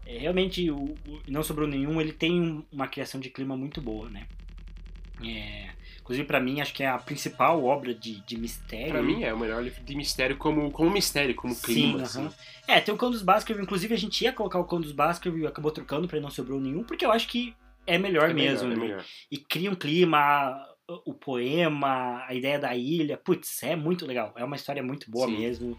É, 0.07 0.18
realmente, 0.18 0.70
o, 0.70 0.76
o, 0.76 1.20
Não 1.26 1.42
Sobrou 1.42 1.66
Nenhum, 1.66 2.01
ele 2.01 2.12
tem 2.12 2.64
uma 2.70 2.86
criação 2.86 3.20
de 3.20 3.30
clima 3.30 3.57
muito 3.57 3.80
boa, 3.80 4.09
né? 4.09 4.26
É, 5.24 5.70
Inclusive, 6.05 6.26
para 6.26 6.38
mim, 6.38 6.61
acho 6.61 6.74
que 6.74 6.82
é 6.82 6.86
a 6.86 6.98
principal 6.98 7.64
obra 7.64 7.94
de, 7.94 8.20
de 8.26 8.38
mistério. 8.38 8.90
Pra 8.90 9.02
mim, 9.02 9.22
é 9.24 9.32
o 9.32 9.38
melhor 9.38 9.64
livro 9.64 9.82
de 9.82 9.96
mistério 9.96 10.36
como, 10.36 10.70
como 10.70 10.90
mistério, 10.90 11.34
como 11.34 11.57
clima. 11.57 12.05
Sim, 12.05 12.20
uh 12.20 12.24
-huh. 12.24 12.28
assim. 12.28 12.36
É, 12.68 12.78
tem 12.78 12.94
o 12.94 12.98
Cão 12.98 13.11
dos 13.11 13.22
Baskerville. 13.22 13.64
Inclusive, 13.64 13.94
a 13.94 13.96
gente 13.96 14.22
ia 14.22 14.30
colocar 14.30 14.59
o 14.59 14.64
Cão 14.64 14.78
dos 14.78 14.92
Baskerville 14.92 15.44
e 15.44 15.46
acabou 15.46 15.70
trocando 15.70 16.07
pra 16.07 16.18
ele 16.18 16.24
não 16.24 16.30
sobrou 16.30 16.61
nenhum, 16.61 16.84
porque 16.84 17.07
eu 17.07 17.11
acho 17.11 17.26
que 17.26 17.55
é 17.86 17.96
melhor 17.96 18.28
é 18.28 18.34
mesmo. 18.34 18.68
Melhor, 18.68 18.76
é 18.76 18.80
né? 18.80 18.84
é 18.84 18.88
melhor. 18.88 19.05
E 19.30 19.38
cria 19.38 19.70
um 19.70 19.74
clima, 19.74 20.62
o 21.07 21.14
poema, 21.14 22.22
a 22.28 22.34
ideia 22.34 22.59
da 22.59 22.76
ilha. 22.76 23.16
Putz, 23.16 23.62
é 23.62 23.74
muito 23.74 24.05
legal. 24.05 24.34
É 24.36 24.44
uma 24.44 24.57
história 24.57 24.82
muito 24.82 25.11
boa 25.11 25.26
Sim. 25.26 25.38
mesmo. 25.38 25.78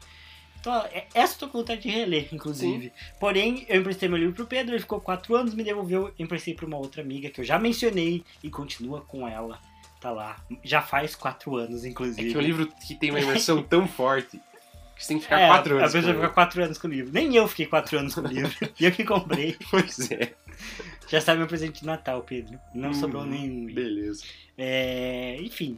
Então, 0.60 0.74
essa 1.14 1.36
eu 1.36 1.40
tô 1.42 1.50
com 1.50 1.60
vontade 1.60 1.84
de 1.84 1.90
reler, 1.90 2.30
inclusive. 2.34 2.86
Sim. 2.86 2.92
Porém, 3.20 3.64
eu 3.70 3.80
emprestei 3.80 4.10
meu 4.10 4.18
livro 4.18 4.34
pro 4.34 4.48
Pedro, 4.48 4.74
ele 4.74 4.82
ficou 4.82 5.00
quatro 5.00 5.36
anos, 5.36 5.54
me 5.54 5.64
devolveu, 5.64 6.12
emprestei 6.18 6.56
pra 6.56 6.66
uma 6.66 6.78
outra 6.78 7.04
amiga 7.04 7.30
que 7.30 7.40
eu 7.40 7.46
já 7.46 7.60
mencionei 7.60 8.24
e 8.42 8.50
continua 8.50 9.02
com 9.02 9.28
ela 9.28 9.62
tá 10.06 10.12
lá. 10.12 10.38
Já 10.64 10.82
faz 10.82 11.16
quatro 11.16 11.56
anos, 11.56 11.84
inclusive. 11.84 12.30
É 12.30 12.32
que 12.32 12.38
é 12.38 12.40
um 12.40 12.44
livro 12.44 12.68
que 12.86 12.94
tem 12.94 13.10
uma 13.10 13.20
imersão 13.20 13.64
tão 13.64 13.88
forte 13.88 14.40
que 14.96 15.04
você 15.04 15.08
tem 15.10 15.18
que 15.18 15.24
ficar 15.24 15.40
é, 15.40 15.48
quatro 15.48 15.78
anos. 15.78 15.90
A 15.90 15.98
pessoa 15.98 16.14
fica 16.14 16.30
quatro 16.30 16.64
anos 16.64 16.78
com 16.78 16.88
o 16.88 16.92
livro. 16.92 17.12
Nem 17.12 17.36
eu 17.36 17.48
fiquei 17.48 17.66
quatro 17.66 17.98
anos 17.98 18.14
com 18.14 18.22
o 18.22 18.28
livro. 18.28 18.54
e 18.80 18.86
eu 18.86 18.92
que 18.92 19.04
comprei. 19.04 19.58
Pois 19.72 20.12
é. 20.12 20.34
Já 21.10 21.20
sabe 21.20 21.40
meu 21.40 21.48
presente 21.48 21.82
de 21.82 21.86
Natal, 21.86 22.22
Pedro. 22.22 22.60
Não 22.74 22.90
hum, 22.90 22.94
sobrou 22.94 23.26
nenhum. 23.26 23.66
Beleza. 23.74 24.24
É, 24.58 25.38
enfim. 25.42 25.78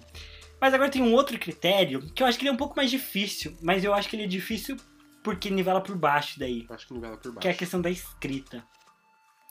Mas 0.59 0.73
agora 0.73 0.89
tem 0.89 1.01
um 1.01 1.13
outro 1.13 1.39
critério 1.39 2.01
que 2.13 2.21
eu 2.21 2.27
acho 2.27 2.37
que 2.37 2.43
ele 2.43 2.49
é 2.49 2.53
um 2.53 2.57
pouco 2.57 2.75
mais 2.75 2.91
difícil, 2.91 3.55
mas 3.61 3.83
eu 3.83 3.93
acho 3.93 4.09
que 4.09 4.15
ele 4.15 4.23
é 4.23 4.27
difícil 4.27 4.75
porque 5.23 5.49
nivela 5.49 5.81
por 5.81 5.95
baixo 5.95 6.37
daí. 6.37 6.65
Eu 6.67 6.75
acho 6.75 6.87
que 6.87 6.93
nivela 6.93 7.17
por 7.17 7.31
baixo. 7.31 7.39
Que 7.39 7.47
é 7.47 7.51
a 7.51 7.55
questão 7.55 7.81
da 7.81 7.89
escrita. 7.89 8.63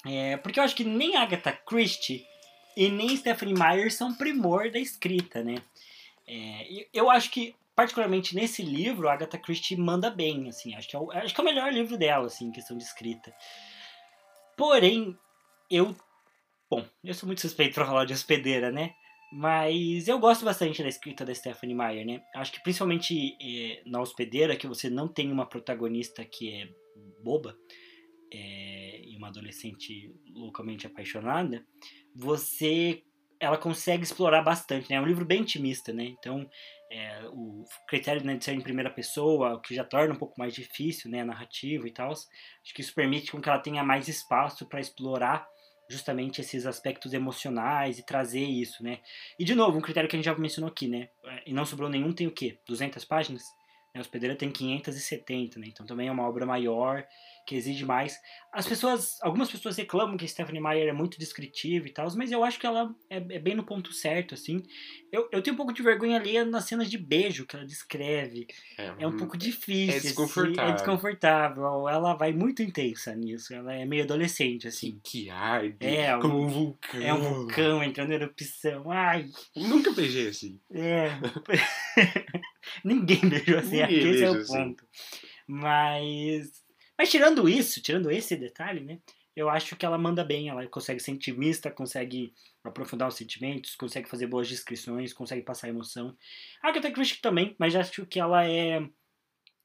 É, 0.04 0.36
porque 0.36 0.60
eu 0.60 0.64
acho 0.64 0.76
que 0.76 0.84
nem 0.84 1.16
Agatha 1.16 1.52
Christie 1.52 2.24
e 2.76 2.90
nem 2.90 3.16
Stephanie 3.16 3.54
Meyer 3.54 3.90
são 3.92 4.14
primor 4.14 4.70
da 4.70 4.78
escrita, 4.78 5.42
né? 5.42 5.56
É, 6.26 6.86
eu 6.92 7.08
acho 7.08 7.30
que, 7.30 7.54
particularmente 7.74 8.34
nesse 8.34 8.62
livro, 8.62 9.08
a 9.08 9.14
Agatha 9.14 9.38
Christie 9.38 9.76
manda 9.76 10.10
bem, 10.10 10.48
assim, 10.48 10.74
acho 10.74 10.88
que, 10.88 10.96
é 10.96 10.98
o, 10.98 11.10
acho 11.10 11.34
que 11.34 11.40
é 11.40 11.42
o 11.42 11.46
melhor 11.46 11.72
livro 11.72 11.96
dela, 11.96 12.26
assim, 12.26 12.46
em 12.46 12.52
questão 12.52 12.76
de 12.76 12.84
escrita. 12.84 13.34
Porém, 14.56 15.16
eu... 15.70 15.96
Bom, 16.68 16.84
eu 17.02 17.14
sou 17.14 17.26
muito 17.26 17.40
suspeito 17.40 17.74
pra 17.74 17.86
falar 17.86 18.04
de 18.04 18.12
hospedeira, 18.12 18.70
né? 18.70 18.92
Mas 19.32 20.08
eu 20.08 20.18
gosto 20.18 20.44
bastante 20.44 20.82
da 20.82 20.88
escrita 20.88 21.24
da 21.24 21.34
Stephanie 21.34 21.74
Meyer, 21.74 22.06
né? 22.06 22.22
Acho 22.34 22.52
que 22.52 22.62
principalmente 22.62 23.36
é, 23.40 23.82
na 23.86 24.00
hospedeira, 24.00 24.56
que 24.56 24.66
você 24.66 24.90
não 24.90 25.08
tem 25.08 25.30
uma 25.30 25.46
protagonista 25.46 26.24
que 26.24 26.52
é 26.52 26.68
boba, 27.22 27.56
é, 28.32 28.75
uma 29.26 29.30
adolescente 29.30 30.14
loucamente 30.32 30.86
apaixonada, 30.86 31.64
você 32.14 33.02
ela 33.38 33.58
consegue 33.58 34.02
explorar 34.02 34.40
bastante, 34.42 34.88
né? 34.88 34.96
É 34.96 35.00
um 35.00 35.06
livro 35.06 35.24
bem 35.24 35.42
intimista, 35.42 35.92
né? 35.92 36.04
Então, 36.04 36.48
é, 36.90 37.22
o 37.28 37.64
critério 37.86 38.24
né, 38.24 38.34
de 38.34 38.42
ser 38.42 38.54
em 38.54 38.62
primeira 38.62 38.88
pessoa, 38.88 39.54
o 39.54 39.60
que 39.60 39.74
já 39.74 39.84
torna 39.84 40.14
um 40.14 40.18
pouco 40.18 40.38
mais 40.38 40.54
difícil, 40.54 41.10
né? 41.10 41.20
A 41.20 41.24
narrativa 41.26 41.86
e 41.86 41.92
tal. 41.92 42.12
Acho 42.12 42.26
que 42.74 42.80
isso 42.80 42.94
permite 42.94 43.30
com 43.30 43.40
que 43.40 43.48
ela 43.48 43.58
tenha 43.58 43.84
mais 43.84 44.08
espaço 44.08 44.66
para 44.66 44.80
explorar 44.80 45.46
justamente 45.88 46.40
esses 46.40 46.64
aspectos 46.64 47.12
emocionais 47.12 47.98
e 47.98 48.06
trazer 48.06 48.42
isso, 48.42 48.82
né? 48.82 49.00
E, 49.38 49.44
de 49.44 49.54
novo, 49.54 49.76
um 49.76 49.82
critério 49.82 50.08
que 50.08 50.16
a 50.16 50.18
gente 50.18 50.26
já 50.26 50.34
mencionou 50.34 50.70
aqui, 50.70 50.88
né? 50.88 51.10
E 51.44 51.52
não 51.52 51.66
sobrou 51.66 51.90
nenhum, 51.90 52.12
tem 52.12 52.26
o 52.26 52.32
quê? 52.32 52.58
200 52.66 53.04
páginas? 53.04 53.44
A 53.94 54.00
Hospedeira 54.00 54.36
tem 54.36 54.50
570, 54.50 55.58
né? 55.58 55.66
Então 55.68 55.86
também 55.86 56.08
é 56.08 56.12
uma 56.12 56.28
obra 56.28 56.44
maior 56.44 57.06
que 57.46 57.54
exige 57.54 57.84
mais. 57.84 58.18
As 58.52 58.66
pessoas, 58.66 59.18
algumas 59.22 59.50
pessoas 59.50 59.76
reclamam 59.76 60.16
que 60.16 60.26
Stephanie 60.26 60.60
Meyer 60.60 60.88
é 60.88 60.92
muito 60.92 61.18
descritiva 61.18 61.86
e 61.86 61.92
tal, 61.92 62.08
mas 62.16 62.32
eu 62.32 62.42
acho 62.42 62.58
que 62.58 62.66
ela 62.66 62.92
é, 63.08 63.16
é, 63.18 63.38
bem 63.38 63.54
no 63.54 63.64
ponto 63.64 63.92
certo, 63.92 64.34
assim. 64.34 64.62
Eu, 65.12 65.28
eu 65.30 65.40
tenho 65.40 65.54
um 65.54 65.56
pouco 65.56 65.72
de 65.72 65.82
vergonha 65.82 66.18
ali 66.18 66.42
nas 66.44 66.64
cenas 66.64 66.90
de 66.90 66.98
beijo 66.98 67.46
que 67.46 67.54
ela 67.54 67.64
descreve. 67.64 68.48
É, 68.76 68.94
é 68.98 69.06
um 69.06 69.16
pouco 69.16 69.36
difícil. 69.36 69.96
É 69.96 70.00
desconfortável. 70.00 70.64
Assim, 70.64 70.72
é 70.72 70.74
desconfortável. 70.74 71.88
Ela 71.88 72.14
vai 72.14 72.32
muito 72.32 72.62
intensa 72.62 73.14
nisso. 73.14 73.54
Ela 73.54 73.74
é 73.74 73.84
meio 73.84 74.02
adolescente, 74.02 74.66
assim. 74.66 74.98
Que 75.04 75.30
arde. 75.30 75.76
É, 75.86 76.18
como 76.18 76.40
um, 76.40 76.46
um 76.46 76.48
vulcão. 76.48 77.02
É 77.02 77.14
um 77.14 77.20
vulcão 77.20 77.82
entrando 77.84 78.10
em 78.10 78.14
erupção. 78.14 78.90
Ai. 78.90 79.26
Nunca 79.54 79.92
beijei 79.92 80.28
assim. 80.28 80.58
É. 80.72 81.10
Ninguém 82.82 83.20
beijou 83.20 83.58
assim. 83.58 83.82
Ninguém 83.82 84.10
esse 84.10 84.24
é 84.24 84.30
o 84.30 84.34
assim. 84.34 84.52
ponto. 84.52 84.84
Mas 85.46 86.65
mas 86.98 87.10
tirando 87.10 87.48
isso, 87.48 87.80
tirando 87.82 88.10
esse 88.10 88.36
detalhe, 88.36 88.80
né? 88.80 88.98
Eu 89.34 89.50
acho 89.50 89.76
que 89.76 89.84
ela 89.84 89.98
manda 89.98 90.24
bem, 90.24 90.48
ela 90.48 90.66
consegue 90.66 90.98
ser 90.98 91.10
intimista, 91.10 91.70
consegue 91.70 92.32
aprofundar 92.64 93.06
os 93.08 93.16
sentimentos, 93.16 93.76
consegue 93.76 94.08
fazer 94.08 94.26
boas 94.26 94.48
descrições, 94.48 95.12
consegue 95.12 95.42
passar 95.42 95.68
emoção. 95.68 96.16
A 96.62 96.68
Agatha 96.68 96.90
Christie 96.90 97.20
também, 97.20 97.54
mas 97.58 97.76
acho 97.76 98.06
que 98.06 98.18
ela 98.18 98.48
é 98.48 98.80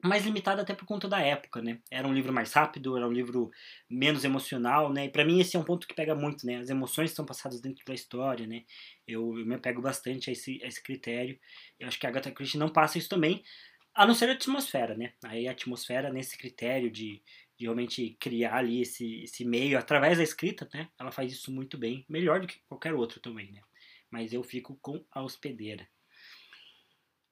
mais 0.03 0.25
limitada 0.25 0.61
até 0.61 0.73
por 0.73 0.85
conta 0.85 1.07
da 1.07 1.21
época, 1.21 1.61
né? 1.61 1.79
Era 1.89 2.07
um 2.07 2.13
livro 2.13 2.33
mais 2.33 2.51
rápido, 2.51 2.97
era 2.97 3.07
um 3.07 3.11
livro 3.11 3.51
menos 3.89 4.23
emocional, 4.23 4.91
né? 4.91 5.05
E 5.05 5.09
para 5.09 5.23
mim 5.23 5.39
esse 5.39 5.55
é 5.55 5.59
um 5.59 5.63
ponto 5.63 5.87
que 5.87 5.93
pega 5.93 6.15
muito, 6.15 6.45
né? 6.45 6.57
As 6.57 6.69
emoções 6.69 7.11
são 7.11 7.25
passadas 7.25 7.61
dentro 7.61 7.85
da 7.85 7.93
história, 7.93 8.47
né? 8.47 8.63
Eu, 9.07 9.37
eu 9.37 9.45
me 9.45 9.55
apego 9.55 9.81
bastante 9.81 10.29
a 10.29 10.33
esse, 10.33 10.59
a 10.63 10.67
esse 10.67 10.81
critério. 10.81 11.39
Eu 11.79 11.87
acho 11.87 11.99
que 11.99 12.05
a 12.05 12.09
Agatha 12.09 12.31
Christie 12.31 12.57
não 12.57 12.69
passa 12.69 12.97
isso 12.97 13.09
também, 13.09 13.43
a 13.93 14.05
não 14.05 14.13
ser 14.13 14.29
a 14.29 14.33
atmosfera, 14.33 14.95
né? 14.95 15.13
Aí 15.23 15.47
a 15.47 15.51
atmosfera, 15.51 16.11
nesse 16.11 16.37
critério 16.37 16.89
de, 16.89 17.21
de 17.57 17.65
realmente 17.65 18.15
criar 18.19 18.55
ali 18.55 18.81
esse, 18.81 19.23
esse 19.23 19.43
meio 19.43 19.77
através 19.77 20.17
da 20.17 20.23
escrita, 20.23 20.69
né? 20.73 20.89
Ela 20.99 21.11
faz 21.11 21.31
isso 21.31 21.51
muito 21.51 21.77
bem, 21.77 22.05
melhor 22.07 22.39
do 22.39 22.47
que 22.47 22.59
qualquer 22.67 22.93
outro 22.93 23.19
também, 23.19 23.51
né? 23.51 23.61
Mas 24.09 24.33
eu 24.33 24.43
fico 24.43 24.77
com 24.81 25.03
a 25.11 25.21
hospedeira. 25.21 25.87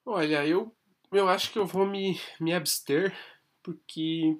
Olha, 0.04 0.46
eu, 0.46 0.74
eu 1.12 1.28
acho 1.28 1.52
que 1.52 1.58
eu 1.58 1.66
vou 1.66 1.86
me, 1.86 2.18
me 2.38 2.52
abster, 2.52 3.14
porque 3.62 4.36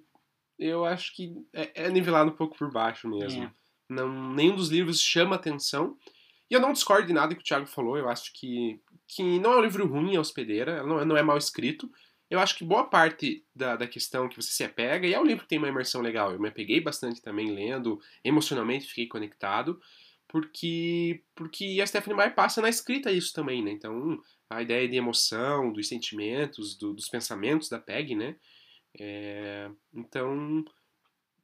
eu 0.59 0.85
acho 0.85 1.15
que 1.15 1.35
é, 1.53 1.87
é 1.87 1.91
nivelado 1.91 2.31
um 2.31 2.37
pouco 2.37 2.57
por 2.57 2.71
baixo 2.71 3.09
mesmo. 3.09 3.45
É. 3.45 3.53
Não, 3.89 4.35
nenhum 4.35 4.57
dos 4.57 4.69
livros 4.69 5.01
chama 5.01 5.37
atenção. 5.37 5.99
E 6.51 6.55
eu 6.55 6.61
não 6.61 6.73
discordo 6.73 7.07
de 7.07 7.13
nada 7.13 7.35
que 7.35 7.41
o 7.41 7.45
Thiago 7.45 7.67
falou. 7.67 7.97
Eu 7.97 8.09
acho 8.09 8.33
que, 8.33 8.81
que 9.07 9.39
não 9.39 9.53
é 9.53 9.57
um 9.57 9.63
livro 9.63 9.87
ruim, 9.87 10.17
a 10.17 10.21
hospedeira. 10.21 10.83
Não, 10.83 11.05
não 11.05 11.17
é 11.17 11.23
mal 11.23 11.39
escrito 11.39 11.91
eu 12.31 12.39
acho 12.39 12.57
que 12.57 12.65
boa 12.65 12.85
parte 12.85 13.45
da, 13.55 13.75
da 13.75 13.89
questão 13.89 14.29
que 14.29 14.37
você 14.37 14.53
se 14.53 14.63
apega, 14.63 15.07
e 15.07 15.13
é 15.13 15.21
um 15.21 15.25
livro 15.25 15.43
que 15.43 15.49
tem 15.49 15.59
uma 15.59 15.69
imersão 15.69 16.01
legal, 16.01 16.33
eu 16.33 16.39
me 16.39 16.49
apeguei 16.49 16.81
bastante 16.81 17.21
também 17.21 17.51
lendo, 17.51 18.01
emocionalmente 18.25 18.87
fiquei 18.87 19.09
conectado, 19.09 19.81
porque 20.29 21.25
porque 21.35 21.81
a 21.83 21.87
Stephanie 21.87 22.17
Meyer 22.17 22.35
passa 22.35 22.63
na 22.63 22.69
escrita 22.69 23.11
isso 23.11 23.35
também, 23.35 23.65
né? 23.65 23.73
Então, 23.73 24.23
a 24.49 24.63
ideia 24.63 24.89
de 24.89 24.97
emoção, 24.97 25.73
dos 25.73 25.89
sentimentos, 25.89 26.77
do, 26.79 26.95
dos 26.95 27.09
pensamentos 27.09 27.69
da 27.69 27.81
Peg, 27.81 28.15
né? 28.15 28.37
É, 28.97 29.69
então, 29.93 30.65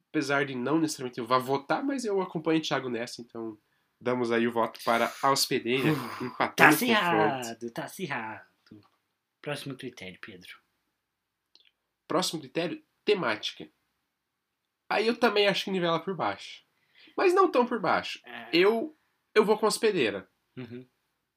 apesar 0.09 0.45
de 0.45 0.55
não 0.55 0.79
necessariamente 0.79 1.19
eu 1.19 1.27
vá 1.27 1.37
votar, 1.37 1.83
mas 1.83 2.05
eu 2.05 2.21
acompanho 2.21 2.59
o 2.59 2.61
Thiago 2.61 2.87
nessa, 2.87 3.21
então 3.21 3.57
damos 3.99 4.31
aí 4.31 4.47
o 4.47 4.53
voto 4.53 4.79
para 4.85 5.11
a 5.21 5.31
hospedeira, 5.31 5.89
empatando 6.21 6.55
Tá 6.55 6.69
acirrado, 6.69 7.71
tá 7.71 7.83
acirrado. 7.83 8.47
Próximo 9.41 9.75
critério, 9.75 10.17
Pedro. 10.21 10.66
Próximo 12.07 12.39
critério, 12.39 12.81
temática. 13.03 13.67
Aí 14.89 15.07
eu 15.07 15.15
também 15.15 15.47
acho 15.47 15.65
que 15.65 15.71
nivela 15.71 15.99
por 15.99 16.15
baixo. 16.15 16.63
Mas 17.15 17.33
não 17.33 17.51
tão 17.51 17.65
por 17.65 17.79
baixo. 17.79 18.21
É. 18.25 18.49
Eu 18.53 18.95
eu 19.35 19.45
vou 19.45 19.57
com 19.57 19.67
hospedeira. 19.67 20.27
Uhum. 20.55 20.85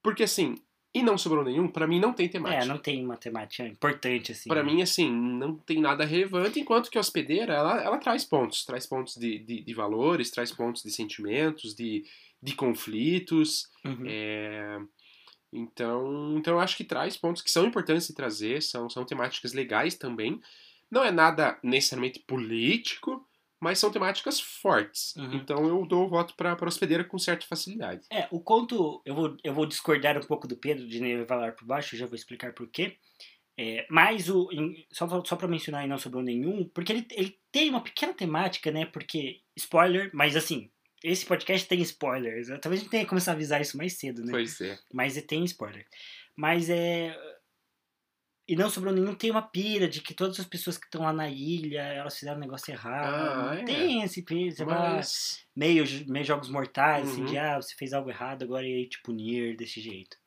Porque 0.01 0.23
assim, 0.23 0.55
e 0.93 1.01
não 1.01 1.17
sobrou 1.17 1.43
nenhum, 1.43 1.67
para 1.67 1.87
mim 1.87 1.99
não 1.99 2.11
tem 2.11 2.27
temática. 2.27 2.63
É, 2.63 2.67
não 2.67 2.77
tem 2.77 3.03
uma 3.05 3.15
temática 3.15 3.65
importante 3.65 4.31
assim. 4.31 4.49
Para 4.49 4.63
né? 4.63 4.71
mim 4.71 4.81
assim, 4.81 5.09
não 5.09 5.55
tem 5.55 5.79
nada 5.79 6.03
relevante, 6.03 6.59
enquanto 6.59 6.89
que 6.89 6.97
a 6.97 7.01
hospedeira, 7.01 7.53
ela, 7.53 7.81
ela 7.81 7.97
traz 7.97 8.25
pontos, 8.25 8.65
traz 8.65 8.85
pontos 8.85 9.15
de, 9.15 9.39
de, 9.39 9.61
de 9.61 9.73
valores, 9.73 10.31
traz 10.31 10.51
pontos 10.51 10.83
de 10.83 10.91
sentimentos, 10.91 11.73
de, 11.73 12.03
de 12.41 12.55
conflitos. 12.55 13.69
Uhum. 13.85 14.03
É... 14.05 14.79
Então, 15.51 16.37
então 16.37 16.53
eu 16.53 16.59
acho 16.59 16.77
que 16.77 16.83
traz 16.83 17.17
pontos 17.17 17.41
que 17.41 17.51
são 17.51 17.65
importantes 17.65 18.07
de 18.07 18.13
trazer, 18.13 18.61
são, 18.61 18.89
são 18.89 19.05
temáticas 19.05 19.53
legais 19.53 19.95
também. 19.95 20.39
Não 20.89 21.03
é 21.03 21.11
nada 21.11 21.59
necessariamente 21.63 22.19
político, 22.19 23.27
mas 23.59 23.77
são 23.77 23.91
temáticas 23.91 24.39
fortes. 24.39 25.15
Uhum. 25.15 25.33
Então 25.35 25.67
eu 25.67 25.85
dou 25.85 26.05
o 26.05 26.09
voto 26.09 26.33
para 26.35 26.53
a 26.53 26.65
hospedeira 26.65 27.03
com 27.03 27.19
certa 27.19 27.45
facilidade. 27.45 28.05
É, 28.09 28.27
o 28.31 28.39
conto, 28.39 29.01
eu 29.05 29.13
vou, 29.13 29.37
eu 29.43 29.53
vou 29.53 29.65
discordar 29.65 30.17
um 30.17 30.25
pouco 30.25 30.47
do 30.47 30.57
Pedro 30.57 30.87
de 30.87 30.99
nivelar 30.99 31.55
por 31.55 31.65
baixo, 31.65 31.95
já 31.95 32.05
vou 32.05 32.15
explicar 32.15 32.53
por 32.53 32.67
quê. 32.67 32.97
É, 33.57 33.85
mas 33.89 34.29
o, 34.29 34.49
em, 34.51 34.85
só, 34.91 35.07
só 35.23 35.35
para 35.35 35.47
mencionar 35.47 35.85
e 35.85 35.87
não 35.87 35.97
sobrou 35.97 36.23
nenhum, 36.23 36.67
porque 36.73 36.91
ele, 36.91 37.05
ele 37.11 37.37
tem 37.51 37.69
uma 37.69 37.81
pequena 37.81 38.13
temática, 38.13 38.71
né? 38.71 38.85
Porque, 38.85 39.41
spoiler, 39.55 40.09
mas 40.13 40.35
assim, 40.35 40.71
esse 41.03 41.25
podcast 41.25 41.67
tem 41.67 41.81
spoilers. 41.81 42.47
Talvez 42.59 42.81
a 42.81 42.83
gente 42.83 42.89
tenha 42.89 43.03
que 43.03 43.09
começar 43.09 43.31
a 43.31 43.35
avisar 43.35 43.61
isso 43.61 43.77
mais 43.77 43.93
cedo, 43.93 44.23
né? 44.23 44.31
Pois 44.31 44.59
é. 44.61 44.77
Mas 44.93 45.21
tem 45.23 45.43
spoiler. 45.45 45.85
Mas 46.35 46.69
é. 46.69 47.15
E 48.47 48.55
não 48.55 48.69
sobrou 48.69 48.93
nenhum, 48.93 49.15
tem 49.15 49.31
uma 49.31 49.41
pira 49.41 49.87
de 49.87 50.01
que 50.01 50.13
todas 50.13 50.37
as 50.39 50.45
pessoas 50.45 50.77
que 50.77 50.85
estão 50.85 51.03
lá 51.03 51.13
na 51.13 51.29
ilha, 51.29 51.81
elas 51.81 52.17
fizeram 52.17 52.37
um 52.37 52.41
negócio 52.41 52.71
errado. 52.71 53.49
Ah, 53.49 53.55
é. 53.55 53.63
Tem 53.63 54.01
esse 54.03 54.23
pira, 54.23 54.65
Mas. 54.65 55.45
meio, 55.55 55.85
meio 56.07 56.25
jogos 56.25 56.49
mortais, 56.49 57.07
assim, 57.09 57.21
Uhum. 57.21 57.27
de 57.27 57.37
ah, 57.37 57.61
você 57.61 57.73
fez 57.75 57.93
algo 57.93 58.09
errado, 58.09 58.43
agora 58.43 58.67
ia 58.67 58.89
te 58.89 59.01
punir 59.03 59.55
desse 59.55 59.79
jeito. 59.79 60.17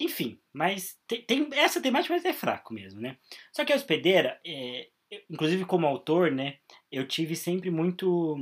Enfim, 0.00 0.40
mas 0.52 0.96
tem, 1.06 1.22
tem 1.22 1.48
essa 1.52 1.80
temática, 1.80 2.14
mas 2.14 2.24
é 2.24 2.32
fraco 2.32 2.72
mesmo, 2.72 3.00
né? 3.00 3.16
Só 3.52 3.64
que 3.64 3.72
a 3.72 3.76
hospedeira, 3.76 4.40
é, 4.46 4.88
inclusive 5.28 5.64
como 5.64 5.86
autor, 5.86 6.30
né, 6.30 6.58
eu 6.90 7.06
tive 7.06 7.34
sempre 7.36 7.70
muito 7.70 8.36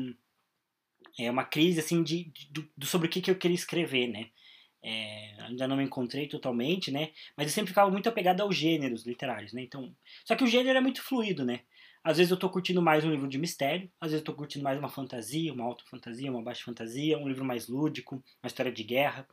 é, 1.19 1.31
uma 1.31 1.45
crise 1.45 1.81
assim 1.81 2.03
de, 2.03 2.25
de- 2.25 2.71
do 2.77 2.87
sobre 2.87 3.09
o 3.09 3.11
que, 3.11 3.21
que 3.21 3.31
eu 3.31 3.39
queria 3.39 3.55
escrever, 3.55 4.09
né? 4.09 4.31
É, 4.83 5.37
ainda 5.43 5.67
não 5.67 5.77
me 5.77 5.85
encontrei 5.85 6.29
totalmente, 6.29 6.91
né? 6.93 7.11
Mas 7.37 7.49
eu 7.49 7.53
sempre 7.55 7.71
ficava 7.71 7.91
muito 7.91 8.09
apegado 8.09 8.41
aos 8.43 8.57
gêneros 8.57 9.07
literários, 9.07 9.53
né? 9.53 9.63
Então, 9.63 9.95
só 10.25 10.37
que 10.37 10.45
o 10.45 10.47
gênero 10.47 10.79
é 10.79 10.81
muito 10.81 11.03
fluido, 11.03 11.45
né? 11.45 11.61
Às 12.05 12.19
vezes 12.19 12.31
eu 12.31 12.37
tô 12.39 12.49
curtindo 12.49 12.81
mais 12.81 13.05
um 13.05 13.11
livro 13.11 13.29
de 13.29 13.37
mistério, 13.39 13.91
às 14.01 14.13
vezes 14.13 14.21
eu 14.23 14.25
tô 14.33 14.35
curtindo 14.35 14.63
mais 14.65 14.79
uma 14.79 14.89
fantasia, 14.89 15.53
uma 15.53 15.65
alta 15.65 15.85
fantasia, 15.91 16.31
uma 16.31 16.43
baixa 16.43 16.65
fantasia, 16.65 17.19
um 17.19 17.27
livro 17.29 17.45
mais 17.45 17.69
lúdico, 17.69 18.17
uma 18.43 18.47
história 18.47 18.71
de 18.73 18.85
guerra. 18.85 19.27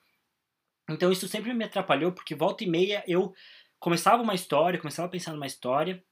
Então 0.90 1.12
isso 1.12 1.28
sempre 1.28 1.54
me 1.54 1.66
atrapalhou, 1.66 2.12
porque 2.14 2.36
volta 2.36 2.64
e 2.64 2.68
meia 2.68 3.04
eu 3.08 3.34
começava 3.80 4.22
uma 4.24 4.36
história, 4.36 4.80
começava 4.80 5.08
a 5.08 5.12
pensar 5.12 5.34
numa 5.34 5.48
história 5.48 6.04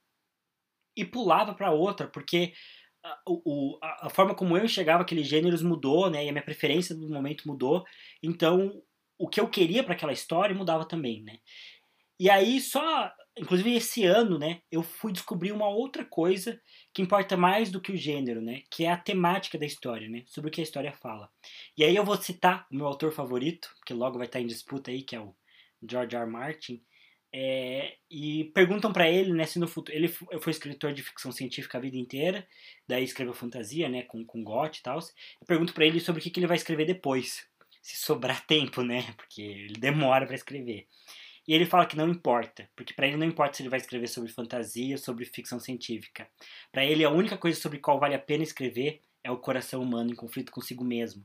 e 0.96 1.04
pulava 1.04 1.54
para 1.54 1.70
outra, 1.70 2.06
porque 2.06 2.52
a, 3.04 3.18
o, 3.26 3.78
a, 3.82 4.06
a 4.06 4.10
forma 4.10 4.34
como 4.34 4.56
eu 4.56 4.64
enxergava 4.64 5.02
aqueles 5.02 5.26
gêneros 5.26 5.62
mudou, 5.62 6.10
né? 6.10 6.24
E 6.24 6.28
a 6.28 6.32
minha 6.32 6.44
preferência 6.44 6.94
do 6.94 7.08
momento 7.08 7.46
mudou. 7.46 7.84
Então 8.22 8.82
o 9.18 9.28
que 9.28 9.40
eu 9.40 9.48
queria 9.48 9.84
para 9.84 9.94
aquela 9.94 10.12
história 10.12 10.54
mudava 10.54 10.84
também, 10.84 11.22
né? 11.22 11.38
E 12.18 12.28
aí 12.30 12.60
só, 12.60 13.12
inclusive 13.38 13.74
esse 13.74 14.04
ano, 14.04 14.38
né, 14.38 14.60
eu 14.70 14.82
fui 14.82 15.12
descobrir 15.12 15.52
uma 15.52 15.68
outra 15.68 16.04
coisa 16.04 16.60
que 16.92 17.02
importa 17.02 17.36
mais 17.36 17.70
do 17.70 17.80
que 17.80 17.92
o 17.92 17.96
gênero, 17.96 18.40
né, 18.40 18.62
que 18.70 18.84
é 18.84 18.90
a 18.90 18.96
temática 18.96 19.58
da 19.58 19.66
história, 19.66 20.08
né, 20.08 20.22
sobre 20.26 20.48
o 20.48 20.52
que 20.52 20.60
a 20.60 20.64
história 20.64 20.92
fala. 20.92 21.28
E 21.76 21.82
aí 21.82 21.96
eu 21.96 22.04
vou 22.04 22.16
citar 22.16 22.66
o 22.70 22.76
meu 22.76 22.86
autor 22.86 23.12
favorito, 23.12 23.68
que 23.86 23.94
logo 23.94 24.18
vai 24.18 24.26
estar 24.26 24.40
em 24.40 24.46
disputa 24.46 24.90
aí, 24.90 25.02
que 25.02 25.16
é 25.16 25.20
o 25.20 25.34
George 25.88 26.14
R. 26.14 26.22
R. 26.22 26.30
Martin, 26.30 26.82
é, 27.34 27.96
e 28.10 28.44
perguntam 28.54 28.92
para 28.92 29.08
ele, 29.08 29.32
né, 29.32 29.46
se 29.46 29.58
no 29.58 29.66
futuro 29.66 29.96
ele 29.96 30.08
foi 30.08 30.50
escritor 30.50 30.92
de 30.92 31.02
ficção 31.02 31.32
científica 31.32 31.78
a 31.78 31.80
vida 31.80 31.96
inteira, 31.96 32.46
daí 32.86 33.04
escreveu 33.04 33.32
fantasia, 33.32 33.88
né, 33.88 34.02
com 34.02 34.24
com 34.24 34.44
Goth 34.44 34.76
e 34.76 34.82
tal. 34.82 34.98
Pergunto 35.46 35.72
para 35.72 35.86
ele 35.86 35.98
sobre 35.98 36.20
o 36.20 36.22
que, 36.22 36.30
que 36.30 36.38
ele 36.40 36.46
vai 36.46 36.56
escrever 36.56 36.84
depois, 36.84 37.46
se 37.80 37.96
sobrar 37.96 38.44
tempo, 38.46 38.82
né, 38.82 39.14
porque 39.16 39.40
ele 39.40 39.78
demora 39.80 40.26
para 40.26 40.34
escrever. 40.34 40.86
E 41.48 41.54
ele 41.54 41.66
fala 41.66 41.86
que 41.86 41.96
não 41.96 42.08
importa, 42.08 42.68
porque 42.76 42.94
para 42.94 43.06
ele 43.06 43.16
não 43.16 43.26
importa 43.26 43.56
se 43.56 43.62
ele 43.62 43.70
vai 43.70 43.80
escrever 43.80 44.06
sobre 44.08 44.30
fantasia 44.30 44.96
sobre 44.98 45.24
ficção 45.24 45.58
científica. 45.58 46.28
Para 46.70 46.84
ele 46.84 47.02
a 47.04 47.10
única 47.10 47.36
coisa 47.36 47.60
sobre 47.60 47.78
qual 47.78 47.98
vale 47.98 48.14
a 48.14 48.18
pena 48.18 48.44
escrever 48.44 49.00
é 49.24 49.30
o 49.30 49.38
coração 49.38 49.82
humano 49.82 50.10
em 50.12 50.14
conflito 50.14 50.52
consigo 50.52 50.84
mesmo. 50.84 51.24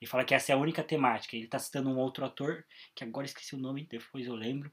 Ele 0.00 0.08
fala 0.08 0.24
que 0.24 0.34
essa 0.34 0.52
é 0.52 0.54
a 0.54 0.58
única 0.58 0.84
temática. 0.84 1.34
Ele 1.34 1.46
está 1.46 1.58
citando 1.58 1.88
um 1.88 1.98
outro 1.98 2.24
ator, 2.24 2.64
que 2.94 3.02
agora 3.02 3.26
esqueci 3.26 3.54
o 3.54 3.58
nome, 3.58 3.86
depois 3.90 4.26
eu 4.26 4.34
lembro, 4.34 4.70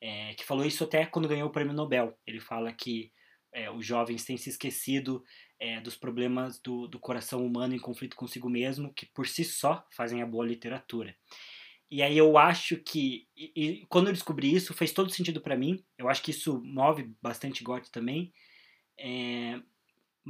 é, 0.00 0.34
que 0.34 0.44
falou 0.44 0.64
isso 0.64 0.84
até 0.84 1.04
quando 1.06 1.28
ganhou 1.28 1.48
o 1.48 1.52
prêmio 1.52 1.74
Nobel. 1.74 2.16
Ele 2.26 2.40
fala 2.40 2.72
que 2.72 3.12
é, 3.52 3.70
os 3.70 3.84
jovens 3.84 4.24
têm 4.24 4.36
se 4.36 4.48
esquecido 4.48 5.22
é, 5.58 5.80
dos 5.80 5.96
problemas 5.96 6.60
do, 6.60 6.86
do 6.86 6.98
coração 6.98 7.44
humano 7.44 7.74
em 7.74 7.78
conflito 7.78 8.16
consigo 8.16 8.48
mesmo, 8.48 8.92
que 8.94 9.06
por 9.06 9.26
si 9.26 9.44
só 9.44 9.86
fazem 9.94 10.22
a 10.22 10.26
boa 10.26 10.46
literatura. 10.46 11.14
E 11.90 12.02
aí 12.02 12.16
eu 12.16 12.38
acho 12.38 12.76
que 12.76 13.26
e, 13.36 13.52
e 13.56 13.86
quando 13.86 14.06
eu 14.06 14.12
descobri 14.12 14.54
isso 14.54 14.72
fez 14.72 14.92
todo 14.92 15.10
sentido 15.10 15.40
para 15.40 15.56
mim. 15.56 15.84
Eu 15.98 16.08
acho 16.08 16.22
que 16.22 16.30
isso 16.30 16.62
move 16.62 17.12
bastante 17.20 17.64
Gotti 17.64 17.90
também. 17.90 18.32
É, 18.98 19.60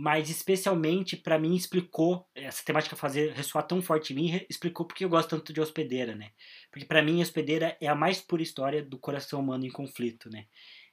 mas 0.00 0.30
especialmente 0.30 1.14
para 1.14 1.38
mim 1.38 1.54
explicou 1.54 2.26
essa 2.34 2.64
temática 2.64 2.96
fazer 2.96 3.32
ressoar 3.32 3.66
tão 3.66 3.82
forte 3.82 4.14
em 4.14 4.16
mim, 4.16 4.46
explicou 4.48 4.86
porque 4.86 5.04
eu 5.04 5.10
gosto 5.10 5.28
tanto 5.28 5.52
de 5.52 5.60
Hospedeira, 5.60 6.14
né? 6.14 6.30
Porque 6.72 6.86
para 6.86 7.02
mim 7.02 7.20
Hospedeira 7.20 7.76
é 7.78 7.86
a 7.86 7.94
mais 7.94 8.18
pura 8.18 8.42
história 8.42 8.82
do 8.82 8.98
coração 8.98 9.40
humano 9.40 9.66
em 9.66 9.70
conflito, 9.70 10.30
né? 10.30 10.46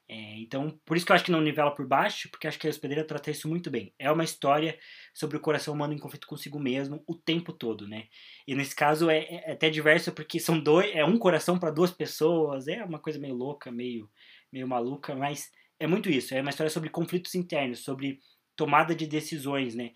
É, 0.10 0.40
então, 0.40 0.78
por 0.86 0.98
isso 0.98 1.06
que 1.06 1.14
eu 1.14 1.16
acho 1.16 1.24
que 1.24 1.32
não 1.32 1.40
nivela 1.40 1.74
por 1.74 1.88
baixo, 1.88 2.30
porque 2.30 2.48
acho 2.48 2.60
que 2.60 2.68
a 2.68 2.70
Hospedeira 2.70 3.06
trata 3.06 3.32
isso 3.32 3.48
muito 3.48 3.72
bem. 3.72 3.94
É 3.98 4.12
uma 4.12 4.26
história 4.26 4.78
sobre 5.14 5.38
o 5.38 5.42
coração 5.42 5.74
humano 5.74 5.94
em 5.94 6.00
conflito 6.00 6.28
consigo 6.28 6.60
mesmo 6.60 7.02
o 7.08 7.16
tempo 7.16 7.54
todo, 7.54 7.88
né? 7.88 8.08
E 8.46 8.56
nesse 8.56 8.76
caso 8.76 9.10
é, 9.10 9.20
é 9.20 9.52
até 9.54 9.70
diverso 9.70 10.12
porque 10.12 10.38
são 10.38 10.60
dois, 10.60 10.94
é 10.94 11.06
um 11.06 11.18
coração 11.18 11.58
para 11.58 11.72
duas 11.72 11.92
pessoas, 11.92 12.68
é 12.68 12.84
uma 12.84 13.00
coisa 13.00 13.18
meio 13.20 13.36
louca, 13.36 13.72
meio, 13.72 14.10
meio 14.52 14.68
maluca, 14.68 15.16
mas 15.16 15.50
é 15.80 15.88
muito 15.88 16.10
isso. 16.10 16.34
É 16.34 16.42
uma 16.42 16.50
história 16.50 16.70
sobre 16.70 16.90
conflitos 16.90 17.36
internos, 17.36 17.80
sobre 17.80 18.20
tomada 18.58 18.94
de 18.94 19.08
decisões, 19.08 19.74
né? 19.76 19.94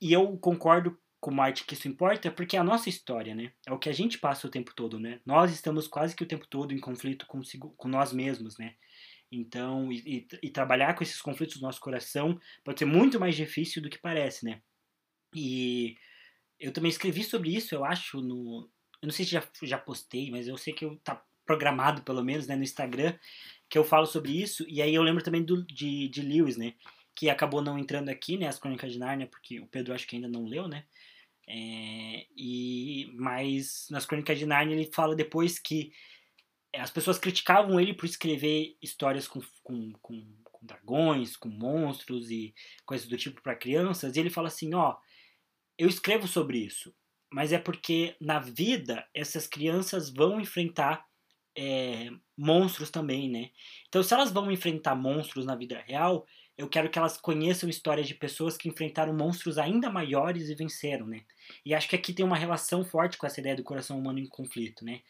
E 0.00 0.12
eu 0.12 0.36
concordo 0.36 0.98
com 1.20 1.30
o 1.30 1.34
Marte 1.34 1.64
que 1.64 1.74
isso 1.74 1.88
importa 1.88 2.30
porque 2.30 2.56
é 2.56 2.58
a 2.58 2.64
nossa 2.64 2.88
história, 2.88 3.34
né? 3.34 3.52
É 3.66 3.72
o 3.72 3.78
que 3.78 3.88
a 3.88 3.92
gente 3.92 4.18
passa 4.18 4.46
o 4.46 4.50
tempo 4.50 4.74
todo, 4.74 4.98
né? 4.98 5.20
Nós 5.24 5.52
estamos 5.52 5.86
quase 5.86 6.14
que 6.14 6.24
o 6.24 6.26
tempo 6.26 6.46
todo 6.46 6.74
em 6.74 6.80
conflito 6.80 7.26
consigo, 7.26 7.72
com 7.76 7.88
nós 7.88 8.12
mesmos, 8.12 8.58
né? 8.58 8.74
Então, 9.30 9.90
e, 9.90 9.98
e, 10.04 10.28
e 10.42 10.50
trabalhar 10.50 10.94
com 10.94 11.02
esses 11.02 11.22
conflitos 11.22 11.56
do 11.56 11.62
nosso 11.62 11.80
coração 11.80 12.38
pode 12.62 12.80
ser 12.80 12.84
muito 12.84 13.18
mais 13.18 13.34
difícil 13.34 13.80
do 13.80 13.88
que 13.88 13.98
parece, 13.98 14.44
né? 14.44 14.60
E 15.34 15.96
eu 16.60 16.72
também 16.72 16.90
escrevi 16.90 17.24
sobre 17.24 17.54
isso, 17.54 17.74
eu 17.74 17.84
acho, 17.84 18.20
no. 18.20 18.68
Eu 19.00 19.06
não 19.06 19.12
sei 19.12 19.24
se 19.24 19.30
já, 19.32 19.42
já 19.62 19.78
postei, 19.78 20.30
mas 20.30 20.46
eu 20.46 20.56
sei 20.56 20.74
que 20.74 20.84
eu 20.84 20.96
tá 20.98 21.24
programado, 21.46 22.02
pelo 22.02 22.22
menos, 22.22 22.46
né, 22.46 22.54
no 22.54 22.62
Instagram, 22.62 23.16
que 23.68 23.78
eu 23.78 23.84
falo 23.84 24.06
sobre 24.06 24.40
isso. 24.40 24.64
E 24.68 24.82
aí 24.82 24.94
eu 24.94 25.02
lembro 25.02 25.24
também 25.24 25.42
do, 25.42 25.64
de, 25.64 26.08
de 26.08 26.22
Lewis, 26.22 26.56
né? 26.56 26.74
Que 27.14 27.30
acabou 27.30 27.62
não 27.62 27.78
entrando 27.78 28.08
aqui, 28.08 28.36
né? 28.36 28.46
As 28.46 28.58
Crônicas 28.58 28.92
de 28.92 28.98
Nárnia, 28.98 29.26
porque 29.26 29.60
o 29.60 29.66
Pedro 29.66 29.94
acho 29.94 30.06
que 30.06 30.16
ainda 30.16 30.28
não 30.28 30.44
leu, 30.44 30.68
né? 30.68 30.84
É, 31.48 32.26
e 32.36 33.10
Mas 33.14 33.86
nas 33.90 34.06
Crônicas 34.06 34.38
de 34.38 34.46
Nárnia 34.46 34.74
ele 34.74 34.90
fala 34.92 35.14
depois 35.14 35.58
que 35.58 35.92
as 36.74 36.90
pessoas 36.90 37.18
criticavam 37.18 37.78
ele 37.78 37.92
por 37.92 38.06
escrever 38.06 38.76
histórias 38.80 39.28
com, 39.28 39.40
com, 39.62 39.92
com, 40.00 40.24
com 40.42 40.66
dragões, 40.66 41.36
com 41.36 41.48
monstros 41.48 42.30
e 42.30 42.54
coisas 42.86 43.06
do 43.06 43.16
tipo 43.16 43.42
para 43.42 43.56
crianças. 43.56 44.16
E 44.16 44.20
ele 44.20 44.30
fala 44.30 44.48
assim: 44.48 44.72
ó, 44.74 44.96
eu 45.76 45.88
escrevo 45.88 46.26
sobre 46.26 46.58
isso, 46.58 46.94
mas 47.30 47.52
é 47.52 47.58
porque 47.58 48.16
na 48.20 48.38
vida 48.38 49.06
essas 49.14 49.46
crianças 49.46 50.10
vão 50.10 50.40
enfrentar 50.40 51.06
é, 51.56 52.10
monstros 52.36 52.90
também, 52.90 53.28
né? 53.28 53.50
Então, 53.88 54.02
se 54.02 54.14
elas 54.14 54.32
vão 54.32 54.50
enfrentar 54.50 54.94
monstros 54.94 55.44
na 55.44 55.54
vida 55.54 55.82
real, 55.86 56.26
eu 56.56 56.68
quero 56.68 56.90
que 56.90 56.98
elas 56.98 57.16
conheçam 57.16 57.68
histórias 57.68 58.06
de 58.06 58.14
pessoas 58.14 58.56
que 58.56 58.68
enfrentaram 58.68 59.14
monstros 59.14 59.58
ainda 59.58 59.90
maiores 59.90 60.48
e 60.48 60.54
venceram, 60.54 61.06
né? 61.06 61.22
E 61.64 61.74
acho 61.74 61.88
que 61.88 61.96
aqui 61.96 62.12
tem 62.12 62.24
uma 62.24 62.36
relação 62.36 62.84
forte 62.84 63.16
com 63.16 63.26
essa 63.26 63.40
ideia 63.40 63.56
do 63.56 63.64
coração 63.64 63.98
humano 63.98 64.18
em 64.18 64.26
conflito, 64.26 64.84
né? 64.84 65.00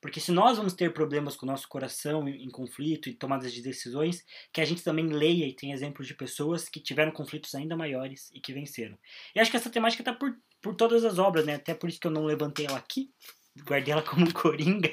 Porque 0.00 0.18
se 0.18 0.32
nós 0.32 0.56
vamos 0.56 0.74
ter 0.74 0.92
problemas 0.92 1.36
com 1.36 1.46
o 1.46 1.48
nosso 1.48 1.68
coração 1.68 2.28
em, 2.28 2.44
em 2.44 2.50
conflito 2.50 3.08
e 3.08 3.14
tomadas 3.14 3.52
de 3.52 3.62
decisões, 3.62 4.24
que 4.52 4.60
a 4.60 4.64
gente 4.64 4.82
também 4.82 5.06
leia 5.06 5.46
e 5.46 5.52
tenha 5.52 5.74
exemplos 5.74 6.08
de 6.08 6.14
pessoas 6.14 6.68
que 6.68 6.80
tiveram 6.80 7.12
conflitos 7.12 7.54
ainda 7.54 7.76
maiores 7.76 8.28
e 8.34 8.40
que 8.40 8.52
venceram. 8.52 8.98
E 9.34 9.38
acho 9.38 9.50
que 9.50 9.56
essa 9.56 9.70
temática 9.70 10.02
está 10.02 10.12
por, 10.12 10.36
por 10.60 10.74
todas 10.74 11.04
as 11.04 11.18
obras, 11.18 11.46
né? 11.46 11.54
Até 11.54 11.74
por 11.74 11.88
isso 11.88 12.00
que 12.00 12.06
eu 12.06 12.10
não 12.10 12.24
levantei 12.24 12.66
ela 12.66 12.78
aqui, 12.78 13.10
guardei 13.64 13.92
ela 13.92 14.02
como 14.02 14.26
coringa, 14.34 14.90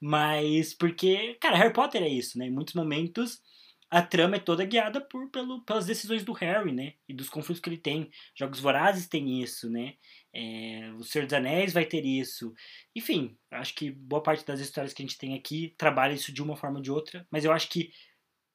mas 0.00 0.72
porque, 0.72 1.36
cara, 1.40 1.56
Harry 1.56 1.72
Potter 1.72 2.02
é 2.02 2.08
isso, 2.08 2.38
né? 2.38 2.46
Em 2.46 2.50
muitos 2.50 2.74
momentos 2.74 3.42
a 3.90 4.02
trama 4.02 4.36
é 4.36 4.38
toda 4.38 4.64
guiada 4.64 5.00
por, 5.00 5.30
pelo, 5.30 5.62
pelas 5.62 5.86
decisões 5.86 6.24
do 6.24 6.32
Harry, 6.32 6.72
né? 6.72 6.94
E 7.08 7.14
dos 7.14 7.28
conflitos 7.28 7.60
que 7.60 7.68
ele 7.68 7.78
tem. 7.78 8.10
Jogos 8.34 8.60
Vorazes 8.60 9.08
tem 9.08 9.42
isso, 9.42 9.70
né? 9.70 9.94
É, 10.32 10.90
o 10.96 11.02
Senhor 11.04 11.24
dos 11.24 11.32
Anéis 11.32 11.72
vai 11.72 11.86
ter 11.86 12.04
isso. 12.04 12.52
Enfim, 12.94 13.36
acho 13.50 13.74
que 13.74 13.90
boa 13.90 14.22
parte 14.22 14.44
das 14.44 14.60
histórias 14.60 14.92
que 14.92 15.02
a 15.02 15.06
gente 15.06 15.18
tem 15.18 15.34
aqui 15.34 15.74
trabalha 15.78 16.12
isso 16.12 16.32
de 16.32 16.42
uma 16.42 16.56
forma 16.56 16.76
ou 16.76 16.82
de 16.82 16.90
outra, 16.90 17.26
mas 17.30 17.44
eu 17.44 17.52
acho 17.52 17.68
que 17.70 17.90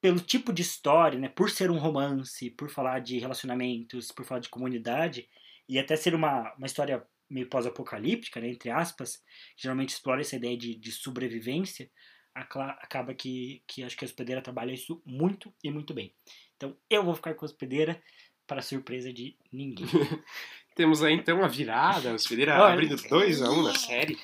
pelo 0.00 0.20
tipo 0.20 0.52
de 0.52 0.62
história, 0.62 1.18
né? 1.18 1.28
Por 1.28 1.50
ser 1.50 1.70
um 1.70 1.78
romance, 1.78 2.50
por 2.50 2.70
falar 2.70 3.00
de 3.00 3.18
relacionamentos, 3.18 4.12
por 4.12 4.24
falar 4.24 4.40
de 4.40 4.50
comunidade, 4.50 5.28
e 5.68 5.78
até 5.78 5.96
ser 5.96 6.14
uma, 6.14 6.54
uma 6.56 6.66
história 6.66 7.04
meio 7.28 7.48
pós-apocalíptica, 7.48 8.40
né, 8.40 8.48
entre 8.48 8.70
aspas, 8.70 9.16
que 9.56 9.62
geralmente 9.62 9.90
explora 9.90 10.20
essa 10.20 10.36
ideia 10.36 10.56
de, 10.56 10.78
de 10.78 10.92
sobrevivência, 10.92 11.90
acaba 12.34 13.14
que, 13.14 13.62
que 13.66 13.84
acho 13.84 13.96
que 13.96 14.04
a 14.04 14.08
hospedeira 14.08 14.42
trabalha 14.42 14.72
isso 14.72 15.00
muito 15.06 15.52
e 15.62 15.70
muito 15.70 15.94
bem. 15.94 16.12
Então 16.56 16.76
eu 16.90 17.04
vou 17.04 17.14
ficar 17.14 17.34
com 17.34 17.44
a 17.44 17.48
hospedeira 17.48 18.02
para 18.46 18.60
surpresa 18.60 19.12
de 19.12 19.36
ninguém. 19.52 19.86
Temos 20.74 21.02
aí 21.02 21.14
então 21.14 21.44
a 21.44 21.48
virada, 21.48 22.10
a 22.10 22.14
hospedeira 22.14 22.54
Olha. 22.60 22.72
abrindo 22.72 22.96
2 22.96 23.42
a 23.42 23.50
1 23.50 23.54
um 23.54 23.62
na 23.62 23.74
série. 23.74 24.18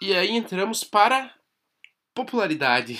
E 0.00 0.14
aí 0.14 0.30
entramos 0.30 0.82
para 0.82 1.34
popularidade. 2.14 2.98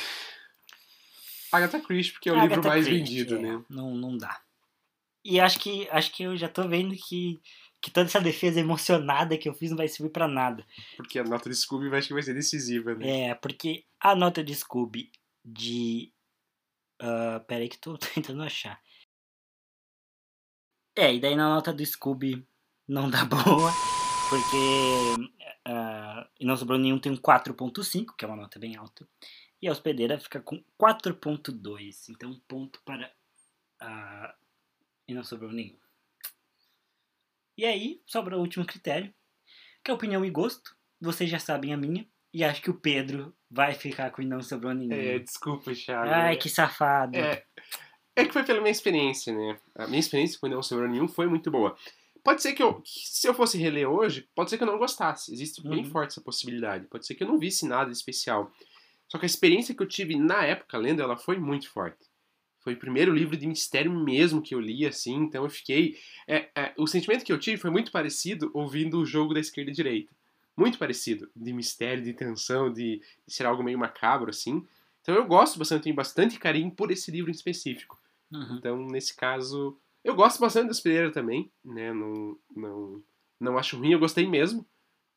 Agatha 1.50 1.80
Christie, 1.80 2.12
porque 2.12 2.28
é 2.28 2.32
o 2.32 2.36
Agatha 2.36 2.56
livro 2.56 2.68
mais 2.68 2.86
Christie, 2.86 2.98
vendido, 2.98 3.36
é. 3.36 3.38
né? 3.38 3.64
Não, 3.70 3.94
não 3.94 4.16
dá. 4.16 4.40
E 5.24 5.40
acho 5.40 5.58
que 5.58 5.88
acho 5.90 6.12
que 6.12 6.22
eu 6.22 6.36
já 6.36 6.48
tô 6.48 6.68
vendo 6.68 6.94
que 6.94 7.40
que 7.80 7.90
toda 7.90 8.06
essa 8.06 8.20
defesa 8.20 8.60
emocionada 8.60 9.38
que 9.38 9.48
eu 9.48 9.54
fiz 9.54 9.70
não 9.70 9.76
vai 9.76 9.88
servir 9.88 10.10
para 10.10 10.26
nada. 10.26 10.66
Porque 10.96 11.18
a 11.18 11.24
nota 11.24 11.48
de 11.48 11.56
Scooby 11.56 11.88
vai, 11.88 12.00
vai 12.00 12.22
ser 12.22 12.34
decisiva, 12.34 12.94
né? 12.94 13.28
É, 13.28 13.34
porque 13.34 13.84
a 14.00 14.14
nota 14.14 14.42
de 14.42 14.54
Scooby 14.54 15.10
de. 15.44 16.12
Uh, 17.00 17.38
pera 17.46 17.62
aí 17.62 17.68
que 17.68 17.78
tô 17.78 17.96
tentando 18.14 18.42
achar. 18.42 18.80
É, 20.96 21.14
e 21.14 21.20
daí 21.20 21.36
na 21.36 21.48
nota 21.48 21.72
do 21.72 21.86
Scooby 21.86 22.44
não 22.88 23.08
dá 23.08 23.22
boa, 23.26 23.72
porque 24.28 25.14
uh, 25.68 26.28
e 26.40 26.44
não 26.44 26.56
sobrou 26.56 26.76
nenhum, 26.76 26.98
tem 26.98 27.12
um 27.12 27.16
4.5, 27.16 28.16
que 28.16 28.24
é 28.24 28.28
uma 28.28 28.36
nota 28.36 28.58
bem 28.58 28.74
alta. 28.76 29.08
E 29.62 29.68
a 29.68 29.72
hospedeira 29.72 30.18
fica 30.18 30.40
com 30.40 30.62
4.2, 30.80 32.08
então 32.08 32.30
um 32.30 32.40
ponto 32.40 32.82
para 32.84 33.12
uh, 33.80 34.34
e 35.06 35.14
não 35.14 35.22
sobrou 35.22 35.52
nenhum. 35.52 35.78
E 37.58 37.64
aí, 37.64 38.00
sobra 38.06 38.36
o 38.36 38.40
último 38.40 38.64
critério, 38.64 39.12
que 39.84 39.90
é 39.90 39.94
opinião 39.94 40.24
e 40.24 40.30
gosto. 40.30 40.76
Vocês 41.00 41.28
já 41.28 41.40
sabem 41.40 41.74
a 41.74 41.76
minha. 41.76 42.06
E 42.32 42.44
acho 42.44 42.62
que 42.62 42.70
o 42.70 42.80
Pedro 42.80 43.34
vai 43.50 43.74
ficar 43.74 44.12
com 44.12 44.22
não 44.22 44.40
sobrou 44.40 44.72
nenhum. 44.72 44.92
É, 44.92 45.18
desculpa, 45.18 45.74
Thiago. 45.74 46.08
Ai, 46.08 46.36
que 46.36 46.48
safado. 46.48 47.16
É, 47.16 47.42
é 48.14 48.24
que 48.24 48.32
foi 48.32 48.44
pela 48.44 48.60
minha 48.60 48.70
experiência, 48.70 49.34
né? 49.34 49.58
A 49.74 49.88
minha 49.88 49.98
experiência 49.98 50.38
com 50.38 50.46
não 50.46 50.62
sobrou 50.62 50.88
nenhum 50.88 51.08
foi 51.08 51.26
muito 51.26 51.50
boa. 51.50 51.76
Pode 52.22 52.42
ser 52.42 52.52
que 52.52 52.62
eu, 52.62 52.80
se 52.84 53.26
eu 53.26 53.34
fosse 53.34 53.58
reler 53.58 53.88
hoje, 53.88 54.28
pode 54.36 54.50
ser 54.50 54.56
que 54.56 54.62
eu 54.62 54.68
não 54.68 54.78
gostasse. 54.78 55.32
Existe 55.32 55.60
bem 55.60 55.78
uhum. 55.78 55.90
forte 55.90 56.12
essa 56.12 56.20
possibilidade. 56.20 56.86
Pode 56.86 57.06
ser 57.06 57.16
que 57.16 57.24
eu 57.24 57.28
não 57.28 57.40
visse 57.40 57.66
nada 57.66 57.90
especial. 57.90 58.52
Só 59.08 59.18
que 59.18 59.24
a 59.24 59.26
experiência 59.26 59.74
que 59.74 59.82
eu 59.82 59.88
tive 59.88 60.16
na 60.16 60.44
época 60.44 60.78
lendo 60.78 61.02
ela 61.02 61.16
foi 61.16 61.38
muito 61.38 61.68
forte. 61.68 62.07
Foi 62.60 62.74
o 62.74 62.78
primeiro 62.78 63.14
livro 63.14 63.36
de 63.36 63.46
mistério 63.46 63.92
mesmo 63.92 64.42
que 64.42 64.54
eu 64.54 64.60
li, 64.60 64.86
assim, 64.86 65.14
então 65.14 65.44
eu 65.44 65.50
fiquei. 65.50 65.96
É, 66.26 66.48
é, 66.54 66.74
o 66.76 66.86
sentimento 66.86 67.24
que 67.24 67.32
eu 67.32 67.38
tive 67.38 67.56
foi 67.56 67.70
muito 67.70 67.92
parecido 67.92 68.50
ouvindo 68.52 68.98
o 68.98 69.06
jogo 69.06 69.32
da 69.32 69.40
esquerda 69.40 69.70
e 69.70 69.74
direita. 69.74 70.12
Muito 70.56 70.78
parecido. 70.78 71.30
De 71.34 71.52
mistério, 71.52 72.02
de 72.02 72.12
tensão, 72.12 72.72
de, 72.72 73.00
de 73.26 73.32
ser 73.32 73.46
algo 73.46 73.62
meio 73.62 73.78
macabro, 73.78 74.30
assim. 74.30 74.66
Então 75.00 75.14
eu 75.14 75.24
gosto 75.24 75.58
bastante, 75.58 75.84
tenho 75.84 75.94
bastante 75.94 76.38
carinho 76.38 76.70
por 76.70 76.90
esse 76.90 77.10
livro 77.10 77.30
em 77.30 77.34
específico. 77.34 77.98
Uhum. 78.30 78.56
Então, 78.56 78.86
nesse 78.86 79.14
caso, 79.16 79.78
eu 80.04 80.14
gosto 80.14 80.40
bastante 80.40 80.66
da 80.66 80.72
Hospedeira 80.72 81.10
também, 81.10 81.50
né? 81.64 81.92
Não, 81.92 82.36
não, 82.54 83.02
não 83.40 83.58
acho 83.58 83.76
ruim, 83.76 83.92
eu 83.92 83.98
gostei 83.98 84.26
mesmo, 84.26 84.66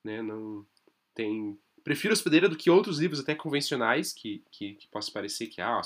né? 0.03 0.21
Não 0.21 0.65
tem... 1.13 1.57
Prefiro 1.83 2.13
a 2.13 2.15
Hospedeira 2.15 2.47
do 2.47 2.55
que 2.55 2.69
outros 2.69 2.99
livros 2.99 3.19
até 3.19 3.33
convencionais, 3.33 4.13
que, 4.13 4.43
que, 4.51 4.75
que 4.75 4.87
possa 4.87 5.11
parecer 5.11 5.47
que, 5.47 5.59
ah, 5.59 5.81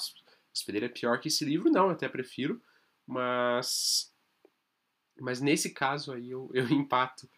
Hospedeira 0.56 0.86
é 0.86 0.90
pior 0.90 1.20
que 1.20 1.28
esse 1.28 1.44
livro, 1.44 1.70
não, 1.70 1.86
eu 1.86 1.92
até 1.92 2.08
prefiro, 2.08 2.62
mas 3.06 4.14
mas 5.20 5.40
nesse 5.42 5.74
caso 5.74 6.12
aí 6.12 6.30
eu, 6.30 6.50
eu 6.54 6.68
empato 6.70 7.30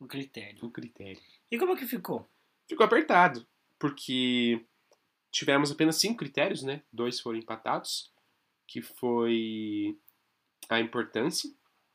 o 0.00 0.06
critério. 0.06 0.64
O 0.64 0.70
critério. 0.70 1.20
E 1.50 1.58
como 1.58 1.76
que 1.76 1.86
ficou? 1.86 2.28
Ficou 2.68 2.84
apertado, 2.84 3.46
porque 3.78 4.64
tivemos 5.30 5.70
apenas 5.70 5.96
cinco 5.96 6.18
critérios, 6.18 6.62
né? 6.62 6.82
Dois 6.92 7.20
foram 7.20 7.38
empatados, 7.38 8.12
que 8.66 8.82
foi 8.82 9.96
a 10.68 10.80
importância. 10.80 11.50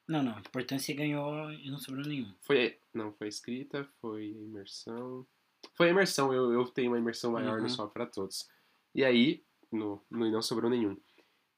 Não, 0.07 0.23
não, 0.23 0.37
a 0.37 0.39
importância 0.39 0.95
ganhou 0.95 1.51
e 1.51 1.69
não 1.69 1.79
sobrou 1.79 2.05
nenhum. 2.05 2.33
Foi, 2.41 2.79
não, 2.93 3.11
foi 3.11 3.27
escrita, 3.27 3.83
foi 3.99 4.27
imersão. 4.27 5.27
Foi 5.73 5.87
a 5.87 5.91
imersão, 5.91 6.33
eu, 6.33 6.53
eu 6.53 6.65
tenho 6.65 6.91
uma 6.91 6.99
imersão 6.99 7.31
maior 7.31 7.57
uhum. 7.57 7.63
no 7.63 7.69
Sol 7.69 7.89
para 7.89 8.05
Todos. 8.05 8.47
E 8.95 9.03
aí, 9.03 9.43
no, 9.71 10.01
no 10.09 10.31
não 10.31 10.41
sobrou 10.41 10.69
nenhum. 10.69 10.97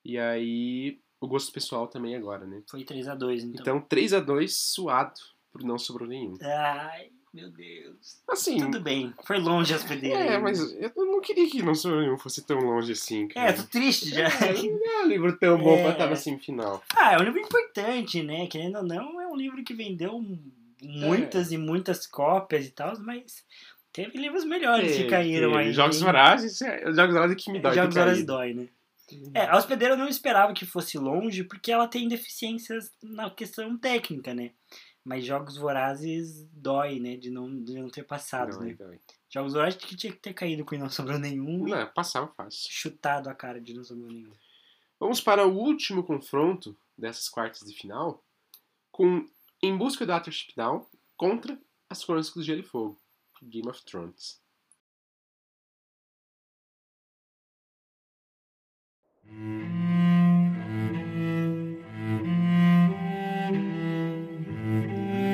E 0.04 0.18
aí, 0.18 1.00
o 1.20 1.28
gosto 1.28 1.52
pessoal 1.52 1.88
também 1.88 2.16
agora, 2.16 2.46
né? 2.46 2.62
Foi 2.70 2.84
3x2, 2.84 3.44
então. 3.44 3.62
Então, 3.62 3.82
3x2 3.82 4.48
suado, 4.48 5.20
por 5.52 5.64
não 5.64 5.78
sobrou 5.78 6.08
nenhum. 6.08 6.36
Ai, 6.42 7.10
meu 7.34 7.52
Deus. 7.52 8.22
Assim. 8.28 8.58
Tudo 8.58 8.80
bem, 8.80 9.14
foi 9.24 9.40
longe 9.40 9.74
as 9.74 9.84
pedreiras. 9.84 10.32
É, 10.32 10.38
mas 10.40 10.60
eu 10.60 11.06
não 11.06 11.22
queria 11.22 11.50
que 11.50 11.62
não 11.62 11.76
sobrou 11.76 12.02
nenhum 12.02 12.18
fosse 12.18 12.46
tão 12.46 12.60
longe 12.60 12.94
assim. 12.94 13.28
Cara. 13.28 13.50
É, 13.50 13.54
tô 13.54 13.64
triste 13.64 14.10
já. 14.10 14.28
É, 14.28 14.54
não 14.54 15.02
é 15.02 15.04
um 15.04 15.08
livro 15.08 15.38
tão 15.38 15.58
bom 15.58 15.76
é. 15.76 15.84
pra 15.84 15.92
estar 15.92 16.10
na 16.10 16.16
semifinal. 16.16 16.82
Ah, 16.96 17.14
é 17.14 17.18
um 17.20 17.24
livro 17.24 17.40
importante, 17.40 18.24
né? 18.24 18.48
Querendo 18.48 18.78
ou 18.78 18.84
não, 18.84 19.22
é 19.22 19.28
um 19.28 19.36
livro 19.36 19.64
que 19.64 19.74
vendeu 19.74 20.20
muitas 20.82 21.52
é. 21.52 21.56
e 21.56 21.58
muitas 21.58 22.08
cópias 22.08 22.66
e 22.66 22.72
tal, 22.72 22.98
mas 23.00 23.44
Teve 24.00 24.18
livros 24.18 24.46
melhores 24.46 24.96
que 24.96 25.08
caíram 25.08 25.58
aí. 25.58 25.74
Jogos 25.74 26.00
Vorazes, 26.00 26.62
é, 26.62 26.90
Jogos 26.94 27.14
Vorazes 27.14 27.36
que 27.36 27.52
me 27.52 27.60
dói. 27.60 27.76
Jogos 27.76 27.94
Vorazes 27.94 28.26
dói, 28.26 28.54
né? 28.54 28.70
É, 29.34 29.42
a 29.42 29.58
hospedeira 29.58 29.96
eu 29.96 29.98
não 29.98 30.08
esperava 30.08 30.54
que 30.54 30.66
fosse 30.66 30.98
longe, 30.98 31.44
porque 31.44 31.70
ela 31.70 31.86
tem 31.86 32.08
deficiências 32.08 32.94
na 33.04 33.30
questão 33.30 33.78
técnica, 33.78 34.34
né? 34.34 34.52
Mas 35.04 35.26
Jogos 35.26 35.58
Vorazes 35.58 36.48
dói, 36.54 36.98
né? 36.98 37.18
De 37.18 37.30
não, 37.30 37.62
de 37.62 37.74
não 37.74 37.90
ter 37.90 38.04
passado, 38.04 38.58
dói, 38.58 38.68
né? 38.68 38.74
Dói. 38.76 39.00
Jogos 39.30 39.52
Vorazes 39.52 39.84
que 39.84 39.98
tinha 39.98 40.14
que 40.14 40.20
ter 40.20 40.34
caído 40.34 40.64
com 40.64 40.78
não 40.78 40.90
sobrou 40.90 41.20
nenhum. 41.20 41.68
Não, 41.68 41.86
passava 41.88 42.28
fácil. 42.28 42.72
Chutado 42.72 43.30
a 43.30 43.36
cara 43.36 43.60
de 43.60 43.74
não 43.74 43.84
sobrou 43.84 44.10
nenhum. 44.10 44.32
Vamos 44.98 45.20
para 45.20 45.46
o 45.46 45.54
último 45.54 46.04
confronto 46.04 46.74
dessas 46.98 47.28
quartas 47.28 47.68
de 47.68 47.78
final, 47.78 48.24
com 48.94 49.28
Em 49.62 49.78
Busca 49.78 50.06
do 50.06 50.14
Watership 50.14 50.54
Down 50.56 50.86
contra 51.18 51.60
as 51.90 52.06
Crônicas 52.06 52.34
do 52.34 52.42
Gelo 52.42 52.62
e 52.62 52.64
Fogo. 52.64 52.98
Game 53.46 53.68
of 53.68 53.84
Thrones. 53.86 54.42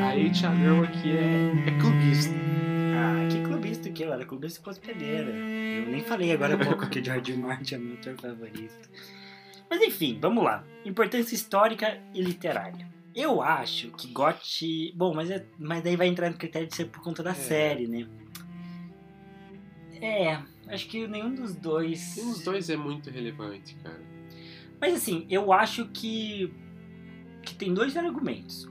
Aí, 0.04 0.32
Thiagão 0.32 0.84
aqui 0.84 1.12
é, 1.12 1.52
é 1.68 1.80
clubista. 1.80 2.34
Ah, 2.96 3.28
que 3.30 3.42
clubista 3.44 3.90
que 3.90 4.04
eu 4.04 4.14
era? 4.14 4.26
Clubista 4.26 4.70
hospedeira. 4.70 5.30
Eu 5.30 5.88
nem 5.88 6.02
falei 6.04 6.32
agora 6.32 6.56
há 6.56 6.58
pouco 6.58 6.90
que 6.90 7.00
o 7.00 7.04
George 7.04 7.36
Martin 7.36 7.76
é 7.76 7.78
meu 7.78 7.92
autor 7.98 8.18
favorito. 8.18 8.90
Mas 9.70 9.82
enfim, 9.82 10.18
vamos 10.22 10.44
lá. 10.44 10.64
Importância 10.86 11.36
histórica 11.36 12.02
e 12.14 12.22
literária. 12.22 12.88
Eu 13.16 13.42
acho 13.42 13.92
que 13.92 14.08
GOT. 14.08 14.94
Bom, 14.94 15.14
mas, 15.14 15.32
é, 15.32 15.46
mas 15.58 15.82
daí 15.82 15.96
vai 15.96 16.08
entrar 16.08 16.30
no 16.30 16.38
critério 16.38 16.68
de 16.68 16.76
ser 16.76 16.86
por 16.86 17.02
conta 17.02 17.24
da 17.24 17.32
é. 17.32 17.36
série, 17.36 17.88
né? 17.88 18.06
É, 20.02 20.38
acho 20.68 20.88
que 20.88 21.08
nenhum 21.08 21.34
dos 21.34 21.56
dois. 21.56 22.18
Nenhum 22.18 22.32
dos 22.32 22.44
dois 22.44 22.70
é 22.70 22.76
muito 22.76 23.10
relevante, 23.10 23.76
cara. 23.76 24.04
Mas 24.82 24.94
assim, 24.96 25.26
eu 25.30 25.54
acho 25.54 25.86
que. 25.88 26.54
que 27.42 27.56
tem 27.56 27.74
dois 27.74 27.96
argumentos. 27.96 28.70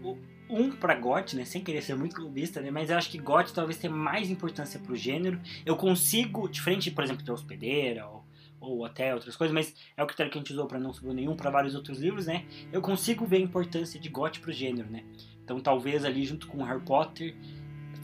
Um 0.50 0.70
pra 0.70 0.94
GOT, 0.94 1.36
né? 1.36 1.46
Sem 1.46 1.64
querer 1.64 1.80
ser 1.80 1.96
muito 1.96 2.14
clubista, 2.14 2.60
né? 2.60 2.70
Mas 2.70 2.90
eu 2.90 2.98
acho 2.98 3.10
que 3.10 3.16
GOT 3.16 3.54
talvez 3.54 3.78
tenha 3.78 3.92
mais 3.92 4.30
importância 4.30 4.78
pro 4.78 4.94
gênero. 4.94 5.40
Eu 5.64 5.74
consigo, 5.74 6.46
diferente, 6.48 6.90
por 6.90 7.02
exemplo, 7.02 7.22
de 7.22 7.32
Hospedeira 7.32 8.06
ou 8.06 8.23
ou 8.70 8.84
até 8.84 9.14
outras 9.14 9.36
coisas, 9.36 9.54
mas 9.54 9.74
é 9.96 10.02
o 10.02 10.06
critério 10.06 10.30
que 10.30 10.38
a 10.38 10.40
gente 10.40 10.52
usou 10.52 10.66
para 10.66 10.78
não 10.78 10.92
subir 10.92 11.14
nenhum 11.14 11.36
para 11.36 11.50
vários 11.50 11.74
outros 11.74 11.98
livros, 11.98 12.26
né? 12.26 12.44
Eu 12.72 12.80
consigo 12.80 13.26
ver 13.26 13.36
a 13.36 13.40
importância 13.40 13.98
de 13.98 14.08
GOT 14.08 14.40
pro 14.40 14.52
gênero, 14.52 14.90
né? 14.90 15.04
Então 15.42 15.60
talvez 15.60 16.04
ali 16.04 16.24
junto 16.24 16.46
com 16.46 16.62
Harry 16.62 16.80
Potter 16.80 17.34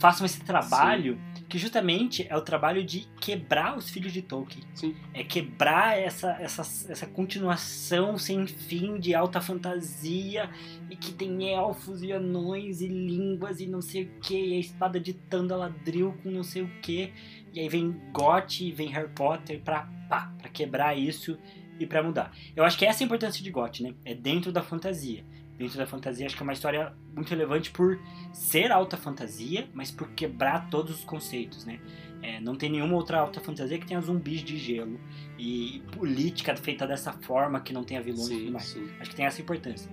façam 0.01 0.25
esse 0.25 0.43
trabalho 0.43 1.19
Sim. 1.35 1.43
que 1.47 1.59
justamente 1.59 2.25
é 2.27 2.35
o 2.35 2.41
trabalho 2.41 2.83
de 2.83 3.07
quebrar 3.19 3.77
os 3.77 3.87
filhos 3.87 4.11
de 4.11 4.23
Tolkien. 4.23 4.63
Sim. 4.73 4.95
É 5.13 5.23
quebrar 5.23 5.95
essa, 5.95 6.31
essa, 6.41 6.61
essa 6.91 7.05
continuação 7.05 8.17
sem 8.17 8.47
fim 8.47 8.99
de 8.99 9.13
alta 9.13 9.39
fantasia 9.39 10.49
e 10.89 10.95
que 10.95 11.13
tem 11.13 11.53
elfos 11.53 12.01
e 12.01 12.11
anões 12.11 12.81
e 12.81 12.87
línguas 12.87 13.59
e 13.59 13.67
não 13.67 13.79
sei 13.79 14.05
o 14.05 14.19
que, 14.21 14.33
e 14.33 14.55
a 14.55 14.59
espada 14.59 14.99
de 14.99 15.13
Tandaladril 15.13 16.17
com 16.23 16.31
não 16.31 16.43
sei 16.43 16.63
o 16.63 16.69
que. 16.81 17.13
E 17.53 17.59
aí 17.59 17.69
vem 17.69 17.95
Goth 18.11 18.61
e 18.61 18.71
vem 18.71 18.87
Harry 18.87 19.09
Potter 19.09 19.61
pra, 19.61 19.87
pá, 20.11 20.29
pra 20.37 20.49
quebrar 20.49 20.93
isso 20.97 21.39
e 21.79 21.87
para 21.87 22.03
mudar. 22.03 22.35
Eu 22.53 22.65
acho 22.65 22.77
que 22.77 22.85
essa 22.85 23.01
é 23.01 23.05
a 23.05 23.07
importância 23.07 23.41
de 23.41 23.49
Goth, 23.49 23.79
né? 23.79 23.93
É 24.03 24.13
dentro 24.13 24.51
da 24.51 24.61
fantasia. 24.61 25.23
Dentro 25.57 25.77
da 25.77 25.85
fantasia, 25.85 26.25
acho 26.25 26.35
que 26.35 26.41
é 26.41 26.43
uma 26.43 26.51
história 26.51 26.93
muito 27.15 27.29
relevante 27.29 27.71
por 27.71 27.97
ser 28.33 28.71
alta 28.71 28.97
fantasia, 28.97 29.69
mas 29.73 29.89
por 29.89 30.09
quebrar 30.09 30.69
todos 30.69 30.99
os 30.99 31.03
conceitos, 31.05 31.65
né? 31.65 31.79
É, 32.21 32.41
não 32.41 32.55
tem 32.55 32.69
nenhuma 32.69 32.95
outra 32.95 33.19
alta 33.19 33.39
fantasia 33.39 33.79
que 33.79 33.85
tenha 33.85 34.01
zumbis 34.01 34.43
de 34.43 34.57
gelo 34.57 34.99
e 35.39 35.81
política 35.97 36.55
feita 36.57 36.85
dessa 36.85 37.13
forma 37.13 37.61
que 37.61 37.71
não 37.71 37.83
tenha 37.83 38.01
vilões 38.01 38.27
sim, 38.27 38.35
e 38.35 38.39
tudo 38.39 38.51
mais. 38.51 38.65
Sim. 38.65 38.89
Acho 38.99 39.09
que 39.09 39.15
tem 39.15 39.25
essa 39.25 39.41
importância. 39.41 39.89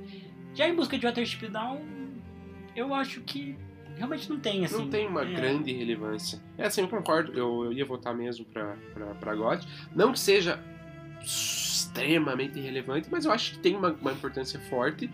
Já 0.55 0.69
em 0.69 0.75
busca 0.75 0.99
de 0.99 1.07
Watership 1.07 1.49
Down, 1.49 1.81
eu 2.75 2.93
acho 2.93 3.21
que 3.21 3.57
realmente 3.99 4.31
não 4.31 4.39
tem, 4.41 4.65
assim. 4.65 4.79
Não 4.79 4.89
tem 4.89 5.07
uma 5.07 5.23
é. 5.23 5.33
grande 5.33 5.73
relevância. 5.73 6.41
É 6.57 6.67
assim, 6.67 6.81
eu 6.81 6.89
concordo, 6.89 7.33
eu, 7.33 7.67
eu 7.67 7.73
ia 7.73 7.85
votar 7.85 8.15
mesmo 8.15 8.45
pra, 8.47 8.77
pra, 8.95 9.07
pra 9.15 9.35
God. 9.35 9.63
Não 9.95 10.13
que 10.13 10.21
seja 10.21 10.59
extremamente 11.21 12.59
relevante, 12.61 13.09
mas 13.11 13.25
eu 13.25 13.33
acho 13.33 13.53
que 13.53 13.59
tem 13.59 13.77
uma, 13.77 13.91
uma 13.93 14.13
importância 14.13 14.59
forte 14.61 15.11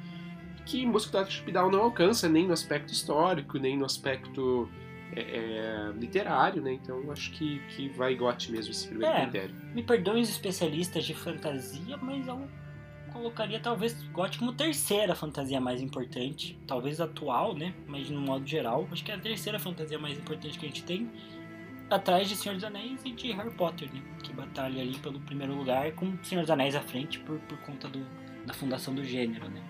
que 0.64 0.86
Busca 0.86 1.22
do 1.22 1.52
Down 1.52 1.70
não 1.70 1.82
alcança 1.82 2.28
nem 2.28 2.46
no 2.46 2.52
aspecto 2.52 2.92
histórico, 2.92 3.58
nem 3.58 3.76
no 3.76 3.84
aspecto 3.84 4.68
é, 5.14 5.20
é, 5.20 5.92
literário, 5.98 6.62
né? 6.62 6.72
Então 6.72 6.98
eu 7.02 7.12
acho 7.12 7.30
que, 7.32 7.60
que 7.68 7.88
vai 7.90 8.14
GOT 8.14 8.50
mesmo 8.50 8.70
esse 8.70 8.88
primeiro 8.88 9.14
É. 9.14 9.22
critério. 9.22 9.54
Me 9.74 9.82
perdoem 9.82 10.22
os 10.22 10.28
especialistas 10.28 11.04
de 11.04 11.14
fantasia, 11.14 11.96
mas 11.98 12.26
eu 12.26 12.48
colocaria 13.14 13.58
talvez 13.60 13.94
GOT 14.12 14.38
como 14.38 14.52
terceira 14.52 15.14
fantasia 15.14 15.60
mais 15.60 15.80
importante. 15.80 16.58
Talvez 16.66 17.00
atual, 17.00 17.54
né? 17.54 17.72
Mas 17.86 18.10
no 18.10 18.20
modo 18.20 18.46
geral, 18.46 18.86
acho 18.92 19.02
que 19.04 19.10
é 19.10 19.14
a 19.14 19.18
terceira 19.18 19.58
fantasia 19.58 19.98
mais 19.98 20.18
importante 20.18 20.58
que 20.58 20.66
a 20.66 20.68
gente 20.68 20.84
tem. 20.84 21.08
Atrás 21.90 22.28
de 22.28 22.34
Senhor 22.36 22.54
dos 22.56 22.64
Anéis 22.64 23.00
e 23.04 23.12
de 23.12 23.30
Harry 23.32 23.50
Potter, 23.52 23.92
né? 23.92 24.02
Que 24.22 24.32
batalha 24.32 24.82
ali 24.82 24.98
pelo 24.98 25.20
primeiro 25.20 25.54
lugar 25.54 25.92
com 25.92 26.16
Senhor 26.22 26.42
dos 26.42 26.50
Anéis 26.50 26.74
à 26.74 26.80
frente 26.80 27.18
por, 27.20 27.38
por 27.40 27.56
conta 27.58 27.88
do, 27.88 28.04
da 28.46 28.52
fundação 28.52 28.94
do 28.94 29.04
gênero, 29.04 29.48
né? 29.48 29.62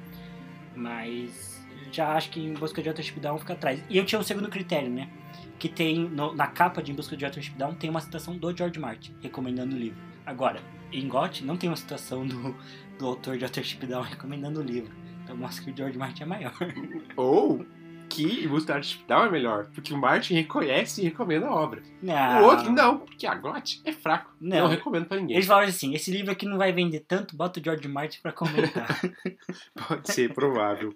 Mas 0.74 1.64
já 1.92 2.12
acho 2.14 2.30
que 2.30 2.40
Em 2.40 2.54
Busca 2.54 2.82
de 2.82 2.88
Watership 2.88 3.20
Down 3.20 3.38
fica 3.38 3.52
atrás. 3.52 3.82
E 3.88 3.96
eu 3.98 4.04
tinha 4.04 4.20
o 4.20 4.24
segundo 4.24 4.48
critério, 4.48 4.90
né? 4.90 5.08
Que 5.58 5.68
tem 5.68 5.98
no- 6.08 6.34
na 6.34 6.46
capa 6.46 6.82
de 6.82 6.92
Em 6.92 6.94
Busca 6.94 7.16
de 7.16 7.24
Watership 7.24 7.56
Down 7.56 7.74
tem 7.74 7.90
uma 7.90 8.00
citação 8.00 8.36
do 8.36 8.56
George 8.56 8.78
Martin 8.78 9.12
recomendando 9.20 9.74
o 9.74 9.78
livro. 9.78 10.13
Agora, 10.26 10.60
em 10.92 11.06
GOT 11.08 11.44
não 11.44 11.56
tem 11.56 11.68
uma 11.68 11.76
citação 11.76 12.26
do, 12.26 12.54
do 12.98 13.06
autor 13.06 13.36
de 13.36 13.44
Watership 13.44 13.86
Down 13.86 14.02
recomendando 14.02 14.60
o 14.60 14.62
livro. 14.62 14.94
Então 15.22 15.36
mostra 15.36 15.64
que 15.64 15.70
o 15.70 15.76
George 15.76 15.98
Martin 15.98 16.22
é 16.22 16.26
maior. 16.26 16.54
Ou 17.16 17.64
que 18.08 18.46
do 18.46 18.72
Arthur 18.72 19.04
Down 19.08 19.24
é 19.24 19.30
melhor, 19.30 19.70
porque 19.74 19.92
o 19.92 19.96
Martin 19.98 20.34
reconhece 20.34 21.00
e 21.00 21.04
recomenda 21.04 21.46
a 21.46 21.54
obra. 21.54 21.82
Não. 22.02 22.42
O 22.42 22.44
outro 22.44 22.70
não, 22.70 22.98
porque 22.98 23.26
a 23.26 23.34
GOT 23.34 23.80
é 23.84 23.92
fraco. 23.92 24.30
Não, 24.40 24.58
Não. 24.58 24.68
recomendo 24.68 25.06
pra 25.06 25.16
ninguém. 25.18 25.36
Eles 25.36 25.46
falaram 25.48 25.68
assim, 25.68 25.94
esse 25.94 26.10
livro 26.10 26.30
aqui 26.30 26.46
não 26.46 26.58
vai 26.58 26.72
vender 26.72 27.00
tanto, 27.00 27.36
bota 27.36 27.58
o 27.58 27.64
George 27.64 27.88
Martin 27.88 28.20
pra 28.22 28.30
comentar. 28.32 29.00
Pode 29.88 30.12
ser 30.12 30.32
provável. 30.32 30.94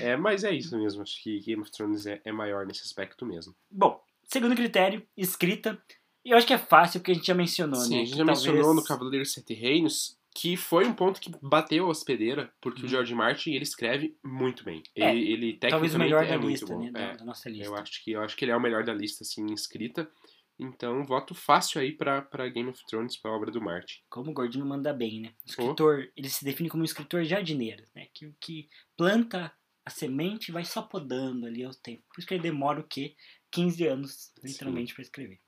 É, 0.00 0.16
mas 0.16 0.42
é 0.42 0.50
isso 0.50 0.76
mesmo. 0.76 1.02
Acho 1.02 1.22
que 1.22 1.38
Game 1.40 1.62
of 1.62 1.70
Thrones 1.70 2.06
é, 2.06 2.20
é 2.24 2.32
maior 2.32 2.66
nesse 2.66 2.82
aspecto 2.82 3.24
mesmo. 3.24 3.54
Bom, 3.70 4.02
segundo 4.24 4.56
critério, 4.56 5.02
escrita. 5.16 5.78
E 6.24 6.30
eu 6.30 6.36
acho 6.36 6.46
que 6.46 6.52
é 6.52 6.58
fácil, 6.58 7.00
porque 7.00 7.12
a 7.12 7.14
gente 7.14 7.26
já 7.26 7.34
mencionou, 7.34 7.80
Sim, 7.80 7.90
né? 7.96 8.02
a 8.02 8.04
gente 8.04 8.16
já 8.16 8.24
talvez- 8.24 8.44
mencionou 8.46 8.74
no 8.74 8.84
Cavaleiro 8.84 9.24
Sete 9.24 9.54
Reinos 9.54 10.16
que 10.34 10.56
foi 10.56 10.86
um 10.86 10.92
ponto 10.94 11.20
que 11.20 11.32
bateu 11.42 11.86
a 11.86 11.88
hospedeira, 11.88 12.52
porque 12.60 12.82
Uhum. 12.82 12.86
o 12.86 12.88
George 12.90 13.12
Martin 13.14 13.52
ele 13.54 13.64
escreve 13.64 14.16
muito 14.24 14.62
bem. 14.62 14.82
É, 14.94 15.10
ele, 15.10 15.32
ele 15.32 15.52
tecnicamente 15.54 15.70
Talvez 15.70 15.94
o 15.94 15.98
melhor 15.98 16.22
é 16.24 16.28
da 16.28 16.36
lista, 16.36 16.78
né? 16.78 16.90
Da, 16.92 17.00
É, 17.00 17.16
da 17.16 17.24
nossa 17.24 17.48
lista. 17.48 17.64
eu 17.66 17.74
acho 17.74 18.04
que 18.04 18.12
eu 18.12 18.20
acho 18.22 18.36
que 18.36 18.44
ele 18.44 18.52
é 18.52 18.56
o 18.56 18.60
melhor 18.60 18.84
da 18.84 18.94
lista 18.94 19.24
assim 19.24 19.44
escrita. 19.52 20.08
Então, 20.60 21.04
voto 21.04 21.34
fácil 21.34 21.80
aí 21.80 21.92
pra, 21.92 22.20
pra 22.22 22.48
Game 22.48 22.68
of 22.68 22.80
Thrones, 22.88 23.16
pra 23.16 23.32
obra 23.32 23.50
do 23.50 23.60
Martin. 23.60 24.00
Como 24.08 24.30
o 24.30 24.34
Gordinho 24.34 24.66
manda 24.66 24.92
bem, 24.92 25.20
né? 25.20 25.32
O 25.44 25.50
escritor, 25.50 26.08
ele 26.16 26.28
se 26.28 26.44
define 26.44 26.68
como 26.68 26.82
um 26.82 26.84
escritor 26.84 27.24
jardineiro, 27.24 27.84
né? 27.94 28.06
Que, 28.14 28.32
que 28.40 28.68
planta 28.96 29.52
a 29.84 29.90
semente 29.90 30.50
e 30.50 30.52
vai 30.52 30.64
só 30.64 30.82
podando 30.82 31.46
ali 31.46 31.64
ao 31.64 31.72
tempo. 31.74 32.02
Por 32.12 32.18
isso 32.18 32.28
que 32.28 32.34
ele 32.34 32.42
demora 32.42 32.80
o 32.80 32.84
quê? 32.86 33.14
15 33.50 33.86
anos, 33.86 34.32
literalmente, 34.44 34.94
pra 34.94 35.02
escrever. 35.02 35.40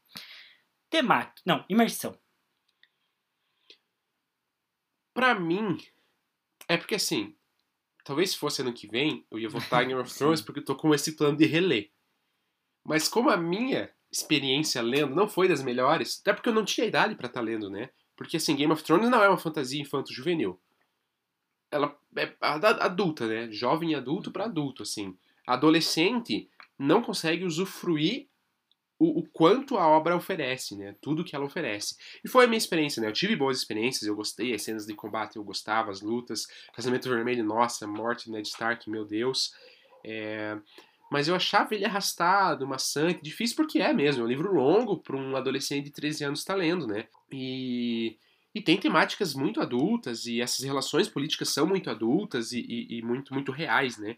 Temática. 0.91 1.41
Não, 1.47 1.65
imersão. 1.69 2.19
Pra 5.15 5.35
mim, 5.39 5.79
é 6.69 6.77
porque 6.77 6.95
assim, 6.95 7.35
talvez 8.05 8.31
se 8.31 8.39
fosse 8.39 8.63
ano 8.63 8.73
que 8.73 8.87
vem, 8.87 9.27
eu 9.31 9.39
ia 9.39 9.49
votar 9.49 9.85
em 9.85 9.89
Game 9.89 10.01
of 10.01 10.13
Thrones 10.17 10.41
porque 10.41 10.61
eu 10.61 10.65
tô 10.65 10.77
com 10.77 10.95
esse 10.95 11.13
plano 11.17 11.37
de 11.37 11.47
reler. 11.47 11.91
Mas 12.85 13.09
como 13.09 13.31
a 13.31 13.37
minha 13.37 13.91
experiência 14.11 14.83
lendo 14.83 15.15
não 15.15 15.29
foi 15.29 15.47
das 15.49 15.63
melhores, 15.63 16.21
até 16.21 16.33
porque 16.33 16.49
eu 16.49 16.55
não 16.55 16.65
tinha 16.65 16.87
idade 16.87 17.15
pra 17.15 17.27
estar 17.27 17.41
lendo, 17.41 17.71
né? 17.71 17.91
Porque 18.17 18.37
assim, 18.37 18.57
Game 18.57 18.73
of 18.73 18.83
Thrones 18.83 19.09
não 19.11 19.23
é 19.23 19.29
uma 19.29 19.39
fantasia 19.39 19.81
infanto-juvenil. 19.81 20.61
Ela 21.71 21.97
é 22.17 22.37
ad- 22.41 22.81
adulta, 22.83 23.27
né? 23.27 23.51
Jovem 23.53 23.95
adulto 23.95 24.31
pra 24.33 24.45
adulto, 24.47 24.83
assim. 24.83 25.17
Adolescente 25.47 26.51
não 26.79 27.03
consegue 27.03 27.45
usufruir 27.45 28.29
o, 29.01 29.21
o 29.21 29.23
quanto 29.33 29.77
a 29.79 29.89
obra 29.89 30.15
oferece, 30.15 30.77
né? 30.77 30.95
Tudo 31.01 31.25
que 31.25 31.35
ela 31.35 31.47
oferece. 31.47 31.97
E 32.23 32.29
foi 32.29 32.45
a 32.45 32.47
minha 32.47 32.59
experiência, 32.59 33.01
né? 33.03 33.09
Eu 33.09 33.13
tive 33.13 33.35
boas 33.35 33.57
experiências, 33.59 34.07
eu 34.07 34.15
gostei, 34.15 34.55
as 34.55 34.63
cenas 34.63 34.87
de 34.87 34.95
combate 34.95 35.37
eu 35.37 35.43
gostava, 35.43 35.91
as 35.91 36.03
lutas, 36.03 36.47
Casamento 36.75 37.09
Vermelho, 37.09 37.43
nossa, 37.43 37.87
morte 37.87 38.27
do 38.27 38.33
Ned 38.33 38.47
Stark, 38.47 38.89
meu 38.91 39.05
Deus. 39.05 39.53
É, 40.05 40.57
Mas 41.11 41.27
eu 41.29 41.35
achava 41.35 41.75
ele 41.75 41.85
arrastado, 41.85 42.67
maçante, 42.69 43.23
difícil 43.23 43.57
porque 43.57 43.81
é 43.81 43.93
mesmo, 43.93 44.23
é 44.23 44.25
um 44.25 44.29
livro 44.29 44.53
longo 44.55 44.99
para 44.99 45.17
um 45.17 45.35
adolescente 45.35 45.87
de 45.87 45.91
13 45.91 46.25
anos 46.25 46.39
estar 46.41 46.55
lendo, 46.55 46.87
né? 46.87 47.07
E... 47.33 48.17
e 48.55 48.61
tem 48.61 48.77
temáticas 48.79 49.35
muito 49.35 49.61
adultas, 49.61 50.27
e 50.27 50.41
essas 50.41 50.65
relações 50.65 51.09
políticas 51.09 51.49
são 51.49 51.67
muito 51.67 51.89
adultas 51.91 52.53
e, 52.53 52.61
e- 52.61 52.99
e 52.99 53.03
muito, 53.03 53.33
muito 53.35 53.51
reais, 53.51 53.97
né? 53.99 54.17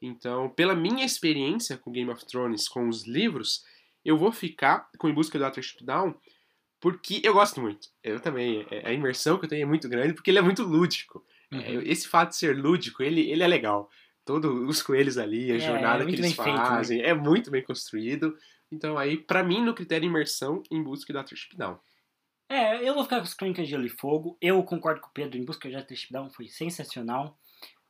Então, 0.00 0.48
pela 0.50 0.74
minha 0.74 1.04
experiência 1.04 1.76
com 1.76 1.90
Game 1.90 2.10
of 2.10 2.24
Thrones, 2.26 2.68
com 2.68 2.88
os 2.88 3.06
livros, 3.06 3.64
eu 4.04 4.16
vou 4.16 4.32
ficar 4.32 4.88
com 4.98 5.08
Em 5.08 5.14
Busca 5.14 5.38
do 5.38 5.44
Watership 5.44 5.84
Down 5.84 6.14
porque 6.80 7.20
eu 7.24 7.32
gosto 7.34 7.60
muito. 7.60 7.88
Eu 8.02 8.20
também. 8.20 8.64
é- 8.70 8.86
A 8.88 8.92
imersão 8.92 9.38
que 9.38 9.44
eu 9.44 9.48
tenho 9.48 9.62
é 9.62 9.66
muito 9.66 9.88
grande 9.88 10.14
porque 10.14 10.30
ele 10.30 10.38
é 10.38 10.42
muito 10.42 10.62
lúdico. 10.62 11.24
Uhum. 11.52 11.60
É, 11.60 11.72
Esse 11.84 12.06
fato 12.08 12.30
de 12.30 12.36
ser 12.36 12.56
lúdico, 12.56 13.02
ele, 13.02 13.30
ele 13.30 13.42
é 13.42 13.46
legal. 13.48 13.90
Todos 14.24 14.50
os 14.68 14.82
coelhos 14.82 15.16
ali, 15.18 15.50
a 15.50 15.56
É, 15.56 15.58
jornada 15.58 16.02
é 16.02 16.06
que 16.06 16.12
eles 16.12 16.20
bem 16.20 16.34
feito, 16.34 16.58
né? 16.58 16.64
fazem, 16.66 17.00
é 17.02 17.14
muito 17.14 17.50
bem 17.50 17.62
construído. 17.64 18.36
Então 18.70 18.98
aí, 18.98 19.16
pra 19.16 19.42
mim, 19.42 19.62
no 19.64 19.74
critério 19.74 20.06
imersão, 20.06 20.62
Em 20.70 20.82
Busca 20.82 21.12
do 21.12 21.16
Watership 21.18 21.56
Down. 21.56 21.78
É, 22.50 22.86
eu 22.88 22.94
vou 22.94 23.02
ficar 23.04 23.16
com 23.16 23.22
as 23.24 23.34
Crônicas 23.34 23.64
de 23.66 23.70
Gelo 23.72 23.86
e 23.86 23.90
Fogo. 23.90 24.36
Eu 24.40 24.62
concordo 24.62 25.00
com 25.00 25.08
o 25.08 25.12
Pedro, 25.12 25.38
em 25.38 25.44
busca 25.44 25.68
de 25.68 25.74
Watership 25.74 26.12
Down 26.12 26.30
foi 26.30 26.48
sensacional. 26.48 27.38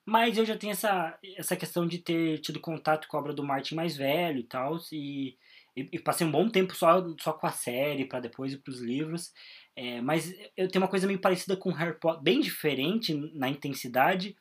Mas 0.07 0.39
eu 0.39 0.45
já 0.47 0.57
tenho 0.57 0.71
essa, 0.73 1.19
essa 1.37 1.55
questão 1.57 1.87
de 1.87 1.99
ter 1.99 2.39
tido 2.39 2.59
contato 2.61 3.07
com 3.09 3.17
a 3.17 3.21
obra 3.21 3.33
do 3.35 3.45
Martin 3.45 3.75
mais 3.75 3.97
velho 3.97 4.39
e 4.39 4.45
tal. 4.45 4.79
E, 4.93 5.37
e, 5.81 5.89
e 5.93 5.99
passei 5.99 6.27
um 6.27 6.31
bom 6.31 6.49
tempo 6.49 6.75
só, 6.75 7.05
só 7.21 7.33
com 7.33 7.47
a 7.47 7.53
série, 7.53 8.07
para 8.07 8.21
depois 8.21 8.53
ir 8.53 8.59
pros 8.59 8.81
livros. 8.81 9.33
É, 9.77 10.01
mas 10.01 10.35
eu 10.57 10.69
tenho 10.69 10.83
uma 10.83 10.91
coisa 10.91 11.07
meio 11.07 11.21
parecida 11.21 11.57
com 11.57 11.71
Harry 11.71 11.99
Potter, 11.99 12.23
bem 12.23 12.41
diferente 12.41 13.15
na 13.35 13.49
intensidade, 13.49 14.35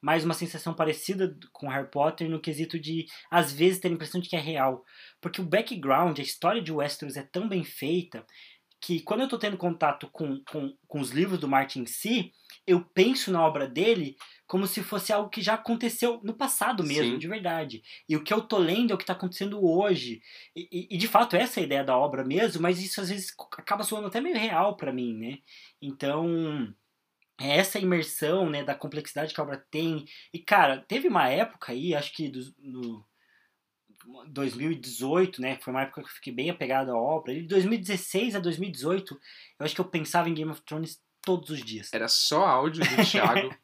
mas 0.00 0.24
uma 0.24 0.34
sensação 0.34 0.72
parecida 0.72 1.36
com 1.52 1.68
Harry 1.68 1.90
Potter 1.90 2.28
no 2.28 2.40
quesito 2.40 2.78
de, 2.78 3.06
às 3.30 3.52
vezes, 3.52 3.80
ter 3.80 3.88
a 3.88 3.90
impressão 3.90 4.20
de 4.20 4.28
que 4.28 4.36
é 4.36 4.40
real. 4.40 4.84
Porque 5.20 5.40
o 5.40 5.44
background, 5.44 6.18
a 6.18 6.22
história 6.22 6.62
de 6.62 6.72
Westeros 6.72 7.16
é 7.16 7.22
tão 7.22 7.48
bem 7.48 7.64
feita 7.64 8.24
que 8.84 9.00
quando 9.00 9.22
eu 9.22 9.28
tô 9.28 9.38
tendo 9.38 9.56
contato 9.56 10.10
com, 10.12 10.42
com, 10.44 10.76
com 10.86 11.00
os 11.00 11.08
livros 11.10 11.40
do 11.40 11.48
Martin 11.48 11.80
em 11.80 11.86
si, 11.86 12.30
eu 12.66 12.84
penso 12.84 13.32
na 13.32 13.42
obra 13.42 13.66
dele 13.66 14.14
como 14.46 14.66
se 14.66 14.82
fosse 14.82 15.10
algo 15.10 15.30
que 15.30 15.40
já 15.40 15.54
aconteceu 15.54 16.20
no 16.22 16.34
passado 16.34 16.84
mesmo, 16.84 17.12
Sim. 17.12 17.18
de 17.18 17.26
verdade. 17.26 17.82
E 18.06 18.14
o 18.14 18.22
que 18.22 18.34
eu 18.34 18.42
tô 18.42 18.58
lendo 18.58 18.90
é 18.90 18.94
o 18.94 18.98
que 18.98 19.06
tá 19.06 19.14
acontecendo 19.14 19.64
hoje. 19.64 20.20
E, 20.54 20.68
e- 20.70 20.88
e, 20.90 20.98
de 20.98 21.08
fato 21.08 21.34
essa 21.34 21.60
é 21.60 21.62
a 21.62 21.66
ideia 21.66 21.82
da 21.82 21.96
obra 21.96 22.22
mesmo, 22.22 22.60
mas 22.60 22.78
isso 22.78 23.00
às 23.00 23.08
vezes 23.08 23.34
acaba 23.56 23.84
soando 23.84 24.08
até 24.08 24.20
meio 24.20 24.36
real 24.36 24.76
pra 24.76 24.92
mim, 24.92 25.14
né? 25.16 25.38
Então, 25.80 26.70
é 27.40 27.56
essa 27.56 27.78
imersão, 27.78 28.50
né, 28.50 28.62
da 28.62 28.74
complexidade 28.74 29.32
que 29.32 29.40
a 29.40 29.44
obra 29.44 29.64
tem. 29.70 30.04
E 30.30 30.38
cara, 30.38 30.84
teve 30.86 31.08
uma 31.08 31.26
época 31.30 31.72
aí, 31.72 31.94
acho 31.94 32.12
que 32.12 32.28
do, 32.28 32.40
no 32.58 33.02
2018, 34.28 35.40
né, 35.40 35.58
foi 35.60 35.72
uma 35.72 35.82
época 35.82 36.02
que 36.02 36.08
eu 36.08 36.12
fiquei 36.12 36.32
bem 36.32 36.50
apegado 36.50 36.90
à 36.90 36.96
obra. 36.96 37.34
De 37.34 37.42
2016 37.42 38.34
a 38.34 38.38
2018, 38.38 39.14
eu 39.58 39.64
acho 39.64 39.74
que 39.74 39.80
eu 39.80 39.84
pensava 39.84 40.28
em 40.28 40.34
Game 40.34 40.50
of 40.50 40.60
Thrones 40.62 41.00
todos 41.22 41.50
os 41.50 41.62
dias. 41.62 41.90
Era 41.92 42.08
só 42.08 42.44
áudio 42.44 42.82
do 42.84 43.04
Thiago. 43.10 43.54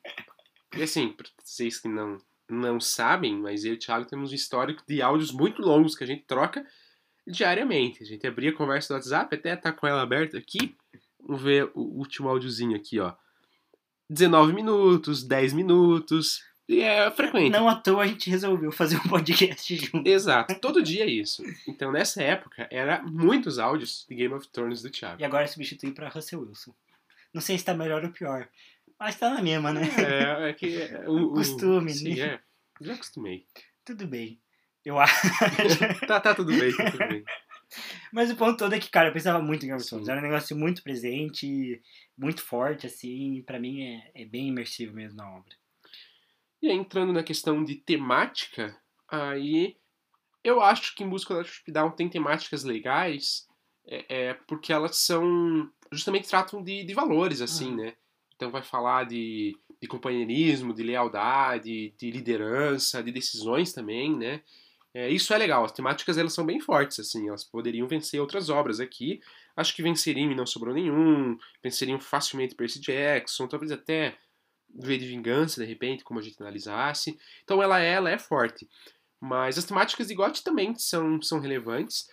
e 0.76 0.82
assim, 0.82 1.12
pra 1.12 1.26
vocês 1.42 1.78
que 1.78 1.88
não, 1.88 2.18
não 2.48 2.80
sabem, 2.80 3.36
mas 3.36 3.64
eu 3.64 3.74
e 3.74 3.76
o 3.76 3.78
Thiago 3.78 4.06
temos 4.06 4.32
um 4.32 4.34
histórico 4.34 4.82
de 4.86 5.02
áudios 5.02 5.32
muito 5.32 5.62
longos 5.62 5.94
que 5.94 6.04
a 6.04 6.06
gente 6.06 6.24
troca 6.26 6.66
diariamente. 7.26 8.02
A 8.02 8.06
gente 8.06 8.26
abria 8.26 8.50
a 8.50 8.56
conversa 8.56 8.88
do 8.88 8.96
WhatsApp, 8.96 9.34
até 9.34 9.54
tá 9.56 9.72
com 9.72 9.86
ela 9.86 10.02
aberta 10.02 10.38
aqui. 10.38 10.76
Vamos 11.20 11.42
ver 11.42 11.70
o 11.74 11.80
último 11.80 12.28
áudiozinho 12.28 12.76
aqui, 12.76 12.98
ó. 12.98 13.14
19 14.08 14.52
minutos, 14.52 15.22
10 15.22 15.52
minutos. 15.52 16.42
E 16.72 16.80
é 16.82 17.10
frequente. 17.10 17.50
Não 17.50 17.68
à 17.68 17.74
toa 17.74 18.04
a 18.04 18.06
gente 18.06 18.30
resolveu 18.30 18.70
fazer 18.70 18.96
um 18.96 19.08
podcast 19.08 19.74
junto. 19.76 20.06
Exato, 20.08 20.54
todo 20.60 20.82
dia 20.82 21.04
é 21.04 21.08
isso. 21.10 21.42
Então 21.66 21.90
nessa 21.90 22.22
época 22.22 22.68
era 22.70 23.02
muitos 23.02 23.58
áudios 23.58 24.06
de 24.08 24.14
Game 24.14 24.32
of 24.34 24.46
Thrones 24.48 24.80
do 24.82 24.88
Thiago. 24.90 25.20
E 25.20 25.24
agora 25.24 25.46
substituir 25.48 25.92
pra 25.92 26.08
Russell 26.08 26.40
Wilson. 26.42 26.72
Não 27.34 27.40
sei 27.40 27.58
se 27.58 27.64
tá 27.64 27.74
melhor 27.74 28.04
ou 28.04 28.10
pior, 28.10 28.48
mas 28.98 29.16
tá 29.18 29.30
na 29.34 29.42
mesma, 29.42 29.72
né? 29.72 29.82
É, 29.98 30.50
é 30.50 30.52
que 30.52 30.80
é 30.80 31.08
o, 31.08 31.24
o- 31.24 31.34
Costume, 31.34 31.90
sim, 31.90 32.14
né? 32.14 32.20
é. 32.20 32.40
Já 32.80 32.94
acostumei. 32.94 33.46
Tudo 33.84 34.06
bem. 34.06 34.38
Eu 34.84 34.98
acho. 34.98 35.14
Tá, 36.06 36.20
tá 36.20 36.34
tudo 36.34 36.52
bem, 36.56 36.74
tá 36.74 36.90
tudo 36.90 37.06
bem. 37.08 37.24
Mas 38.12 38.30
o 38.30 38.36
ponto 38.36 38.56
todo 38.58 38.74
é 38.74 38.78
que, 38.80 38.90
cara, 38.90 39.08
eu 39.08 39.12
pensava 39.12 39.40
muito 39.42 39.64
em 39.64 39.68
Game 39.68 39.80
of 39.80 39.88
Thrones. 39.88 40.08
Era 40.08 40.18
um 40.20 40.22
negócio 40.22 40.56
muito 40.56 40.82
presente, 40.82 41.80
muito 42.16 42.42
forte, 42.42 42.86
assim. 42.86 43.42
Pra 43.46 43.58
mim 43.60 43.82
é, 43.84 44.10
é 44.22 44.24
bem 44.24 44.48
imersivo 44.48 44.94
mesmo 44.94 45.16
na 45.16 45.30
obra. 45.30 45.54
E 46.62 46.68
aí, 46.68 46.76
entrando 46.76 47.12
na 47.12 47.22
questão 47.22 47.64
de 47.64 47.76
temática, 47.76 48.80
Aí 49.10 49.76
eu 50.44 50.62
acho 50.62 50.94
que 50.94 51.02
Em 51.02 51.08
Busca 51.08 51.34
da 51.34 51.82
Down 51.82 51.90
tem 51.90 52.08
temáticas 52.08 52.62
legais, 52.62 53.46
é, 53.86 54.04
é, 54.08 54.34
porque 54.46 54.72
elas 54.72 54.96
são. 54.96 55.68
justamente 55.90 56.28
tratam 56.28 56.62
de, 56.62 56.84
de 56.84 56.94
valores, 56.94 57.40
assim, 57.40 57.70
uhum. 57.70 57.76
né? 57.76 57.94
Então 58.36 58.50
vai 58.50 58.62
falar 58.62 59.04
de, 59.04 59.54
de 59.82 59.88
companheirismo, 59.88 60.72
de 60.72 60.82
lealdade, 60.82 61.92
de 61.98 62.10
liderança, 62.10 63.02
de 63.02 63.10
decisões 63.10 63.72
também, 63.72 64.16
né? 64.16 64.42
É, 64.94 65.08
isso 65.08 65.32
é 65.32 65.38
legal, 65.38 65.64
as 65.64 65.72
temáticas 65.72 66.18
elas 66.18 66.32
são 66.32 66.44
bem 66.44 66.58
fortes, 66.58 66.98
assim, 66.98 67.28
elas 67.28 67.44
poderiam 67.44 67.86
vencer 67.86 68.20
outras 68.20 68.48
obras 68.48 68.80
aqui. 68.80 69.20
Acho 69.54 69.74
que 69.74 69.82
venceriam 69.82 70.32
e 70.32 70.34
não 70.34 70.46
sobrou 70.46 70.74
nenhum, 70.74 71.38
venceriam 71.62 72.00
facilmente 72.00 72.56
Percy 72.56 72.80
Jackson, 72.80 73.46
talvez 73.46 73.70
até 73.70 74.16
V 74.74 74.98
de 74.98 75.06
Vingança, 75.06 75.60
de 75.60 75.66
repente, 75.66 76.04
como 76.04 76.20
a 76.20 76.22
gente 76.22 76.40
analisasse. 76.40 77.18
Então 77.42 77.62
ela 77.62 77.80
é, 77.80 77.92
ela 77.92 78.10
é 78.10 78.18
forte. 78.18 78.68
Mas 79.20 79.58
as 79.58 79.64
temáticas 79.64 80.08
de 80.08 80.14
GOT 80.14 80.42
também 80.42 80.74
são, 80.76 81.20
são 81.20 81.40
relevantes. 81.40 82.08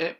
É, 0.00 0.16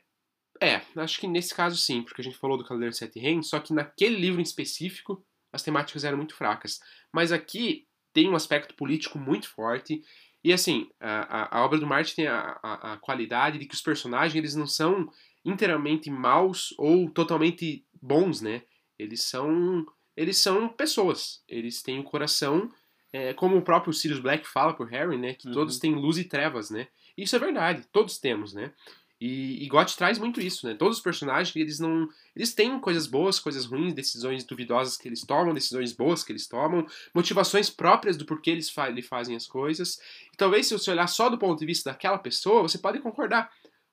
é, 0.61 0.83
acho 0.97 1.19
que 1.19 1.27
nesse 1.27 1.55
caso 1.55 1.77
sim, 1.77 2.03
porque 2.03 2.21
a 2.21 2.25
gente 2.25 2.37
falou 2.37 2.59
do 2.59 2.65
Cavaleiro 2.65 2.95
Sete 2.95 3.19
Reinos, 3.19 3.49
só 3.49 3.59
que 3.59 3.73
naquele 3.73 4.17
livro 4.17 4.41
em 4.41 4.45
específico 4.45 5.25
as 5.53 5.63
temáticas 5.63 6.05
eram 6.05 6.19
muito 6.19 6.35
fracas. 6.35 6.81
Mas 7.13 7.33
aqui 7.33 7.87
tem 8.13 8.29
um 8.29 8.37
aspecto 8.37 8.75
político 8.75 9.19
muito 9.19 9.49
forte. 9.49 10.03
E 10.43 10.53
assim, 10.53 10.91
a, 11.01 11.57
a, 11.57 11.59
a 11.59 11.65
obra 11.65 11.79
do 11.79 11.87
Martin 11.87 12.17
tem 12.17 12.27
a, 12.27 12.59
a, 12.63 12.93
a, 12.93 12.97
qualidade 12.99 13.59
de 13.59 13.67
que 13.67 13.75
os 13.75 13.81
personagens 13.81 14.37
eles 14.37 14.55
não 14.55 14.67
são 14.67 15.11
inteiramente 15.45 16.11
maus 16.11 16.75
ou 16.79 17.11
totalmente 17.11 17.85
bons, 18.01 18.41
né? 18.41 18.63
Eles 18.99 19.23
são 19.23 19.87
eles 20.17 20.39
são 20.39 20.69
pessoas. 20.69 21.43
Eles 21.49 21.83
têm 21.83 21.99
o 21.99 22.01
um 22.01 22.05
coração 22.05 22.71
é, 23.13 23.33
como 23.33 23.57
o 23.57 23.63
próprio 23.63 23.93
Sirius 23.93 24.21
Black 24.21 24.47
fala 24.47 24.75
por 24.75 24.89
Harry, 24.89 25.17
né? 25.17 25.35
Que 25.35 25.47
uhum. 25.47 25.55
todos 25.55 25.79
têm 25.79 25.95
luz 25.95 26.19
e 26.19 26.25
trevas, 26.25 26.71
né? 26.71 26.89
Isso 27.17 27.37
é 27.37 27.39
verdade, 27.39 27.87
todos 27.93 28.19
temos, 28.19 28.53
né? 28.53 28.73
E, 29.21 29.65
e 29.65 29.69
Got 29.69 29.97
traz 29.97 30.19
muito 30.19 30.41
isso, 30.41 30.67
né? 30.67 30.75
Todos 30.75 30.99
os 30.99 31.03
personagens, 31.03 31.55
eles 31.55 31.79
não. 31.79 32.09
Eles 32.35 32.53
têm 32.53 32.79
coisas 32.81 33.07
boas, 33.07 33.39
coisas 33.39 33.65
ruins, 33.65 33.95
decisões 33.95 34.45
duvidosas 34.45 34.97
que 34.97 35.09
eles 35.09 35.21
tomam, 35.21 35.55
decisões 35.55 35.93
boas 35.93 36.25
que 36.25 36.33
eles 36.33 36.49
tomam, 36.49 36.87
motivações 37.15 37.71
próprias 37.71 38.17
do 38.17 38.27
porquê 38.27 38.51
eles 38.51 38.69
fa 38.69 38.89
fazem 39.09 39.37
as 39.37 39.47
coisas. 39.47 39.99
E 40.33 40.37
talvez 40.37 40.67
se 40.67 40.77
você 40.77 40.91
olhar 40.91 41.07
só 41.07 41.29
do 41.29 41.39
ponto 41.39 41.59
de 41.59 41.65
vista 41.65 41.91
daquela 41.91 42.19
pessoa, 42.19 42.63
você 42.63 42.77
pode 42.77 42.99
concordar, 42.99 43.51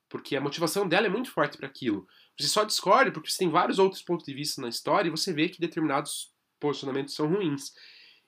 porque 0.08 0.34
a 0.34 0.40
motivação 0.40 0.86
dela 0.88 1.06
é 1.06 1.10
muito 1.10 1.30
forte 1.30 1.56
para 1.56 1.68
aquilo. 1.68 2.06
Você 2.38 2.48
só 2.48 2.64
discorda 2.64 3.12
porque 3.12 3.30
você 3.30 3.38
tem 3.38 3.50
vários 3.50 3.78
outros 3.78 4.02
pontos 4.02 4.24
de 4.24 4.34
vista 4.34 4.60
na 4.60 4.68
história 4.68 5.08
e 5.08 5.10
você 5.10 5.32
vê 5.32 5.48
que 5.48 5.60
determinados 5.60 6.32
posicionamentos 6.58 7.14
são 7.14 7.28
ruins. 7.28 7.72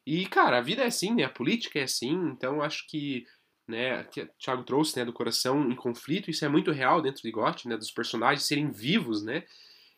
E, 0.07 0.27
cara, 0.27 0.59
a 0.59 0.63
vida 0.63 0.83
é 0.83 0.87
assim, 0.87 1.15
né? 1.15 1.25
A 1.25 1.31
política 1.31 1.79
é 1.79 1.85
assim, 1.85 2.13
então 2.29 2.61
acho 2.61 2.87
que, 2.89 3.27
né, 3.67 4.05
que 4.05 4.23
o 4.23 4.31
Thiago 4.39 4.65
trouxe, 4.65 4.99
né, 4.99 5.05
do 5.05 5.13
coração 5.13 5.71
em 5.71 5.75
conflito, 5.75 6.31
isso 6.31 6.45
é 6.45 6.49
muito 6.49 6.71
real 6.71 7.01
dentro 7.01 7.23
de 7.23 7.31
GOT, 7.31 7.67
né, 7.69 7.77
dos 7.77 7.91
personagens 7.91 8.47
serem 8.47 8.71
vivos, 8.71 9.23
né? 9.23 9.45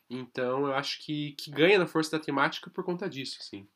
Então 0.08 0.66
eu 0.66 0.74
acho 0.74 1.04
que, 1.04 1.32
que 1.32 1.50
ganha 1.50 1.78
na 1.78 1.86
força 1.86 2.12
da 2.12 2.24
temática 2.24 2.70
por 2.70 2.84
conta 2.84 3.08
disso, 3.08 3.38
assim. 3.40 3.66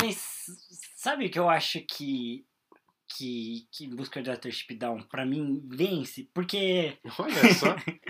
Mas 0.00 0.46
sabe 0.94 1.28
que 1.28 1.38
eu 1.38 1.48
acho 1.50 1.80
que 1.80 2.46
que, 3.16 3.66
que 3.72 3.88
Busca 3.88 4.22
de 4.22 4.30
Watership 4.30 4.74
Down 4.74 5.02
pra 5.02 5.26
mim 5.26 5.62
vence? 5.66 6.28
Porque. 6.32 6.96
Olha 7.18 7.54
só. 7.54 7.74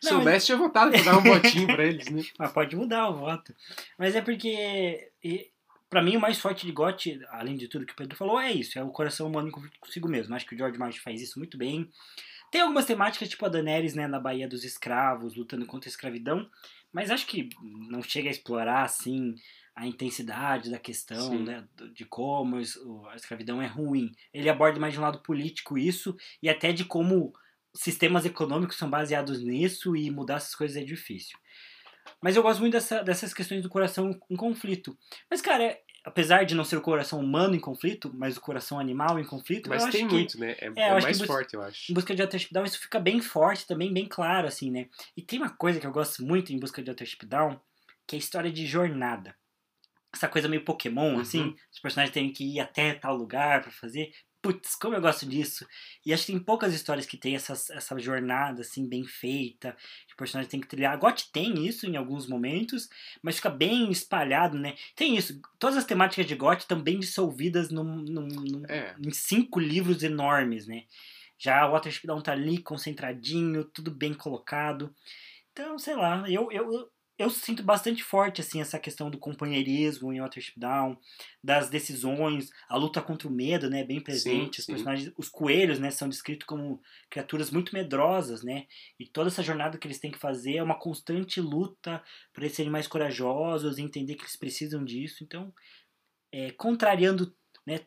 Se 0.00 0.08
soubesse, 0.08 0.46
tinha 0.46 0.58
votado 0.58 0.90
pra 0.92 1.02
dar 1.02 1.18
um 1.18 1.22
votinho 1.22 1.66
pra 1.66 1.84
eles, 1.84 2.08
né? 2.10 2.22
Mas 2.38 2.52
pode 2.52 2.76
mudar 2.76 3.08
o 3.08 3.16
voto. 3.16 3.54
Mas 3.98 4.14
é 4.14 4.20
porque 4.20 5.10
para 5.94 6.02
mim, 6.02 6.16
o 6.16 6.20
mais 6.20 6.40
forte 6.40 6.66
de 6.66 6.72
GOT, 6.72 7.20
além 7.28 7.56
de 7.56 7.68
tudo 7.68 7.86
que 7.86 7.92
o 7.92 7.96
Pedro 7.96 8.16
falou, 8.16 8.40
é 8.40 8.50
isso: 8.50 8.76
é 8.76 8.82
o 8.82 8.90
coração 8.90 9.28
humano 9.28 9.46
em 9.46 9.50
conflito 9.52 9.78
consigo 9.78 10.08
mesmo. 10.08 10.34
Acho 10.34 10.44
que 10.44 10.54
o 10.54 10.58
George 10.58 10.76
Martin 10.76 10.98
faz 10.98 11.22
isso 11.22 11.38
muito 11.38 11.56
bem. 11.56 11.88
Tem 12.50 12.60
algumas 12.60 12.84
temáticas, 12.84 13.28
tipo 13.28 13.46
a 13.46 13.48
Daenerys, 13.48 13.94
né, 13.94 14.08
na 14.08 14.18
Baía 14.18 14.48
dos 14.48 14.64
Escravos, 14.64 15.36
lutando 15.36 15.66
contra 15.66 15.88
a 15.88 15.92
escravidão, 15.92 16.48
mas 16.92 17.10
acho 17.10 17.26
que 17.26 17.48
não 17.62 18.02
chega 18.02 18.28
a 18.28 18.30
explorar, 18.30 18.82
assim, 18.82 19.34
a 19.74 19.86
intensidade 19.86 20.70
da 20.70 20.78
questão, 20.78 21.38
né, 21.38 21.64
de 21.92 22.04
como 22.04 22.56
a 22.56 23.16
escravidão 23.16 23.60
é 23.60 23.66
ruim. 23.66 24.12
Ele 24.32 24.48
aborda 24.48 24.78
mais 24.78 24.92
de 24.92 25.00
um 25.00 25.02
lado 25.02 25.18
político 25.20 25.76
isso, 25.76 26.16
e 26.40 26.48
até 26.48 26.72
de 26.72 26.84
como 26.84 27.32
sistemas 27.74 28.24
econômicos 28.24 28.76
são 28.76 28.88
baseados 28.88 29.42
nisso, 29.42 29.96
e 29.96 30.10
mudar 30.10 30.36
essas 30.36 30.54
coisas 30.54 30.76
é 30.76 30.84
difícil. 30.84 31.36
Mas 32.20 32.36
eu 32.36 32.42
gosto 32.42 32.60
muito 32.60 32.72
dessa, 32.72 33.02
dessas 33.02 33.34
questões 33.34 33.62
do 33.62 33.68
coração 33.68 34.18
em 34.30 34.36
conflito. 34.36 34.96
Mas, 35.30 35.40
cara, 35.40 35.76
apesar 36.04 36.44
de 36.44 36.54
não 36.54 36.64
ser 36.64 36.76
o 36.76 36.80
coração 36.80 37.18
humano 37.18 37.54
em 37.54 37.60
conflito, 37.60 38.12
mas 38.14 38.36
o 38.36 38.40
coração 38.40 38.78
animal 38.78 39.18
em 39.18 39.24
conflito. 39.24 39.68
Mas 39.68 39.84
tem 39.86 40.06
que, 40.06 40.14
muito, 40.14 40.38
né? 40.38 40.54
É, 40.60 40.66
é, 40.76 40.88
é 40.88 41.00
mais 41.00 41.20
forte, 41.22 41.54
eu 41.54 41.62
acho. 41.62 41.90
Em 41.90 41.94
busca 41.94 42.14
de 42.14 42.22
Altership 42.22 42.52
Down, 42.52 42.64
isso 42.64 42.78
fica 42.78 43.00
bem 43.00 43.20
forte 43.20 43.66
também, 43.66 43.92
bem 43.92 44.06
claro, 44.06 44.46
assim, 44.46 44.70
né? 44.70 44.86
E 45.16 45.22
tem 45.22 45.38
uma 45.38 45.50
coisa 45.50 45.80
que 45.80 45.86
eu 45.86 45.92
gosto 45.92 46.22
muito 46.22 46.52
em 46.52 46.58
busca 46.58 46.82
de 46.82 46.90
Altership 46.90 47.24
Down, 47.26 47.58
que 48.06 48.16
é 48.16 48.18
a 48.18 48.20
história 48.20 48.52
de 48.52 48.66
jornada. 48.66 49.34
Essa 50.12 50.28
coisa 50.28 50.48
meio 50.48 50.64
Pokémon, 50.64 51.18
assim, 51.18 51.40
uhum. 51.40 51.48
assim, 51.48 51.56
os 51.72 51.80
personagens 51.80 52.14
têm 52.14 52.32
que 52.32 52.44
ir 52.44 52.60
até 52.60 52.94
tal 52.94 53.16
lugar 53.16 53.62
para 53.62 53.72
fazer 53.72 54.12
putz, 54.44 54.76
como 54.76 54.94
eu 54.94 55.00
gosto 55.00 55.24
disso. 55.24 55.66
E 56.04 56.12
acho 56.12 56.26
que 56.26 56.32
tem 56.32 56.38
poucas 56.38 56.74
histórias 56.74 57.06
que 57.06 57.16
tem 57.16 57.34
essas, 57.34 57.70
essa 57.70 57.98
jornada, 57.98 58.60
assim, 58.60 58.86
bem 58.86 59.02
feita, 59.02 59.74
que 60.06 60.12
o 60.12 60.16
personagem 60.18 60.50
tem 60.50 60.60
que 60.60 60.66
trilhar. 60.66 60.92
A 60.92 60.96
GOT 60.96 61.32
tem 61.32 61.66
isso 61.66 61.86
em 61.86 61.96
alguns 61.96 62.28
momentos, 62.28 62.90
mas 63.22 63.36
fica 63.36 63.48
bem 63.48 63.90
espalhado, 63.90 64.58
né? 64.58 64.74
Tem 64.94 65.16
isso. 65.16 65.40
Todas 65.58 65.78
as 65.78 65.86
temáticas 65.86 66.26
de 66.26 66.34
GOT 66.34 66.60
estão 66.60 66.78
bem 66.78 67.00
dissolvidas 67.00 67.70
num, 67.70 67.84
num, 67.84 68.26
num, 68.26 68.62
é. 68.68 68.94
em 69.02 69.10
cinco 69.12 69.58
livros 69.58 70.02
enormes, 70.02 70.66
né? 70.66 70.84
Já 71.38 71.66
o 71.66 71.72
Watership 71.72 72.06
Down 72.06 72.20
tá 72.20 72.32
ali, 72.32 72.58
concentradinho, 72.58 73.64
tudo 73.64 73.90
bem 73.90 74.12
colocado. 74.12 74.94
Então, 75.52 75.78
sei 75.78 75.96
lá, 75.96 76.28
eu, 76.28 76.52
eu, 76.52 76.90
eu 77.16 77.30
sinto 77.30 77.62
bastante 77.62 78.02
forte 78.02 78.40
assim 78.40 78.60
essa 78.60 78.78
questão 78.78 79.08
do 79.08 79.18
companheirismo 79.18 80.12
em 80.12 80.20
Watership 80.20 80.58
Down, 80.58 80.98
das 81.42 81.70
decisões, 81.70 82.50
a 82.68 82.76
luta 82.76 83.00
contra 83.00 83.28
o 83.28 83.30
medo, 83.30 83.70
né, 83.70 83.84
bem 83.84 84.00
presente. 84.00 84.56
Sim, 84.56 84.60
os 84.60 84.66
personagens, 84.66 85.12
os 85.16 85.28
coelhos, 85.28 85.78
né, 85.78 85.90
são 85.90 86.08
descritos 86.08 86.46
como 86.46 86.80
criaturas 87.08 87.50
muito 87.50 87.72
medrosas, 87.72 88.42
né? 88.42 88.66
E 88.98 89.06
toda 89.06 89.28
essa 89.28 89.42
jornada 89.42 89.78
que 89.78 89.86
eles 89.86 90.00
têm 90.00 90.10
que 90.10 90.18
fazer 90.18 90.56
é 90.56 90.62
uma 90.62 90.78
constante 90.78 91.40
luta 91.40 92.02
para 92.32 92.44
eles 92.44 92.56
serem 92.56 92.72
mais 92.72 92.88
corajosos, 92.88 93.78
entender 93.78 94.16
que 94.16 94.22
eles 94.22 94.36
precisam 94.36 94.84
disso. 94.84 95.22
Então, 95.22 95.54
é, 96.32 96.50
contrariando, 96.50 97.32
né, 97.64 97.86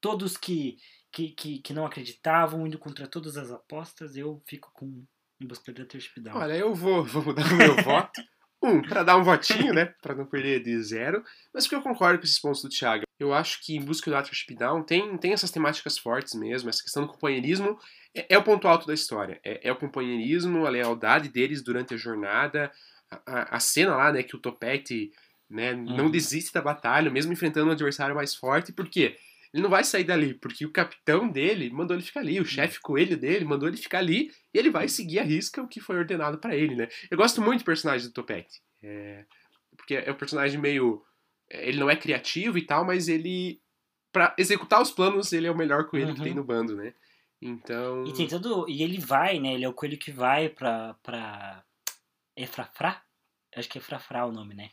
todos 0.00 0.36
que, 0.36 0.78
que, 1.12 1.30
que, 1.32 1.58
que 1.58 1.74
não 1.74 1.84
acreditavam, 1.84 2.66
indo 2.66 2.78
contra 2.78 3.06
todas 3.06 3.36
as 3.36 3.50
apostas, 3.50 4.16
eu 4.16 4.42
fico 4.46 4.70
com 4.72 5.04
em 5.42 5.46
busca 5.46 5.72
de 5.72 5.82
Watership 5.82 6.20
Down. 6.20 6.36
Olha, 6.36 6.54
eu 6.54 6.72
vou, 6.72 7.04
vou 7.04 7.24
mudar 7.24 7.52
o 7.52 7.56
meu 7.56 7.74
voto. 7.82 8.22
Um, 8.62 8.80
para 8.80 9.02
dar 9.02 9.16
um 9.16 9.24
votinho, 9.24 9.74
né? 9.74 9.86
Para 10.00 10.14
não 10.14 10.24
perder 10.24 10.62
de 10.62 10.80
zero. 10.82 11.24
Mas 11.52 11.64
porque 11.64 11.74
eu 11.74 11.82
concordo 11.82 12.18
com 12.18 12.24
esses 12.24 12.38
pontos 12.38 12.62
do 12.62 12.68
Thiago. 12.68 13.02
Eu 13.18 13.34
acho 13.34 13.60
que 13.60 13.76
em 13.76 13.84
busca 13.84 14.08
do 14.08 14.16
Attraship 14.16 14.54
Down 14.54 14.84
tem, 14.84 15.16
tem 15.18 15.32
essas 15.32 15.50
temáticas 15.50 15.98
fortes 15.98 16.34
mesmo. 16.34 16.70
Essa 16.70 16.82
questão 16.82 17.04
do 17.04 17.12
companheirismo 17.12 17.76
é, 18.14 18.26
é 18.34 18.38
o 18.38 18.42
ponto 18.42 18.68
alto 18.68 18.86
da 18.86 18.94
história. 18.94 19.40
É, 19.44 19.68
é, 19.68 19.72
o 19.72 19.76
companheirismo, 19.76 20.64
a 20.64 20.70
lealdade 20.70 21.28
deles 21.28 21.60
durante 21.62 21.94
a 21.94 21.96
jornada. 21.96 22.70
A, 23.10 23.20
a, 23.26 23.56
a 23.56 23.60
cena 23.60 23.96
lá, 23.96 24.12
né? 24.12 24.22
Que 24.22 24.36
o 24.36 24.38
Topete 24.40 25.10
né, 25.50 25.74
hum. 25.74 25.96
não 25.96 26.10
desiste 26.10 26.52
da 26.52 26.62
batalha, 26.62 27.10
mesmo 27.10 27.32
enfrentando 27.32 27.68
um 27.68 27.72
adversário 27.72 28.14
mais 28.14 28.32
forte. 28.32 28.72
Por 28.72 28.88
quê? 28.88 29.16
Ele 29.52 29.62
não 29.62 29.70
vai 29.70 29.84
sair 29.84 30.04
dali, 30.04 30.34
porque 30.34 30.64
o 30.64 30.72
capitão 30.72 31.28
dele 31.28 31.70
mandou 31.70 31.94
ele 31.94 32.04
ficar 32.04 32.20
ali, 32.20 32.40
o 32.40 32.44
chefe 32.44 32.80
coelho 32.80 33.18
dele 33.18 33.44
mandou 33.44 33.68
ele 33.68 33.76
ficar 33.76 33.98
ali, 33.98 34.30
e 34.52 34.58
ele 34.58 34.70
vai 34.70 34.88
seguir 34.88 35.18
a 35.18 35.24
risca 35.24 35.62
o 35.62 35.68
que 35.68 35.80
foi 35.80 35.96
ordenado 35.96 36.38
para 36.38 36.56
ele, 36.56 36.74
né? 36.74 36.88
Eu 37.10 37.18
gosto 37.18 37.42
muito 37.42 37.60
do 37.60 37.66
personagem 37.66 38.06
do 38.06 38.12
Topete. 38.14 38.62
É, 38.82 39.26
porque 39.76 39.94
é 39.94 40.10
um 40.10 40.16
personagem 40.16 40.58
meio. 40.58 41.02
Ele 41.50 41.78
não 41.78 41.90
é 41.90 41.96
criativo 41.96 42.56
e 42.56 42.66
tal, 42.66 42.84
mas 42.84 43.08
ele. 43.08 43.60
para 44.10 44.34
executar 44.38 44.80
os 44.80 44.90
planos, 44.90 45.32
ele 45.32 45.46
é 45.46 45.50
o 45.50 45.56
melhor 45.56 45.88
coelho 45.88 46.08
uhum. 46.08 46.14
que 46.14 46.22
tem 46.22 46.32
uhum. 46.32 46.38
no 46.38 46.44
bando, 46.44 46.74
né? 46.74 46.94
Então. 47.40 48.06
E 48.06 48.12
tem 48.14 48.26
todo. 48.26 48.66
E 48.68 48.82
ele 48.82 48.98
vai, 48.98 49.38
né? 49.38 49.54
Ele 49.54 49.64
é 49.64 49.68
o 49.68 49.74
coelho 49.74 49.98
que 49.98 50.10
vai 50.10 50.48
pra. 50.48 50.94
pra... 51.02 51.62
Efrafrá? 52.34 53.02
Acho 53.54 53.68
que 53.68 53.76
é 53.76 53.80
Frafrá 53.80 54.24
o 54.24 54.32
nome, 54.32 54.54
né? 54.54 54.70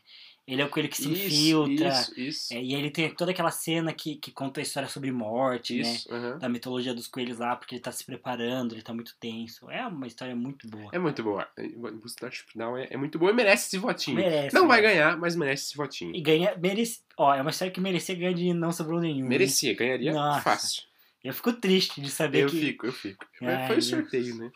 Ele 0.50 0.62
é 0.62 0.64
o 0.64 0.68
coelho 0.68 0.88
que 0.88 0.96
se 0.96 1.12
isso, 1.12 1.62
infiltra. 1.62 1.88
Isso, 1.88 2.20
isso. 2.20 2.54
É, 2.54 2.60
e 2.60 2.74
ele 2.74 2.90
tem 2.90 3.08
toda 3.14 3.30
aquela 3.30 3.52
cena 3.52 3.92
que, 3.92 4.16
que 4.16 4.32
conta 4.32 4.60
a 4.60 4.62
história 4.64 4.88
sobre 4.88 5.12
morte, 5.12 5.80
né? 5.80 5.96
Uhum. 6.10 6.38
Da 6.40 6.48
mitologia 6.48 6.92
dos 6.92 7.06
coelhos 7.06 7.38
lá, 7.38 7.54
porque 7.54 7.76
ele 7.76 7.82
tá 7.82 7.92
se 7.92 8.04
preparando, 8.04 8.74
ele 8.74 8.82
tá 8.82 8.92
muito 8.92 9.14
tenso. 9.20 9.70
É 9.70 9.86
uma 9.86 10.08
história 10.08 10.34
muito 10.34 10.66
boa. 10.68 10.90
É 10.92 10.98
muito 10.98 11.22
boa. 11.22 11.48
O 11.56 12.30
final 12.50 12.76
é, 12.76 12.88
é 12.90 12.96
muito 12.96 13.16
boa 13.16 13.30
e 13.30 13.34
merece 13.34 13.68
esse 13.68 13.78
votinho. 13.78 14.16
Merece. 14.16 14.52
Não 14.52 14.66
vai 14.66 14.82
ganhar, 14.82 15.16
mas 15.16 15.36
merece 15.36 15.66
esse 15.66 15.76
votinho. 15.76 16.16
E 16.16 16.20
ganha. 16.20 16.56
Merece, 16.56 17.00
ó, 17.16 17.32
é 17.32 17.40
uma 17.40 17.50
história 17.50 17.72
que 17.72 17.80
merecia 17.80 18.16
ganhar 18.16 18.34
de 18.34 18.52
não 18.52 18.72
sobrou 18.72 18.98
nenhum. 18.98 19.28
Merecia, 19.28 19.72
ganharia 19.76 20.12
Nossa. 20.12 20.40
fácil. 20.40 20.82
Eu 21.22 21.32
fico 21.32 21.52
triste 21.52 22.00
de 22.00 22.10
saber 22.10 22.42
eu 22.42 22.48
que. 22.48 22.56
Eu 22.56 22.60
fico, 22.60 22.86
eu 22.86 22.92
fico. 22.92 23.26
Ai, 23.42 23.68
Foi 23.68 23.78
o 23.78 23.82
sorteio, 23.82 24.34
né? 24.34 24.50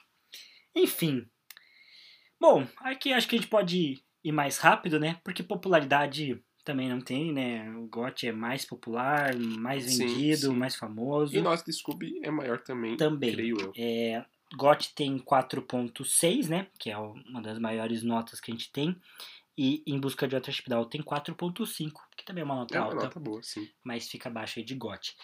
Enfim. 0.75 1.25
Bom, 2.41 2.67
aqui 2.79 3.13
acho 3.13 3.29
que 3.29 3.37
a 3.37 3.39
gente 3.39 3.49
pode 3.49 4.03
ir 4.25 4.33
mais 4.33 4.59
rápido, 4.59 4.99
né? 4.99 5.21
Porque 5.25 5.43
popularidade 5.43 6.43
também 6.65 6.89
não 6.89 7.01
tem, 7.01 7.33
né? 7.33 7.71
O 7.77 7.87
GOT 7.87 8.27
é 8.27 8.33
mais 8.33 8.65
popular, 8.65 9.37
mais 9.37 9.85
Sim, 9.85 9.99
vendido, 9.99 10.51
sim. 10.51 10.57
mais 10.57 10.75
famoso. 10.75 11.37
E 11.37 11.41
nosso 11.43 11.65
de 11.65 11.73
Scooby 11.73 12.21
é 12.23 12.31
maior 12.31 12.59
também, 12.61 12.97
Também. 12.97 13.33
creio 13.35 13.57
eu. 13.61 13.73
É, 13.77 14.25
GOT 14.57 14.95
tem 14.95 15.19
4.6, 15.19 16.49
né? 16.49 16.69
Que 16.79 16.91
é 16.91 16.97
uma 16.99 17.43
das 17.43 17.59
maiores 17.59 18.03
notas 18.03 18.41
que 18.41 18.51
a 18.51 18.55
gente 18.55 18.73
tem. 18.73 18.97
E 19.57 19.85
Em 19.87 20.01
Busca 20.01 20.27
de 20.27 20.35
Outra 20.35 20.51
Hospital 20.51 20.85
tem 20.87 21.01
4.5, 21.01 22.01
que 22.17 22.25
também 22.25 22.43
é 22.43 22.45
uma 22.45 22.57
nota 22.57 22.77
É 22.77 22.81
uma 22.81 22.87
alta, 22.87 23.05
nota 23.05 23.21
boa, 23.21 23.41
sim. 23.43 23.69
mas 23.85 24.09
fica 24.09 24.29
abaixo 24.29 24.59
aí 24.59 24.65
de 24.65 24.75
GOT. 24.75 25.15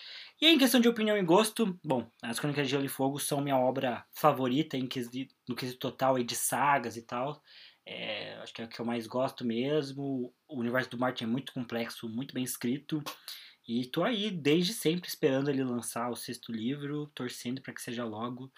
E 0.40 0.46
aí, 0.46 0.54
em 0.54 0.58
questão 0.58 0.80
de 0.80 0.88
opinião 0.88 1.16
e 1.16 1.22
gosto, 1.22 1.78
bom, 1.84 2.08
As 2.22 2.38
Crônicas 2.38 2.66
de 2.66 2.70
Gelo 2.70 2.84
e 2.84 2.88
Fogo 2.88 3.18
são 3.18 3.40
minha 3.40 3.56
obra 3.58 4.04
favorita 4.12 4.76
em 4.76 4.86
quesito, 4.86 5.34
no 5.48 5.56
quesito 5.56 5.78
total 5.80 6.14
aí 6.16 6.22
de 6.22 6.36
sagas 6.36 6.96
e 6.96 7.02
tal. 7.02 7.42
É, 7.92 8.34
acho 8.40 8.54
que 8.54 8.62
é 8.62 8.66
o 8.66 8.68
que 8.68 8.80
eu 8.80 8.84
mais 8.84 9.08
gosto 9.08 9.44
mesmo. 9.44 10.32
O 10.46 10.60
universo 10.60 10.90
do 10.90 10.98
Martin 10.98 11.24
é 11.24 11.26
muito 11.26 11.52
complexo, 11.52 12.08
muito 12.08 12.32
bem 12.32 12.44
escrito. 12.44 13.02
E 13.66 13.84
tô 13.84 14.04
aí 14.04 14.30
desde 14.30 14.72
sempre 14.72 15.08
esperando 15.08 15.50
ele 15.50 15.64
lançar 15.64 16.08
o 16.08 16.14
sexto 16.14 16.52
livro, 16.52 17.10
torcendo 17.16 17.60
para 17.60 17.74
que 17.74 17.82
seja 17.82 18.04
logo. 18.04 18.48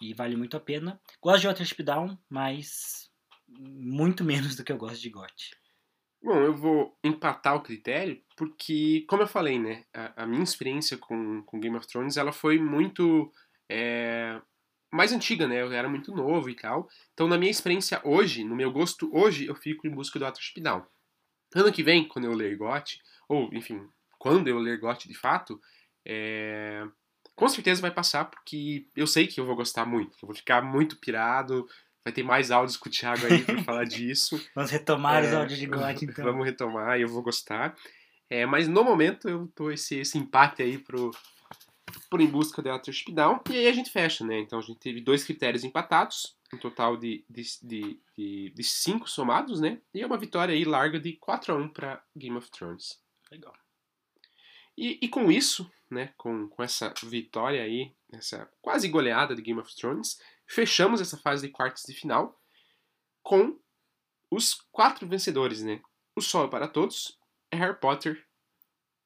E 0.00 0.14
vale 0.14 0.34
muito 0.34 0.56
a 0.56 0.60
pena. 0.60 0.98
Gosto 1.20 1.42
de 1.42 1.46
Watership 1.48 1.82
Down, 1.82 2.18
mas 2.26 3.10
muito 3.46 4.24
menos 4.24 4.56
do 4.56 4.64
que 4.64 4.72
eu 4.72 4.78
gosto 4.78 5.02
de 5.02 5.10
GOT. 5.10 5.54
Bom, 6.22 6.40
eu 6.40 6.54
vou 6.54 6.98
empatar 7.04 7.54
o 7.56 7.62
critério 7.62 8.24
porque, 8.34 9.04
como 9.06 9.22
eu 9.22 9.26
falei, 9.26 9.58
né, 9.58 9.84
a, 9.92 10.22
a 10.22 10.26
minha 10.26 10.42
experiência 10.42 10.96
com, 10.96 11.42
com 11.42 11.60
Game 11.60 11.76
of 11.76 11.86
Thrones, 11.86 12.16
ela 12.16 12.32
foi 12.32 12.58
muito 12.58 13.30
é, 13.70 14.40
mais 14.94 15.12
antiga, 15.12 15.46
né, 15.46 15.60
eu 15.62 15.72
era 15.72 15.88
muito 15.88 16.14
novo 16.14 16.48
e 16.48 16.54
tal. 16.54 16.88
Então, 17.12 17.26
na 17.28 17.36
minha 17.36 17.50
experiência 17.50 18.00
hoje, 18.04 18.44
no 18.44 18.54
meu 18.56 18.70
gosto 18.70 19.10
hoje, 19.14 19.46
eu 19.46 19.54
fico 19.54 19.86
em 19.86 19.90
busca 19.90 20.18
do 20.18 20.24
Watership 20.24 20.60
Down. 20.60 20.84
Ano 21.54 21.72
que 21.72 21.82
vem, 21.82 22.06
quando 22.06 22.24
eu 22.24 22.32
ler 22.32 22.56
GOT, 22.56 23.00
ou, 23.28 23.48
enfim, 23.52 23.86
quando 24.18 24.48
eu 24.48 24.58
ler 24.58 24.78
GOT 24.78 25.06
de 25.08 25.14
fato, 25.14 25.60
é, 26.06 26.84
com 27.34 27.48
certeza 27.48 27.80
vai 27.80 27.90
passar, 27.90 28.24
porque 28.26 28.86
eu 28.96 29.06
sei 29.06 29.26
que 29.26 29.40
eu 29.40 29.46
vou 29.46 29.56
gostar 29.56 29.84
muito, 29.86 30.16
eu 30.22 30.26
vou 30.26 30.34
ficar 30.34 30.62
muito 30.62 30.96
pirado, 30.96 31.66
vai 32.04 32.12
ter 32.12 32.22
mais 32.22 32.50
áudios 32.50 32.76
com 32.76 32.88
o 32.88 32.92
Thiago 32.92 33.26
aí 33.26 33.42
pra 33.42 33.62
falar 33.62 33.84
disso. 33.86 34.40
Vamos 34.54 34.70
retomar 34.70 35.22
os 35.22 35.28
É, 35.30 35.36
áudios 35.36 35.58
de 35.58 35.66
GOT, 35.66 36.04
então. 36.04 36.24
Vamos 36.24 36.44
retomar 36.44 36.98
eu 37.00 37.08
vou 37.08 37.22
gostar. 37.22 37.76
É, 38.28 38.44
mas 38.46 38.66
no 38.68 38.82
momento 38.82 39.28
eu 39.28 39.46
tô 39.54 39.70
esse, 39.70 39.96
esse 39.96 40.18
empate 40.18 40.62
aí 40.62 40.78
pro, 40.78 41.10
pro 42.14 42.22
Em 42.22 42.28
Busca 42.28 42.62
Watership 42.62 43.10
Down. 43.10 43.40
E 43.50 43.56
aí 43.56 43.66
a 43.66 43.72
gente 43.72 43.90
fecha, 43.90 44.24
né? 44.24 44.38
Então 44.38 44.60
a 44.60 44.62
gente 44.62 44.78
teve 44.78 45.00
dois 45.00 45.24
critérios 45.24 45.64
empatados, 45.64 46.36
um 46.52 46.58
total 46.58 46.96
de, 46.96 47.24
de, 47.28 47.42
de, 47.60 48.00
de, 48.16 48.50
de 48.50 48.62
cinco 48.62 49.10
somados, 49.10 49.60
né? 49.60 49.80
E 49.92 50.00
é 50.00 50.06
uma 50.06 50.16
vitória 50.16 50.54
aí 50.54 50.64
larga 50.64 51.00
de 51.00 51.14
4 51.14 51.52
a 51.52 51.56
1 51.56 51.68
para 51.70 52.04
Game 52.16 52.36
of 52.36 52.48
Thrones. 52.52 53.02
Legal. 53.32 53.52
E, 54.78 55.00
e 55.02 55.08
com 55.08 55.28
isso, 55.28 55.68
né, 55.90 56.14
com, 56.16 56.48
com 56.48 56.62
essa 56.62 56.94
vitória 57.02 57.60
aí, 57.60 57.92
essa 58.12 58.48
quase 58.62 58.88
goleada 58.88 59.34
de 59.34 59.42
Game 59.42 59.60
of 59.60 59.74
Thrones, 59.74 60.20
fechamos 60.46 61.00
essa 61.00 61.16
fase 61.16 61.44
de 61.44 61.52
quartos 61.52 61.82
de 61.82 61.94
final 61.94 62.40
com 63.24 63.58
os 64.30 64.54
quatro 64.70 65.08
vencedores, 65.08 65.64
né? 65.64 65.82
O 66.14 66.20
Sol 66.20 66.44
é 66.44 66.48
para 66.48 66.68
Todos, 66.68 67.18
é 67.50 67.56
Harry 67.56 67.78
Potter 67.80 68.24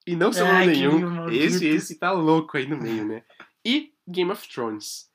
e 0.09 0.17
não 0.17 0.31
Ai, 0.31 0.65
que 0.65 0.73
nenhum. 0.73 1.29
Esse, 1.29 1.67
esse 1.67 1.99
tá 1.99 2.11
louco 2.13 2.57
aí 2.57 2.67
no 2.67 2.79
meio, 2.79 3.05
né? 3.05 3.23
E 3.63 3.93
Game 4.09 4.31
of 4.31 4.49
Thrones. 4.49 5.07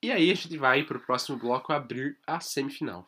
E 0.00 0.12
aí 0.12 0.30
a 0.30 0.34
gente 0.34 0.56
vai 0.56 0.84
pro 0.84 1.00
próximo 1.00 1.36
bloco 1.36 1.72
abrir 1.72 2.16
a 2.24 2.38
semifinal. 2.38 3.04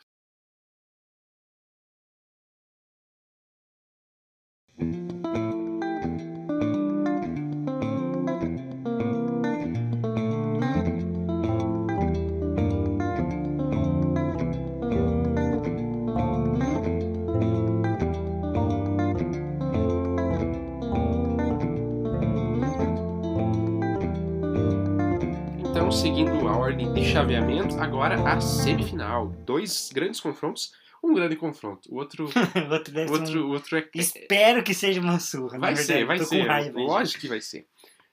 Então, 25.89 25.99
seguindo 25.99 26.47
a 26.47 26.55
ordem 26.55 26.93
de 26.93 27.03
chaveamento, 27.03 27.75
agora 27.81 28.15
a 28.31 28.39
semifinal. 28.43 29.29
Dois 29.47 29.89
grandes 29.91 30.21
confrontos. 30.21 30.71
Um 31.03 31.15
grande 31.15 31.35
confronto. 31.35 31.91
O 31.91 31.97
outro, 31.97 32.27
O 32.27 32.29
outro 32.75 32.93
deve 32.93 33.11
o 33.11 33.15
ser 33.15 33.21
um- 33.21 33.25
outro, 33.25 33.49
outro 33.49 33.79
é, 33.79 33.89
Espero 33.95 34.63
que 34.63 34.75
seja 34.75 35.01
uma 35.01 35.19
surra. 35.19 35.59
Vai 35.59 35.75
ser, 35.77 36.05
vai 36.05 36.19
tô 36.19 36.25
com 36.25 36.29
ser. 36.29 36.43
raiva. 36.47 36.79
Lógico 36.79 37.23
que 37.23 37.29
vai 37.29 37.41
ser. 37.41 37.67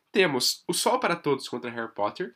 Temos 0.10 0.64
O 0.70 0.74
Sol 0.74 1.02
para 1.02 1.18
Todos 1.18 1.50
contra 1.50 1.70
Harry 1.70 1.94
Potter. 1.94 2.34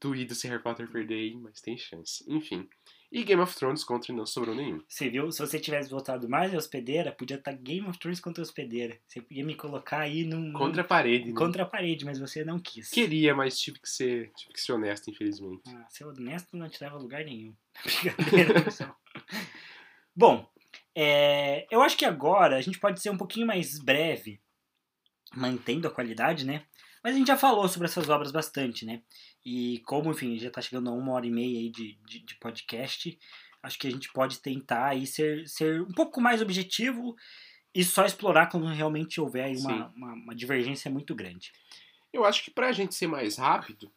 Duvido 0.00 0.36
se 0.36 0.46
Harry 0.46 0.62
Potter 0.62 0.88
perder 0.88 1.34
mas 1.40 1.60
tem 1.60 1.76
chance. 1.76 2.24
Enfim. 2.28 2.68
E 3.12 3.24
Game 3.24 3.42
of 3.42 3.54
Thrones 3.54 3.84
contra 3.84 4.10
Não 4.14 4.24
Sobrou 4.24 4.54
Nenhum. 4.54 4.80
Você 4.88 5.10
viu? 5.10 5.30
Se 5.30 5.38
você 5.38 5.60
tivesse 5.60 5.90
votado 5.90 6.26
mais 6.30 6.50
em 6.50 6.56
Hospedeira, 6.56 7.12
podia 7.12 7.36
estar 7.36 7.52
Game 7.52 7.86
of 7.86 7.98
Thrones 7.98 8.18
contra 8.18 8.42
Hospedeira. 8.42 8.98
Você 9.06 9.20
podia 9.20 9.44
me 9.44 9.54
colocar 9.54 9.98
aí 9.98 10.24
num. 10.24 10.50
Contra 10.54 10.80
a 10.80 10.84
parede, 10.84 11.28
né? 11.28 11.34
contra 11.34 11.62
a 11.62 11.66
parede, 11.66 12.06
mas 12.06 12.18
você 12.18 12.42
não 12.42 12.58
quis. 12.58 12.88
Queria, 12.88 13.34
mas 13.34 13.60
tive 13.60 13.78
que 13.80 13.88
ser, 13.90 14.32
tive 14.34 14.54
que 14.54 14.60
ser 14.62 14.72
honesto, 14.72 15.10
infelizmente. 15.10 15.60
Ah, 15.68 15.84
ser 15.90 16.04
honesto 16.06 16.56
não 16.56 16.70
te 16.70 16.82
leva 16.82 16.96
a 16.96 16.98
lugar 16.98 17.22
nenhum. 17.22 17.54
Brincadeira, 17.84 18.62
pessoal. 18.64 18.98
Bom, 20.16 20.50
é, 20.94 21.66
eu 21.70 21.82
acho 21.82 21.98
que 21.98 22.06
agora 22.06 22.56
a 22.56 22.62
gente 22.62 22.78
pode 22.78 23.02
ser 23.02 23.10
um 23.10 23.18
pouquinho 23.18 23.46
mais 23.46 23.78
breve, 23.78 24.40
mantendo 25.36 25.86
a 25.86 25.90
qualidade, 25.90 26.46
né? 26.46 26.64
Mas 27.02 27.14
a 27.14 27.18
gente 27.18 27.26
já 27.26 27.36
falou 27.36 27.68
sobre 27.68 27.86
essas 27.86 28.08
obras 28.08 28.30
bastante, 28.30 28.84
né? 28.84 29.02
E 29.44 29.80
como, 29.86 30.10
enfim, 30.10 30.38
já 30.38 30.50
tá 30.50 30.60
chegando 30.60 30.88
a 30.88 30.92
uma 30.92 31.12
hora 31.12 31.26
e 31.26 31.30
meia 31.30 31.58
aí 31.58 31.68
de, 31.68 31.98
de, 32.06 32.20
de 32.20 32.34
podcast, 32.36 33.18
acho 33.62 33.78
que 33.78 33.88
a 33.88 33.90
gente 33.90 34.12
pode 34.12 34.38
tentar 34.40 34.88
aí 34.88 35.06
ser, 35.06 35.48
ser 35.48 35.82
um 35.82 35.92
pouco 35.92 36.20
mais 36.20 36.40
objetivo 36.40 37.16
e 37.74 37.82
só 37.82 38.04
explorar 38.04 38.48
quando 38.48 38.66
realmente 38.66 39.20
houver 39.20 39.44
aí 39.44 39.56
uma, 39.56 39.88
uma, 39.88 40.12
uma 40.12 40.34
divergência 40.34 40.90
muito 40.90 41.14
grande. 41.14 41.52
Eu 42.12 42.24
acho 42.24 42.44
que 42.44 42.50
pra 42.50 42.72
gente 42.72 42.94
ser 42.94 43.06
mais 43.06 43.36
rápido, 43.36 43.90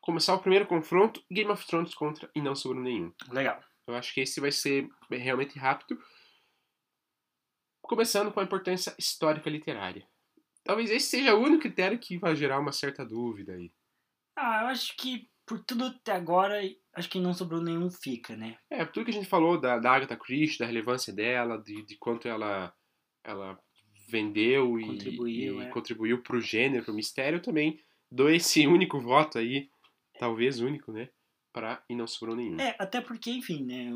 começar 0.00 0.34
o 0.34 0.40
primeiro 0.40 0.66
confronto, 0.66 1.22
Game 1.30 1.50
of 1.50 1.66
Thrones 1.66 1.94
contra 1.94 2.30
E 2.34 2.40
Não 2.40 2.54
Sobrou 2.54 2.82
Nenhum. 2.82 3.12
Legal. 3.30 3.62
Eu 3.86 3.94
acho 3.94 4.14
que 4.14 4.20
esse 4.20 4.40
vai 4.40 4.50
ser 4.50 4.88
realmente 5.10 5.58
rápido. 5.58 6.00
Começando 7.80 8.32
com 8.32 8.40
a 8.40 8.44
importância 8.44 8.94
histórica 8.98 9.50
literária. 9.50 10.06
Talvez 10.64 10.90
esse 10.90 11.06
seja 11.06 11.34
o 11.34 11.40
único 11.40 11.62
critério 11.62 11.98
que 11.98 12.18
vai 12.18 12.36
gerar 12.36 12.60
uma 12.60 12.72
certa 12.72 13.04
dúvida 13.04 13.52
aí. 13.52 13.72
Ah, 14.36 14.62
eu 14.62 14.66
acho 14.68 14.96
que 14.96 15.28
por 15.46 15.58
tudo 15.64 15.84
até 15.84 16.12
agora, 16.12 16.60
acho 16.94 17.08
que 17.08 17.18
não 17.18 17.34
sobrou 17.34 17.60
nenhum 17.60 17.90
fica, 17.90 18.36
né? 18.36 18.56
É, 18.70 18.84
tudo 18.84 19.04
que 19.04 19.10
a 19.10 19.14
gente 19.14 19.28
falou 19.28 19.60
da, 19.60 19.78
da 19.78 19.92
Agatha 19.92 20.16
Christie, 20.16 20.58
da 20.58 20.66
relevância 20.66 21.12
dela, 21.12 21.58
de, 21.58 21.84
de 21.84 21.96
quanto 21.96 22.28
ela, 22.28 22.72
ela 23.24 23.58
vendeu 24.08 24.78
e 24.78 24.86
Contribuiu, 24.86 25.62
e 25.62 25.64
é. 25.64 25.68
contribuiu 25.68 26.22
pro 26.22 26.40
gênero, 26.40 26.84
pro 26.84 26.94
mistério, 26.94 27.36
eu 27.38 27.42
também 27.42 27.80
dou 28.10 28.30
esse 28.30 28.66
único 28.68 29.00
voto 29.00 29.38
aí, 29.38 29.68
talvez 30.18 30.60
único, 30.60 30.92
né? 30.92 31.08
Pra 31.52 31.82
E 31.88 31.94
Não 31.94 32.06
Sobrou 32.06 32.34
Nenhum. 32.34 32.58
É, 32.58 32.74
até 32.78 33.00
porque, 33.00 33.30
enfim, 33.30 33.62
né? 33.64 33.90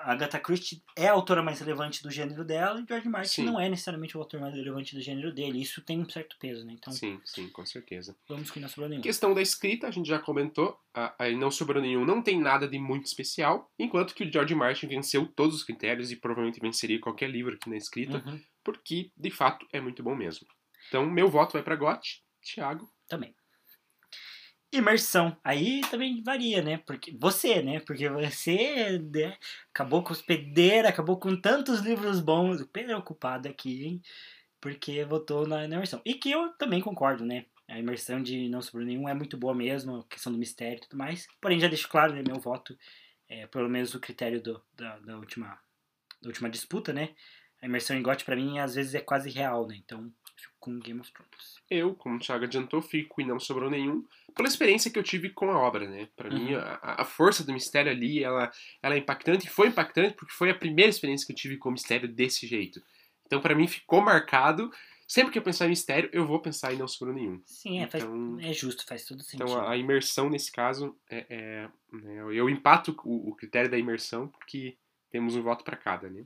A 0.00 0.12
Agatha 0.12 0.38
Christie 0.40 0.82
é 0.96 1.06
a 1.06 1.12
autora 1.12 1.42
mais 1.42 1.60
relevante 1.60 2.02
do 2.02 2.10
gênero 2.10 2.44
dela 2.44 2.80
e 2.80 2.84
George 2.88 3.08
Martin 3.08 3.28
Sim. 3.30 3.44
não 3.44 3.60
é 3.60 3.68
necessariamente 3.68 4.16
o 4.16 4.20
autor 4.20 4.40
mais 4.40 4.52
relevante 4.54 4.94
do 4.96 5.00
gênero 5.00 5.32
dele. 5.32 5.60
Isso 5.62 5.80
tem 5.82 6.00
um 6.00 6.08
certo 6.08 6.36
peso, 6.40 6.66
né? 6.66 6.72
Então, 6.76 6.92
Sim, 6.92 7.20
sim, 7.24 7.48
com 7.50 7.64
certeza. 7.64 8.16
vamos 8.28 8.50
que 8.50 8.58
não 8.58 8.68
sobrou 8.68 8.88
nenhum. 8.88 9.00
Questão 9.02 9.32
da 9.32 9.40
escrita, 9.40 9.86
a 9.86 9.90
gente 9.92 10.08
já 10.08 10.18
comentou, 10.18 10.76
a, 10.92 11.14
a 11.24 11.30
Não 11.30 11.50
Sobrou 11.50 11.80
Nenhum 11.80 12.04
não 12.04 12.20
tem 12.20 12.40
nada 12.40 12.66
de 12.66 12.78
muito 12.78 13.06
especial, 13.06 13.70
enquanto 13.78 14.14
que 14.14 14.24
o 14.24 14.32
George 14.32 14.54
Martin 14.54 14.88
venceu 14.88 15.26
todos 15.26 15.54
os 15.54 15.62
critérios 15.62 16.10
e 16.10 16.16
provavelmente 16.16 16.58
venceria 16.60 17.00
qualquer 17.00 17.30
livro 17.30 17.54
aqui 17.54 17.70
na 17.70 17.76
escrita, 17.76 18.22
Uhum, 18.26 18.40
porque, 18.64 19.12
de 19.16 19.30
fato, 19.30 19.64
é 19.72 19.80
muito 19.80 20.02
bom 20.02 20.16
mesmo. 20.16 20.46
Então, 20.88 21.06
meu 21.06 21.28
voto 21.28 21.52
vai 21.52 21.62
pra 21.62 21.76
Gotti, 21.76 22.22
Thiago. 22.42 22.90
também. 23.08 23.34
Imersão. 24.72 25.36
Aí 25.42 25.80
também 25.90 26.22
varia, 26.22 26.62
né? 26.62 26.78
Porque 26.78 27.10
você, 27.18 27.62
né? 27.62 27.80
Porque 27.80 28.08
você 28.08 28.98
né, 28.98 29.36
acabou 29.72 30.02
com 30.02 30.12
hospedeira, 30.12 30.88
acabou 30.88 31.18
com 31.18 31.34
tantos 31.40 31.80
livros 31.80 32.20
bons. 32.20 32.60
O 32.60 32.66
Pedro 32.66 32.92
é 32.92 32.96
o 32.96 33.02
culpado 33.02 33.48
aqui, 33.48 33.84
hein? 33.84 34.02
Porque 34.60 35.04
votou 35.04 35.46
na, 35.46 35.66
na 35.66 35.76
imersão. 35.76 36.02
E 36.04 36.14
que 36.14 36.30
eu 36.30 36.50
também 36.58 36.80
concordo, 36.80 37.24
né? 37.24 37.46
A 37.68 37.78
imersão 37.78 38.22
de 38.22 38.48
Não 38.48 38.62
Sobrou 38.62 38.84
Nenhum 38.84 39.08
é 39.08 39.14
muito 39.14 39.36
boa 39.36 39.54
mesmo, 39.54 39.98
a 39.98 40.04
questão 40.04 40.32
do 40.32 40.38
mistério 40.38 40.78
e 40.78 40.80
tudo 40.80 40.96
mais. 40.96 41.26
Porém, 41.40 41.60
já 41.60 41.68
deixo 41.68 41.88
claro, 41.88 42.14
né? 42.14 42.22
Meu 42.26 42.40
voto, 42.40 42.76
é, 43.28 43.46
pelo 43.46 43.68
menos 43.68 43.94
o 43.94 44.00
critério 44.00 44.42
do, 44.42 44.62
da, 44.74 44.98
da, 45.00 45.16
última, 45.16 45.58
da 46.22 46.28
última 46.28 46.48
disputa, 46.48 46.92
né? 46.92 47.14
A 47.60 47.66
imersão 47.66 47.96
em 47.96 48.02
GOT 48.02 48.24
pra 48.24 48.36
mim, 48.36 48.58
às 48.58 48.74
vezes, 48.74 48.94
é 48.94 49.00
quase 49.00 49.28
real, 49.30 49.66
né? 49.66 49.76
Então, 49.76 50.10
fico 50.34 50.54
com 50.58 50.78
Game 50.78 51.00
of 51.00 51.12
Thrones. 51.12 51.56
Eu, 51.70 51.94
como 51.94 52.16
o 52.16 52.18
Thiago 52.18 52.44
adiantou, 52.44 52.80
fico 52.80 53.20
e 53.20 53.24
não 53.24 53.38
sobrou 53.38 53.70
nenhum, 53.70 54.02
pela 54.38 54.48
experiência 54.48 54.90
que 54.90 54.98
eu 54.98 55.02
tive 55.02 55.30
com 55.30 55.50
a 55.50 55.58
obra, 55.58 55.86
né? 55.88 56.08
Pra 56.16 56.30
Uhum. 56.30 56.38
mim, 56.38 56.54
a, 56.54 57.02
a 57.02 57.04
força 57.04 57.44
do 57.44 57.52
mistério 57.52 57.90
ali, 57.92 58.22
ela, 58.22 58.50
ela 58.80 58.94
é 58.94 58.98
impactante, 58.98 59.46
e 59.46 59.50
foi 59.50 59.68
impactante 59.68 60.14
porque 60.14 60.32
foi 60.32 60.48
a 60.48 60.54
primeira 60.54 60.88
experiência 60.88 61.26
que 61.26 61.32
eu 61.32 61.36
tive 61.36 61.56
com 61.58 61.68
o 61.68 61.72
mistério 61.72 62.08
desse 62.08 62.46
jeito. 62.46 62.80
Então, 63.26 63.40
para 63.42 63.54
mim, 63.54 63.66
ficou 63.66 64.00
marcado. 64.00 64.70
Sempre 65.06 65.32
que 65.32 65.38
eu 65.38 65.42
pensar 65.42 65.66
em 65.66 65.70
mistério, 65.70 66.08
eu 66.12 66.26
vou 66.26 66.40
pensar 66.40 66.72
em 66.72 66.76
Não 66.76 66.86
Sobrou 66.86 67.14
Nenhum. 67.14 67.42
Sim, 67.46 67.80
é, 67.80 67.86
faz- 67.86 68.04
Então- 68.04 68.38
é 68.40 68.52
justo, 68.52 68.86
faz 68.86 69.04
todo 69.04 69.22
sentido. 69.22 69.44
Então, 69.48 69.58
a, 69.60 69.72
a 69.72 69.76
imersão, 69.76 70.30
nesse 70.30 70.52
caso, 70.52 70.96
é, 71.10 71.26
é, 71.28 71.68
né, 71.92 72.20
eu 72.32 72.48
empato 72.48 72.94
o, 73.04 73.30
o 73.30 73.34
critério 73.34 73.70
da 73.70 73.76
imersão, 73.78 74.28
porque 74.28 74.76
temos 75.10 75.34
um 75.34 75.42
voto 75.42 75.64
para 75.64 75.76
cada, 75.76 76.08
né? 76.08 76.24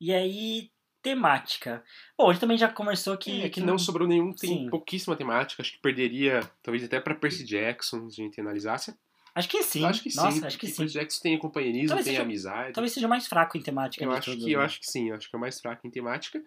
E 0.00 0.12
aí, 0.12 0.70
temática. 1.10 1.82
Bom, 2.16 2.28
a 2.28 2.32
gente 2.32 2.40
também 2.40 2.58
já 2.58 2.68
conversou 2.68 3.16
que. 3.16 3.42
é 3.42 3.48
que 3.48 3.60
não 3.60 3.78
sobrou 3.78 4.06
nenhum, 4.06 4.32
tem 4.32 4.50
Sim. 4.64 4.70
pouquíssima 4.70 5.16
temática. 5.16 5.62
Acho 5.62 5.72
que 5.72 5.78
perderia, 5.80 6.40
talvez 6.62 6.84
até 6.84 7.00
para 7.00 7.14
Percy 7.14 7.44
Jackson, 7.44 8.08
se 8.10 8.20
a 8.20 8.24
gente 8.24 8.40
analisasse. 8.40 8.94
Acho 9.34 9.48
que 9.48 9.62
sim. 9.62 9.80
Eu 9.82 9.86
acho 9.86 10.02
que 10.02 10.14
Nossa, 10.16 10.32
sim. 10.40 10.46
acho 10.46 10.58
que 10.58 10.66
sim. 10.66 10.76
Percy 10.76 10.94
Jackson 10.94 11.20
tem 11.22 11.38
companheirismo, 11.38 11.88
Talvez 11.88 12.04
tem 12.06 12.14
seja- 12.14 12.22
amizade. 12.24 12.72
Talvez 12.72 12.92
seja 12.92 13.06
mais 13.08 13.26
fraco 13.26 13.56
em 13.56 13.62
temática 13.62 14.04
Eu 14.04 14.10
acho 14.10 14.30
todos, 14.30 14.44
que 14.44 14.50
eu 14.52 14.58
né? 14.58 14.64
acho 14.64 14.80
que 14.80 14.86
sim, 14.90 15.10
eu 15.10 15.14
acho 15.16 15.30
que 15.30 15.36
é 15.36 15.38
mais 15.38 15.60
fraco 15.60 15.86
em 15.86 15.90
temática. 15.90 16.42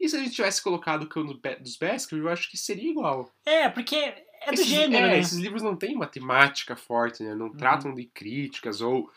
E 0.00 0.08
se 0.08 0.16
a 0.16 0.18
gente 0.18 0.34
tivesse 0.34 0.62
colocado 0.62 1.02
o 1.04 1.08
Cão 1.08 1.24
dos 1.24 1.76
Baskerville, 1.76 2.26
eu 2.26 2.32
acho 2.32 2.50
que 2.50 2.56
seria 2.56 2.90
igual. 2.90 3.30
É, 3.44 3.68
porque 3.68 3.94
é 3.96 4.46
do 4.46 4.54
esses, 4.54 4.66
gênero, 4.66 5.04
é, 5.06 5.08
né? 5.10 5.18
esses 5.18 5.38
livros 5.38 5.62
não 5.62 5.76
têm 5.76 5.94
uma 5.94 6.06
temática 6.06 6.74
forte, 6.74 7.22
né? 7.22 7.34
Não 7.34 7.46
Uhum. 7.46 7.56
tratam 7.56 7.94
de 7.94 8.06
críticas 8.06 8.80
ou 8.80 9.08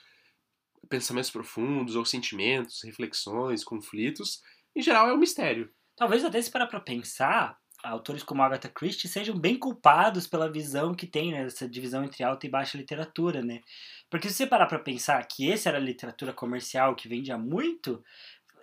pensamentos 0.90 1.32
profundos, 1.32 1.96
ou 1.96 2.06
sentimentos, 2.06 2.84
reflexões, 2.84 3.64
conflitos. 3.64 4.42
Em 4.76 4.82
geral, 4.82 5.08
é 5.10 5.14
um 5.14 5.18
mistério. 5.18 5.72
Talvez 5.96 6.24
até 6.26 6.42
se 6.42 6.52
parar 6.52 6.68
pra 6.68 6.80
pensar, 6.80 7.58
autores 7.84 8.24
como 8.24 8.42
Agatha 8.42 8.70
Christie 8.70 9.08
sejam 9.08 9.38
bem 9.38 9.58
culpados 9.58 10.28
pela 10.28 10.52
visão 10.52 10.94
que 10.94 11.08
tem, 11.08 11.32
né? 11.32 11.46
Essa 11.46 11.68
divisão 11.70 12.04
entre 12.04 12.24
alta 12.24 12.46
e 12.46 12.50
baixa 12.50 12.78
literatura, 12.78 13.42
né? 13.42 13.62
Porque 14.10 14.28
se 14.30 14.36
você 14.36 14.48
parar 14.48 14.66
pra 14.68 14.80
pensar 14.80 15.26
que 15.28 15.48
esse 15.50 15.68
era 15.68 15.78
a 15.78 15.82
literatura 15.82 16.34
comercial 16.34 16.96
que 16.96 17.08
vendia 17.08 17.38
muito, 17.38 18.04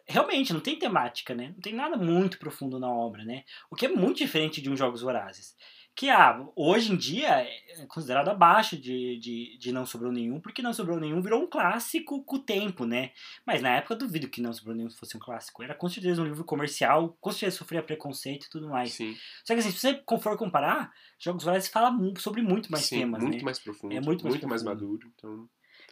realmente 0.07 0.53
não 0.53 0.61
tem 0.61 0.79
temática, 0.79 1.35
né? 1.35 1.49
Não 1.51 1.61
tem 1.61 1.75
nada 1.75 1.97
muito 1.97 2.39
profundo 2.39 2.79
na 2.79 2.91
obra, 2.91 3.25
né? 3.25 3.45
O 3.71 3.77
que 3.77 3.87
é 3.87 3.89
muito 3.89 4.19
diferente 4.19 4.61
de 4.63 4.71
um 4.71 4.77
Jogos 4.77 5.03
Vorazes. 5.03 5.57
Que 5.95 6.09
ah, 6.09 6.43
hoje 6.57 6.91
em 6.93 6.97
dia 6.97 7.29
é 7.29 7.87
considerado 7.87 8.29
abaixo 8.29 8.79
de, 8.79 9.19
de, 9.19 9.59
de 9.59 9.73
Não 9.73 9.85
Sobrou 9.85 10.11
Nenhum, 10.11 10.41
porque 10.41 10.63
Não 10.63 10.73
Sobrou 10.73 10.99
Nenhum 10.99 11.21
virou 11.21 11.43
um 11.43 11.47
clássico 11.47 12.25
com 12.25 12.37
o 12.37 12.43
tempo, 12.43 12.87
né? 12.87 13.13
Mas 13.47 13.61
na 13.61 13.77
época 13.77 13.93
eu 13.95 13.99
duvido 13.99 14.29
que 14.29 14.41
Não 14.41 14.55
Sobrou 14.55 14.75
Nenhum 14.75 14.89
fosse 14.91 15.17
um 15.17 15.21
clássico. 15.21 15.63
Era 15.63 15.75
com 15.75 15.89
certeza 15.91 16.23
um 16.23 16.25
livro 16.25 16.45
comercial, 16.45 17.17
com 17.21 17.31
certeza 17.31 17.59
sofria 17.59 17.83
preconceito 17.83 18.47
e 18.47 18.51
tudo 18.51 18.71
mais. 18.71 18.93
Sim, 18.93 19.15
Só 19.45 19.53
que 19.53 19.61
assim, 19.61 19.71
se 19.71 19.79
você 19.79 20.03
for 20.21 20.37
comparar, 20.39 20.91
Jogos 21.19 21.45
Vorazes 21.45 21.69
fala 21.69 21.95
sobre 22.19 22.41
muito 22.41 22.73
mais 22.73 22.87
sim, 22.87 23.01
temas, 23.01 23.23
muito 23.23 23.37
né? 23.39 23.43
mais 23.45 23.59
profundo, 23.59 23.95
É 23.95 24.01
muito 24.01 24.25
mais 24.25 24.39
profundo. 24.41 24.65
maduro. 24.65 25.13
Então, 25.15 25.49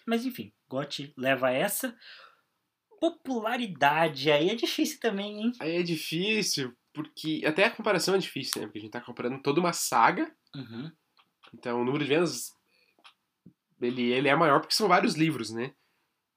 Mas 0.06 0.24
enfim, 0.24 0.50
GOT 0.66 1.12
leva 1.16 1.50
essa. 1.50 1.94
Popularidade 3.00 4.30
aí 4.30 4.50
é 4.50 4.54
difícil 4.54 4.98
também, 5.00 5.40
hein? 5.42 5.52
aí 5.60 5.76
é 5.76 5.82
difícil, 5.82 6.74
porque 6.94 7.42
até 7.46 7.64
a 7.64 7.70
comparação 7.70 8.14
é 8.14 8.18
difícil, 8.18 8.60
né? 8.60 8.66
Porque 8.66 8.78
a 8.78 8.82
gente 8.82 8.90
tá 8.92 9.00
comparando 9.00 9.40
toda 9.42 9.60
uma 9.60 9.72
saga, 9.72 10.32
Uhum. 10.54 10.90
então 11.54 11.80
o 11.80 11.84
número 11.84 12.04
de 12.04 12.10
vendas 12.10 12.50
ele, 13.80 14.12
ele 14.12 14.28
é 14.28 14.36
maior 14.36 14.60
porque 14.60 14.74
são 14.74 14.88
vários 14.88 15.14
livros, 15.14 15.50
né? 15.50 15.72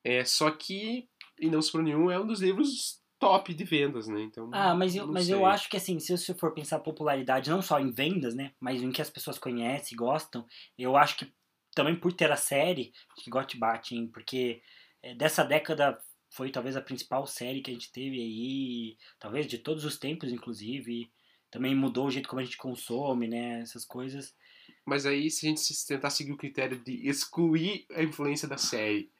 É, 0.03 0.23
só 0.25 0.49
que 0.51 1.07
E 1.39 1.49
Não 1.49 1.61
Sobrou 1.61 1.83
Nenhum 1.83 2.11
é 2.11 2.19
um 2.19 2.27
dos 2.27 2.41
livros 2.41 3.01
top 3.19 3.53
de 3.53 3.63
vendas, 3.63 4.07
né? 4.07 4.21
Então, 4.21 4.49
Ah, 4.53 4.75
mas 4.75 4.95
eu, 4.95 5.07
mas 5.07 5.25
sei. 5.25 5.35
eu 5.35 5.45
acho 5.45 5.69
que 5.69 5.77
assim, 5.77 5.99
se 5.99 6.15
você 6.15 6.33
for 6.33 6.53
pensar 6.53 6.79
popularidade, 6.79 7.49
não 7.49 7.61
só 7.61 7.79
em 7.79 7.91
vendas, 7.91 8.35
né? 8.35 8.51
Mas 8.59 8.81
em 8.81 8.91
que 8.91 9.01
as 9.01 9.09
pessoas 9.09 9.39
conhecem 9.39 9.93
e 9.93 9.97
gostam, 9.97 10.45
eu 10.77 10.95
acho 10.97 11.17
que 11.17 11.33
também 11.73 11.95
por 11.99 12.13
ter 12.13 12.31
a 12.31 12.35
série, 12.35 12.91
que 13.17 13.29
GOT 13.29 13.57
bate, 13.57 13.95
hein? 13.95 14.07
Porque 14.13 14.61
é, 15.01 15.15
dessa 15.15 15.43
década 15.43 15.97
foi 16.35 16.49
talvez 16.49 16.75
a 16.75 16.81
principal 16.81 17.27
série 17.27 17.61
que 17.61 17.69
a 17.69 17.73
gente 17.73 17.91
teve 17.91 18.19
aí, 18.19 18.97
talvez 19.19 19.45
de 19.45 19.59
todos 19.59 19.85
os 19.85 19.97
tempos, 19.99 20.31
inclusive. 20.31 21.11
Também 21.51 21.75
mudou 21.75 22.07
o 22.07 22.11
jeito 22.11 22.27
como 22.27 22.39
a 22.41 22.43
gente 22.43 22.57
consome, 22.57 23.27
né? 23.27 23.61
Essas 23.61 23.85
coisas. 23.85 24.35
Mas 24.83 25.05
aí, 25.05 25.29
se 25.29 25.45
a 25.45 25.49
gente 25.49 25.61
tentar 25.85 26.09
seguir 26.09 26.31
o 26.31 26.37
critério 26.37 26.83
de 26.83 27.07
excluir 27.07 27.85
a 27.91 28.01
influência 28.01 28.47
da 28.47 28.57
série, 28.57 29.11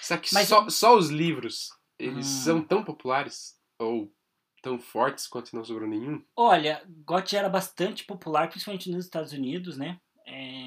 será 0.00 0.20
que 0.20 0.32
Mas- 0.32 0.46
só, 0.48 0.68
só 0.70 0.96
os 0.96 1.10
livros 1.10 1.70
eles 1.98 2.26
Hum. 2.26 2.44
são 2.44 2.62
tão 2.62 2.84
populares 2.84 3.58
ou 3.76 4.12
tão 4.62 4.78
fortes 4.78 5.26
quanto 5.26 5.54
não 5.56 5.64
sobrou 5.64 5.88
nenhum? 5.88 6.24
Olha, 6.36 6.84
GOT 7.04 7.36
era 7.36 7.48
bastante 7.48 8.04
popular, 8.04 8.48
principalmente 8.48 8.88
nos 8.90 9.04
Estados 9.04 9.32
Unidos, 9.32 9.76
né? 9.76 10.00
É, 10.24 10.61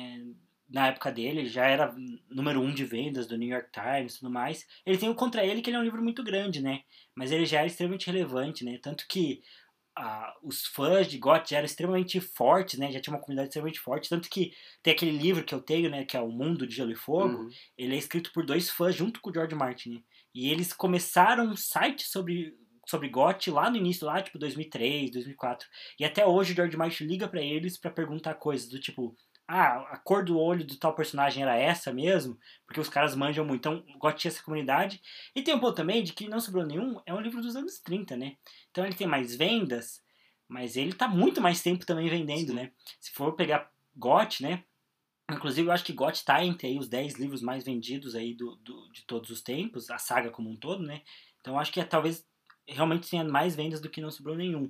na 0.70 0.88
época 0.88 1.12
dele, 1.12 1.46
já 1.46 1.66
era 1.66 1.94
número 2.30 2.62
um 2.62 2.74
de 2.74 2.86
vendas 2.86 3.28
do 3.28 3.38
New 3.38 3.50
York 3.50 3.70
Times 3.72 4.16
e 4.16 4.20
tudo 4.20 4.32
mais. 4.32 4.66
Ele 4.86 4.98
tem 4.98 5.10
o 5.10 5.16
contra 5.16 5.46
ele 5.46 5.62
que 5.62 5.70
ele 5.70 5.78
é 5.78 5.80
um 5.80 5.84
livro 5.84 6.02
muito 6.02 6.24
grande, 6.24 6.62
né? 6.62 6.82
Mas 7.16 7.32
ele 7.32 7.46
já 7.46 7.60
era 7.60 7.68
extremamente 7.68 8.08
relevante, 8.08 8.66
né? 8.66 8.80
Tanto 8.82 9.06
que 9.08 9.42
ah, 9.98 10.34
os 10.44 10.66
fãs 10.66 11.08
de 11.08 11.18
GOT 11.18 11.50
já 11.50 11.58
eram 11.58 11.66
extremamente 11.66 12.20
fortes, 12.20 12.78
né? 12.78 12.92
Já 12.92 13.00
tinha 13.00 13.14
uma 13.14 13.22
comunidade 13.22 13.48
extremamente 13.48 13.80
forte. 13.80 14.10
Tanto 14.10 14.30
que 14.30 14.52
tem 14.84 14.94
aquele 14.94 15.18
livro 15.18 15.44
que 15.46 15.56
eu 15.56 15.62
tenho, 15.62 15.90
né? 15.90 16.04
Que 16.04 16.18
é 16.18 16.22
O 16.22 16.30
Mundo 16.30 16.68
de 16.68 16.76
Gelo 16.76 16.92
e 16.92 16.96
Fogo. 16.96 17.44
Uhum. 17.44 17.50
Ele 17.78 17.96
é 17.96 17.98
escrito 17.98 18.32
por 18.34 18.46
dois 18.46 18.70
fãs 18.70 18.94
junto 18.94 19.22
com 19.22 19.30
o 19.30 19.34
George 19.34 19.56
Martin. 19.56 19.92
né? 19.92 20.02
E 20.34 20.50
eles 20.52 20.74
começaram 20.74 21.46
um 21.46 21.56
site 21.56 22.04
sobre, 22.04 22.54
sobre 22.86 23.08
GOT 23.08 23.50
lá 23.50 23.70
no 23.70 23.78
início, 23.78 24.06
lá 24.06 24.22
tipo 24.22 24.38
2003, 24.38 25.12
2004. 25.12 25.66
E 25.98 26.04
até 26.04 26.26
hoje 26.26 26.52
o 26.52 26.56
George 26.56 26.76
Martin 26.76 27.06
liga 27.06 27.26
pra 27.26 27.42
eles 27.42 27.78
pra 27.78 27.90
perguntar 27.90 28.34
coisas 28.36 28.68
do 28.68 28.78
tipo: 28.78 29.16
ah, 29.48 29.82
a 29.92 29.98
cor 30.00 30.24
do 30.26 30.40
olho 30.40 30.66
do 30.66 30.78
tal 30.78 30.96
personagem 30.96 31.44
era 31.44 31.56
essa 31.58 31.94
mesmo? 31.94 32.38
Porque 32.66 32.80
os 32.80 32.90
caras 32.90 33.16
manjam 33.16 33.46
muito. 33.46 33.68
Então, 33.70 34.12
tinha 34.14 34.32
essa 34.32 34.44
comunidade. 34.44 35.02
E 35.36 35.42
tem 35.44 35.54
um 35.56 35.60
ponto 35.60 35.76
também 35.76 36.04
de 36.04 36.14
que 36.14 36.28
Não 36.28 36.40
Sobrou 36.40 36.66
Nenhum 36.66 37.00
é 37.06 37.14
um 37.14 37.22
livro 37.22 37.42
dos 37.42 37.56
anos 37.56 37.80
30, 37.80 38.16
né? 38.18 38.38
Então 38.72 38.86
ele 38.86 38.96
tem 38.96 39.08
mais 39.08 39.36
vendas, 39.36 40.02
mas 40.48 40.76
ele 40.76 40.94
tá 40.94 41.08
muito 41.08 41.42
mais 41.42 41.62
tempo 41.62 41.86
também 41.86 42.10
vendendo, 42.10 42.50
Sim. 42.50 42.56
né? 42.56 42.72
Se 43.00 43.12
for 43.12 43.34
pegar 43.36 43.70
GOT, 43.96 44.42
né? 44.42 44.64
Inclusive, 45.32 45.68
eu 45.68 45.72
acho 45.74 45.84
que 45.84 45.94
GOT 45.94 46.24
tá 46.24 46.44
entre 46.44 46.68
aí 46.68 46.78
os 46.78 46.88
10 46.88 47.16
livros 47.16 47.42
mais 47.42 47.64
vendidos 47.64 48.16
aí 48.16 48.34
do, 48.36 48.56
do- 48.58 48.92
de 48.92 49.04
todos 49.06 49.30
os 49.32 49.42
tempos, 49.42 49.90
a 49.90 49.98
saga 49.98 50.30
como 50.30 50.50
um 50.50 50.56
todo, 50.56 50.84
né? 50.84 51.02
Então, 51.42 51.58
acho 51.60 51.72
que 51.72 51.80
é, 51.80 51.84
talvez 51.86 52.26
realmente 52.68 53.10
tenha 53.10 53.24
mais 53.24 53.56
vendas 53.56 53.82
do 53.82 53.90
que 53.90 54.02
Não 54.02 54.12
Sobrou 54.12 54.36
Nenhum. 54.36 54.70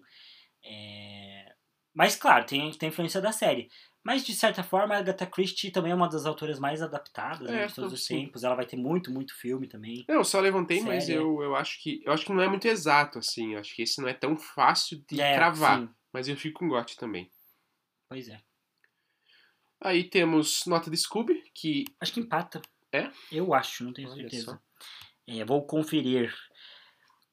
É, 0.64 1.53
Mas, 1.93 2.15
claro, 2.15 2.45
tem, 2.45 2.72
tem 2.73 2.89
influência 2.89 3.22
da 3.22 3.31
série. 3.31 3.69
Mas, 4.06 4.23
de 4.23 4.36
certa 4.36 4.61
forma, 4.61 4.94
a 4.94 4.99
Agatha 4.99 5.26
Christie 5.26 5.72
também 5.72 5.91
é 5.91 5.95
uma 5.95 6.07
das 6.07 6.27
autoras 6.27 6.60
mais 6.60 6.80
adaptadas 6.80 7.49
né, 7.49 7.64
É, 7.64 7.65
de 7.65 7.73
todos 7.73 7.91
os 7.91 8.06
tempos. 8.06 8.44
Ela 8.44 8.53
vai 8.53 8.68
ter 8.68 8.77
muito, 8.77 9.11
muito 9.11 9.36
filme 9.36 9.65
também. 9.68 10.06
Eu 10.07 10.23
só 10.23 10.40
levantei, 10.40 10.80
mas 10.80 11.06
Sério? 11.06 11.23
eu, 11.23 11.41
eu 11.41 11.56
acho 11.56 11.82
que 11.82 12.03
eu 12.06 12.14
acho 12.14 12.23
que 12.23 12.32
não 12.32 12.44
é 12.44 12.48
muito 12.48 12.68
exato 12.68 13.18
assim. 13.18 13.53
Eu 13.56 13.60
acho 13.61 13.76
que 13.76 13.82
esse 13.82 13.99
não 13.99 14.07
é 14.07 14.14
tão 14.14 14.38
fácil 14.38 15.03
de 15.10 15.19
É, 15.19 15.34
cravar. 15.34 15.80
sim. 15.80 15.90
Mas 16.14 16.27
eu 16.27 16.38
fico 16.38 16.60
com 16.60 16.68
GOT 16.68 16.95
também. 16.98 17.32
Pois 18.07 18.30
é. 18.30 18.40
Aí 19.82 20.03
temos 20.03 20.68
Nota 20.68 20.91
de 20.91 20.98
Scooby, 20.98 21.41
que 21.53 21.86
Acho 21.99 22.14
que 22.14 22.19
empata. 22.19 22.61
É? 22.91 23.10
Eu 23.32 23.56
acho, 23.56 23.84
não 23.84 23.91
tenho 23.91 24.07
Olha 24.10 24.18
certeza. 24.22 24.61
É, 25.27 25.44
vou 25.44 25.65
conferir. 25.65 26.32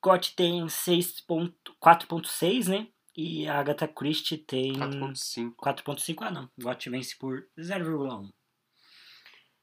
GOT 0.03 0.35
tem 0.35 0.65
6.4.6, 0.67 2.69
né? 2.69 2.89
E 3.17 3.47
a 3.47 3.59
Agatha 3.59 3.87
Christie 3.87 4.39
tem 4.39 4.73
4.5. 4.75 5.55
4.5. 5.57 6.17
Ah, 6.21 6.31
não. 6.31 6.49
GOT 6.59 6.89
vence 6.91 7.17
por 7.19 7.47
0,1. 7.59 8.31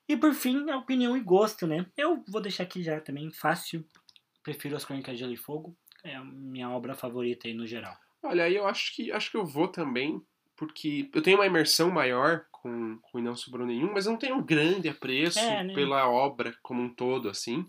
E 0.07 0.17
por 0.17 0.33
fim, 0.33 0.69
a 0.69 0.77
opinião 0.77 1.15
e 1.15 1.19
gosto, 1.19 1.67
né? 1.67 1.85
Eu 1.95 2.23
vou 2.27 2.41
deixar 2.41 2.63
aqui 2.63 2.81
já 2.81 2.99
também 2.99 3.31
fácil. 3.31 3.85
Prefiro 4.43 4.75
as 4.75 4.85
Crônicas 4.85 5.13
de 5.13 5.19
Gelo 5.19 5.33
e 5.33 5.37
Fogo. 5.37 5.75
É 6.03 6.15
a 6.15 6.23
minha 6.23 6.69
obra 6.69 6.95
favorita 6.95 7.47
aí 7.47 7.53
no 7.53 7.67
geral. 7.67 7.95
Olha, 8.23 8.45
aí 8.45 8.55
eu 8.55 8.67
acho 8.67 8.95
que 8.95 9.11
acho 9.11 9.31
que 9.31 9.37
eu 9.37 9.45
vou 9.45 9.67
também, 9.67 10.21
porque 10.55 11.09
eu 11.13 11.21
tenho 11.21 11.37
uma 11.37 11.45
imersão 11.45 11.91
maior 11.91 12.45
com, 12.51 12.97
com 13.01 13.19
E 13.19 13.21
Não 13.21 13.35
Sobrou 13.35 13.65
Nenhum, 13.65 13.93
mas 13.93 14.05
eu 14.05 14.11
não 14.11 14.19
tenho 14.19 14.35
um 14.35 14.43
grande 14.43 14.89
apreço 14.89 15.39
É, 15.39 15.63
né? 15.63 15.73
pela 15.73 16.09
obra 16.09 16.55
como 16.61 16.81
um 16.81 16.93
todo, 16.93 17.29
assim. 17.29 17.65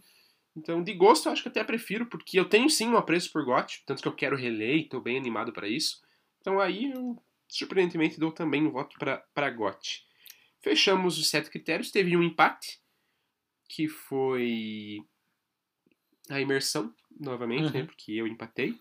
Então, 0.56 0.82
de 0.82 0.92
gosto, 0.94 1.26
eu 1.26 1.32
acho 1.32 1.42
que 1.42 1.48
até 1.48 1.62
prefiro, 1.62 2.06
porque 2.06 2.38
eu 2.38 2.44
tenho 2.48 2.68
sim 2.68 2.88
um 2.88 2.96
apreço 2.96 3.30
por 3.32 3.44
GOT, 3.44 3.82
tanto 3.86 4.02
que 4.02 4.08
eu 4.08 4.14
quero 4.14 4.36
reler 4.36 4.76
e 4.78 4.88
tô 4.88 5.00
bem 5.00 5.16
animado 5.16 5.52
para 5.52 5.68
isso. 5.68 6.02
Então 6.40 6.58
aí 6.58 6.90
eu, 6.90 7.22
surpreendentemente, 7.48 8.18
dou 8.18 8.32
também 8.32 8.66
um 8.66 8.70
voto 8.70 8.96
para 8.98 9.50
GOT. 9.50 10.04
Fechamos 10.60 11.18
os 11.18 11.28
sete 11.30 11.48
critérios, 11.50 11.90
teve 11.90 12.16
um 12.16 12.22
empate, 12.22 12.80
que 13.68 13.88
foi 13.88 14.98
a 16.28 16.40
imersão, 16.40 16.92
novamente, 17.18 17.72
né, 17.72 17.80
Uhum. 17.80 17.86
porque 17.86 18.12
eu 18.12 18.26
empatei. 18.26 18.78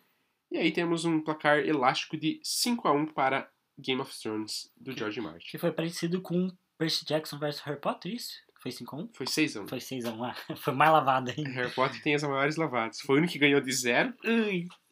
E 0.51 0.57
aí 0.57 0.71
temos 0.71 1.05
um 1.05 1.21
placar 1.21 1.59
elástico 1.59 2.17
de 2.17 2.39
5 2.43 2.87
a 2.87 2.91
1 2.91 3.05
para 3.07 3.49
Game 3.77 4.01
of 4.01 4.11
Thrones, 4.19 4.71
do 4.75 4.91
George 4.91 5.21
Martin. 5.21 5.47
Que 5.51 5.57
foi 5.59 5.71
parecido 5.71 6.21
com 6.21 6.49
Percy 6.77 7.05
Jackson 7.05 7.37
vs 7.37 7.59
Harry 7.61 7.79
Potter, 7.79 8.13
isso? 8.13 8.33
Foi 8.61 8.72
5x1? 8.72 9.10
Foi 9.14 9.26
6 9.27 9.56
a 9.56 9.61
1 9.61 9.68
Foi 9.68 9.77
6x1 9.80 10.18
lá. 10.18 10.36
Foi 10.57 10.73
mais 10.73 10.91
lavada 10.91 11.34
ainda. 11.36 11.49
Harry 11.52 11.72
Potter 11.72 12.02
tem 12.03 12.15
as 12.15 12.23
maiores 12.23 12.56
lavadas. 12.57 12.99
Foi 13.02 13.18
único 13.18 13.31
que 13.34 13.40
ganhou 13.40 13.61
de 13.61 13.72
zero 13.72 14.14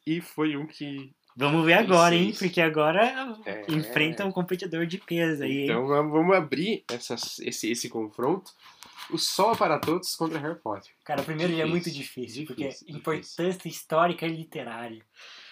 e 0.05 0.21
foi 0.21 0.55
um 0.55 0.65
que. 0.65 1.11
Vamos 1.35 1.63
ver 1.65 1.73
agora, 1.73 2.15
hein? 2.15 2.33
Porque 2.37 2.59
agora 2.61 3.37
É. 3.45 3.65
enfrenta 3.69 4.25
um 4.25 4.31
competidor 4.31 4.85
de 4.87 4.97
peso 4.97 5.43
aí? 5.43 5.65
Então 5.65 5.85
vamos 5.85 6.35
abrir 6.35 6.83
essas- 6.89 7.37
esse, 7.39 7.69
esse 7.69 7.89
confronto. 7.89 8.51
o 9.11 9.17
Sol 9.17 9.53
é 9.53 9.55
para 9.55 9.79
Todos 9.79 10.15
contra 10.15 10.37
Harry 10.39 10.59
Potter. 10.59 10.91
Cara, 11.05 11.21
o 11.21 11.23
primeiro 11.25 11.53
dia 11.53 11.63
é 11.63 11.65
muito 11.65 11.89
difícil, 11.91 12.45
porque 12.45 12.65
é 12.65 12.69
importância 12.87 13.67
histórica 13.67 14.25
e 14.25 14.29
literária. 14.35 15.01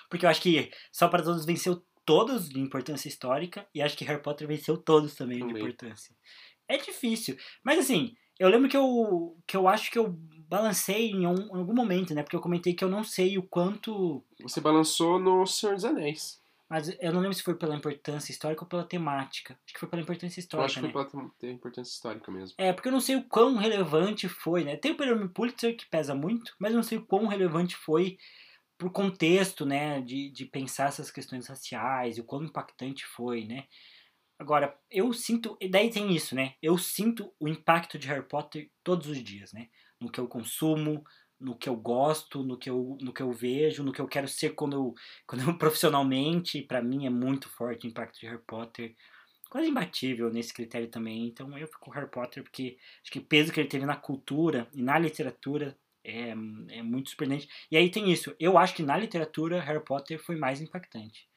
Porque 0.09 0.25
eu 0.25 0.29
acho 0.29 0.41
que 0.41 0.71
Sol 0.91 1.09
para 1.09 1.21
Todos 1.23 1.45
venceu 1.45 1.81
todos 2.05 2.49
de 2.49 2.59
importância 2.59 3.07
histórica 3.07 3.65
e 3.73 3.81
acho 3.81 3.95
que 3.97 4.03
Harry 4.05 4.21
Potter 4.21 4.47
venceu 4.47 4.77
todos 4.77 5.15
também, 5.15 5.39
também. 5.39 5.53
de 5.55 5.59
importância. 5.61 6.13
É 6.67 6.77
difícil, 6.77 7.37
mas 7.63 7.79
assim, 7.79 8.15
eu 8.39 8.49
lembro 8.49 8.69
que 8.69 8.77
eu, 8.77 9.37
que 9.47 9.55
eu 9.55 9.67
acho 9.67 9.91
que 9.91 9.97
eu 9.97 10.09
balancei 10.47 11.11
em, 11.11 11.25
um, 11.25 11.35
em 11.35 11.59
algum 11.59 11.73
momento, 11.73 12.13
né? 12.13 12.23
Porque 12.23 12.35
eu 12.35 12.41
comentei 12.41 12.73
que 12.73 12.83
eu 12.83 12.89
não 12.89 13.03
sei 13.03 13.37
o 13.37 13.43
quanto. 13.43 14.23
Você 14.41 14.61
balançou 14.61 15.19
no 15.19 15.45
Senhor 15.45 15.75
dos 15.75 15.85
Anéis. 15.85 16.43
Mas 16.67 16.95
eu 16.99 17.13
não 17.13 17.21
lembro 17.21 17.35
se 17.35 17.43
foi 17.43 17.55
pela 17.55 17.75
importância 17.75 18.31
histórica 18.31 18.63
ou 18.63 18.67
pela 18.67 18.83
temática. 18.83 19.57
Acho 19.63 19.73
que 19.73 19.79
foi 19.79 19.87
pela 19.87 20.01
importância 20.01 20.39
histórica. 20.39 20.63
Eu 20.63 20.65
acho 20.65 20.75
que 20.79 20.87
né? 20.87 20.91
foi 20.91 21.31
pela 21.39 21.53
importância 21.53 21.91
histórica 21.91 22.31
mesmo. 22.31 22.55
É, 22.57 22.73
porque 22.73 22.87
eu 22.87 22.91
não 22.91 22.99
sei 22.99 23.15
o 23.17 23.23
quão 23.23 23.55
relevante 23.55 24.27
foi, 24.27 24.63
né? 24.63 24.75
Tem 24.75 24.91
o 24.91 24.95
prêmio 24.95 25.29
Pulitzer 25.29 25.77
que 25.77 25.85
pesa 25.85 26.15
muito, 26.15 26.55
mas 26.59 26.71
eu 26.71 26.77
não 26.77 26.83
sei 26.83 26.97
o 26.97 27.05
quão 27.05 27.27
relevante 27.27 27.75
foi 27.75 28.17
pro 28.77 28.89
contexto, 28.89 29.63
né? 29.63 30.01
De, 30.01 30.29
de 30.31 30.45
pensar 30.45 30.87
essas 30.87 31.11
questões 31.11 31.47
raciais 31.47 32.17
e 32.17 32.21
o 32.21 32.25
quão 32.25 32.43
impactante 32.43 33.05
foi, 33.05 33.45
né? 33.45 33.65
Agora, 34.37 34.77
eu 34.91 35.13
sinto. 35.13 35.57
E 35.61 35.69
daí 35.69 35.89
tem 35.89 36.13
isso, 36.15 36.35
né? 36.35 36.55
Eu 36.61 36.77
sinto 36.77 37.33
o 37.39 37.47
impacto 37.47 37.97
de 37.97 38.07
Harry 38.07 38.27
Potter 38.27 38.69
todos 38.83 39.07
os 39.07 39.23
dias, 39.23 39.53
né? 39.53 39.69
No 39.99 40.11
que 40.11 40.19
eu 40.19 40.27
consumo, 40.27 41.03
no 41.39 41.57
que 41.57 41.69
eu 41.69 41.75
gosto, 41.75 42.43
no 42.43 42.57
que 42.57 42.69
eu, 42.69 42.97
no 43.01 43.13
que 43.13 43.21
eu 43.21 43.31
vejo, 43.31 43.83
no 43.83 43.93
que 43.93 44.01
eu 44.01 44.07
quero 44.07 44.27
ser 44.27 44.51
quando 44.51 44.75
eu, 44.75 44.93
quando 45.27 45.49
eu 45.49 45.57
profissionalmente, 45.57 46.61
para 46.61 46.81
mim 46.81 47.05
é 47.05 47.09
muito 47.09 47.49
forte 47.49 47.87
o 47.87 47.89
impacto 47.89 48.19
de 48.19 48.27
Harry 48.27 48.41
Potter. 48.45 48.95
Quase 49.49 49.69
imbatível 49.69 50.29
nesse 50.31 50.53
critério 50.53 50.89
também. 50.89 51.27
Então 51.27 51.57
eu 51.57 51.67
fico 51.67 51.79
com 51.79 51.91
Harry 51.91 52.09
Potter 52.09 52.43
porque 52.43 52.77
acho 53.01 53.11
que 53.11 53.19
o 53.19 53.25
peso 53.25 53.53
que 53.53 53.59
ele 53.59 53.69
teve 53.69 53.85
na 53.85 53.95
cultura 53.95 54.67
e 54.73 54.81
na 54.81 54.99
literatura 54.99 55.77
é, 56.03 56.31
é 56.69 56.83
muito 56.83 57.09
surpreendente. 57.09 57.47
E 57.71 57.77
aí 57.77 57.89
tem 57.89 58.11
isso. 58.11 58.35
Eu 58.39 58.57
acho 58.57 58.75
que 58.75 58.83
na 58.83 58.97
literatura 58.97 59.61
Harry 59.61 59.83
Potter 59.83 60.19
foi 60.19 60.35
mais 60.35 60.61
impactante. 60.61 61.27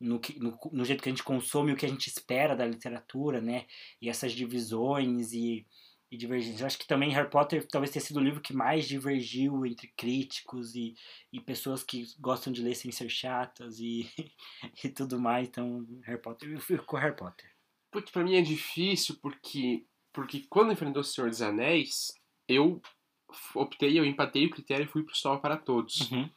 No, 0.00 0.20
que, 0.20 0.38
no, 0.38 0.56
no 0.72 0.84
jeito 0.84 1.02
que 1.02 1.08
a 1.08 1.12
gente 1.12 1.24
consome, 1.24 1.72
o 1.72 1.76
que 1.76 1.86
a 1.86 1.88
gente 1.88 2.06
espera 2.06 2.54
da 2.54 2.64
literatura, 2.64 3.40
né? 3.40 3.66
E 4.00 4.08
essas 4.08 4.32
divisões 4.32 5.32
e 5.32 5.66
e 6.10 6.16
divergências. 6.16 6.62
Acho 6.62 6.78
que 6.78 6.86
também 6.86 7.10
Harry 7.10 7.30
Potter 7.30 7.66
talvez 7.66 7.90
tenha 7.90 8.04
sido 8.04 8.18
o 8.18 8.22
livro 8.22 8.40
que 8.40 8.54
mais 8.54 8.88
divergiu 8.88 9.66
entre 9.66 9.88
críticos 9.96 10.74
e, 10.74 10.94
e 11.32 11.40
pessoas 11.40 11.82
que 11.82 12.06
gostam 12.18 12.52
de 12.52 12.62
ler 12.62 12.74
sem 12.74 12.90
ser 12.90 13.08
chatas 13.08 13.78
e, 13.78 14.10
e 14.82 14.88
tudo 14.88 15.20
mais. 15.20 15.48
Então, 15.48 15.86
Harry 16.04 16.20
Potter, 16.20 16.50
eu 16.50 16.60
fico 16.60 16.84
com 16.84 16.96
Harry 16.96 17.16
Potter. 17.16 17.50
Porque 17.90 18.10
pra 18.10 18.24
mim 18.24 18.36
é 18.36 18.42
difícil, 18.42 19.16
porque, 19.20 19.84
porque 20.12 20.46
quando 20.48 20.72
enfrentou 20.72 21.00
o 21.00 21.04
Senhor 21.04 21.28
dos 21.28 21.42
Anéis, 21.42 22.12
eu 22.46 22.80
optei, 23.54 23.98
eu 23.98 24.04
empatei 24.04 24.46
o 24.46 24.50
critério 24.50 24.84
e 24.84 24.88
fui 24.88 25.02
pro 25.02 25.16
Sol 25.16 25.40
para 25.40 25.56
Todos. 25.56 26.10
Uhum. 26.10 26.28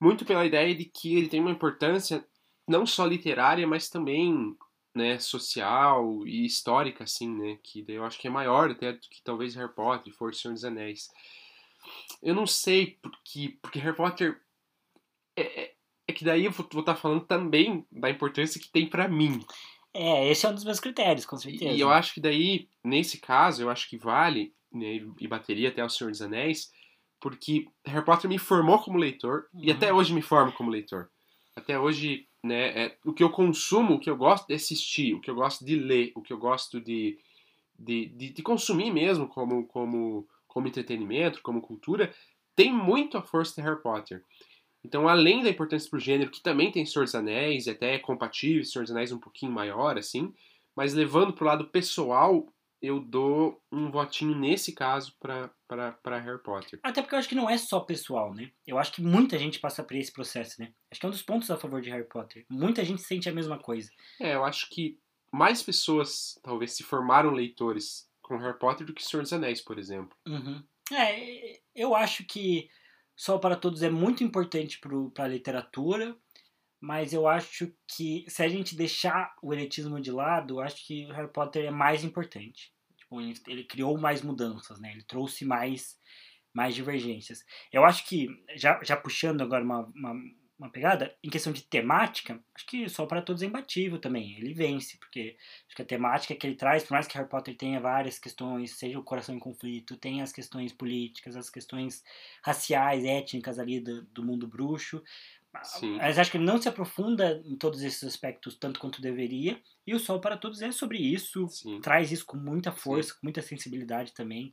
Muito 0.00 0.24
pela 0.24 0.46
ideia 0.46 0.74
de 0.74 0.84
que 0.84 1.16
ele 1.16 1.28
tem 1.28 1.40
uma 1.40 1.50
importância 1.50 2.24
não 2.68 2.86
só 2.86 3.06
literária, 3.06 3.66
mas 3.66 3.88
também 3.88 4.56
né, 4.94 5.18
social 5.18 6.26
e 6.26 6.44
histórica, 6.44 7.04
assim, 7.04 7.28
né? 7.28 7.58
Que 7.62 7.84
eu 7.88 8.04
acho 8.04 8.18
que 8.18 8.26
é 8.26 8.30
maior 8.30 8.70
até 8.70 8.92
do 8.92 9.00
que 9.00 9.22
talvez 9.22 9.54
Harry 9.54 9.72
Potter, 9.72 10.12
For 10.12 10.34
Senhor 10.34 10.54
dos 10.54 10.64
Anéis. 10.64 11.08
Eu 12.22 12.34
não 12.34 12.46
sei 12.46 12.98
porque, 13.00 13.58
porque 13.62 13.78
Harry 13.78 13.96
Potter 13.96 14.40
é, 15.36 15.62
é, 15.62 15.74
é 16.08 16.12
que 16.12 16.24
daí 16.24 16.44
eu 16.44 16.50
vou 16.50 16.66
estar 16.66 16.94
tá 16.94 16.96
falando 16.96 17.24
também 17.24 17.86
da 17.90 18.10
importância 18.10 18.60
que 18.60 18.70
tem 18.70 18.88
para 18.88 19.08
mim. 19.08 19.40
É, 19.92 20.28
esse 20.30 20.46
é 20.46 20.48
um 20.48 20.54
dos 20.54 20.64
meus 20.64 20.80
critérios, 20.80 21.26
com 21.26 21.36
certeza. 21.36 21.72
E 21.72 21.80
eu 21.80 21.90
acho 21.90 22.14
que 22.14 22.20
daí, 22.20 22.68
nesse 22.84 23.18
caso, 23.18 23.62
eu 23.62 23.70
acho 23.70 23.88
que 23.88 23.96
vale, 23.96 24.54
né, 24.72 25.00
e 25.18 25.26
bateria 25.26 25.68
até 25.68 25.84
o 25.84 25.88
Senhor 25.88 26.10
dos 26.10 26.22
Anéis, 26.22 26.70
porque 27.20 27.66
Harry 27.84 28.04
Potter 28.04 28.30
me 28.30 28.38
formou 28.38 28.78
como 28.78 28.98
leitor, 28.98 29.48
uhum. 29.52 29.64
e 29.64 29.70
até 29.70 29.92
hoje 29.92 30.14
me 30.14 30.22
forma 30.22 30.52
como 30.52 30.70
leitor. 30.70 31.10
Até 31.56 31.78
hoje 31.78 32.28
né? 32.42 32.86
É, 32.86 32.98
o 33.04 33.12
que 33.12 33.22
eu 33.22 33.30
consumo, 33.30 33.94
o 33.94 34.00
que 34.00 34.10
eu 34.10 34.16
gosto 34.16 34.46
de 34.46 34.54
assistir, 34.54 35.14
o 35.14 35.20
que 35.20 35.30
eu 35.30 35.34
gosto 35.34 35.64
de 35.64 35.76
ler, 35.76 36.12
o 36.14 36.22
que 36.22 36.32
eu 36.32 36.38
gosto 36.38 36.80
de, 36.80 37.18
de, 37.78 38.06
de, 38.06 38.30
de 38.30 38.42
consumir 38.42 38.92
mesmo 38.92 39.28
como, 39.28 39.66
como, 39.66 40.26
como 40.46 40.68
entretenimento, 40.68 41.42
como 41.42 41.60
cultura, 41.60 42.12
tem 42.56 42.72
muito 42.72 43.16
a 43.16 43.22
força 43.22 43.54
de 43.54 43.66
Harry 43.66 43.82
Potter. 43.82 44.24
Então, 44.82 45.08
além 45.08 45.42
da 45.42 45.50
importância 45.50 45.88
pro 45.90 45.98
gênero, 45.98 46.30
que 46.30 46.42
também 46.42 46.72
tem 46.72 46.86
Senhor 46.86 47.04
dos 47.04 47.14
Anéis, 47.14 47.66
e 47.66 47.70
até 47.70 47.94
é 47.94 47.98
compatível, 47.98 48.64
Senhor 48.64 48.82
dos 48.82 48.90
Anéis 48.90 49.12
um 49.12 49.18
pouquinho 49.18 49.52
maior, 49.52 49.98
assim, 49.98 50.32
mas 50.74 50.94
levando 50.94 51.32
pro 51.32 51.44
lado 51.44 51.66
pessoal, 51.66 52.46
eu 52.82 52.98
dou 52.98 53.62
um 53.70 53.90
votinho 53.90 54.34
nesse 54.34 54.72
caso 54.72 55.14
para 55.20 56.18
Harry 56.18 56.42
Potter. 56.42 56.80
Até 56.82 57.02
porque 57.02 57.14
eu 57.14 57.18
acho 57.18 57.28
que 57.28 57.34
não 57.34 57.48
é 57.48 57.58
só 57.58 57.80
pessoal, 57.80 58.34
né? 58.34 58.50
Eu 58.66 58.78
acho 58.78 58.92
que 58.92 59.02
muita 59.02 59.38
gente 59.38 59.58
passa 59.58 59.82
por 59.82 59.96
esse 59.96 60.12
processo, 60.12 60.60
né? 60.60 60.72
Acho 60.90 61.00
que 61.00 61.06
é 61.06 61.08
um 61.08 61.12
dos 61.12 61.22
pontos 61.22 61.50
a 61.50 61.56
favor 61.56 61.80
de 61.80 61.90
Harry 61.90 62.08
Potter. 62.08 62.46
Muita 62.48 62.84
gente 62.84 63.02
sente 63.02 63.28
a 63.28 63.32
mesma 63.32 63.58
coisa. 63.58 63.90
É, 64.20 64.34
eu 64.34 64.44
acho 64.44 64.68
que 64.70 64.98
mais 65.32 65.62
pessoas 65.62 66.38
talvez 66.42 66.72
se 66.72 66.82
formaram 66.82 67.30
leitores 67.30 68.08
com 68.22 68.38
Harry 68.38 68.58
Potter 68.58 68.86
do 68.86 68.94
que 68.94 69.04
Senhor 69.04 69.22
dos 69.22 69.32
Anéis, 69.32 69.60
por 69.60 69.78
exemplo. 69.78 70.16
Uhum. 70.26 70.62
É, 70.92 71.60
eu 71.74 71.94
acho 71.94 72.24
que 72.24 72.68
Sol 73.14 73.38
para 73.38 73.56
Todos 73.56 73.82
é 73.82 73.90
muito 73.90 74.24
importante 74.24 74.80
para 75.12 75.24
a 75.24 75.28
literatura, 75.28 76.16
mas 76.80 77.12
eu 77.12 77.28
acho 77.28 77.70
que 77.86 78.24
se 78.26 78.42
a 78.42 78.48
gente 78.48 78.74
deixar 78.74 79.34
o 79.42 79.52
elitismo 79.52 80.00
de 80.00 80.10
lado, 80.10 80.54
eu 80.54 80.60
acho 80.60 80.86
que 80.86 81.04
Harry 81.12 81.30
Potter 81.30 81.66
é 81.66 81.70
mais 81.70 82.02
importante. 82.02 82.72
Tipo, 82.96 83.20
ele, 83.20 83.34
ele, 83.46 83.64
criou 83.64 83.98
mais 83.98 84.22
mudanças, 84.22 84.80
né? 84.80 84.90
Ele 84.92 85.02
trouxe 85.02 85.44
mais, 85.44 85.98
mais 86.54 86.74
divergências. 86.74 87.44
Eu 87.70 87.84
acho 87.84 88.06
que, 88.06 88.28
já, 88.56 88.82
já 88.82 88.96
puxando 88.96 89.42
agora 89.42 89.62
uma, 89.62 89.80
uma, 89.94 90.14
uma 90.58 90.70
pegada, 90.70 91.14
em 91.22 91.28
questão 91.28 91.52
de 91.52 91.62
temática, 91.62 92.38
acho 92.54 92.66
que 92.66 92.88
só 92.88 93.04
para 93.04 93.20
todos 93.20 93.42
é 93.42 93.46
imbatível 93.46 93.98
também. 93.98 94.36
Ele 94.38 94.54
vence, 94.54 94.96
porque 94.98 95.36
acho 95.66 95.76
que 95.76 95.82
a 95.82 95.86
temática 95.86 96.34
que 96.34 96.46
ele 96.46 96.54
traz, 96.54 96.82
por 96.82 96.92
mais 96.92 97.06
que 97.06 97.16
Harry 97.16 97.28
Potter 97.28 97.56
tenha 97.56 97.80
várias 97.80 98.18
questões, 98.18 98.72
seja 98.78 98.98
o 98.98 99.04
coração 99.04 99.34
em 99.34 99.38
conflito, 99.38 99.96
tem 99.96 100.22
as 100.22 100.32
questões 100.32 100.72
políticas, 100.72 101.36
as 101.36 101.50
questões 101.50 102.02
raciais, 102.42 103.04
étnicas 103.04 103.58
ali 103.58 103.80
do, 103.80 104.02
do 104.04 104.24
mundo 104.24 104.46
bruxo, 104.46 105.02
Sim. 105.62 105.96
Mas 105.96 106.18
acho 106.18 106.30
que 106.30 106.36
ele 106.36 106.44
não 106.44 106.60
se 106.60 106.68
aprofunda 106.68 107.42
em 107.44 107.56
todos 107.56 107.82
esses 107.82 108.04
aspectos 108.04 108.56
tanto 108.56 108.78
quanto 108.78 109.02
deveria. 109.02 109.60
E 109.86 109.94
o 109.94 109.98
Sol 109.98 110.20
para 110.20 110.36
Todos 110.36 110.62
é 110.62 110.70
sobre 110.70 110.98
isso, 110.98 111.48
Sim. 111.48 111.80
traz 111.80 112.12
isso 112.12 112.24
com 112.24 112.36
muita 112.36 112.70
força, 112.72 113.10
Sim. 113.10 113.14
com 113.20 113.26
muita 113.26 113.42
sensibilidade 113.42 114.14
também. 114.14 114.52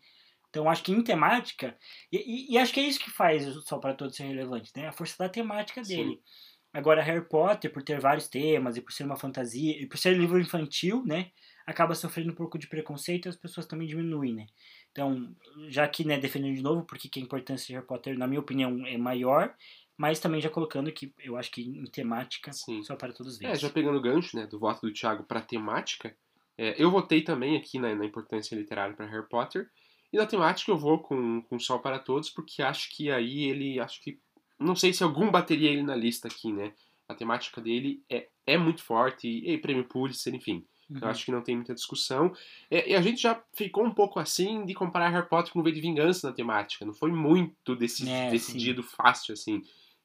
Então 0.50 0.70
acho 0.70 0.84
que 0.84 0.92
em 0.92 1.04
temática, 1.04 1.78
e, 2.12 2.18
e, 2.18 2.54
e, 2.54 2.58
acho 2.58 2.74
que 2.74 2.80
é 2.80 2.84
isso 2.84 3.00
que 3.00 3.12
faz 3.12 3.46
o 3.56 3.62
Sol 3.62 3.80
para 3.80 3.94
Todos 3.94 4.16
ser 4.16 4.24
relevante, 4.24 4.72
né? 4.76 4.88
A 4.88 4.92
força 4.92 5.16
da 5.20 5.30
temática 5.30 5.82
dele. 5.82 6.20
Agora, 6.74 7.02
Harry 7.02 7.28
Potter, 7.28 7.72
por 7.72 7.82
ter 7.82 8.00
vários 8.00 8.28
temas 8.28 8.78
e 8.78 8.82
por 8.82 8.92
ser 8.92 9.04
uma 9.04 9.16
fantasia, 9.16 9.82
e 9.82 9.86
por 9.86 9.98
ser 9.98 10.18
livro 10.18 10.40
infantil, 10.40 11.04
né? 11.06 11.32
Acaba 11.66 11.96
sofrendo 11.96 12.32
um 12.32 12.36
pouco 12.36 12.58
de 12.58 12.68
preconceito 12.68 13.26
e 13.26 13.30
as 13.30 13.36
pessoas 13.36 13.66
também 13.66 13.88
diminuem, 13.88 14.34
né? 14.34 14.46
Então, 14.92 15.36
já 15.70 15.84
aqui, 15.84 16.06
né, 16.06 16.18
defendendo 16.18 16.56
de 16.56 16.62
novo, 16.62 16.86
porque 16.86 17.10
que 17.10 17.20
a 17.20 17.24
importância 17.24 17.68
de 17.68 17.74
Harry 17.74 17.86
Potter, 17.86 18.18
na 18.18 18.28
minha 18.28 18.40
opinião, 18.40 18.86
é 18.86 18.98
maior, 18.98 19.56
mas 19.98 20.20
também 20.20 20.40
já 20.40 20.50
colocando 20.50 20.92
que 20.92 21.12
eu 21.20 21.36
acho 21.36 21.52
que 21.52 21.62
em 21.62 21.86
temática 21.86 22.54
Sim. 22.54 22.84
só 22.84 22.96
para 22.96 23.12
todos 23.12 23.40
ver. 23.40 23.48
É, 23.48 23.56
já 23.56 23.70
pegando 23.70 23.98
o 23.98 24.02
gancho 24.02 24.38
né, 24.38 24.46
do 24.46 24.60
voto 24.60 24.86
do 24.86 24.94
Thiago 24.94 25.24
para 25.24 25.42
temática, 25.42 26.16
é, 26.58 26.76
eu 26.82 26.92
votei 26.92 27.22
também 27.22 27.58
aqui 27.58 27.80
na, 27.80 27.94
na 27.96 28.06
importância 28.06 28.56
literária 28.56 28.96
para 28.96 29.08
Harry 29.08 29.28
Potter. 29.28 29.70
E 30.14 30.18
na 30.18 30.26
temática 30.26 30.72
eu 30.72 30.78
vou 30.78 31.00
com, 31.00 31.42
com 31.42 31.60
Sol 31.60 31.80
para 31.80 32.00
Todos, 32.00 32.30
porque 32.30 32.62
acho 32.62 32.96
que 32.96 33.12
aí 33.12 33.46
ele. 33.46 33.80
Acho 33.80 34.02
que. 34.02 34.20
Não 34.60 34.76
sei 34.76 34.94
se 34.94 35.04
algum 35.04 35.30
bateria 35.30 35.70
ele 35.70 35.84
na 35.84 35.96
lista 35.96 36.28
aqui, 36.28 36.52
né? 36.52 36.74
A 37.08 37.14
temática 37.14 37.62
dele 37.62 38.02
é, 38.10 38.28
é 38.46 38.58
muito 38.58 38.84
forte, 38.84 39.28
e, 39.28 39.52
e 39.52 39.58
prêmio 39.58 39.84
Pulitzer, 39.84 40.34
enfim. 40.34 40.66
Uhum. 40.90 41.00
Eu 41.02 41.08
acho 41.10 41.26
que 41.26 41.32
não 41.32 41.42
tem 41.42 41.56
muita 41.56 41.74
discussão. 41.74 42.34
É, 42.72 42.92
e 42.92 42.96
a 42.96 43.02
gente 43.02 43.22
já 43.22 43.42
ficou 43.54 43.86
um 43.86 43.94
pouco 43.94 44.20
assim 44.20 44.66
de 44.66 44.74
comparar 44.74 45.10
Harry 45.10 45.28
Potter 45.28 45.52
com 45.52 45.60
o 45.60 45.64
V 45.64 45.72
de 45.72 45.82
Vingança 45.82 46.28
na 46.28 46.34
temática. 46.34 46.86
Não 46.86 46.94
foi 46.94 47.12
muito 47.12 47.76
desse, 47.76 48.10
é, 48.10 48.30
decidido 48.32 48.82
sim. 48.82 48.90
fácil, 48.96 49.34
assim. 49.34 49.62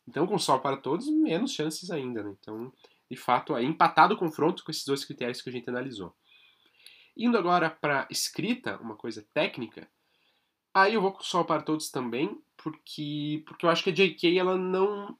Então, 0.06 0.26
com 0.26 0.38
sol 0.38 0.60
para 0.60 0.76
todos, 0.76 1.08
menos 1.08 1.52
chances 1.52 1.90
ainda, 1.90 2.22
né? 2.22 2.34
Então, 2.40 2.72
de 3.10 3.16
fato, 3.16 3.56
é 3.56 3.62
empatado 3.62 4.14
o 4.14 4.16
confronto 4.16 4.64
com 4.64 4.70
esses 4.70 4.84
dois 4.84 5.04
critérios 5.04 5.40
que 5.40 5.48
a 5.48 5.52
gente 5.52 5.68
analisou. 5.68 6.14
Indo 7.16 7.36
agora 7.36 7.70
para 7.70 8.08
escrita, 8.10 8.78
uma 8.78 8.96
coisa 8.96 9.26
técnica, 9.34 9.88
aí 10.74 10.94
eu 10.94 11.02
vou 11.02 11.12
com 11.12 11.22
sol 11.22 11.44
para 11.44 11.62
todos 11.62 11.90
também, 11.90 12.42
porque, 12.56 13.42
porque 13.46 13.66
eu 13.66 13.70
acho 13.70 13.84
que 13.84 13.90
a 13.90 13.94
J.K. 13.94 14.38
ela 14.38 14.56
não 14.56 15.18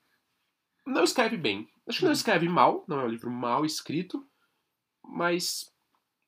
não 0.87 1.05
escreve 1.05 1.37
bem. 1.37 1.69
Acho 1.87 1.99
que 1.99 2.05
não 2.05 2.11
uhum. 2.11 2.17
escreve 2.17 2.49
mal, 2.49 2.85
não 2.89 3.01
é 3.01 3.05
um 3.05 3.09
livro 3.09 3.31
mal 3.31 3.65
escrito, 3.65 4.27
mas 5.05 5.73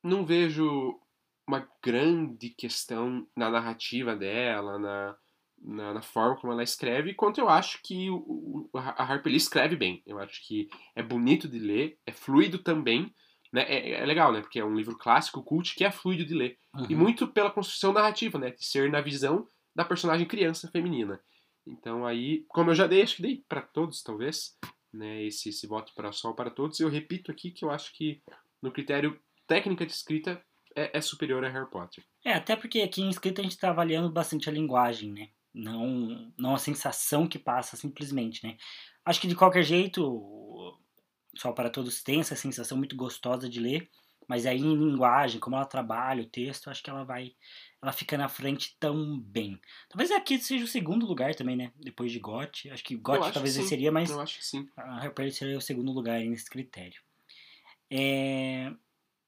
não 0.02 0.24
vejo 0.24 1.01
uma 1.47 1.68
grande 1.82 2.51
questão 2.51 3.26
na 3.36 3.51
narrativa 3.51 4.16
dela, 4.16 4.78
na, 4.78 5.16
na, 5.65 5.95
na, 5.95 6.03
forma 6.03 6.36
como 6.36 6.53
ela 6.53 6.62
escreve, 6.62 7.15
quanto 7.15 7.41
eu 7.41 7.49
acho 7.49 7.81
que 7.82 8.11
o, 8.11 8.69
a 8.73 9.03
Harper 9.03 9.31
Lee 9.31 9.36
escreve 9.36 9.77
bem. 9.77 10.03
Eu 10.07 10.19
acho 10.19 10.47
que 10.47 10.69
é 10.95 11.03
bonito 11.03 11.49
de 11.49 11.59
ler, 11.59 11.99
é 12.07 12.12
fluido 12.12 12.59
também, 12.59 13.12
né, 13.53 13.62
é, 13.69 14.03
é 14.03 14.07
legal, 14.07 14.32
né? 14.32 14.41
Porque 14.41 14.59
é 14.59 14.65
um 14.65 14.74
livro 14.74 14.99
clássico, 14.99 15.43
cult, 15.43 15.74
que 15.74 15.85
é 15.85 15.91
fluido 15.91 16.24
de 16.24 16.35
ler. 16.35 16.59
Uhum. 16.74 16.86
E 16.91 16.95
muito 16.95 17.28
pela 17.28 17.51
construção 17.51 17.93
narrativa, 17.93 18.39
né? 18.39 18.51
De 18.51 18.65
ser 18.65 18.91
na 18.91 19.01
visão 19.01 19.47
da 19.74 19.85
personagem 19.85 20.27
criança 20.27 20.69
feminina. 20.70 21.20
Então 21.66 22.05
aí, 22.05 22.45
como 22.49 22.70
eu 22.70 22.74
já 22.74 22.86
dei, 22.86 23.03
acho 23.03 23.16
que 23.16 23.23
dei 23.23 23.45
para 23.49 23.62
todos, 23.62 24.03
talvez, 24.03 24.57
né? 24.93 25.23
Esse, 25.23 25.51
esse 25.51 25.66
voto 25.66 25.93
para 25.95 26.12
Sol 26.12 26.35
para 26.35 26.51
todos. 26.51 26.81
Eu 26.81 26.89
repito 26.89 27.31
aqui 27.31 27.51
que 27.51 27.65
eu 27.65 27.70
acho 27.70 27.93
que 27.95 28.20
no 28.61 28.73
critério 28.73 29.19
técnica 29.47 29.86
de 29.86 29.93
escrita 29.93 30.43
é, 30.74 30.99
é 30.99 31.01
superior 31.01 31.45
a 31.45 31.49
Harry 31.49 31.70
Potter. 31.70 32.05
É, 32.24 32.32
até 32.32 32.57
porque 32.57 32.81
aqui 32.81 33.03
em 33.03 33.09
escrita 33.09 33.41
a 33.41 33.45
gente 33.45 33.57
tá 33.57 33.70
avaliando 33.70 34.11
bastante 34.11 34.49
a 34.49 34.53
linguagem, 34.53 35.12
né? 35.12 35.28
Não, 35.55 36.32
não 36.36 36.55
a 36.55 36.59
sensação 36.59 37.28
que 37.28 37.39
passa 37.39 37.76
simplesmente, 37.76 38.44
né? 38.44 38.56
Acho 39.05 39.20
que 39.20 39.28
de 39.28 39.36
qualquer 39.36 39.62
jeito, 39.62 40.76
Sol 41.36 41.55
para 41.55 41.70
Todos 41.70 42.02
tem 42.02 42.20
essa 42.20 42.35
sensação 42.35 42.76
muito 42.76 42.97
gostosa 42.97 43.48
de 43.48 43.60
ler, 43.60 43.89
mas 44.28 44.47
aí 44.47 44.59
em 44.59 44.74
linguagem, 44.74 45.39
como 45.39 45.56
ela 45.56 45.66
trabalha 45.66 46.22
o 46.22 46.28
texto, 46.28 46.70
acho 46.70 46.82
que 46.82 46.90
ela 46.90 47.05
vai. 47.05 47.32
Ela 47.82 47.93
fica 47.93 48.16
na 48.16 48.28
frente 48.28 48.76
tão 48.81 49.20
bem. 49.20 49.60
Talvez 49.89 50.10
aqui 50.10 50.39
seja 50.39 50.64
o 50.64 50.68
segundo 50.68 51.06
lugar 51.06 51.35
também, 51.35 51.55
né? 51.56 51.72
Depois 51.76 52.10
de 52.10 52.18
GOT. 52.18 52.70
Acho 52.70 52.82
que 52.82 52.94
Eu 52.94 53.01
GOT 53.01 53.20
acho 53.20 53.32
talvez 53.32 53.56
venceria, 53.56 53.93
mas 53.93 54.10
Eu 54.10 54.20
acho 54.20 54.39
que 54.39 54.44
sim. 54.44 54.66
a 54.76 55.01
Harry 55.01 55.14
Potter 55.14 55.32
seria 55.32 55.59
o 55.59 55.60
segundo 55.60 55.93
lugar 55.93 56.20
nesse 56.20 56.48
critério. 56.48 57.01
É... 57.90 58.72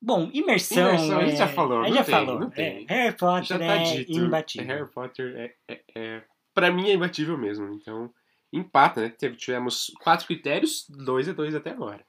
Bom, 0.00 0.30
imersão. 0.32 0.88
Imersão, 0.88 1.18
a 1.18 1.24
gente 1.24 1.34
é- 1.34 1.36
já 1.36 1.48
falou, 1.48 1.80
não 1.82 1.92
já 1.92 2.04
tem, 2.04 2.14
falou. 2.14 2.40
não 2.40 2.52
é. 2.54 2.84
Harry 2.88 3.16
Potter 3.16 3.58
tá 3.58 3.64
é 3.64 3.82
dito. 3.96 4.12
imbatível. 4.12 4.66
Harry 4.66 4.90
Potter 4.90 5.34
é, 5.36 5.54
é, 5.68 5.82
é. 5.94 6.24
Pra 6.54 6.70
mim 6.70 6.88
é 6.88 6.94
imbatível 6.94 7.36
mesmo. 7.36 7.72
Então, 7.74 8.12
empata, 8.52 9.00
né? 9.00 9.08
Tivemos 9.36 9.92
quatro 10.00 10.26
critérios, 10.26 10.86
dois 10.88 11.28
a 11.28 11.32
dois 11.32 11.54
até 11.54 11.70
agora. 11.70 12.04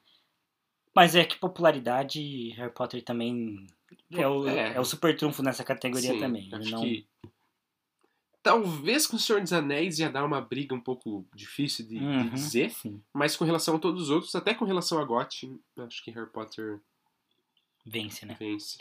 Mas 0.94 1.14
é 1.14 1.24
que 1.24 1.38
popularidade, 1.38 2.50
Harry 2.56 2.72
Potter 2.72 3.02
também 3.02 3.66
é 4.12 4.26
o, 4.26 4.48
É. 4.48 4.74
é 4.74 4.80
o 4.80 4.84
super 4.84 5.16
trunfo 5.16 5.42
nessa 5.42 5.64
categoria 5.64 6.12
Sim, 6.12 6.20
também. 6.20 6.48
Acho 6.52 6.70
não... 6.70 6.80
que. 6.82 7.06
Talvez 8.42 9.06
com 9.06 9.16
o 9.16 9.18
Senhor 9.18 9.40
dos 9.42 9.52
Anéis 9.52 9.98
ia 9.98 10.08
dar 10.08 10.24
uma 10.24 10.40
briga 10.40 10.74
um 10.74 10.80
pouco 10.80 11.26
difícil 11.34 11.84
de, 11.86 11.98
de 11.98 12.04
Uhum, 12.04 12.30
dizer, 12.30 12.70
sim, 12.70 13.02
mas 13.12 13.36
com 13.36 13.44
relação 13.44 13.76
a 13.76 13.78
todos 13.78 14.04
os 14.04 14.10
outros, 14.10 14.34
até 14.34 14.54
com 14.54 14.64
relação 14.64 14.98
a 15.00 15.04
GOT, 15.04 15.54
acho 15.78 16.02
que 16.04 16.10
Harry 16.12 16.30
Potter 16.30 16.80
vence, 17.88 18.26
né? 18.26 18.36
vence. 18.38 18.78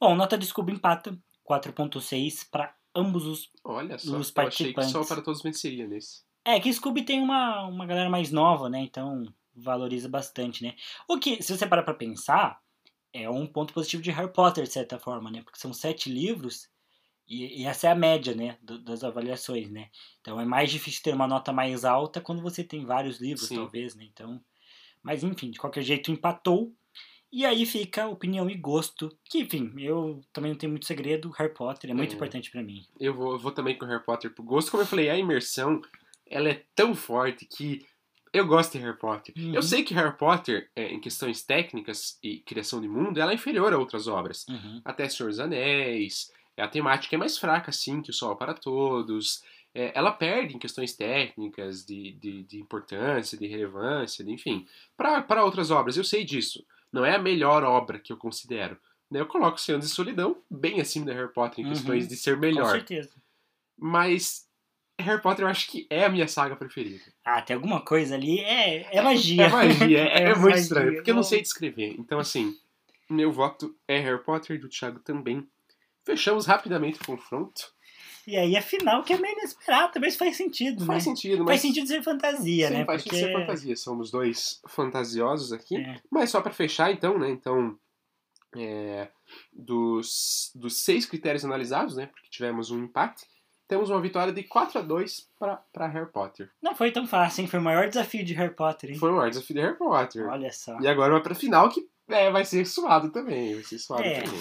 Bom, 0.00 0.14
nota 0.14 0.36
de 0.36 0.46
Scooby 0.46 0.72
empata, 0.72 1.18
4.6 1.44 2.44
para 2.44 2.74
ambos 2.94 3.26
os... 3.26 3.50
Olha 3.64 3.98
só, 3.98 4.06
Os 4.06 4.10
eu 4.10 4.18
achei 4.18 4.28
que 4.28 4.32
participantes. 4.34 4.90
só 4.90 5.04
para 5.04 5.22
todos 5.22 5.42
venceria 5.42 5.86
nesse. 5.86 6.24
É, 6.44 6.60
que 6.60 6.72
Scooby 6.72 7.02
tem 7.04 7.20
uma, 7.20 7.66
uma 7.66 7.86
galera 7.86 8.08
mais 8.08 8.30
nova, 8.30 8.68
né? 8.68 8.80
Então 8.80 9.24
valoriza 9.54 10.08
bastante, 10.08 10.62
né? 10.62 10.74
O 11.08 11.18
que, 11.18 11.42
se 11.42 11.56
você 11.56 11.66
parar 11.66 11.82
pra 11.82 11.94
pensar, 11.94 12.60
é 13.12 13.28
um 13.28 13.46
ponto 13.46 13.72
positivo 13.72 14.02
de 14.02 14.10
Harry 14.10 14.32
Potter, 14.32 14.64
de 14.64 14.72
certa 14.72 14.98
forma, 14.98 15.30
né? 15.30 15.42
Porque 15.42 15.58
são 15.58 15.72
sete 15.72 16.10
livros 16.10 16.68
e, 17.28 17.62
e 17.62 17.64
essa 17.64 17.88
é 17.88 17.90
a 17.90 17.94
média, 17.94 18.34
né? 18.34 18.58
do- 18.62 18.78
das 18.78 19.02
avaliações, 19.02 19.70
né? 19.70 19.90
Então 20.20 20.40
é 20.40 20.44
mais 20.44 20.70
difícil 20.70 21.02
ter 21.02 21.14
uma 21.14 21.26
nota 21.26 21.52
mais 21.52 21.84
alta 21.84 22.20
quando 22.20 22.42
você 22.42 22.62
tem 22.62 22.84
vários 22.84 23.18
livros, 23.20 23.48
Sim. 23.48 23.56
talvez, 23.56 23.94
né? 23.94 24.04
Então, 24.04 24.40
mas 25.02 25.24
enfim, 25.24 25.50
de 25.50 25.58
qualquer 25.58 25.82
jeito 25.82 26.10
empatou. 26.12 26.74
E 27.36 27.44
aí 27.44 27.66
fica 27.66 28.06
opinião 28.08 28.48
e 28.48 28.54
gosto. 28.54 29.14
Que, 29.24 29.40
enfim, 29.40 29.70
eu 29.76 30.22
também 30.32 30.52
não 30.52 30.58
tenho 30.58 30.70
muito 30.70 30.86
segredo. 30.86 31.28
Harry 31.36 31.52
Potter 31.52 31.90
é 31.90 31.92
muito 31.92 32.12
É. 32.12 32.14
importante 32.14 32.50
pra 32.50 32.62
mim. 32.62 32.82
Eu 32.98 33.12
vou, 33.12 33.32
eu 33.32 33.38
vou 33.38 33.52
também 33.52 33.76
com 33.76 33.84
Harry 33.84 34.02
Potter 34.02 34.30
por 34.32 34.42
gosto. 34.42 34.70
Como 34.70 34.82
eu 34.82 34.86
falei, 34.86 35.10
a 35.10 35.18
imersão, 35.18 35.82
ela 36.24 36.48
é 36.48 36.62
tão 36.74 36.94
forte 36.94 37.44
que 37.44 37.84
eu 38.32 38.46
gosto 38.46 38.72
de 38.72 38.78
Harry 38.78 38.96
Potter. 38.98 39.34
Uhum. 39.36 39.54
Eu 39.54 39.62
sei 39.62 39.82
que 39.82 39.92
Harry 39.92 40.16
Potter, 40.16 40.70
é, 40.74 40.88
em 40.92 40.98
questões 40.98 41.42
técnicas 41.42 42.18
e 42.22 42.38
criação 42.38 42.80
de 42.80 42.88
mundo, 42.88 43.20
ela 43.20 43.32
é 43.32 43.34
inferior 43.34 43.70
a 43.70 43.78
outras 43.78 44.08
obras. 44.08 44.46
Uhum. 44.48 44.80
Até 44.82 45.06
Senhor 45.06 45.28
dos 45.28 45.38
Anéis, 45.38 46.32
a 46.56 46.66
temática 46.66 47.16
é 47.16 47.18
mais 47.18 47.36
fraca, 47.36 47.70
sim, 47.70 48.00
que 48.00 48.08
o 48.08 48.14
Sol 48.14 48.34
para 48.34 48.54
Todos. 48.54 49.42
É, 49.74 49.92
ela 49.94 50.10
perde 50.10 50.56
em 50.56 50.58
questões 50.58 50.94
técnicas, 50.94 51.84
de, 51.84 52.12
de, 52.12 52.44
de 52.44 52.58
importância, 52.58 53.36
de 53.36 53.46
relevância, 53.46 54.24
de, 54.24 54.32
enfim, 54.32 54.66
para 54.96 55.44
outras 55.44 55.70
obras. 55.70 55.98
Eu 55.98 56.04
sei 56.04 56.24
disso. 56.24 56.64
Não 56.96 57.04
é 57.04 57.14
a 57.14 57.18
melhor 57.18 57.62
obra 57.62 57.98
que 57.98 58.10
eu 58.12 58.16
considero. 58.16 58.78
Né, 59.10 59.20
Eu 59.20 59.26
coloco 59.26 59.60
Senhor 59.60 59.78
de 59.78 59.86
Solidão 59.86 60.42
bem 60.50 60.80
acima 60.80 61.04
da 61.06 61.12
Harry 61.12 61.30
Potter 61.32 61.60
em 61.62 61.68
Uhum. 61.68 61.74
questões 61.74 62.08
de 62.08 62.16
ser 62.16 62.34
Com 62.36 62.40
melhor. 62.40 62.70
certeza. 62.72 63.10
Mas 63.78 64.46
Harry 64.98 65.20
Potter 65.20 65.44
eu 65.44 65.48
acho 65.48 65.68
que 65.70 65.86
é 65.90 66.04
a 66.04 66.08
minha 66.08 66.26
saga 66.26 66.56
preferida. 66.56 67.04
Ah, 67.24 67.42
tem 67.42 67.54
alguma 67.54 67.80
coisa 67.82 68.14
ali. 68.14 68.40
É, 68.40 68.96
é 68.96 69.02
magia. 69.02 69.44
É 69.44 69.48
magia, 69.50 69.98
é, 70.08 70.22
é 70.22 70.26
muito 70.30 70.40
magia. 70.42 70.56
estranho, 70.62 70.94
porque 70.94 71.10
eu 71.10 71.14
não 71.14 71.22
sei 71.22 71.42
descrever. 71.42 71.94
Então, 71.98 72.18
assim, 72.18 72.56
meu 73.10 73.30
voto 73.30 73.76
é 73.86 73.98
Harry 74.00 74.22
Potter 74.24 74.56
e 74.56 74.58
do 74.58 74.68
Thiago 74.68 74.98
também. 75.00 75.46
Fechamos 76.04 76.46
rapidamente 76.46 77.00
o 77.02 77.04
confronto. 77.04 77.72
E 78.26 78.36
aí 78.36 78.56
a 78.56 78.62
final 78.62 79.04
que 79.04 79.12
é 79.12 79.18
meio 79.18 79.38
inesperada, 79.38 80.00
mas 80.00 80.16
faz 80.16 80.36
sentido, 80.36 80.84
Faz 80.84 81.04
né? 81.06 81.10
sentido, 81.14 81.38
mas. 81.44 81.48
Faz 81.50 81.60
sentido 81.62 81.86
ser 81.86 82.02
fantasia, 82.02 82.68
Sim, 82.68 82.74
né? 82.74 82.84
faz 82.84 83.02
Porque... 83.02 83.16
sentido 83.16 83.32
ser 83.32 83.40
fantasia. 83.40 83.76
Somos 83.76 84.10
dois 84.10 84.60
fantasiosos 84.68 85.52
aqui. 85.52 85.76
É. 85.76 86.00
Mas 86.10 86.30
só 86.30 86.40
pra 86.40 86.52
fechar, 86.52 86.90
então, 86.90 87.18
né? 87.18 87.30
Então, 87.30 87.78
é, 88.56 89.08
dos, 89.52 90.50
dos 90.54 90.78
seis 90.82 91.06
critérios 91.06 91.44
analisados, 91.44 91.94
né? 91.96 92.06
Porque 92.06 92.28
tivemos 92.28 92.70
um 92.70 92.82
empate, 92.84 93.24
temos 93.68 93.90
uma 93.90 94.00
vitória 94.00 94.32
de 94.32 94.42
4 94.42 94.78
a 94.78 94.82
2 94.82 95.28
para 95.38 95.86
Harry 95.86 96.10
Potter. 96.10 96.50
Não 96.62 96.74
foi 96.74 96.90
tão 96.90 97.06
fácil, 97.06 97.42
hein? 97.42 97.48
Foi 97.48 97.60
o 97.60 97.62
maior 97.62 97.88
desafio 97.88 98.24
de 98.24 98.34
Harry 98.34 98.54
Potter, 98.54 98.90
hein? 98.90 98.98
Foi 98.98 99.10
o 99.10 99.16
maior 99.16 99.28
desafio 99.30 99.54
de 99.56 99.62
Harry 99.62 99.76
Potter. 99.76 100.26
Olha 100.28 100.52
só. 100.52 100.78
E 100.80 100.88
agora 100.88 101.12
vai 101.12 101.22
pra 101.22 101.34
final 101.34 101.68
que 101.68 101.86
é, 102.08 102.30
vai 102.30 102.44
ser 102.44 102.64
suado 102.66 103.10
também. 103.10 103.54
Vai 103.54 103.62
ser 103.64 103.78
suado 103.78 104.02
É. 104.04 104.22
também. 104.22 104.40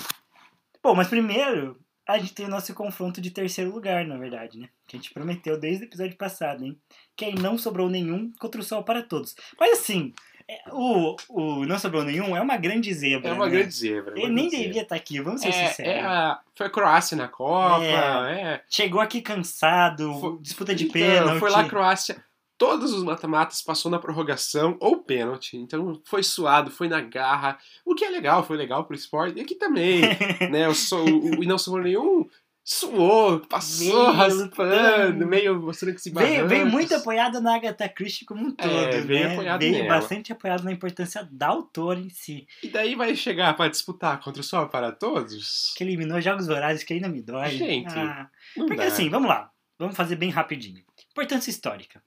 Bom, 0.81 0.95
mas 0.95 1.07
primeiro 1.07 1.79
a 2.07 2.17
gente 2.17 2.33
tem 2.33 2.45
o 2.45 2.49
nosso 2.49 2.73
confronto 2.73 3.19
de 3.21 3.31
terceiro 3.31 3.71
lugar, 3.71 4.05
na 4.05 4.17
verdade, 4.17 4.59
né? 4.59 4.69
Que 4.87 4.95
a 4.95 4.99
gente 4.99 5.13
prometeu 5.13 5.59
desde 5.59 5.83
o 5.83 5.87
episódio 5.87 6.15
passado, 6.17 6.63
hein? 6.63 6.77
Que 7.15 7.25
aí 7.25 7.35
não 7.35 7.57
sobrou 7.57 7.89
nenhum 7.89 8.31
contra 8.39 8.61
o 8.61 8.63
Sol 8.63 8.83
para 8.83 9.01
Todos. 9.01 9.35
Mas 9.59 9.79
assim, 9.79 10.13
é, 10.47 10.61
o, 10.71 11.15
o 11.29 11.65
Não 11.65 11.79
Sobrou 11.79 12.03
Nenhum 12.03 12.37
é 12.37 12.41
uma 12.41 12.55
grande 12.57 12.93
zebra. 12.93 13.29
É 13.29 13.33
uma 13.33 13.45
né? 13.45 13.51
grande 13.57 13.73
zebra. 13.73 14.13
é 14.15 14.23
Ele 14.23 14.31
nem 14.31 14.47
zebra. 14.49 14.65
devia 14.67 14.81
estar 14.83 14.95
aqui, 14.95 15.19
vamos 15.19 15.41
ser 15.41 15.47
É, 15.49 15.51
sinceros. 15.69 15.91
é 15.93 16.01
a- 16.01 16.39
foi 16.53 16.67
a 16.67 16.69
Croácia 16.69 17.17
na 17.17 17.27
Copa, 17.27 17.83
é. 17.83 18.61
Chegou 18.69 19.01
aqui 19.01 19.21
cansado, 19.21 20.13
Foi- 20.19 20.37
disputa 20.41 20.75
de 20.75 20.83
Então, 20.83 20.93
pênalti. 20.93 21.39
Foi 21.39 21.49
lá 21.49 21.61
a 21.61 21.67
Croácia. 21.69 22.23
Todos 22.57 22.93
os 22.93 23.03
mata-matas 23.03 23.61
passou 23.61 23.91
na 23.91 23.99
prorrogação 23.99 24.77
ou 24.79 25.03
pênalti. 25.03 25.57
Então 25.57 26.01
foi 26.05 26.23
suado, 26.23 26.71
foi 26.71 26.87
na 26.87 27.01
garra. 27.01 27.57
O 27.83 27.93
que 27.95 28.05
é 28.05 28.09
legal, 28.09 28.45
foi 28.45 28.55
legal 28.55 28.85
pro 28.85 28.95
esporte. 28.95 29.37
E 29.37 29.41
aqui 29.41 29.55
também, 29.55 30.01
né? 30.51 30.67
O, 30.69 30.73
so, 30.73 30.97
o, 30.97 31.39
o 31.39 31.43
e 31.43 31.47
não 31.47 31.57
sobrou 31.57 31.83
nenhum. 31.83 32.25
Suou, 32.67 33.41
passou 33.41 33.85
Meio 33.85 34.11
raspando, 34.11 35.27
meio 35.27 35.61
mostrando 35.61 35.93
que 35.93 36.01
se 36.01 36.09
Veio, 36.09 36.47
veio 36.47 36.65
muito 36.65 36.95
apoiado 36.95 37.39
na 37.39 37.55
Agatha 37.55 37.87
Christie 37.87 38.25
como 38.25 38.43
um 38.47 38.51
todo. 38.51 38.67
É, 38.71 39.01
veio 39.01 39.27
né? 39.27 39.33
apoiado 39.33 39.59
Veio 39.59 39.73
nela. 39.83 39.87
bastante 39.99 40.31
apoiado 40.31 40.63
na 40.63 40.71
importância 40.71 41.27
da 41.31 41.49
autora 41.49 41.99
em 41.99 42.09
si. 42.09 42.47
E 42.63 42.67
daí 42.69 42.95
vai 42.95 43.15
chegar 43.15 43.55
pra 43.55 43.67
disputar 43.67 44.19
contra 44.19 44.41
o 44.41 44.43
Sol 44.43 44.67
para 44.67 44.91
Todos? 44.91 45.73
Que 45.77 45.83
eliminou 45.83 46.19
Jogos 46.19 46.47
Vorazes, 46.47 46.83
que 46.83 46.93
ainda 46.93 47.07
me 47.07 47.21
dói. 47.21 47.51
Gente, 47.51 47.93
Ah, 47.99 48.29
porque 48.55 48.75
dá. 48.77 48.87
assim, 48.87 49.09
vamos 49.11 49.29
lá. 49.29 49.51
Vamos 49.77 49.95
fazer 49.95 50.15
bem 50.15 50.31
rapidinho. 50.31 50.81
Importância 51.11 51.51
histórica. 51.51 52.01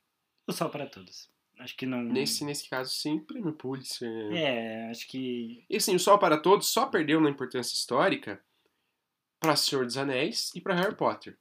O 0.49 0.53
Sol 0.53 0.71
para 0.71 0.87
Todos. 0.87 1.29
Acho 1.59 1.77
que 1.77 1.85
não. 1.85 2.03
Nesse, 2.03 2.45
nesse 2.45 2.69
caso, 2.69 2.91
sim, 2.91 3.19
prêmio 3.19 3.53
Pulitzer. 3.53 4.33
É, 4.33 4.89
acho 4.91 5.07
que. 5.07 5.65
E 5.69 5.77
assim, 5.77 5.95
o 5.95 6.01
Sol 6.01 6.19
para 6.19 6.39
Todos 6.39 6.69
só 6.69 6.87
perdeu 6.87 7.21
na 7.21 7.29
importância 7.29 7.75
histórica 7.75 8.41
pra 9.39 9.57
Senhor 9.57 9.85
dos 9.85 9.97
Anéis 9.97 10.51
e 10.55 10.61
pra 10.61 10.75
Harry 10.75 10.97
Potter. 10.97 11.37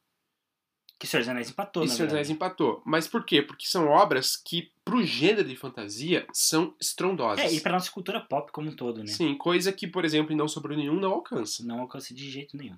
Que 1.00 1.06
Senhor 1.06 1.22
dos 1.22 1.30
Anéis 1.30 1.50
empatou, 1.52 1.86
na 1.86 1.92
Senhor 1.92 2.08
dos 2.08 2.14
Anéis 2.14 2.30
empatou. 2.30 2.82
Mas 2.84 3.08
por 3.08 3.24
quê? 3.24 3.42
Porque 3.42 3.68
são 3.68 3.88
obras 3.88 4.36
que, 4.36 4.72
pro 4.84 5.04
gênero 5.04 5.48
de 5.48 5.56
fantasia, 5.56 6.26
são 6.34 6.76
estrondosas. 6.82 7.46
É, 7.46 7.54
e 7.54 7.62
pra 7.62 7.74
nossa 7.74 7.92
cultura 7.92 8.20
pop 8.20 8.52
como 8.52 8.70
um 8.72 8.76
todo, 8.76 9.02
né? 9.02 9.08
Sim, 9.08 9.38
coisa 9.38 9.72
que, 9.72 9.86
por 9.86 10.04
exemplo, 10.04 10.34
em 10.34 10.36
Não 10.36 10.48
Sobrou 10.48 10.76
Nenhum 10.76 11.00
não 11.00 11.12
alcança. 11.12 11.64
Não 11.64 11.82
alcança 11.82 12.16
de 12.16 12.30
jeito 12.30 12.58
nenhum. 12.58 12.78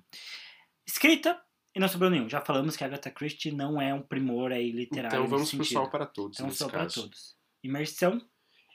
Escrita 0.86 1.40
e 1.74 1.80
não 1.80 1.88
sobrou 1.88 2.10
nenhum. 2.10 2.28
Já 2.28 2.40
falamos 2.40 2.76
que 2.76 2.82
a 2.84 2.86
Agatha 2.86 3.10
Christie 3.10 3.52
não 3.52 3.80
é 3.80 3.94
um 3.94 4.02
primor 4.02 4.52
aí 4.52 4.70
literário 4.72 5.16
Então 5.16 5.26
vamos 5.28 5.52
pro. 5.52 5.64
Sol 5.64 5.88
para 5.88 6.06
Todos, 6.06 6.38
Então 6.40 6.50
Sol 6.50 6.68
para 6.68 6.86
todos. 6.86 7.36
Imersão. 7.62 8.20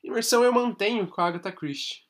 Imersão 0.03 0.43
eu 0.43 0.53
mantenho 0.53 1.07
com 1.07 1.21
a 1.21 1.27
Agatha 1.27 1.51
Christie. 1.51 2.05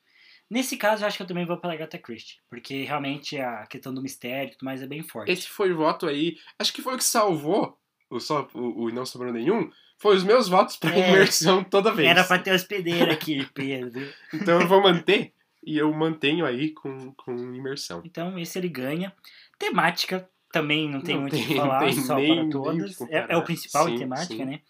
Nesse 0.49 0.77
caso, 0.77 1.03
eu 1.03 1.07
acho 1.07 1.17
que 1.17 1.23
eu 1.23 1.27
também 1.27 1.45
vou 1.45 1.57
pela 1.57 1.73
Agatha 1.73 1.97
Christie. 1.97 2.37
Porque 2.49 2.83
realmente 2.83 3.37
a 3.39 3.65
questão 3.65 3.93
do 3.93 4.01
mistério 4.01 4.49
e 4.49 4.51
tudo 4.51 4.65
mais 4.65 4.81
é 4.81 4.87
bem 4.87 5.01
forte. 5.01 5.31
Esse 5.31 5.47
foi 5.49 5.71
o 5.71 5.77
voto 5.77 6.05
aí. 6.05 6.37
Acho 6.59 6.71
que 6.71 6.81
foi 6.83 6.93
o 6.93 6.97
que 6.97 7.03
salvou 7.03 7.79
o, 8.09 8.19
Sol, 8.19 8.47
o, 8.53 8.83
o 8.85 8.91
Não 8.91 9.05
Sobrou 9.05 9.33
Nenhum. 9.33 9.71
Foi 9.97 10.15
os 10.15 10.23
meus 10.23 10.47
votos 10.47 10.75
pra 10.77 10.93
É. 10.95 11.09
imersão 11.09 11.63
toda 11.63 11.91
vez. 11.91 12.07
Era 12.09 12.23
pra 12.23 12.37
ter 12.37 12.53
hospedeira 12.53 13.13
aqui, 13.13 13.47
Pedro. 13.55 14.07
Então 14.33 14.61
eu 14.61 14.67
vou 14.67 14.83
manter. 14.83 15.33
E 15.65 15.77
eu 15.77 15.91
mantenho 15.91 16.45
aí 16.45 16.71
com, 16.73 17.11
com 17.13 17.31
imersão. 17.55 18.03
Então, 18.05 18.37
esse 18.37 18.59
ele 18.59 18.69
ganha. 18.69 19.11
Temática 19.57 20.29
também 20.55 20.89
não 20.89 21.01
tem 21.01 21.15
Não 21.15 21.23
muito 21.23 21.35
o 21.35 21.39
que 21.39 21.55
falar, 21.55 21.81
não 21.81 21.87
tem 21.87 22.01
só 22.01 22.15
para 22.15 23.07
que 23.07 23.13
É, 23.13 23.33
é 23.33 23.37
o 23.37 23.43
principal 23.43 23.89
em 23.89 23.91
Sim, 23.91 23.97
temática, 23.99 24.35
sim. 24.35 24.45
né? 24.45 24.61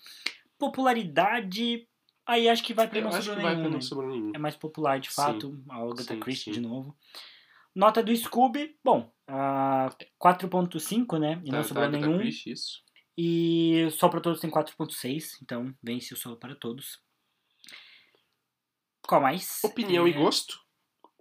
Popularidade. 0.57 1.87
Aí 2.25 2.49
acho 2.49 2.63
que 2.63 2.73
vai 2.73 2.89
Eu 2.91 3.03
Não 3.03 3.11
Sobrou 3.11 3.35
Nenhum, 3.37 3.63
né? 3.63 3.69
não 3.69 3.81
sobrou 3.81 4.09
nenhum. 4.09 4.31
É 4.33 4.37
mais 4.39 4.55
popular, 4.55 4.99
de 4.99 5.09
Sim. 5.09 5.15
fato. 5.15 5.63
A 5.69 5.75
Agatha 5.75 6.15
Sim, 6.15 6.19
Christie 6.19 6.45
sim. 6.45 6.51
de 6.53 6.59
novo. 6.59 6.97
Nota 7.75 8.01
do 8.01 8.15
Scooby, 8.15 8.79
bom, 8.83 9.11
ah, 9.27 9.95
4.5, 10.17 11.19
né? 11.19 11.39
E 11.43 11.51
não 11.51 11.61
Tá- 11.61 11.67
sobrou 11.67 11.91
tá, 11.91 11.97
nenhum. 11.97 12.21
Isso. 12.21 12.81
E 13.15 13.87
Sol 13.91 14.09
para 14.09 14.21
Todos 14.21 14.39
tem 14.41 14.49
4.6, 14.49 15.37
então 15.43 15.71
vence 15.83 16.13
o 16.15 16.17
Sol 16.17 16.35
para 16.35 16.55
Todos. 16.55 16.99
Qual 19.07 19.21
mais? 19.21 19.59
Opinião 19.63 20.07
É, 20.07 20.09
e 20.09 20.13
gosto. 20.13 20.64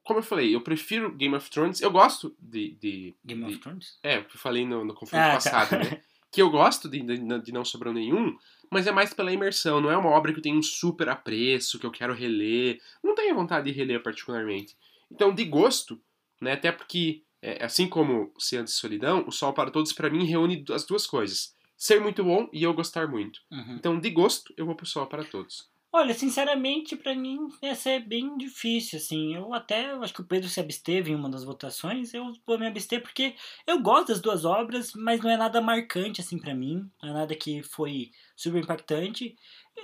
Como 0.05 0.19
eu 0.19 0.23
falei, 0.23 0.55
eu 0.55 0.61
prefiro 0.61 1.11
Game 1.13 1.35
of 1.35 1.51
Thrones. 1.51 1.81
Eu 1.81 1.91
gosto 1.91 2.37
de. 2.39 2.73
de, 2.81 3.15
Game 3.25 3.43
de- 3.45 3.53
of 3.55 3.59
Thrones? 3.61 3.99
É, 4.03 4.19
o 4.19 4.25
que 4.27 4.37
eu 4.37 4.41
falei 4.41 4.67
no, 4.67 4.85
no 4.85 4.95
confronto 4.95 5.23
Ah, 5.23 5.29
tá. 5.31 5.35
passado, 5.35 5.79
né? 5.79 6.01
Que 6.31 6.43
eu 6.43 6.51
gosto 6.51 6.89
de, 6.89 7.01
de, 7.01 7.17
de 7.43 7.53
Não 7.53 7.65
Sobrou 7.65 7.95
Nenhum, 7.95 8.37
mas 8.69 8.89
é 8.89 8.91
mais 8.93 9.15
pela 9.15 9.33
imersão. 9.33 9.81
Não 9.81 9.89
é 9.89 9.97
uma 9.97 10.11
obra 10.11 10.33
que 10.33 10.41
eu 10.41 10.43
tenho 10.43 10.59
um 10.59 10.63
super 10.65 11.09
apreço, 11.09 11.79
que 11.79 11.87
eu 11.87 11.93
quero 11.93 12.13
reler. 12.13 12.81
Não 13.05 13.15
tenho 13.15 13.37
vontade 13.37 13.71
de 13.71 13.79
reler 13.79 14.03
particularmente. 14.03 14.77
Então, 15.09 15.33
de 15.33 15.45
gosto, 15.45 16.01
né? 16.41 16.55
Até 16.55 16.73
porque, 16.73 17.23
é, 17.41 17.65
assim 17.65 17.89
como 17.89 18.33
Oceano 18.37 18.65
de 18.65 18.73
Solidão, 18.73 19.25
o 19.29 19.31
Sol 19.31 19.53
para 19.53 19.71
Todos, 19.71 19.93
pra 19.93 20.11
mim, 20.11 20.25
reúne 20.25 20.65
as 20.73 20.85
duas 20.85 21.07
coisas. 21.07 21.55
Ser 21.77 22.01
muito 22.01 22.25
bom 22.25 22.49
e 22.53 22.65
eu 22.65 22.75
gostar 22.75 23.07
muito. 23.07 23.41
Uhum. 23.53 23.77
Então, 23.77 24.01
de 24.01 24.11
gosto, 24.11 24.53
eu 24.57 24.67
vou 24.67 24.75
pro 24.75 24.87
Sol 24.87 25.07
para 25.07 25.23
Todos. 25.25 25.71
Olha, 25.97 26.13
sinceramente, 26.13 26.97
pra 26.97 27.15
mim, 27.15 27.39
essa 27.63 27.89
é 27.89 28.01
bem 28.01 28.37
difícil, 28.37 28.99
assim. 28.99 29.37
Eu 29.37 29.55
até, 29.55 29.93
acho 29.93 30.13
que 30.13 30.23
o 30.23 30.27
Pedro 30.27 30.49
se 30.49 30.59
absteve 30.59 31.13
em 31.13 31.15
uma 31.15 31.31
das 31.31 31.45
votações, 31.45 32.13
eu 32.13 32.33
vou 32.45 32.59
me 32.59 32.67
abster 32.67 33.01
porque 33.01 33.37
eu 33.65 33.81
gosto 33.81 34.09
das 34.09 34.21
duas 34.21 34.45
obras, 34.45 34.93
mas 34.93 35.21
não 35.21 35.31
é 35.31 35.37
nada 35.37 35.61
marcante, 35.61 36.21
assim, 36.21 36.37
pra 36.37 36.53
mim. 36.53 36.91
Não 37.01 37.11
é 37.11 37.13
nada 37.13 37.37
que 37.37 37.63
foi 37.63 38.11
super 38.35 38.61
impactante. 38.61 39.37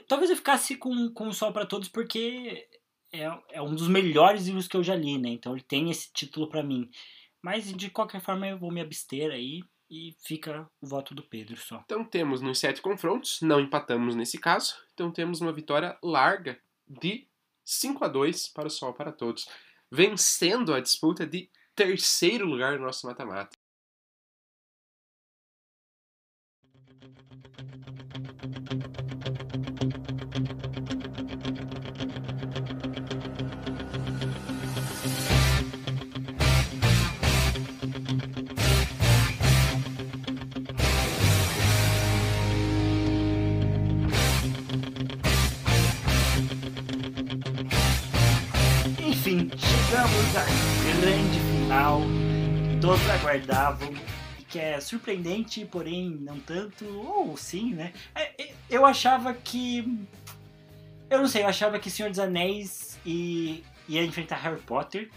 Talvez 0.08 0.30
eu 0.30 0.36
ficasse 0.36 0.74
com, 0.76 1.12
com 1.12 1.28
o 1.28 1.32
Sol 1.32 1.52
para 1.52 1.64
Todos 1.64 1.88
porque 1.88 2.66
é, 3.12 3.30
é 3.52 3.62
um 3.62 3.72
dos 3.72 3.86
melhores 3.86 4.46
livros 4.46 4.66
que 4.66 4.76
eu 4.76 4.82
já 4.82 4.96
li, 4.96 5.16
né? 5.16 5.28
Então 5.28 5.52
ele 5.52 5.62
tem 5.62 5.92
esse 5.92 6.12
título 6.12 6.48
pra 6.48 6.60
mim. 6.60 6.90
Mas, 7.40 7.72
de 7.72 7.88
qualquer 7.88 8.20
forma, 8.20 8.48
eu 8.48 8.58
vou 8.58 8.72
me 8.72 8.80
abster 8.80 9.30
aí 9.30 9.60
e 9.90 10.14
fica 10.20 10.70
o 10.80 10.86
voto 10.86 11.14
do 11.14 11.22
Pedro 11.22 11.56
só. 11.56 11.82
Então 11.84 12.04
temos 12.04 12.40
nos 12.40 12.58
sete 12.58 12.80
confrontos, 12.80 13.40
não 13.42 13.60
empatamos 13.60 14.14
nesse 14.14 14.38
caso, 14.38 14.76
então 14.94 15.10
temos 15.10 15.40
uma 15.40 15.52
vitória 15.52 15.98
larga 16.02 16.60
de 16.86 17.26
5 17.64 18.04
a 18.04 18.08
2 18.08 18.48
para 18.48 18.68
o 18.68 18.70
Sol 18.70 18.92
para 18.94 19.12
Todos, 19.12 19.48
vencendo 19.90 20.72
a 20.72 20.80
disputa 20.80 21.26
de 21.26 21.50
terceiro 21.74 22.46
lugar 22.46 22.78
no 22.78 22.86
nosso 22.86 23.06
mata-mata. 23.06 23.59
Chegamos 49.90 50.36
à 50.36 50.44
grande 51.00 51.40
final 51.40 52.00
que 52.72 52.80
todos 52.80 53.10
aguardavam, 53.10 53.92
que 54.48 54.58
é 54.58 54.80
surpreendente, 54.80 55.64
porém 55.64 56.10
não 56.20 56.38
tanto, 56.38 56.84
ou 56.86 57.36
sim, 57.36 57.74
né? 57.74 57.92
É, 58.14 58.42
é, 58.42 58.52
Eu 58.68 58.84
achava 58.86 59.32
que. 59.34 60.06
Eu 61.08 61.18
não 61.18 61.26
sei, 61.28 61.42
eu 61.42 61.48
achava 61.48 61.78
que 61.78 61.90
Senhor 61.90 62.08
dos 62.08 62.20
Anéis 62.20 62.98
e- 63.04 63.64
ia 63.88 64.04
enfrentar 64.04 64.36
Harry 64.36 64.60
Potter. 64.60 65.10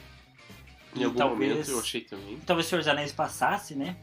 Em 0.95 1.01
E 1.01 1.03
algum 1.03 1.17
talvez- 1.17 1.51
momento 1.51 1.69
eu 1.71 1.79
achei 1.79 2.01
também. 2.01 2.39
Talvez 2.45 2.67
Senhor 2.67 2.79
dos 2.79 2.87
Anéis 2.87 3.11
passasse, 3.11 3.75
né? 3.75 3.95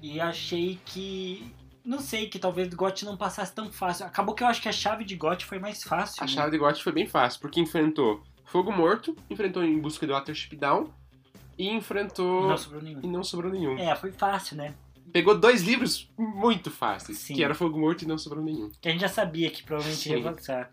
E 0.00 0.20
achei 0.20 0.78
que. 0.84 1.44
Não 1.84 1.98
sei, 2.00 2.28
que 2.28 2.38
talvez 2.38 2.72
o 2.72 2.76
GOT 2.76 3.04
não 3.04 3.16
passasse 3.16 3.52
tão 3.52 3.70
fácil. 3.70 4.06
Acabou 4.06 4.34
que 4.34 4.42
eu 4.42 4.46
acho 4.46 4.62
que 4.62 4.68
a 4.68 4.72
chave 4.72 5.04
de 5.04 5.16
GOT 5.16 5.44
foi 5.44 5.58
mais 5.58 5.82
fácil. 5.82 6.22
A 6.22 6.26
né? 6.26 6.32
chave 6.32 6.52
de 6.52 6.58
Gotti 6.58 6.82
foi 6.82 6.92
bem 6.92 7.06
fácil, 7.06 7.40
porque 7.40 7.60
enfrentou 7.60 8.22
Fogo 8.44 8.70
Morto, 8.72 9.16
enfrentou 9.28 9.62
Em 9.64 9.78
Busca 9.78 10.06
do 10.06 10.12
Watership 10.12 10.56
Down 10.56 10.92
e 11.58 11.68
enfrentou... 11.70 12.48
Não 12.48 12.56
sobrou 12.56 12.82
nenhum. 12.82 13.00
E 13.02 13.06
não 13.06 13.24
sobrou 13.24 13.50
nenhum. 13.52 13.78
É, 13.78 13.94
foi 13.96 14.12
fácil, 14.12 14.56
né? 14.56 14.74
Pegou 15.12 15.38
dois 15.38 15.62
livros 15.62 16.10
muito 16.18 16.70
fáceis, 16.70 17.18
Sim. 17.18 17.34
que 17.34 17.44
era 17.44 17.54
Fogo 17.54 17.78
Morto 17.78 18.02
e 18.02 18.06
não 18.08 18.18
sobrou 18.18 18.42
nenhum. 18.44 18.70
Que 18.80 18.88
a 18.88 18.90
gente 18.92 19.00
já 19.00 19.08
sabia 19.08 19.50
que 19.50 19.62
provavelmente 19.62 20.08
ia 20.08 20.16
Sim. 20.20 20.26
avançar. 20.26 20.70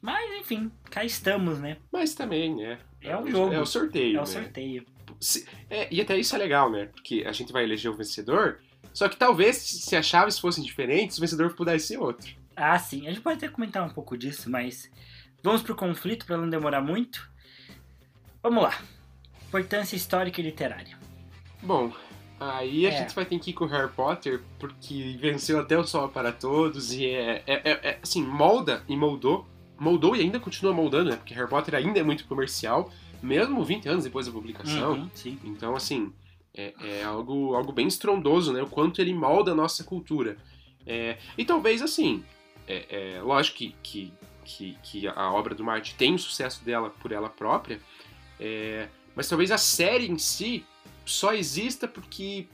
Mas, 0.00 0.30
enfim, 0.40 0.70
cá 0.90 1.04
estamos, 1.04 1.58
né? 1.58 1.78
Mas 1.92 2.14
também, 2.14 2.54
né? 2.54 2.78
É 3.00 3.16
o 3.16 3.26
jogo. 3.28 3.52
É 3.52 3.60
o 3.60 3.66
sorteio, 3.66 4.16
É 4.16 4.18
o 4.18 4.24
né? 4.24 4.26
sorteio. 4.26 4.86
Se- 5.20 5.46
é, 5.70 5.88
e 5.92 6.00
até 6.00 6.16
isso 6.16 6.34
é 6.34 6.38
legal, 6.38 6.70
né? 6.70 6.86
Porque 6.86 7.24
a 7.26 7.32
gente 7.32 7.52
vai 7.52 7.64
eleger 7.64 7.90
o 7.90 7.96
vencedor, 7.96 8.60
só 8.92 9.08
que 9.08 9.16
talvez 9.16 9.56
se 9.56 9.96
as 9.96 10.06
chaves 10.06 10.38
fossem 10.38 10.62
diferentes, 10.62 11.18
o 11.18 11.20
vencedor 11.20 11.54
pudesse 11.54 11.88
ser 11.88 11.98
outro. 11.98 12.30
Ah, 12.54 12.78
sim. 12.78 13.06
A 13.06 13.10
gente 13.10 13.22
pode 13.22 13.38
até 13.38 13.48
comentar 13.48 13.84
um 13.84 13.90
pouco 13.90 14.16
disso, 14.16 14.50
mas 14.50 14.90
vamos 15.42 15.62
pro 15.62 15.74
conflito 15.74 16.26
para 16.26 16.36
não 16.36 16.48
demorar 16.48 16.80
muito. 16.80 17.28
Vamos 18.42 18.62
lá. 18.62 18.78
Importância 19.46 19.96
histórica 19.96 20.40
e 20.40 20.44
literária. 20.44 20.96
Bom, 21.62 21.92
aí 22.38 22.86
a 22.86 22.90
É. 22.90 22.98
gente 22.98 23.14
vai 23.14 23.24
ter 23.24 23.38
que 23.38 23.50
ir 23.50 23.54
com 23.54 23.64
o 23.64 23.68
Harry 23.68 23.90
Potter, 23.90 24.40
porque 24.58 25.16
venceu 25.20 25.58
até 25.58 25.76
o 25.76 25.84
Sol 25.84 26.08
para 26.08 26.32
Todos, 26.32 26.92
e 26.92 27.06
é, 27.06 27.42
é, 27.46 27.54
é- 27.70 27.80
é, 27.90 27.98
assim, 28.02 28.22
molda 28.22 28.84
e 28.88 28.96
moldou, 28.96 29.46
moldou 29.78 30.14
e 30.14 30.20
ainda 30.20 30.38
continua 30.38 30.72
moldando, 30.72 31.10
né? 31.10 31.16
Porque 31.16 31.34
Harry 31.34 31.48
Potter 31.48 31.74
ainda 31.74 31.98
é 31.98 32.02
muito 32.02 32.24
comercial, 32.26 32.92
mesmo 33.22 33.64
20 33.64 33.88
anos 33.88 34.04
depois 34.04 34.26
da 34.26 34.32
publicação. 34.32 34.92
Uhum, 34.92 35.10
sim. 35.14 35.38
Então, 35.44 35.74
assim, 35.74 36.12
é, 36.54 36.74
é 36.80 37.04
algo, 37.04 37.54
algo 37.54 37.72
bem 37.72 37.88
estrondoso, 37.88 38.52
né? 38.52 38.62
O 38.62 38.66
quanto 38.68 39.00
ele 39.00 39.12
molda 39.14 39.52
a 39.52 39.54
nossa 39.54 39.82
cultura. 39.82 40.36
É, 40.86 41.18
e 41.36 41.44
talvez, 41.44 41.82
assim, 41.82 42.22
é, 42.66 43.16
é, 43.16 43.22
lógico 43.22 43.58
que, 43.58 43.74
que, 43.82 44.12
que, 44.48 44.76
que 44.82 45.06
a 45.06 45.30
obra 45.30 45.54
do 45.54 45.62
Martin 45.62 45.94
tem 45.96 46.14
o 46.14 46.18
sucesso 46.18 46.64
dela 46.64 46.88
por 46.90 47.12
ela 47.12 47.28
própria, 47.28 47.78
é, 48.40 48.88
mas 49.14 49.28
talvez 49.28 49.50
a 49.50 49.58
série 49.58 50.08
em 50.10 50.16
si 50.18 50.64
só 51.04 51.34
exista 51.34 51.86
porque 51.86 52.46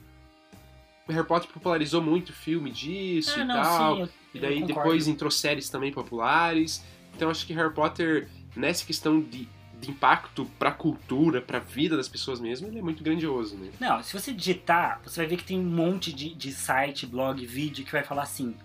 Harry 1.07 1.25
Potter 1.25 1.49
popularizou 1.51 2.01
muito 2.01 2.29
o 2.29 2.33
filme 2.33 2.69
disso 2.71 3.33
Ah, 3.37 3.41
e 3.41 3.45
não, 3.45 3.55
tal. 3.61 3.95
sim. 3.95 4.01
Eu, 4.01 4.09
E 4.33 4.39
daí 4.39 4.63
depois 4.63 5.07
entrou 5.07 5.31
séries 5.31 5.69
também 5.69 5.91
populares. 5.91 6.83
Então 7.15 7.29
acho 7.29 7.45
que 7.45 7.53
Harry 7.53 7.73
Potter, 7.73 8.27
nessa 8.55 8.85
questão 8.85 9.21
de, 9.21 9.47
de 9.79 9.91
impacto 9.91 10.45
pra 10.59 10.71
cultura, 10.71 11.41
pra 11.41 11.59
vida 11.59 11.95
das 11.95 12.09
pessoas 12.09 12.39
mesmo, 12.41 12.67
ele 12.67 12.79
é 12.79 12.81
muito 12.81 13.03
grandioso, 13.03 13.55
né? 13.55 13.71
Não, 13.79 14.01
se 14.03 14.11
você 14.11 14.33
digitar, 14.33 14.99
você 15.03 15.21
vai 15.21 15.27
ver 15.27 15.37
que 15.37 15.43
tem 15.45 15.59
um 15.59 15.63
monte 15.63 16.11
de, 16.11 16.33
de 16.33 16.51
site, 16.51 17.05
blog, 17.05 17.45
vídeo 17.45 17.85
que 17.85 17.91
vai 17.91 18.03
falar 18.03 18.23
assim: 18.23 18.55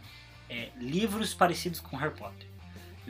é, 0.48 0.70
livros 0.80 1.32
parecidos 1.34 1.78
com 1.78 1.96
Harry 1.96 2.14
Potter. 2.14 2.48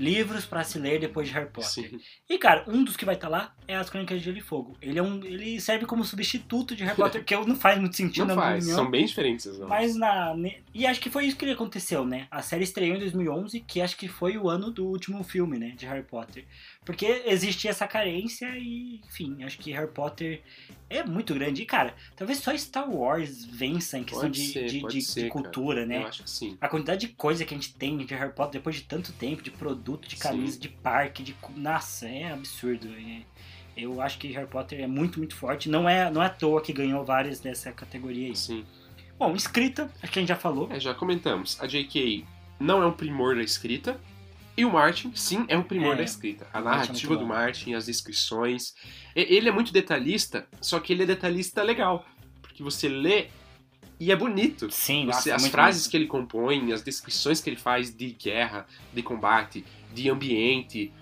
Livros 0.01 0.47
pra 0.47 0.64
se 0.64 0.78
ler 0.78 0.98
depois 0.98 1.28
de 1.28 1.35
Harry 1.35 1.51
Potter. 1.51 1.90
Sim. 1.90 2.01
E 2.28 2.39
cara, 2.39 2.64
um 2.66 2.82
dos 2.82 2.97
que 2.97 3.05
vai 3.05 3.14
estar 3.14 3.28
lá 3.28 3.55
é 3.68 3.77
as 3.77 3.90
Crônicas 3.90 4.18
de 4.18 4.24
Gelo 4.24 4.39
e 4.39 4.40
Fogo. 4.40 4.74
Ele 4.81 4.98
é 4.98 5.02
um, 5.02 5.22
ele 5.22 5.60
serve 5.60 5.85
como 5.85 6.02
substituto 6.05 6.74
de 6.74 6.85
Harry 6.85 6.97
Potter, 6.98 7.22
que 7.22 7.36
não 7.36 7.55
faz 7.55 7.78
muito 7.78 7.97
sentido 7.97 8.27
Não 8.27 8.35
na 8.35 8.40
minha 8.40 8.51
faz, 8.52 8.64
opinião. 8.64 8.82
são 8.82 8.90
bem 8.90 9.05
diferentes 9.05 9.47
obras. 9.47 9.68
Mas 9.68 9.94
na. 9.97 10.35
E 10.72 10.86
acho 10.86 11.01
que 11.01 11.10
foi 11.10 11.27
isso 11.27 11.36
que 11.36 11.51
aconteceu, 11.51 12.06
né? 12.06 12.27
A 12.31 12.40
série 12.40 12.64
estreou 12.64 12.97
em 12.97 12.98
2011, 12.98 13.60
que 13.60 13.82
acho 13.82 13.97
que 13.97 14.09
foi 14.09 14.39
o 14.39 14.48
ano 14.48 14.70
do 14.70 14.86
último 14.86 15.22
filme, 15.22 15.59
né? 15.59 15.74
De 15.77 15.85
Harry 15.85 16.02
Potter. 16.02 16.47
Porque 16.91 17.23
existia 17.25 17.71
essa 17.71 17.87
carência 17.87 18.47
e, 18.59 19.01
enfim, 19.07 19.45
acho 19.45 19.57
que 19.59 19.71
Harry 19.71 19.91
Potter 19.93 20.43
é 20.89 21.05
muito 21.05 21.33
grande. 21.35 21.62
E, 21.62 21.65
cara, 21.65 21.95
talvez 22.17 22.41
só 22.41 22.57
Star 22.57 22.91
Wars 22.91 23.45
vença 23.45 23.97
em 23.97 24.03
questão 24.03 24.23
Pode 24.29 24.41
de, 24.45 24.53
ser, 24.53 24.67
de, 24.67 25.01
ser, 25.01 25.23
de 25.25 25.29
cara. 25.29 25.31
cultura, 25.31 25.87
né? 25.87 25.99
Eu 26.03 26.07
acho 26.09 26.25
que 26.25 26.31
sim. 26.31 26.59
A 26.61 26.69
quantidade 26.69 27.07
de 27.07 27.12
coisa 27.15 27.45
que 27.45 27.55
a 27.55 27.57
gente 27.57 27.73
tem 27.75 27.97
de 27.99 28.12
Harry 28.15 28.33
Potter 28.33 28.61
depois 28.61 28.75
de 28.75 28.83
tanto 28.83 29.12
tempo, 29.12 29.41
de 29.41 29.53
produto, 29.53 30.09
de 30.09 30.17
Sim. 30.17 30.23
camisa, 30.23 30.59
de 30.59 30.69
parque, 30.69 31.23
de. 31.23 31.37
Nossa, 31.57 32.09
é 32.09 32.33
absurdo. 32.33 32.89
É- 32.89 33.23
Eu 33.77 34.01
acho 34.03 34.19
que 34.19 34.27
Harry 34.33 34.49
Potter 34.49 34.81
é 34.81 34.87
muito, 34.89 35.19
muito 35.21 35.37
forte. 35.37 35.69
Não 35.69 35.89
é, 35.89 36.11
não 36.11 36.21
é 36.21 36.27
à 36.27 36.29
toa 36.31 36.61
que 36.61 36.73
ganhou 36.73 37.05
várias 37.05 37.39
dessa 37.39 37.71
categoria 37.71 38.27
aí. 38.27 38.35
Sim. 38.37 38.67
Bom, 39.17 39.35
escrita, 39.37 39.89
acho 40.03 40.12
que 40.12 40.19
a 40.19 40.23
gente 40.23 40.29
já 40.29 40.37
falou. 40.37 40.69
É, 40.73 40.81
já 40.81 40.93
comentamos. 40.93 41.57
A 41.61 41.69
J.K. 41.69 42.25
não 42.59 42.83
é 42.83 42.87
um 42.87 42.93
primor 42.93 43.37
da 43.37 43.43
escrita. 43.43 44.01
E 44.61 44.65
o 44.66 44.70
Martin, 44.70 45.11
sim, 45.15 45.45
é 45.49 45.57
um 45.57 45.62
primor 45.62 45.95
É, 45.95 45.97
da 45.97 46.03
escrita. 46.03 46.47
A 46.53 46.59
é 46.59 46.62
narrativa 46.62 47.09
muito 47.15 47.20
do. 47.20 47.27
Martin, 47.27 47.73
as 47.74 47.87
descrições. 47.87 48.74
Ele 49.16 49.49
é 49.49 49.53
muito 49.53 49.73
detalhista, 49.73 50.47
só 50.61 50.78
que 50.78 50.93
ele 50.93 51.05
é 51.05 51.07
detalhista 51.07 51.62
legal. 51.62 52.05
Porque 52.43 52.62
você 52.62 52.89
lê 52.89 53.28
e 53.99 54.12
é 54.12 54.16
bonito. 54.16 54.70
Sim, 54.70 55.07
Você- 55.07 55.12
nossa, 55.12 55.31
é 55.31 55.32
as 55.32 55.47
frases 55.49 55.82
bonito. 55.82 55.91
que 55.91 55.97
ele 55.97 56.07
compõe, 56.07 56.73
as 56.73 56.82
descrições 56.82 57.41
que 57.41 57.49
ele 57.49 57.57
faz 57.57 57.95
de 57.95 58.11
guerra, 58.12 58.66
de 58.93 59.03
combate, 59.03 59.65
de 59.95 60.11
ambiente, 60.11 60.93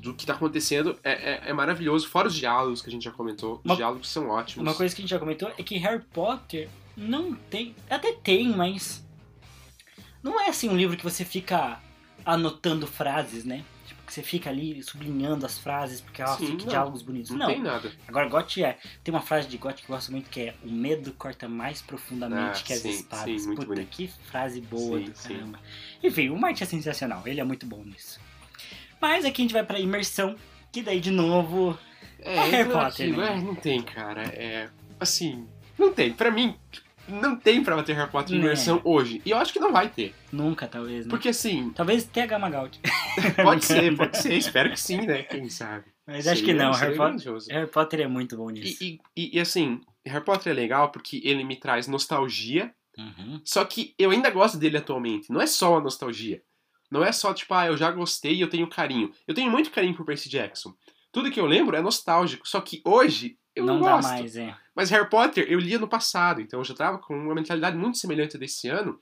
do, 0.00 0.14
que 0.14 0.24
tá 0.24 0.34
acontecendo, 0.34 0.96
é, 1.02 1.10
é- 1.12 1.42
é 1.50 1.52
maravilhoso. 1.52 2.08
Fora 2.08 2.28
os 2.28 2.34
diálogos 2.36 2.80
que 2.80 2.88
a 2.88 2.92
gente 2.92 3.02
já 3.02 3.10
comentou, 3.10 3.60
Uma- 3.64 3.74
os 3.74 3.76
diálogos 3.78 4.08
são 4.08 4.28
ótimos. 4.28 4.62
Uma 4.68 4.74
coisa 4.76 4.94
que 4.94 5.00
a 5.00 5.02
gente 5.02 5.10
já 5.10 5.18
comentou 5.18 5.48
é 5.58 5.62
que 5.64 5.76
Harry 5.78 6.04
Potter 6.12 6.68
não 6.96 7.34
tem. 7.34 7.74
Até 7.90 8.12
tem, 8.12 8.50
mas. 8.50 9.04
Não 10.22 10.40
é 10.40 10.48
assim 10.48 10.68
um 10.68 10.76
livro 10.76 10.96
que 10.96 11.02
você 11.02 11.24
fica 11.24 11.80
anotando 12.24 12.86
frases, 12.86 13.44
né? 13.44 13.64
Tipo, 13.86 14.02
que 14.04 14.12
você 14.12 14.22
fica 14.22 14.50
ali 14.50 14.82
sublinhando 14.82 15.44
as 15.46 15.58
frases, 15.58 16.00
porque, 16.00 16.22
nossa, 16.22 16.38
Sim, 16.38 16.56
que 16.56 16.64
não. 16.64 16.70
diálogos 16.70 17.02
bonitos. 17.02 17.30
Não, 17.30 17.38
Não, 17.38 17.46
tem 17.46 17.60
nada. 17.60 17.92
agora 18.08 18.28
GOT 18.28 18.62
é. 18.64 18.78
Tem 19.04 19.12
uma 19.14 19.20
frase 19.22 19.48
de 19.48 19.56
GOT 19.56 19.82
que 19.82 19.90
eu 19.90 19.94
gosto 19.96 20.10
muito 20.12 20.28
que 20.30 20.40
é: 20.40 20.54
O 20.64 20.70
medo 20.70 21.12
corta 21.12 21.48
mais 21.48 21.80
profundamente 21.82 22.60
Ah, 22.62 22.64
que 22.64 22.72
as 22.72 22.80
sim, 22.80 22.90
espadas. 22.90 23.42
sim, 23.42 23.54
Puta, 23.54 23.66
bonito. 23.66 23.88
que 23.88 24.08
frase 24.30 24.60
boa 24.60 24.98
Sim, 24.98 25.04
do 25.04 25.16
sim. 25.16 25.28
caramba. 25.34 25.60
Enfim, 26.02 26.28
o 26.30 26.36
Martin 26.38 26.64
é 26.64 26.66
sensacional, 26.66 27.22
ele 27.26 27.40
é 27.40 27.44
muito 27.44 27.66
bom 27.66 27.82
nisso. 27.84 28.20
Mas 29.00 29.24
aqui 29.24 29.42
a 29.42 29.44
gente 29.44 29.52
vai 29.54 29.64
pra 29.64 29.78
imersão, 29.80 30.36
que 30.72 30.82
daí 30.82 31.00
de 31.00 31.10
novo. 31.10 31.78
É, 32.18 32.36
É 32.36 32.44
Harry 32.50 32.70
Potter, 32.70 33.16
né? 33.16 33.32
é, 33.32 33.40
não 33.40 33.54
tem, 33.54 33.80
cara. 33.82 34.22
É. 34.34 34.68
Assim, 34.98 35.48
não 35.78 35.90
tem. 35.92 36.12
Pra 36.12 36.30
mim, 36.30 36.54
não 37.08 37.36
tem 37.36 37.62
pra 37.62 37.76
bater 37.76 37.94
Harry 37.96 38.10
Potter 38.10 38.34
em 38.34 38.38
Né. 38.38 38.44
imersão 38.46 38.80
hoje. 38.84 39.20
E 39.24 39.30
eu 39.30 39.38
acho 39.38 39.52
que 39.52 39.58
não 39.60 39.72
vai 39.72 39.88
ter. 39.88 40.14
Nunca, 40.32 40.66
talvez, 40.68 41.06
né? 41.06 41.10
Porque 41.10 41.28
assim, 41.30 41.70
Talvez 41.70 42.04
TH 42.04 42.38
Magaldi. 42.38 42.80
pode 43.42 43.64
ser, 43.64 43.96
pode 43.96 44.16
ser. 44.18 44.34
Espero 44.34 44.70
que 44.70 44.78
sim, 44.80 45.02
né? 45.06 45.22
Quem 45.24 45.48
sabe. 45.48 45.86
Mas 46.06 46.26
acho 46.26 46.42
que 46.44 46.52
não, 46.54 46.72
Harry 46.72 46.96
Potter. 46.96 47.32
Harry 47.50 47.66
Potter 47.70 48.00
é 48.00 48.06
muito 48.06 48.36
bom 48.36 48.50
nisso. 48.50 48.82
E, 48.82 48.98
e- 49.16 49.36
e, 49.36 49.40
assim, 49.40 49.80
Harry 50.04 50.24
Potter 50.24 50.52
é 50.52 50.54
legal 50.54 50.90
porque 50.90 51.20
ele 51.24 51.44
me 51.44 51.56
traz 51.56 51.86
nostalgia, 51.86 52.72
Uhum. 52.98 53.40
só 53.44 53.64
que 53.64 53.94
eu 53.98 54.10
ainda 54.10 54.28
gosto 54.30 54.58
dele 54.58 54.76
atualmente. 54.76 55.30
Não 55.32 55.40
é 55.40 55.46
só 55.46 55.76
a 55.78 55.80
nostalgia. 55.80 56.42
Não 56.90 57.04
é 57.04 57.12
só, 57.12 57.32
tipo, 57.32 57.54
ah, 57.54 57.66
eu 57.66 57.76
já 57.76 57.90
gostei 57.92 58.34
e 58.34 58.40
eu 58.40 58.50
tenho 58.50 58.66
carinho. 58.68 59.12
Eu 59.26 59.34
tenho 59.34 59.50
muito 59.50 59.70
carinho 59.70 59.94
por 59.94 60.04
Percy 60.04 60.28
Jackson. 60.28 60.74
Tudo 61.12 61.30
que 61.30 61.38
eu 61.40 61.46
lembro 61.46 61.76
é 61.76 61.80
nostálgico, 61.80 62.46
só 62.48 62.60
que 62.60 62.82
hoje 62.84 63.36
eu 63.54 63.64
não, 63.64 63.74
não 63.76 63.82
dá 63.82 63.96
gosto. 63.96 64.08
mais, 64.08 64.36
é. 64.36 64.54
Mas 64.80 64.88
Harry 64.88 65.10
Potter 65.10 65.44
eu 65.46 65.58
lia 65.58 65.78
no 65.78 65.86
passado, 65.86 66.40
então 66.40 66.58
eu 66.60 66.64
já 66.64 66.72
tava 66.74 66.96
com 66.98 67.14
uma 67.14 67.34
mentalidade 67.34 67.76
muito 67.76 67.98
semelhante 67.98 68.36
a 68.36 68.40
desse 68.40 68.66
ano. 68.66 68.98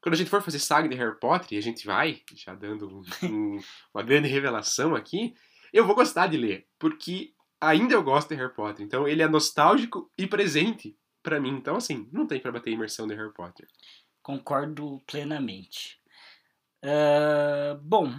Quando 0.00 0.14
a 0.14 0.16
gente 0.16 0.30
for 0.30 0.40
fazer 0.40 0.60
saga 0.60 0.88
de 0.88 0.94
Harry 0.94 1.18
Potter, 1.18 1.54
e 1.54 1.58
a 1.58 1.60
gente 1.60 1.84
vai, 1.84 2.22
já 2.36 2.54
dando 2.54 2.88
um- 2.88 3.02
um- 3.56 3.60
uma 3.92 4.04
grande 4.04 4.28
revelação 4.28 4.94
aqui, 4.94 5.34
eu 5.72 5.84
vou 5.84 5.96
gostar 5.96 6.28
de 6.28 6.36
ler, 6.36 6.68
porque 6.78 7.32
ainda 7.60 7.94
eu 7.94 8.02
gosto 8.04 8.28
de 8.28 8.36
Harry 8.36 8.54
Potter. 8.54 8.86
Então 8.86 9.08
ele 9.08 9.20
é 9.20 9.26
nostálgico 9.28 10.08
e 10.16 10.24
presente 10.24 10.96
pra 11.20 11.40
mim. 11.40 11.50
Então, 11.50 11.74
assim, 11.74 12.08
não 12.12 12.24
tem 12.24 12.38
pra 12.38 12.52
bater 12.52 12.70
a 12.70 12.74
imersão 12.74 13.08
de 13.08 13.16
Harry 13.16 13.34
Potter. 13.34 13.66
Concordo 14.22 15.02
plenamente. 15.04 16.00
Ah, 16.80 17.76
bom, 17.82 18.14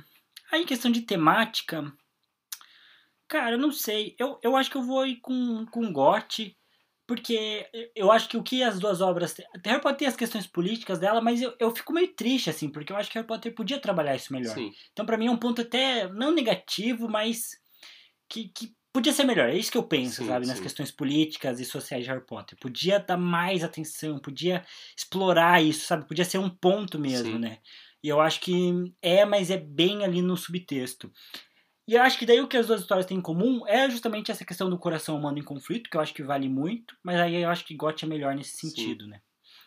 aí 0.51 0.63
em 0.63 0.65
questão 0.65 0.91
de 0.91 1.03
temática, 1.03 1.89
cara, 3.25 3.51
eu 3.51 3.57
não 3.57 3.71
sei. 3.71 4.17
Eu, 4.19 4.37
eu 4.43 4.57
acho 4.57 4.69
que 4.69 4.75
eu 4.75 4.83
vou 4.83 5.05
ir 5.07 5.21
com, 5.21 5.65
com 5.67 5.93
GOT, 5.93 6.57
porque 7.09 7.67
eu 7.95 8.11
acho 8.11 8.29
que 8.29 8.37
o 8.37 8.43
que 8.43 8.61
as 8.61 8.77
duas 8.77 9.01
obras. 9.01 9.35
Harry 9.65 9.81
Potter 9.81 9.97
tem 9.97 10.07
as 10.07 10.15
questões 10.15 10.45
políticas 10.45 10.99
dela, 10.99 11.19
mas 11.19 11.41
eu, 11.41 11.55
eu 11.59 11.75
fico 11.75 11.91
meio 11.91 12.13
triste, 12.13 12.51
assim, 12.51 12.69
porque 12.69 12.93
eu 12.93 12.97
acho 12.97 13.09
que 13.09 13.17
Harry 13.17 13.25
Potter 13.27 13.51
podia 13.55 13.79
trabalhar 13.79 14.15
isso 14.15 14.31
melhor. 14.31 14.53
Sim, 14.53 14.71
Então, 14.93 15.07
pra 15.07 15.17
mim, 15.17 15.25
é 15.25 15.31
um 15.31 15.35
ponto 15.35 15.63
até 15.63 16.07
não 16.07 16.31
negativo, 16.31 17.09
mas 17.09 17.59
que, 18.29 18.49
que 18.49 18.75
podia 18.93 19.11
ser 19.11 19.23
melhor. 19.23 19.49
É 19.49 19.57
isso 19.57 19.71
que 19.71 19.77
eu 19.79 19.87
penso, 19.87 20.21
Sim, 20.21 20.27
sabe? 20.27 20.45
Nas 20.45 20.57
sim. 20.57 20.61
questões 20.61 20.91
políticas 20.91 21.59
e 21.59 21.65
sociais 21.65 22.03
de 22.03 22.11
Harry 22.11 22.23
Potter. 22.23 22.55
Podia 22.61 22.99
dar 22.99 23.17
mais 23.17 23.63
atenção, 23.63 24.19
podia 24.19 24.63
explorar 24.95 25.63
isso, 25.63 25.87
sabe? 25.87 26.07
Podia 26.07 26.25
ser 26.25 26.37
um 26.37 26.47
ponto 26.47 26.99
mesmo, 26.99 27.39
né? 27.39 27.57
E 28.03 28.07
eu 28.07 28.21
acho 28.21 28.39
que 28.39 28.71
é, 29.01 29.25
mas 29.25 29.49
é 29.49 29.57
bem 29.57 30.03
ali 30.03 30.21
no 30.21 30.37
subtexto. 30.37 31.11
E 31.89 31.95
eu 31.95 32.03
acho 32.03 32.19
que 32.19 32.25
daí 32.27 32.39
o 32.39 32.47
que 32.47 32.55
as 32.55 32.67
duas 32.67 32.81
histórias 32.81 33.07
têm 33.07 33.17
em 33.17 33.21
comum 33.21 33.65
é 33.65 33.89
justamente 33.89 34.29
essa 34.29 34.45
questão 34.45 34.69
do 34.69 34.77
coração 34.77 35.17
humano 35.17 35.39
em 35.39 35.43
conflito, 35.43 35.89
que 35.89 35.97
eu 35.97 36.01
acho 36.01 36.13
que 36.13 36.21
vale 36.21 36.47
muito, 36.47 36.95
mas 37.01 37.19
aí 37.19 37.41
eu 37.41 37.49
acho 37.49 37.65
que 37.65 37.73
GOT 37.73 38.05
é 38.05 38.07
melhor 38.07 38.35
nesse 38.35 38.55
Sim. 38.57 38.69
sentido, 38.69 39.07
né? 39.07 39.19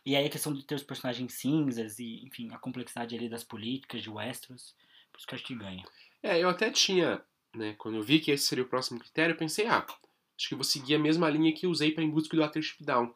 E 0.06 0.14
aí 0.14 0.24
a 0.24 0.30
questão 0.30 0.54
de 0.54 0.62
ter 0.62 0.76
os 0.76 0.84
personagens 0.84 1.32
cinzas 1.32 1.98
e, 1.98 2.24
enfim, 2.24 2.48
a 2.52 2.58
complexidade 2.58 3.16
ali 3.16 3.28
das 3.28 3.42
políticas 3.42 4.04
de 4.04 4.08
Westeros, 4.08 4.76
por 5.10 5.18
isso 5.18 5.26
que 5.26 5.34
eu 5.34 5.36
acho 5.36 5.44
que 5.44 5.54
ganha. 5.56 5.82
É, 6.22 6.38
eu 6.38 6.48
até 6.48 6.70
tinha, 6.70 7.20
né, 7.56 7.74
quando 7.76 7.96
eu 7.96 8.02
vi 8.04 8.20
que 8.20 8.30
esse 8.30 8.44
seria 8.44 8.62
o 8.62 8.68
próximo 8.68 9.00
critério, 9.00 9.32
eu 9.32 9.36
pensei, 9.36 9.66
ah, 9.66 9.84
acho 10.38 10.46
que 10.46 10.54
eu 10.54 10.58
vou 10.58 10.64
seguir 10.64 10.94
a 10.94 11.00
mesma 11.00 11.28
linha 11.28 11.52
que 11.52 11.66
usei 11.66 11.90
para 11.90 12.04
Em 12.04 12.10
Busca 12.10 12.36
do 12.36 12.42
Watership 12.42 12.84
Down. 12.84 13.12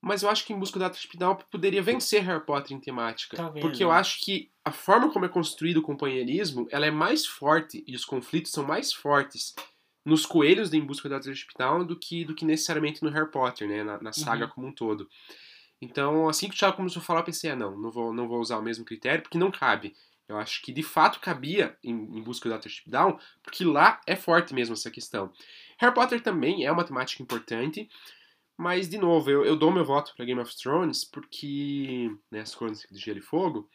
Mas 0.00 0.22
eu 0.22 0.30
acho 0.30 0.46
que 0.46 0.52
Em 0.52 0.58
Busca 0.58 0.78
do 0.78 0.82
Watership 0.82 1.16
Down 1.16 1.36
poderia 1.50 1.82
vencer 1.82 2.22
Harry 2.22 2.44
Potter 2.44 2.76
em 2.76 2.80
temática. 2.80 3.36
Talvez, 3.36 3.64
porque 3.64 3.82
eu 3.82 3.88
né? 3.88 3.96
acho 3.96 4.20
que 4.20 4.50
a 4.64 4.70
forma 4.70 5.10
como 5.12 5.24
é 5.24 5.28
construído 5.28 5.78
o 5.78 5.82
companheirismo, 5.82 6.68
ela 6.70 6.86
é 6.86 6.90
mais 6.90 7.26
forte 7.26 7.82
e 7.86 7.96
os 7.96 8.04
conflitos 8.04 8.52
são 8.52 8.64
mais 8.64 8.92
fortes 8.92 9.54
nos 10.04 10.24
coelhos 10.24 10.70
de 10.70 10.78
Em 10.78 10.84
Busca 10.84 11.08
Watership 11.08 11.52
Down 11.58 11.84
do 11.84 11.96
que, 11.98 12.24
do 12.24 12.34
que 12.34 12.44
necessariamente 12.44 13.02
no 13.02 13.10
Harry 13.10 13.30
Potter, 13.30 13.68
né, 13.68 13.82
na, 13.82 14.00
na 14.00 14.12
saga 14.12 14.44
Uhum. 14.44 14.50
como 14.50 14.66
um 14.68 14.72
todo. 14.72 15.08
Então, 15.80 16.28
assim 16.28 16.48
que 16.48 16.54
o 16.54 16.58
Thiago 16.58 16.76
começou 16.76 17.00
a 17.00 17.04
falar, 17.04 17.20
eu 17.20 17.24
pensei, 17.24 17.50
ah, 17.50 17.56
não, 17.56 17.76
não 17.78 17.90
vou, 17.90 18.12
não 18.12 18.26
vou 18.26 18.40
usar 18.40 18.58
o 18.58 18.62
mesmo 18.62 18.84
critério, 18.84 19.22
porque 19.22 19.38
não 19.38 19.50
cabe. 19.50 19.94
Eu 20.28 20.36
acho 20.36 20.60
que 20.62 20.72
de 20.72 20.82
fato 20.82 21.20
cabia 21.20 21.76
em, 21.82 21.92
em 21.92 22.22
busca 22.22 22.48
do 22.48 22.52
Watership 22.52 22.90
Down, 22.90 23.18
porque 23.42 23.64
lá 23.64 24.00
é 24.06 24.14
forte 24.14 24.52
mesmo 24.52 24.74
essa 24.74 24.90
questão. 24.90 25.32
Harry 25.78 25.94
Potter 25.94 26.20
também 26.20 26.64
é 26.66 26.72
uma 26.72 26.84
temática 26.84 27.22
importante, 27.22 27.88
mas, 28.58 28.88
de 28.88 28.98
novo, 28.98 29.30
eu, 29.30 29.44
eu 29.44 29.54
dou 29.54 29.70
meu 29.70 29.84
voto 29.84 30.12
para 30.16 30.24
Game 30.24 30.40
of 30.40 30.54
Thrones, 30.56 31.04
porque. 31.04 32.10
Né, 32.28 32.40
as 32.40 32.56
Crônicas 32.56 32.90
de 32.90 32.98
Gelo 32.98 33.18
e 33.18 33.22
Fogo, 33.22 33.70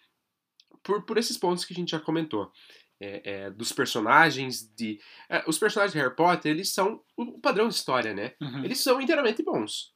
por, 0.83 1.05
por 1.05 1.17
esses 1.17 1.37
pontos 1.37 1.63
que 1.63 1.73
a 1.73 1.75
gente 1.75 1.91
já 1.91 1.99
comentou. 2.01 2.51
É, 2.99 3.45
é, 3.45 3.49
dos 3.49 3.71
personagens 3.71 4.61
de. 4.75 4.99
é, 5.29 5.41
os 5.47 5.57
personagens 5.57 5.93
de 5.93 5.99
Harry 5.99 6.15
Potter, 6.15 6.51
eles 6.51 6.73
são 6.73 7.01
o 7.15 7.39
padrão 7.39 7.69
de 7.69 7.75
história, 7.75 8.13
né? 8.13 8.33
Uhum. 8.41 8.65
Eles 8.65 8.79
são 8.81 8.99
inteiramente 8.99 9.41
bons. 9.41 9.93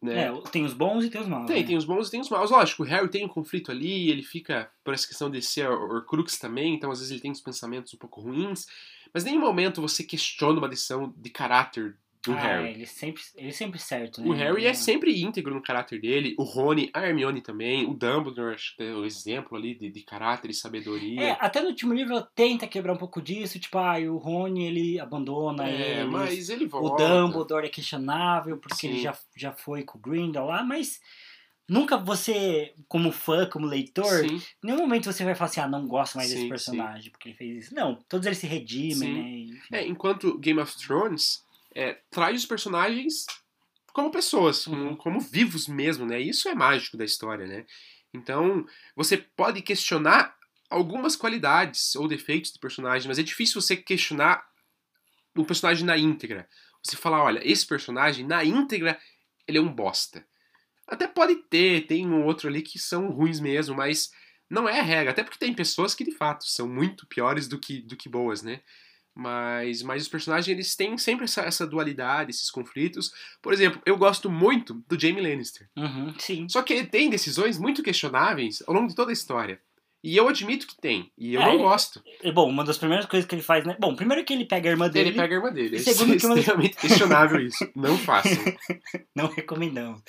Né? 0.00 0.26
É, 0.26 0.40
tem 0.50 0.64
os 0.64 0.74
bons 0.74 1.04
e 1.04 1.10
tem 1.10 1.20
os 1.20 1.26
maus. 1.26 1.46
Tem, 1.46 1.60
né? 1.62 1.66
tem 1.66 1.76
os 1.76 1.84
bons 1.84 2.06
e 2.06 2.10
tem 2.12 2.20
os 2.20 2.28
maus. 2.28 2.50
Lógico, 2.50 2.82
o 2.82 2.86
Harry 2.86 3.08
tem 3.08 3.24
um 3.24 3.28
conflito 3.28 3.72
ali, 3.72 4.10
ele 4.10 4.22
fica 4.22 4.70
por 4.84 4.94
essa 4.94 5.08
questão 5.08 5.28
de 5.28 5.42
ser 5.42 5.68
Horcrux 5.68 6.38
também, 6.38 6.74
então 6.74 6.90
às 6.90 6.98
vezes 6.98 7.10
ele 7.10 7.20
tem 7.20 7.30
uns 7.30 7.40
pensamentos 7.40 7.94
um 7.94 7.98
pouco 7.98 8.20
ruins, 8.20 8.66
mas 9.12 9.24
em 9.24 9.30
nenhum 9.30 9.40
momento 9.40 9.80
você 9.80 10.04
questiona 10.04 10.58
uma 10.58 10.68
decisão 10.68 11.12
de 11.16 11.30
caráter 11.30 11.96
do 12.24 12.32
ah, 12.32 12.40
Harry. 12.40 12.70
Ele 12.70 12.86
sempre, 12.86 13.22
ele 13.36 13.52
sempre 13.52 13.78
certo, 13.78 14.20
né? 14.20 14.28
O 14.28 14.32
Harry 14.32 14.62
Ele 14.62 14.66
é 14.66 14.74
sempre 14.74 15.22
íntegro 15.22 15.54
no 15.54 15.62
caráter 15.62 16.00
dele, 16.00 16.34
o 16.38 16.42
Rony, 16.42 16.90
a 16.94 17.06
Hermione 17.06 17.40
também, 17.40 17.84
o 17.84 17.94
Dumbledore, 17.94 18.54
acho 18.54 18.74
que 18.76 18.82
é 18.82 18.94
o 18.94 19.04
exemplo 19.04 19.56
ali 19.56 19.74
de, 19.74 19.90
de 19.90 20.02
caráter 20.02 20.50
e 20.50 20.54
sabedoria. 20.54 21.20
É, 21.20 21.36
até 21.38 21.60
no 21.60 21.68
último 21.68 21.92
livro 21.92 22.14
ela 22.14 22.28
tenta 22.34 22.66
quebrar 22.66 22.94
um 22.94 22.98
pouco 22.98 23.20
disso, 23.20 23.58
tipo, 23.58 23.76
ah, 23.78 23.98
o 23.98 24.16
Rony 24.16 24.66
ele 24.66 25.00
abandona 25.00 25.68
É, 25.68 26.00
ele. 26.00 26.10
mas 26.10 26.48
ele 26.48 26.64
O 26.64 26.68
volta. 26.68 27.06
Dumbledore 27.06 27.66
é 27.66 27.70
questionável, 27.70 28.56
porque 28.56 28.86
ele 28.86 28.96
Sim. 28.96 29.02
já, 29.02 29.18
já 29.36 29.52
foi 29.52 29.82
com 29.82 29.98
o 29.98 30.00
Grindel 30.00 30.46
lá, 30.46 30.64
mas 30.64 31.00
nunca 31.68 31.96
você, 31.96 32.74
como 32.88 33.12
fã, 33.12 33.46
como 33.46 33.66
leitor, 33.66 34.26
Sim, 34.26 34.36
em 34.36 34.40
nenhum 34.62 34.78
momento 34.78 35.12
você 35.12 35.24
vai 35.24 35.34
falar 35.34 35.50
assim, 35.50 35.60
ah, 35.60 35.68
não 35.68 35.86
gosto 35.86 36.16
mais 36.16 36.28
Sim, 36.28 36.34
desse 36.34 36.44
sim. 36.44 36.48
personagem, 36.48 37.10
porque 37.10 37.28
ele 37.28 37.36
fez 37.36 37.66
isso. 37.66 37.74
Não, 37.74 37.96
todos 38.08 38.26
eles 38.26 38.38
se 38.38 38.46
redimem, 38.46 38.94
Sim. 38.94 39.12
né? 39.14 39.28
e. 39.28 39.60
É, 39.72 39.86
enquanto 39.86 40.38
Game 40.38 40.60
of 40.60 40.76
Thrones 40.78 41.43
é, 41.74 41.94
traz 42.10 42.40
os 42.42 42.46
personagens 42.46 43.26
como 43.92 44.10
pessoas, 44.10 44.64
como, 44.64 44.76
Uhum. 44.88 44.96
como 44.96 45.20
vivos 45.20 45.68
mesmo, 45.68 46.04
né? 46.04 46.20
Isso 46.20 46.48
é 46.48 46.54
mágico 46.54 46.96
da 46.96 47.04
história, 47.04 47.46
né? 47.46 47.64
Então, 48.12 48.66
você 48.96 49.16
pode 49.16 49.62
questionar 49.62 50.36
algumas 50.70 51.14
qualidades 51.16 51.94
ou 51.94 52.08
defeitos 52.08 52.52
do 52.52 52.58
personagem, 52.58 53.06
mas 53.08 53.18
é 53.18 53.22
difícil 53.22 53.60
você 53.60 53.76
questionar 53.76 54.44
o 55.36 55.44
personagem 55.44 55.84
na 55.84 55.96
íntegra. 55.96 56.48
Você 56.82 56.96
falar, 56.96 57.22
olha, 57.22 57.40
esse 57.44 57.66
personagem, 57.66 58.26
na 58.26 58.44
íntegra, 58.44 59.00
ele 59.46 59.58
é 59.58 59.60
um 59.60 59.72
bosta. 59.72 60.26
Até 60.86 61.06
pode 61.06 61.36
ter, 61.36 61.86
tem 61.86 62.06
um 62.06 62.24
outro 62.24 62.48
ali 62.48 62.62
que 62.62 62.78
são 62.78 63.10
ruins 63.10 63.40
mesmo, 63.40 63.74
mas 63.74 64.10
não 64.50 64.68
é 64.68 64.80
a 64.80 64.82
regra. 64.82 65.12
Até 65.12 65.24
porque 65.24 65.38
tem 65.38 65.54
pessoas 65.54 65.94
que, 65.94 66.04
de 66.04 66.12
fato, 66.12 66.46
são 66.46 66.68
muito 66.68 67.06
piores 67.06 67.48
do 67.48 67.58
que, 67.58 67.80
do 67.80 67.96
que 67.96 68.08
boas, 68.08 68.42
né? 68.42 68.60
Mas, 69.14 69.80
mas 69.82 70.02
os 70.02 70.08
personagens, 70.08 70.48
eles 70.48 70.74
têm 70.74 70.98
sempre 70.98 71.24
essa, 71.24 71.42
essa 71.42 71.66
dualidade, 71.66 72.30
esses 72.30 72.50
conflitos. 72.50 73.12
Por 73.40 73.52
exemplo, 73.52 73.80
eu 73.86 73.96
gosto 73.96 74.28
muito 74.30 74.82
do 74.88 74.98
Jaime 75.00 75.20
Lannister. 75.20 75.68
Uhum, 75.76 76.12
sim. 76.18 76.48
Só 76.48 76.62
que 76.62 76.72
ele 76.72 76.86
tem 76.86 77.08
decisões 77.08 77.56
muito 77.58 77.82
questionáveis 77.82 78.62
ao 78.66 78.74
longo 78.74 78.88
de 78.88 78.94
toda 78.96 79.10
a 79.10 79.12
história. 79.12 79.60
E 80.02 80.16
eu 80.18 80.28
admito 80.28 80.66
que 80.66 80.76
tem. 80.78 81.10
E 81.16 81.32
eu 81.34 81.40
É, 81.40 81.46
não 81.46 81.58
gosto. 81.58 82.02
E, 82.22 82.30
Bom, 82.30 82.50
uma 82.50 82.62
das 82.62 82.76
primeiras 82.76 83.06
coisas 83.06 83.26
que 83.26 83.34
ele 83.34 83.40
faz, 83.40 83.64
né? 83.64 83.74
Bom, 83.80 83.96
primeiro 83.96 84.22
que 84.22 84.34
ele 84.34 84.44
pega 84.44 84.68
a 84.68 84.72
irmã 84.72 84.90
dele, 84.90 85.10
Ele 85.10 85.16
pega 85.16 85.34
a 85.34 85.38
irmã 85.38 85.50
dele. 85.50 85.76
E 85.76 85.78
É 85.78 85.82
segundo 85.82 86.14
que 86.18 86.26
uma- 86.26 86.36
extremamente 86.38 86.76
questionável 86.76 87.40
isso. 87.40 87.66
Não 87.74 87.96
façam. 87.96 88.32
não 89.16 89.28
recomendamos. 89.28 90.02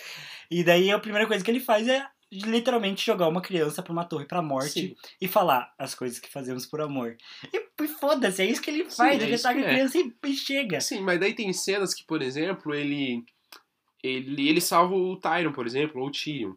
E 0.51 0.63
daí 0.65 0.91
a 0.91 0.99
primeira 0.99 1.27
coisa 1.27 1.43
que 1.45 1.49
ele 1.49 1.61
faz 1.61 1.87
é 1.87 2.05
literalmente 2.31 3.05
jogar 3.05 3.27
uma 3.27 3.41
criança 3.41 3.81
pra 3.81 3.93
uma 3.93 4.05
torre 4.05 4.25
pra 4.25 4.41
morte 4.41 4.69
Sim. 4.71 4.95
e 5.21 5.27
falar 5.27 5.73
as 5.77 5.93
coisas 5.93 6.19
que 6.19 6.31
fazemos 6.31 6.65
por 6.65 6.81
amor. 6.81 7.15
E, 7.53 7.87
foda-se, 7.87 8.41
é 8.41 8.45
isso 8.45 8.61
que 8.61 8.69
ele 8.69 8.89
Sim, 8.89 8.97
faz, 8.97 9.21
é 9.21 9.23
ele 9.23 9.35
isso 9.35 9.43
taca 9.43 9.59
que 9.59 9.65
a 9.65 9.69
é. 9.69 9.73
criança 9.73 9.97
e, 9.97 10.13
e 10.25 10.33
chega. 10.33 10.81
Sim, 10.81 11.01
mas 11.01 11.19
daí 11.19 11.33
tem 11.33 11.51
cenas 11.53 11.93
que, 11.93 12.05
por 12.05 12.21
exemplo, 12.21 12.73
ele. 12.73 13.23
Ele, 14.03 14.49
ele 14.49 14.61
salva 14.61 14.93
o 14.93 15.17
Tyron, 15.17 15.51
por 15.51 15.65
exemplo, 15.65 16.01
ou 16.01 16.07
o 16.07 16.11
Tyrion. 16.11 16.53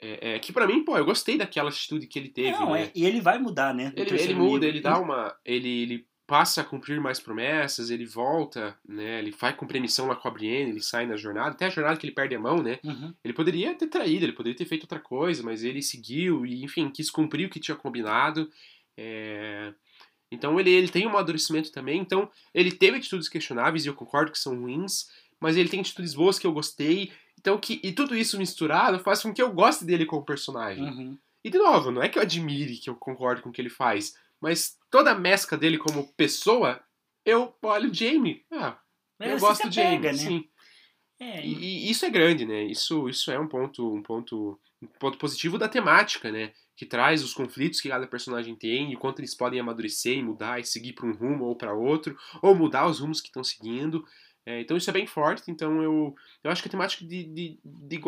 É, 0.00 0.34
é, 0.34 0.38
que 0.38 0.52
pra 0.52 0.66
mim, 0.66 0.84
pô, 0.84 0.96
eu 0.96 1.04
gostei 1.04 1.36
daquela 1.36 1.70
atitude 1.70 2.06
que 2.06 2.18
ele 2.18 2.28
teve. 2.28 2.52
não, 2.52 2.72
né? 2.72 2.84
é, 2.84 2.92
e 2.94 3.04
ele 3.04 3.20
vai 3.20 3.38
mudar, 3.38 3.74
né? 3.74 3.92
Ele, 3.96 4.20
ele 4.20 4.34
muda, 4.34 4.64
livro. 4.64 4.66
ele 4.66 4.80
dá 4.80 4.98
uma. 4.98 5.36
Ele, 5.44 5.68
ele 5.68 6.07
passa 6.28 6.60
a 6.60 6.64
cumprir 6.64 7.00
mais 7.00 7.18
promessas, 7.18 7.88
ele 7.88 8.04
volta, 8.04 8.76
né? 8.86 9.18
Ele 9.18 9.30
vai 9.30 9.56
cumprir 9.56 9.78
a 9.78 9.80
missão 9.80 10.06
lá 10.08 10.14
com 10.14 10.28
a 10.28 10.30
Brienne, 10.30 10.72
ele 10.72 10.82
sai 10.82 11.06
na 11.06 11.16
jornada, 11.16 11.52
até 11.52 11.64
a 11.64 11.70
jornada 11.70 11.96
que 11.96 12.04
ele 12.04 12.14
perde 12.14 12.34
a 12.34 12.38
mão, 12.38 12.62
né? 12.62 12.78
Uhum. 12.84 13.14
Ele 13.24 13.32
poderia 13.32 13.74
ter 13.74 13.86
traído, 13.86 14.26
ele 14.26 14.34
poderia 14.34 14.56
ter 14.56 14.66
feito 14.66 14.82
outra 14.82 15.00
coisa, 15.00 15.42
mas 15.42 15.64
ele 15.64 15.80
seguiu 15.80 16.44
e, 16.44 16.62
enfim, 16.62 16.90
quis 16.90 17.10
cumprir 17.10 17.46
o 17.46 17.50
que 17.50 17.58
tinha 17.58 17.74
combinado. 17.74 18.50
É, 18.94 19.72
Então 20.30 20.60
ele, 20.60 20.68
ele 20.70 20.88
tem 20.88 21.06
um 21.06 21.08
amadurecimento 21.08 21.72
também. 21.72 21.98
Então 21.98 22.30
ele 22.52 22.72
teve 22.72 22.98
atitudes 22.98 23.26
questionáveis 23.26 23.86
e 23.86 23.88
eu 23.88 23.94
concordo 23.94 24.30
que 24.30 24.38
são 24.38 24.54
ruins, 24.60 25.08
mas 25.40 25.56
ele 25.56 25.70
tem 25.70 25.80
atitudes 25.80 26.14
boas 26.14 26.38
que 26.38 26.46
eu 26.46 26.52
gostei. 26.52 27.10
Então 27.40 27.56
que 27.56 27.80
e 27.82 27.90
tudo 27.90 28.14
isso 28.14 28.36
misturado 28.36 28.98
faz 28.98 29.22
com 29.22 29.32
que 29.32 29.40
eu 29.40 29.50
goste 29.50 29.82
dele 29.84 30.04
como 30.04 30.26
personagem. 30.26 30.84
Uhum. 30.84 31.18
E 31.42 31.48
de 31.48 31.56
novo, 31.56 31.90
não 31.90 32.02
é 32.02 32.08
que 32.10 32.18
eu 32.18 32.22
admire, 32.22 32.76
que 32.76 32.90
eu 32.90 32.94
concordo 32.94 33.40
com 33.40 33.48
o 33.48 33.52
que 33.52 33.62
ele 33.62 33.70
faz, 33.70 34.14
mas 34.40 34.76
toda 34.90 35.10
a 35.12 35.18
mescla 35.18 35.56
dele 35.58 35.78
como 35.78 36.12
pessoa, 36.14 36.80
eu 37.24 37.54
olho 37.62 37.92
Jamie. 37.92 38.44
Ah, 38.52 38.78
Mas 39.18 39.30
eu 39.30 39.38
gosto 39.38 39.68
do 39.68 39.74
Jamie, 39.74 39.98
né? 40.00 40.12
sim. 40.14 40.48
É, 41.20 41.44
E, 41.44 41.86
e 41.86 41.90
isso 41.90 42.06
é 42.06 42.10
grande, 42.10 42.46
né? 42.46 42.62
Isso, 42.62 43.08
isso 43.08 43.30
é 43.30 43.38
um 43.38 43.48
ponto, 43.48 43.92
um 43.92 44.02
ponto, 44.02 44.58
um 44.80 44.86
ponto 44.86 45.18
positivo 45.18 45.58
da 45.58 45.68
temática, 45.68 46.30
né? 46.30 46.52
Que 46.76 46.86
traz 46.86 47.24
os 47.24 47.34
conflitos 47.34 47.80
que 47.80 47.88
cada 47.88 48.06
personagem 48.06 48.54
tem 48.54 48.92
e 48.92 48.94
o 48.94 48.98
quanto 48.98 49.18
eles 49.20 49.34
podem 49.34 49.58
amadurecer 49.58 50.16
e 50.16 50.22
mudar 50.22 50.60
e 50.60 50.64
seguir 50.64 50.92
para 50.92 51.06
um 51.06 51.12
rumo 51.12 51.44
ou 51.46 51.56
para 51.56 51.74
outro, 51.74 52.16
ou 52.40 52.54
mudar 52.54 52.86
os 52.86 53.00
rumos 53.00 53.20
que 53.20 53.28
estão 53.28 53.42
seguindo. 53.42 54.04
É, 54.46 54.60
então 54.60 54.76
isso 54.76 54.88
é 54.88 54.92
bem 54.92 55.06
forte. 55.06 55.50
Então 55.50 55.82
eu, 55.82 56.14
eu 56.44 56.50
acho 56.50 56.62
que 56.62 56.68
a 56.68 56.70
temática 56.70 57.04
de, 57.04 57.24
de, 57.24 57.60
de 57.64 58.00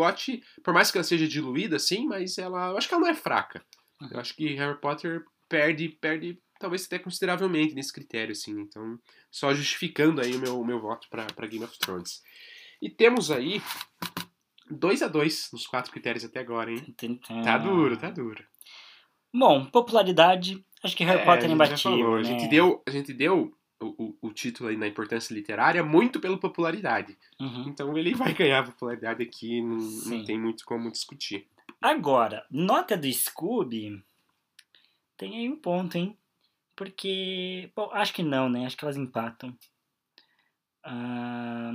por 0.63 0.73
mais 0.73 0.91
que 0.91 0.97
ela 0.97 1.05
seja 1.05 1.27
diluída, 1.27 1.77
assim, 1.77 2.07
mas 2.07 2.39
ela, 2.39 2.69
eu 2.71 2.79
acho 2.79 2.89
que 2.89 2.95
ela 2.95 3.03
não 3.03 3.11
é 3.11 3.15
fraca. 3.15 3.63
Eu 4.11 4.19
acho 4.19 4.35
que 4.35 4.55
Harry 4.55 4.81
Potter 4.81 5.25
perde, 5.51 5.89
perde 5.91 6.41
talvez 6.59 6.87
até 6.87 6.99
consideravelmente 6.99 7.75
nesse 7.75 7.93
critério, 7.93 8.33
assim. 8.33 8.59
Então, 8.61 8.99
só 9.31 9.53
justificando 9.53 10.21
aí 10.23 10.35
o 10.35 10.39
meu, 10.41 10.65
meu 10.65 10.81
voto 10.81 11.09
para 11.11 11.47
Game 11.47 11.65
of 11.65 11.79
Thrones. 11.79 12.23
E 12.81 12.89
temos 12.89 13.31
aí 13.31 13.61
2 14.71 15.03
a 15.03 15.09
2 15.09 15.51
nos 15.53 15.67
quatro 15.67 15.91
critérios 15.91 16.25
até 16.25 16.41
agora, 16.41 16.71
hein? 16.71 16.95
tentando- 16.97 17.43
Tá 17.43 17.59
duro, 17.59 17.97
tá 17.97 18.09
duro. 18.11 18.43
Bom, 19.35 19.67
popularidade, 19.67 20.65
acho 20.83 20.97
que 20.97 21.05
Harry 21.05 21.21
É, 21.21 21.25
Potter 21.25 21.51
é 21.51 21.53
imbatível, 21.53 21.79
falou, 21.99 22.15
né? 22.17 22.21
A 22.21 22.23
gente 22.25 22.49
deu, 22.49 22.83
a 22.87 22.91
gente 22.91 23.13
deu 23.13 23.53
o, 23.81 24.05
o, 24.05 24.29
o 24.29 24.33
título 24.33 24.69
aí 24.69 24.77
na 24.77 24.87
importância 24.87 25.33
literária 25.35 25.83
muito 25.85 26.21
pela 26.21 26.39
popularidade. 26.39 27.17
Uhum. 27.41 27.69
Então 27.69 27.97
ele 27.97 28.15
vai 28.15 28.33
ganhar 28.35 28.65
popularidade 28.65 29.23
aqui, 29.23 29.63
não, 29.63 29.77
não 29.79 30.25
tem 30.25 30.39
muito 30.39 30.65
como 30.65 30.91
discutir. 30.91 31.47
Agora, 31.81 32.45
nota 32.51 32.97
do 32.97 33.11
Scooby 33.11 34.03
tem 35.21 35.37
aí 35.37 35.49
um 35.51 35.57
ponto, 35.61 35.97
hein? 35.99 36.17
Porque, 36.75 37.71
bom, 37.77 37.91
acho 37.93 38.15
que 38.15 38.23
não, 38.23 38.49
né? 38.49 38.65
Acho 38.65 38.75
que 38.75 38.83
elas 38.85 38.97
empatam. 38.97 39.55
Ah, 40.83 41.73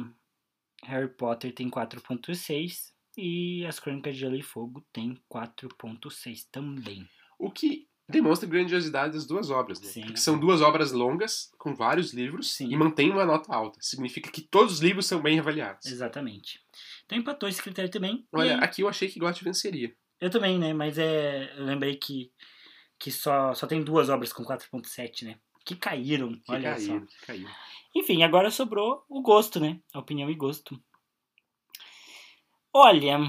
Harry 0.83 1.07
Potter 1.09 1.53
tem 1.53 1.69
4.6 1.69 2.91
e 3.15 3.63
As 3.67 3.79
Crônicas 3.79 4.15
de 4.15 4.21
Gelo 4.21 4.35
e 4.35 4.41
Fogo 4.41 4.83
tem 4.91 5.15
4.6 5.31 6.47
também. 6.51 7.07
O 7.37 7.51
que 7.51 7.87
demonstra 8.09 8.47
a 8.47 8.51
grandiosidade 8.51 9.13
das 9.13 9.27
duas 9.27 9.51
obras, 9.51 9.79
né? 9.79 9.87
Sim. 9.87 10.01
Porque 10.01 10.17
são 10.17 10.39
duas 10.39 10.61
obras 10.61 10.91
longas, 10.91 11.51
com 11.59 11.75
vários 11.75 12.11
livros, 12.13 12.53
Sim. 12.53 12.71
e 12.71 12.75
mantém 12.75 13.11
uma 13.11 13.25
nota 13.25 13.53
alta. 13.53 13.77
Significa 13.81 14.31
que 14.31 14.41
todos 14.41 14.73
os 14.73 14.79
livros 14.79 15.05
são 15.05 15.21
bem 15.21 15.39
avaliados. 15.39 15.85
Exatamente. 15.85 16.59
Então 17.05 17.15
empatou 17.17 17.47
esse 17.47 17.61
critério 17.61 17.91
também. 17.91 18.27
Olha, 18.33 18.55
aí- 18.57 18.63
aqui 18.63 18.81
eu 18.81 18.89
achei 18.89 19.07
que 19.07 19.19
GOT 19.19 19.43
venceria. 19.43 19.95
eu 20.19 20.29
também, 20.31 20.57
né? 20.57 20.73
Mas 20.73 20.97
é, 20.97 21.53
eu 21.59 21.65
lembrei 21.65 21.95
que, 21.95 22.31
que 22.99 23.11
só, 23.11 23.53
só 23.53 23.67
tem 23.67 23.83
duas 23.83 24.09
obras 24.09 24.31
com 24.33 24.43
4.7, 24.43 25.23
né? 25.25 25.39
Que 25.65 25.75
caíram, 25.75 26.33
Que 26.33 26.51
olha 26.51 26.77
só. 26.77 26.87
caíram, 26.87 27.05
que 27.05 27.25
caíram. 27.25 27.51
Enfim, 27.95 28.23
agora 28.23 28.51
sobrou 28.51 29.03
o 29.09 29.21
gosto, 29.21 29.59
né? 29.59 29.79
A 29.93 29.99
opinião 29.99 30.29
e 30.29 30.35
gosto. 30.35 30.79
Olha, 32.73 33.19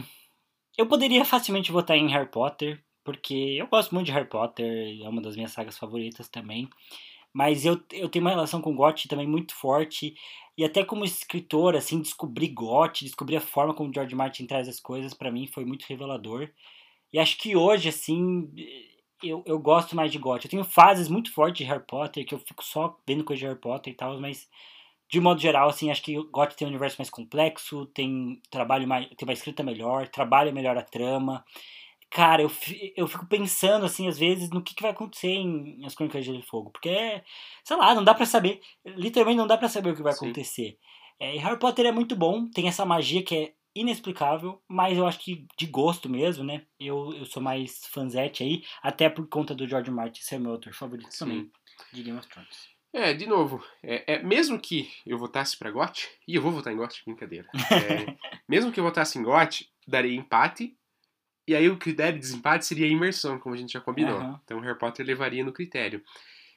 eu 0.76 0.86
poderia 0.86 1.24
facilmente 1.24 1.70
votar 1.72 1.96
em 1.96 2.08
Harry 2.10 2.28
Potter, 2.28 2.82
porque 3.04 3.34
eu 3.34 3.66
gosto 3.68 3.94
muito 3.94 4.06
de 4.06 4.12
Harry 4.12 4.28
Potter, 4.28 5.00
é 5.02 5.08
uma 5.08 5.22
das 5.22 5.36
minhas 5.36 5.52
sagas 5.52 5.78
favoritas 5.78 6.28
também. 6.28 6.68
Mas 7.32 7.64
eu, 7.64 7.80
eu 7.92 8.08
tenho 8.08 8.24
uma 8.24 8.30
relação 8.30 8.60
com 8.60 8.74
GOT 8.74 9.08
também 9.08 9.26
muito 9.26 9.54
forte. 9.54 10.14
E 10.56 10.64
até 10.64 10.82
como 10.84 11.04
escritor, 11.04 11.76
assim, 11.76 12.00
descobrir 12.00 12.48
GOT, 12.48 13.04
descobrir 13.04 13.36
a 13.36 13.40
forma 13.40 13.74
como 13.74 13.92
George 13.92 14.14
Martin 14.14 14.46
traz 14.46 14.66
as 14.68 14.80
coisas, 14.80 15.12
pra 15.14 15.30
mim 15.30 15.46
foi 15.46 15.64
muito 15.64 15.84
revelador. 15.86 16.50
E 17.12 17.18
acho 17.18 17.36
que 17.38 17.54
hoje, 17.54 17.90
assim, 17.90 18.50
eu, 19.22 19.42
eu 19.46 19.58
gosto 19.58 19.96
mais 19.96 20.12
de 20.12 20.18
GOT. 20.18 20.44
Eu 20.44 20.50
tenho 20.50 20.64
fases 20.64 21.08
muito 21.08 21.32
fortes 21.32 21.58
de 21.58 21.64
Harry 21.64 21.84
Potter, 21.86 22.24
que 22.26 22.34
eu 22.34 22.38
fico 22.38 22.64
só 22.64 22.98
vendo 23.06 23.24
coisa 23.24 23.40
de 23.40 23.46
Harry 23.46 23.58
Potter 23.58 23.92
e 23.92 23.96
tal, 23.96 24.20
mas 24.20 24.48
de 25.08 25.20
modo 25.20 25.40
geral, 25.40 25.68
assim, 25.68 25.90
acho 25.90 26.02
que 26.02 26.18
o 26.18 26.28
GOT 26.30 26.56
tem 26.56 26.66
um 26.66 26.70
universo 26.70 26.96
mais 26.98 27.10
complexo, 27.10 27.86
tem 27.86 28.40
trabalho 28.50 28.88
mais, 28.88 29.06
tem 29.08 29.26
uma 29.26 29.32
escrita 29.32 29.62
melhor, 29.62 30.08
trabalha 30.08 30.52
melhor 30.52 30.76
a 30.76 30.82
trama. 30.82 31.44
Cara, 32.10 32.42
eu, 32.42 32.50
eu 32.96 33.06
fico 33.06 33.26
pensando, 33.26 33.84
assim, 33.86 34.08
às 34.08 34.18
vezes, 34.18 34.50
no 34.50 34.62
que, 34.62 34.74
que 34.74 34.82
vai 34.82 34.92
acontecer 34.92 35.28
em 35.28 35.84
As 35.84 35.94
Crônicas 35.94 36.24
de 36.24 36.26
Gelo 36.26 36.40
e 36.40 36.46
Fogo. 36.46 36.70
Porque, 36.70 36.88
é, 36.88 37.24
sei 37.64 37.76
lá, 37.76 37.94
não 37.94 38.04
dá 38.04 38.14
pra 38.14 38.26
saber. 38.26 38.60
Literalmente 38.84 39.38
não 39.38 39.46
dá 39.46 39.58
pra 39.58 39.68
saber 39.68 39.90
o 39.90 39.96
que 39.96 40.02
vai 40.02 40.12
Sim. 40.12 40.26
acontecer. 40.26 40.78
É, 41.18 41.34
e 41.34 41.38
Harry 41.38 41.58
Potter 41.58 41.86
é 41.86 41.92
muito 41.92 42.14
bom, 42.14 42.48
tem 42.50 42.68
essa 42.68 42.84
magia 42.84 43.22
que 43.22 43.34
é 43.34 43.52
inexplicável, 43.76 44.62
mas 44.66 44.96
eu 44.96 45.06
acho 45.06 45.18
que 45.18 45.46
de 45.58 45.66
gosto 45.66 46.08
mesmo, 46.08 46.42
né? 46.42 46.66
Eu, 46.80 47.12
eu 47.14 47.26
sou 47.26 47.42
mais 47.42 47.86
fanzete 47.86 48.42
aí, 48.42 48.64
até 48.82 49.08
por 49.08 49.28
conta 49.28 49.54
do 49.54 49.68
George 49.68 49.90
Martin 49.90 50.22
ser 50.22 50.38
meu 50.38 50.52
autor 50.52 50.72
favorito 50.72 51.12
Sim. 51.12 51.18
também, 51.18 51.50
de 51.92 52.02
Game 52.02 52.18
of 52.18 52.28
Thrones. 52.28 52.68
É, 52.92 53.12
de 53.12 53.26
novo, 53.26 53.62
é, 53.82 54.14
é, 54.14 54.22
mesmo 54.22 54.58
que 54.58 54.90
eu 55.04 55.18
votasse 55.18 55.56
pra 55.56 55.70
GOT, 55.70 56.08
e 56.26 56.34
eu 56.34 56.40
vou 56.40 56.50
votar 56.50 56.72
em 56.72 56.76
GOT, 56.76 57.02
brincadeira. 57.04 57.46
É, 57.54 58.06
mesmo 58.48 58.72
que 58.72 58.80
eu 58.80 58.84
votasse 58.84 59.18
em 59.18 59.22
GOT, 59.22 59.70
daria 59.86 60.16
empate, 60.16 60.74
e 61.46 61.54
aí 61.54 61.68
o 61.68 61.78
critério 61.78 62.14
de 62.14 62.20
desempate 62.20 62.66
seria 62.66 62.86
a 62.86 62.88
imersão, 62.88 63.38
como 63.38 63.54
a 63.54 63.58
gente 63.58 63.72
já 63.72 63.80
combinou. 63.80 64.18
Aham. 64.18 64.40
Então 64.44 64.60
Harry 64.60 64.78
Potter 64.78 65.06
levaria 65.06 65.44
no 65.44 65.52
critério. 65.52 66.02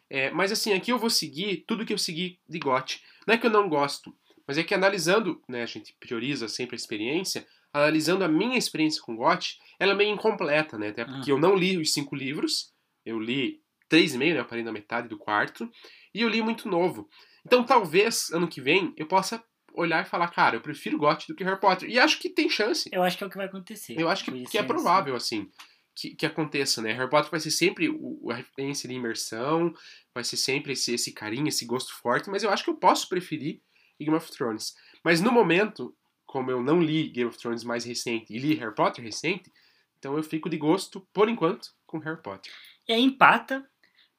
É, 0.10 0.32
mas 0.32 0.52
assim, 0.52 0.74
aqui 0.74 0.92
eu 0.92 0.98
vou 0.98 1.10
seguir 1.10 1.64
tudo 1.68 1.86
que 1.86 1.94
eu 1.94 1.98
segui 1.98 2.40
de 2.48 2.58
GOT. 2.58 3.04
Não 3.28 3.36
é 3.36 3.38
que 3.38 3.46
eu 3.46 3.52
não 3.52 3.70
gosto, 3.70 4.16
mas 4.50 4.58
é 4.58 4.64
que 4.64 4.74
analisando, 4.74 5.40
né, 5.48 5.62
a 5.62 5.66
gente 5.68 5.96
prioriza 6.00 6.48
sempre 6.48 6.74
a 6.76 6.80
experiência, 6.80 7.46
analisando 7.72 8.24
a 8.24 8.28
minha 8.28 8.58
experiência 8.58 9.00
com 9.00 9.16
GOT, 9.16 9.60
ela 9.80 9.92
é 9.92 9.96
meio 9.96 10.12
incompleta, 10.12 10.76
né? 10.76 10.88
Até 10.88 11.06
porque 11.06 11.30
Ah. 11.30 11.36
eu 11.36 11.38
não 11.38 11.54
li 11.54 11.78
os 11.78 11.94
cinco 11.94 12.16
livros, 12.16 12.74
eu 13.06 13.20
li 13.20 13.62
três 13.88 14.16
e 14.16 14.18
meio, 14.18 14.34
né? 14.34 14.40
Eu 14.40 14.46
parei 14.46 14.64
na 14.64 14.72
metade 14.72 15.08
do 15.08 15.20
quarto, 15.20 15.70
e 16.16 16.22
eu 16.24 16.28
li 16.28 16.42
muito 16.42 16.68
novo. 16.68 17.08
Então 17.46 17.64
talvez, 17.64 18.32
ano 18.32 18.48
que 18.48 18.60
vem, 18.60 18.92
eu 18.98 19.06
possa 19.06 19.40
olhar 19.72 20.04
e 20.04 20.10
falar, 20.10 20.30
cara, 20.30 20.56
eu 20.56 20.62
prefiro 20.62 20.98
GOT 20.98 21.28
do 21.28 21.36
que 21.36 21.44
Harry 21.44 21.60
Potter. 21.60 21.88
E 21.88 22.00
acho 22.00 22.18
que 22.18 22.28
tem 22.28 22.50
chance. 22.50 22.90
Eu 22.92 23.04
acho 23.04 23.20
que 23.20 23.24
é 23.24 23.28
o 23.28 23.30
que 23.30 23.38
vai 23.38 23.46
acontecer. 23.46 24.02
Eu 24.02 24.10
acho 24.10 24.26
que, 24.26 24.32
que 24.32 24.58
é 24.58 24.62
ser 24.62 24.68
provável, 24.68 25.16
assim, 25.16 25.48
que, 25.96 26.16
que 26.16 26.26
aconteça, 26.26 26.82
né? 26.82 26.92
Harry 26.94 27.08
Potter 27.08 27.30
vai 27.30 27.40
ser 27.40 27.52
sempre 27.52 27.88
o, 27.88 28.32
a 28.32 28.34
referência 28.34 28.90
de 28.90 28.96
imersão, 28.96 29.72
vai 30.12 30.24
ser 30.24 30.38
sempre 30.38 30.74
esse, 30.74 30.96
esse 30.96 31.14
carinho, 31.14 31.50
esse 31.50 31.66
gosto 31.66 31.94
forte, 31.94 32.32
mas 32.32 32.42
eu 32.42 32.50
acho 32.50 32.64
que 32.64 32.72
eu 32.72 32.78
posso 32.78 33.08
preferir 33.08 33.62
Game 34.06 34.16
of 34.18 34.32
Thrones. 34.32 34.76
Mas 35.04 35.22
no 35.22 35.32
momento, 35.32 35.96
como 36.26 36.52
eu 36.52 36.62
não 36.62 36.82
li 36.82 37.10
Game 37.10 37.30
of 37.30 37.38
Thrones 37.38 37.64
mais 37.64 37.84
recente 37.86 38.34
e 38.34 38.38
li 38.40 38.54
Harry 38.56 38.74
Potter 38.76 39.04
recente, 39.04 39.52
então 39.98 40.16
eu 40.16 40.24
fico 40.24 40.50
de 40.50 40.58
gosto, 40.58 41.06
por 41.14 41.28
enquanto, 41.30 41.70
com 41.86 42.00
Harry 42.00 42.22
Potter. 42.22 42.52
E 42.88 42.94
aí 42.94 43.02
empata, 43.02 43.68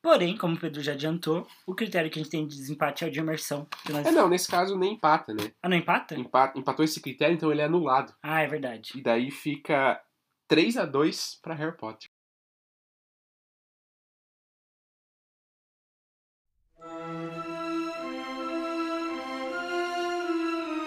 porém, 0.02 0.36
como 0.36 0.54
o 0.54 0.58
Pedro 0.60 0.82
já 0.82 0.92
adiantou, 0.92 1.46
o 1.66 1.74
critério 1.74 2.10
que 2.10 2.18
a 2.18 2.22
gente 2.22 2.30
tem 2.30 2.46
de 2.46 2.56
desempate 2.56 3.04
é 3.04 3.06
o 3.08 3.10
de 3.10 3.18
imersão. 3.18 3.66
nós- 3.88 4.06
É, 4.06 4.10
não, 4.10 4.28
nesse 4.28 4.48
caso 4.48 4.76
nem 4.78 4.94
empata, 4.94 5.32
né? 5.34 5.52
Ah, 5.62 5.68
não 5.68 5.76
empata? 5.76 6.14
Empa- 6.14 6.52
empatou 6.56 6.84
esse 6.84 7.00
critério, 7.00 7.34
então 7.34 7.50
ele 7.50 7.60
é 7.62 7.64
anulado. 7.64 8.14
Ah, 8.22 8.40
é 8.42 8.46
verdade. 8.46 8.92
E 8.96 9.02
daí 9.02 9.30
fica 9.30 10.00
3 10.48 10.76
a 10.76 10.84
2 10.84 11.38
para 11.42 11.54
Harry 11.54 11.76
Potter. 11.76 12.08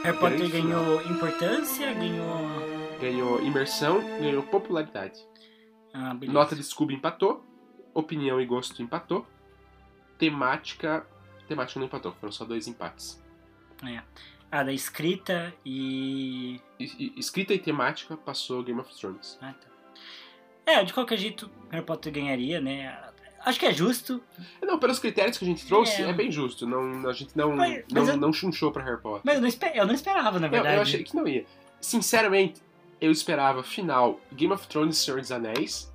Harry 0.03 0.17
Potter 0.17 0.38
Grande 0.38 0.51
ganhou 0.51 1.01
importância, 1.03 1.93
ganhou. 1.93 2.97
Ganhou 2.99 3.41
imersão, 3.41 4.01
ganhou 4.19 4.43
popularidade. 4.43 5.19
Ah. 5.93 6.13
Nota 6.13 6.55
de 6.55 6.63
Scooby 6.63 6.95
empatou. 6.95 7.43
Opinião 7.93 8.39
e 8.41 8.45
gosto 8.45 8.81
empatou. 8.81 9.25
Temática. 10.17 11.05
Temática 11.47 11.80
não 11.80 11.88
empatou, 11.88 12.11
foram 12.13 12.31
só 12.31 12.43
dois 12.45 12.67
empates. 12.67 13.21
É. 13.85 14.01
Ah, 14.51 14.63
da 14.63 14.71
escrita 14.73 15.53
e. 15.65 16.59
E- 16.80 16.85
e- 17.05 17.13
escrita 17.19 17.53
e 17.53 17.59
temática 17.59 18.15
passou 18.17 18.63
Game 18.63 18.80
of 18.80 18.93
Thrones. 18.95 19.38
Ah, 19.41 19.53
tá. 19.53 19.67
É, 20.65 20.84
de 20.84 20.93
qualquer 20.93 21.17
jeito, 21.17 21.49
Harry 21.69 21.85
Potter 21.85 22.11
ganharia, 22.13 22.61
né? 22.61 22.97
Acho 23.45 23.59
que 23.59 23.65
é 23.65 23.73
justo, 23.73 24.21
Não, 24.61 24.79
pelos 24.79 24.99
critérios 24.99 25.37
que 25.37 25.43
a 25.43 25.47
gente 25.47 25.65
trouxe, 25.65 26.01
É. 26.01 26.09
é, 26.09 26.13
bem 26.13 26.31
justo. 26.31 26.65
Não, 26.65 27.07
a 27.09 27.13
gente 27.13 27.35
não, 27.35 27.55
Mas- 27.55 27.83
não, 27.91 28.01
mas 28.01 28.09
eu- 28.09 28.17
não 28.17 28.31
chunchou 28.31 28.71
pra 28.71 28.83
Harry 28.83 29.01
Potter. 29.01 29.21
mas 29.25 29.35
eu 29.35 29.41
não, 29.41 29.47
espe- 29.47 29.71
eu 29.75 29.85
não 29.85 29.93
esperava, 29.93 30.39
na 30.39 30.47
Eu, 30.47 30.51
verdade. 30.51 30.75
eu 30.77 30.81
achei 30.81 31.03
que 31.03 31.15
não 31.15 31.27
ia. 31.27 31.45
Sinceramente, 31.81 32.61
eu 33.01 33.11
esperava 33.11 33.61
final 33.63 34.19
Game 34.31 34.53
of 34.53 34.65
Thrones 34.67 34.97
e 34.97 34.99
Senhor 35.03 35.19
dos 35.19 35.31
Anéis. 35.31 35.91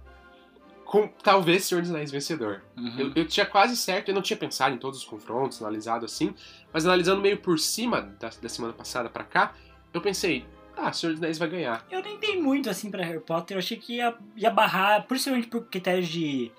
Com 0.84 1.06
talvez 1.22 1.64
Senhor 1.64 1.82
dos 1.82 1.90
Anéis 1.90 2.10
vencedor. 2.10 2.62
Uhum. 2.76 2.98
Eu, 2.98 3.12
eu 3.16 3.26
tinha 3.28 3.44
quase 3.44 3.76
certo, 3.76 4.08
eu 4.08 4.14
não 4.14 4.22
tinha 4.22 4.36
pensado 4.38 4.74
em 4.74 4.78
todos 4.78 4.98
os 5.00 5.04
confrontos, 5.04 5.60
analisado 5.60 6.06
assim, 6.06 6.34
mas 6.72 6.86
analisando 6.86 7.20
meio 7.20 7.36
por 7.38 7.58
cima 7.58 8.00
da, 8.18 8.30
da 8.40 8.48
semana 8.48 8.72
passada 8.72 9.10
pra 9.10 9.22
cá, 9.22 9.52
eu 9.92 10.00
pensei, 10.00 10.46
ah, 10.74 10.90
Senhor 10.90 11.12
dos 11.12 11.22
Anéis 11.22 11.36
vai 11.38 11.48
ganhar. 11.48 11.86
Eu 11.90 12.02
nem 12.02 12.18
dei 12.18 12.40
muito 12.40 12.70
assim 12.70 12.90
pra 12.90 13.04
Harry 13.04 13.20
Potter, 13.20 13.56
eu 13.56 13.58
achei 13.58 13.76
que 13.76 13.96
ia, 13.96 14.14
ia 14.34 14.50
barrar, 14.50 15.06
principalmente 15.06 15.48
por 15.48 15.66
critérios 15.66 16.08
de, 16.08 16.50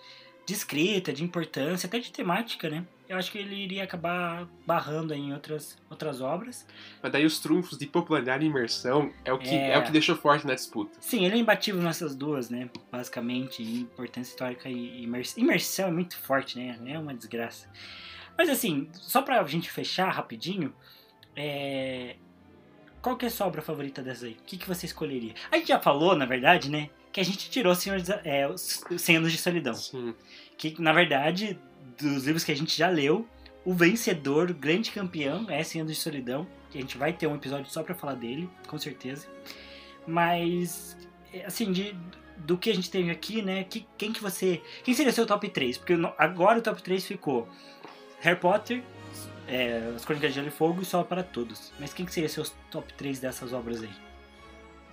de 0.50 0.56
escrita, 0.56 1.14
de 1.14 1.24
importância, 1.24 1.86
até 1.86 2.00
de 2.00 2.12
temática, 2.12 2.68
né? 2.68 2.84
Eu 3.08 3.18
acho 3.18 3.32
que 3.32 3.38
ele 3.38 3.56
iria 3.56 3.84
acabar 3.84 4.48
barrando 4.66 5.14
em 5.14 5.32
outras, 5.32 5.78
outras 5.88 6.22
obras. 6.22 6.66
Mas 7.04 7.12
daí 7.12 7.24
os 7.24 7.40
trunfos 7.40 7.78
de 7.78 7.86
popularidade 7.86 8.44
e 8.44 8.48
imersão 8.48 9.14
é 9.24 9.32
o 9.32 9.38
que, 9.38 9.54
é... 9.54 9.74
é 9.74 9.78
o 9.78 9.84
que 9.84 9.92
deixou 9.92 10.16
forte 10.16 10.48
na 10.48 10.56
disputa. 10.56 10.98
Sim, 11.00 11.24
ele 11.24 11.36
é 11.36 11.38
imbatível 11.38 11.82
nessas 11.84 12.16
duas, 12.16 12.50
né? 12.50 12.68
Basicamente, 12.92 13.62
importância 13.62 14.32
histórica 14.32 14.68
e 14.68 15.04
imersão. 15.04 15.44
Imersão 15.44 15.88
é 15.88 15.92
muito 15.92 16.18
forte, 16.18 16.58
né? 16.58 16.78
É 16.88 16.98
uma 16.98 17.14
desgraça. 17.14 17.70
Mas 18.36 18.50
assim, 18.50 18.90
só 18.94 19.22
pra 19.22 19.44
gente 19.44 19.70
fechar 19.70 20.10
rapidinho, 20.10 20.74
é... 21.36 22.16
qual 23.04 23.16
que 23.16 23.26
é 23.26 23.28
a 23.28 23.32
sua 23.32 23.46
obra 23.46 23.62
favorita 23.62 24.02
dessa 24.02 24.26
aí? 24.26 24.34
O 24.34 24.44
que, 24.48 24.58
que 24.58 24.68
você 24.68 24.88
escolheria? 24.88 25.36
A 25.52 25.58
gente 25.58 25.68
já 25.68 25.80
falou, 25.80 26.16
na 26.16 26.26
verdade, 26.26 26.72
né? 26.72 26.90
Que 27.12 27.20
a 27.20 27.26
gente 27.26 27.50
tirou 27.50 27.74
Senhor, 27.74 28.02
é, 28.24 28.48
os 28.48 28.84
100 28.98 29.18
anos 29.18 29.32
de 29.32 29.38
solidão. 29.38 29.74
Sim. 29.74 30.14
Que, 30.58 30.80
na 30.82 30.94
verdade, 30.94 31.60
dos 32.00 32.26
livros 32.26 32.44
que 32.44 32.52
a 32.52 32.56
gente 32.56 32.78
já 32.78 32.88
leu, 32.88 33.28
o 33.66 33.74
vencedor, 33.74 34.52
o 34.52 34.54
grande 34.54 34.92
campeão 34.92 35.46
é 35.50 35.64
100 35.64 35.82
anos 35.82 35.96
de 35.96 36.00
solidão. 36.00 36.48
Que 36.70 36.78
a 36.78 36.82
gente 36.82 36.98
vai 36.98 37.12
ter 37.14 37.28
um 37.28 37.36
episódio 37.36 37.70
só 37.72 37.82
pra 37.82 37.96
falar 37.96 38.14
dele, 38.14 38.50
com 38.68 38.78
certeza. 38.78 39.28
Mas, 40.06 40.96
assim, 41.46 41.72
de, 41.72 41.96
do 42.38 42.58
que 42.58 42.70
a 42.70 42.76
gente 42.76 42.92
teve 42.92 43.10
aqui, 43.10 43.42
né? 43.42 43.64
Que, 43.64 43.86
quem 43.98 44.14
que 44.14 44.22
você. 44.22 44.62
Quem 44.84 44.94
seria 44.94 45.12
seu 45.12 45.26
top 45.26 45.50
3? 45.50 45.78
Porque 45.78 45.94
agora 46.18 46.60
o 46.60 46.62
top 46.62 46.82
3 46.82 47.04
ficou 47.06 47.50
Harry 48.20 48.40
Potter, 48.40 48.84
é, 49.48 49.94
As 49.96 50.06
Crônicas 50.06 50.30
de 50.30 50.36
Gelo 50.36 50.48
e 50.48 50.52
Fogo 50.52 50.82
e 50.82 50.86
Só 50.86 51.04
para 51.04 51.24
Todos. 51.24 51.72
Mas 51.80 51.94
quem 51.94 52.06
que 52.06 52.14
seria 52.14 52.30
seus 52.30 52.54
top 52.70 52.94
3 52.94 53.20
dessas 53.20 53.52
obras 53.52 53.82
aí? 53.82 54.09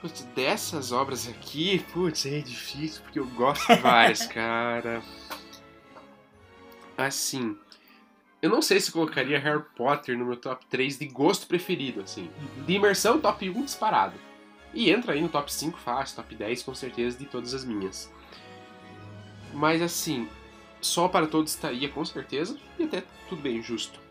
Putz, 0.00 0.22
dessas 0.34 0.92
obras 0.92 1.28
aqui, 1.28 1.78
putz, 1.92 2.26
é 2.26 2.40
difícil 2.40 3.02
porque 3.02 3.18
eu 3.18 3.26
gosto 3.28 3.66
de 3.66 3.80
várias, 3.80 4.26
cara. 4.26 5.02
Assim, 6.96 7.56
eu 8.40 8.50
não 8.50 8.62
sei 8.62 8.78
se 8.78 8.92
colocaria 8.92 9.38
Harry 9.38 9.64
Potter 9.74 10.16
no 10.16 10.26
meu 10.26 10.36
top 10.36 10.64
3 10.66 10.98
de 10.98 11.06
gosto 11.06 11.46
preferido, 11.46 12.00
assim. 12.02 12.30
Uhum. 12.38 12.64
De 12.64 12.74
imersão, 12.74 13.20
top 13.20 13.48
1 13.48 13.64
disparado. 13.64 14.14
E 14.72 14.90
entra 14.90 15.14
aí 15.14 15.20
no 15.20 15.28
top 15.28 15.52
5 15.52 15.78
fácil, 15.78 16.16
top 16.16 16.34
10 16.34 16.62
com 16.62 16.74
certeza 16.74 17.18
de 17.18 17.24
todas 17.24 17.54
as 17.54 17.64
minhas. 17.64 18.12
Mas 19.54 19.80
assim, 19.80 20.28
só 20.80 21.08
para 21.08 21.26
todos 21.26 21.52
estaria 21.52 21.88
com 21.88 22.04
certeza, 22.04 22.58
e 22.78 22.84
até 22.84 23.02
tudo 23.28 23.40
bem, 23.40 23.62
justo. 23.62 24.05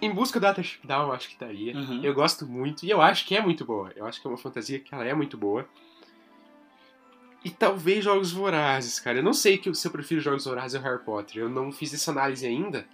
Em 0.00 0.10
busca 0.12 0.38
da 0.38 0.54
Down, 0.84 1.12
acho 1.12 1.28
que 1.28 1.34
estaria. 1.34 1.74
Uhum. 1.74 2.02
Eu 2.02 2.14
gosto 2.14 2.46
muito, 2.46 2.84
e 2.84 2.90
eu 2.90 3.00
acho 3.00 3.26
que 3.26 3.36
é 3.36 3.40
muito 3.40 3.64
boa. 3.64 3.90
Eu 3.96 4.06
acho 4.06 4.20
que 4.20 4.26
é 4.26 4.30
uma 4.30 4.36
fantasia 4.36 4.78
que 4.78 4.94
ela 4.94 5.04
é 5.04 5.14
muito 5.14 5.36
boa. 5.36 5.66
E 7.44 7.50
talvez 7.50 8.04
Jogos 8.04 8.32
Vorazes, 8.32 8.98
cara. 8.98 9.18
Eu 9.18 9.22
não 9.22 9.32
sei 9.32 9.60
se 9.72 9.86
eu 9.86 9.90
prefiro 9.92 10.20
Jogos 10.20 10.44
Vorazes 10.44 10.74
ou 10.74 10.82
Harry 10.82 11.02
Potter. 11.04 11.42
Eu 11.42 11.48
não 11.48 11.70
fiz 11.70 11.94
essa 11.94 12.10
análise 12.10 12.44
ainda, 12.44 12.84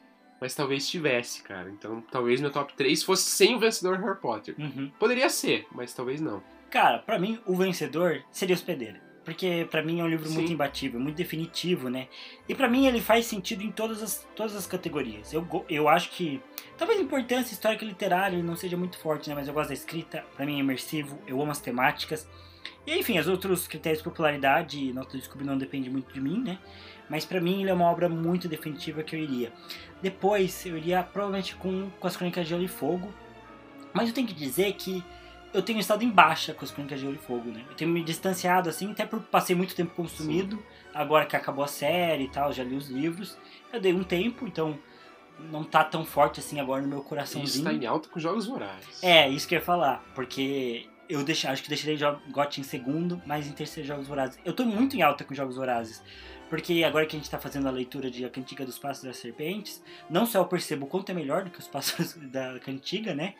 mas 0.40 0.54
talvez 0.54 0.88
tivesse, 0.88 1.42
cara. 1.42 1.70
Então 1.70 2.02
talvez 2.10 2.40
meu 2.40 2.50
top 2.50 2.74
3 2.74 3.02
fosse 3.02 3.24
sem 3.24 3.54
o 3.54 3.58
vencedor 3.58 3.98
Harry 3.98 4.20
Potter. 4.20 4.54
Uhum. 4.58 4.90
Poderia 4.98 5.30
ser, 5.30 5.66
mas 5.72 5.94
talvez 5.94 6.20
não. 6.20 6.42
Cara, 6.70 6.98
para 6.98 7.18
mim 7.18 7.38
o 7.46 7.56
vencedor 7.56 8.22
seria 8.30 8.54
Hospedeira. 8.54 9.11
Porque 9.24 9.66
para 9.70 9.82
mim 9.82 10.00
é 10.00 10.04
um 10.04 10.08
livro 10.08 10.28
Sim. 10.28 10.34
muito 10.34 10.52
imbatível, 10.52 10.98
muito 10.98 11.16
definitivo, 11.16 11.88
né? 11.88 12.08
E 12.48 12.54
para 12.54 12.68
mim 12.68 12.86
ele 12.86 13.00
faz 13.00 13.26
sentido 13.26 13.62
em 13.62 13.70
todas 13.70 14.02
as, 14.02 14.26
todas 14.34 14.56
as 14.56 14.66
categorias. 14.66 15.32
Eu, 15.32 15.46
eu 15.68 15.88
acho 15.88 16.10
que 16.10 16.40
talvez 16.76 16.98
a 16.98 17.02
importância 17.02 17.52
histórica 17.52 17.84
e 17.84 17.88
literária 17.88 18.42
não 18.42 18.56
seja 18.56 18.76
muito 18.76 18.98
forte, 18.98 19.28
né? 19.28 19.34
Mas 19.36 19.46
eu 19.46 19.54
gosto 19.54 19.68
da 19.68 19.74
escrita, 19.74 20.24
para 20.34 20.44
mim 20.44 20.56
é 20.56 20.58
imersivo, 20.58 21.18
eu 21.26 21.40
amo 21.40 21.52
as 21.52 21.60
temáticas. 21.60 22.28
E 22.84 22.98
enfim, 22.98 23.18
os 23.18 23.28
outros 23.28 23.68
critérios 23.68 23.98
de 23.98 24.04
popularidade, 24.04 24.92
Nota 24.92 25.16
Descobrir 25.16 25.46
não 25.46 25.56
depende 25.56 25.88
muito 25.88 26.12
de 26.12 26.20
mim, 26.20 26.42
né? 26.42 26.58
Mas 27.08 27.24
para 27.24 27.40
mim 27.40 27.60
ele 27.60 27.70
é 27.70 27.74
uma 27.74 27.88
obra 27.88 28.08
muito 28.08 28.48
definitiva 28.48 29.04
que 29.04 29.14
eu 29.14 29.20
iria. 29.20 29.52
Depois 30.00 30.66
eu 30.66 30.76
iria 30.76 31.02
provavelmente 31.02 31.54
com, 31.54 31.90
com 32.00 32.06
as 32.06 32.16
Crônicas 32.16 32.44
de 32.44 32.50
Gelo 32.50 32.64
e 32.64 32.68
Fogo. 32.68 33.12
Mas 33.92 34.08
eu 34.08 34.14
tenho 34.14 34.26
que 34.26 34.34
dizer 34.34 34.72
que 34.72 35.04
eu 35.52 35.62
tenho 35.62 35.78
estado 35.78 36.02
em 36.02 36.10
baixa 36.10 36.54
com 36.54 36.64
as 36.64 36.70
Crônicas 36.70 36.98
de 36.98 37.06
Gelo 37.06 37.16
e 37.16 37.18
Fogo, 37.18 37.50
né? 37.50 37.64
Eu 37.68 37.74
tenho 37.74 37.90
me 37.90 38.02
distanciado 38.02 38.68
assim, 38.68 38.90
até 38.90 39.04
por 39.04 39.20
passei 39.20 39.54
muito 39.54 39.74
tempo 39.74 39.94
consumido. 39.94 40.56
Sim. 40.56 40.62
Agora 40.94 41.26
que 41.26 41.36
acabou 41.36 41.64
a 41.64 41.68
série 41.68 42.24
e 42.24 42.28
tal, 42.28 42.52
já 42.52 42.64
li 42.64 42.76
os 42.76 42.88
livros. 42.88 43.38
Eu 43.72 43.80
dei 43.80 43.92
um 43.92 44.04
tempo, 44.04 44.46
então 44.46 44.78
não 45.38 45.64
tá 45.64 45.82
tão 45.82 46.04
forte 46.04 46.40
assim 46.40 46.60
agora 46.60 46.82
no 46.82 46.88
meu 46.88 47.02
coraçãozinho. 47.02 47.44
Isso 47.44 47.64
tá 47.64 47.72
em 47.72 47.86
alta 47.86 48.08
com 48.08 48.20
jogos 48.20 48.46
vorazes. 48.46 49.02
É, 49.02 49.28
isso 49.28 49.48
que 49.48 49.54
eu 49.54 49.58
ia 49.58 49.64
falar, 49.64 50.04
porque 50.14 50.88
eu 51.08 51.22
deixei, 51.22 51.50
acho 51.50 51.62
que 51.62 51.68
deixarei 51.68 51.98
GOT 52.30 52.60
em 52.60 52.64
segundo, 52.64 53.20
mas 53.26 53.46
em 53.46 53.52
terceiro 53.52 53.86
Jogos 53.86 54.08
Vorazes. 54.08 54.38
Eu 54.44 54.52
tô 54.52 54.64
muito 54.64 54.96
em 54.96 55.02
alta 55.02 55.24
com 55.24 55.34
Jogos 55.34 55.56
Vorazes. 55.56 56.02
Porque 56.48 56.84
agora 56.84 57.06
que 57.06 57.16
a 57.16 57.18
gente 57.18 57.30
tá 57.30 57.38
fazendo 57.38 57.66
a 57.66 57.70
leitura 57.70 58.10
de 58.10 58.24
A 58.26 58.30
Cantiga 58.30 58.64
dos 58.64 58.78
Pássaros 58.78 59.04
das 59.04 59.16
Serpentes, 59.16 59.82
não 60.10 60.26
só 60.26 60.38
eu 60.38 60.44
percebo 60.44 60.84
o 60.84 60.88
quanto 60.88 61.10
é 61.10 61.14
melhor 61.14 61.44
do 61.44 61.50
que 61.50 61.58
os 61.58 61.66
Pássaros 61.66 62.14
da 62.30 62.58
Cantiga, 62.60 63.14
né? 63.14 63.34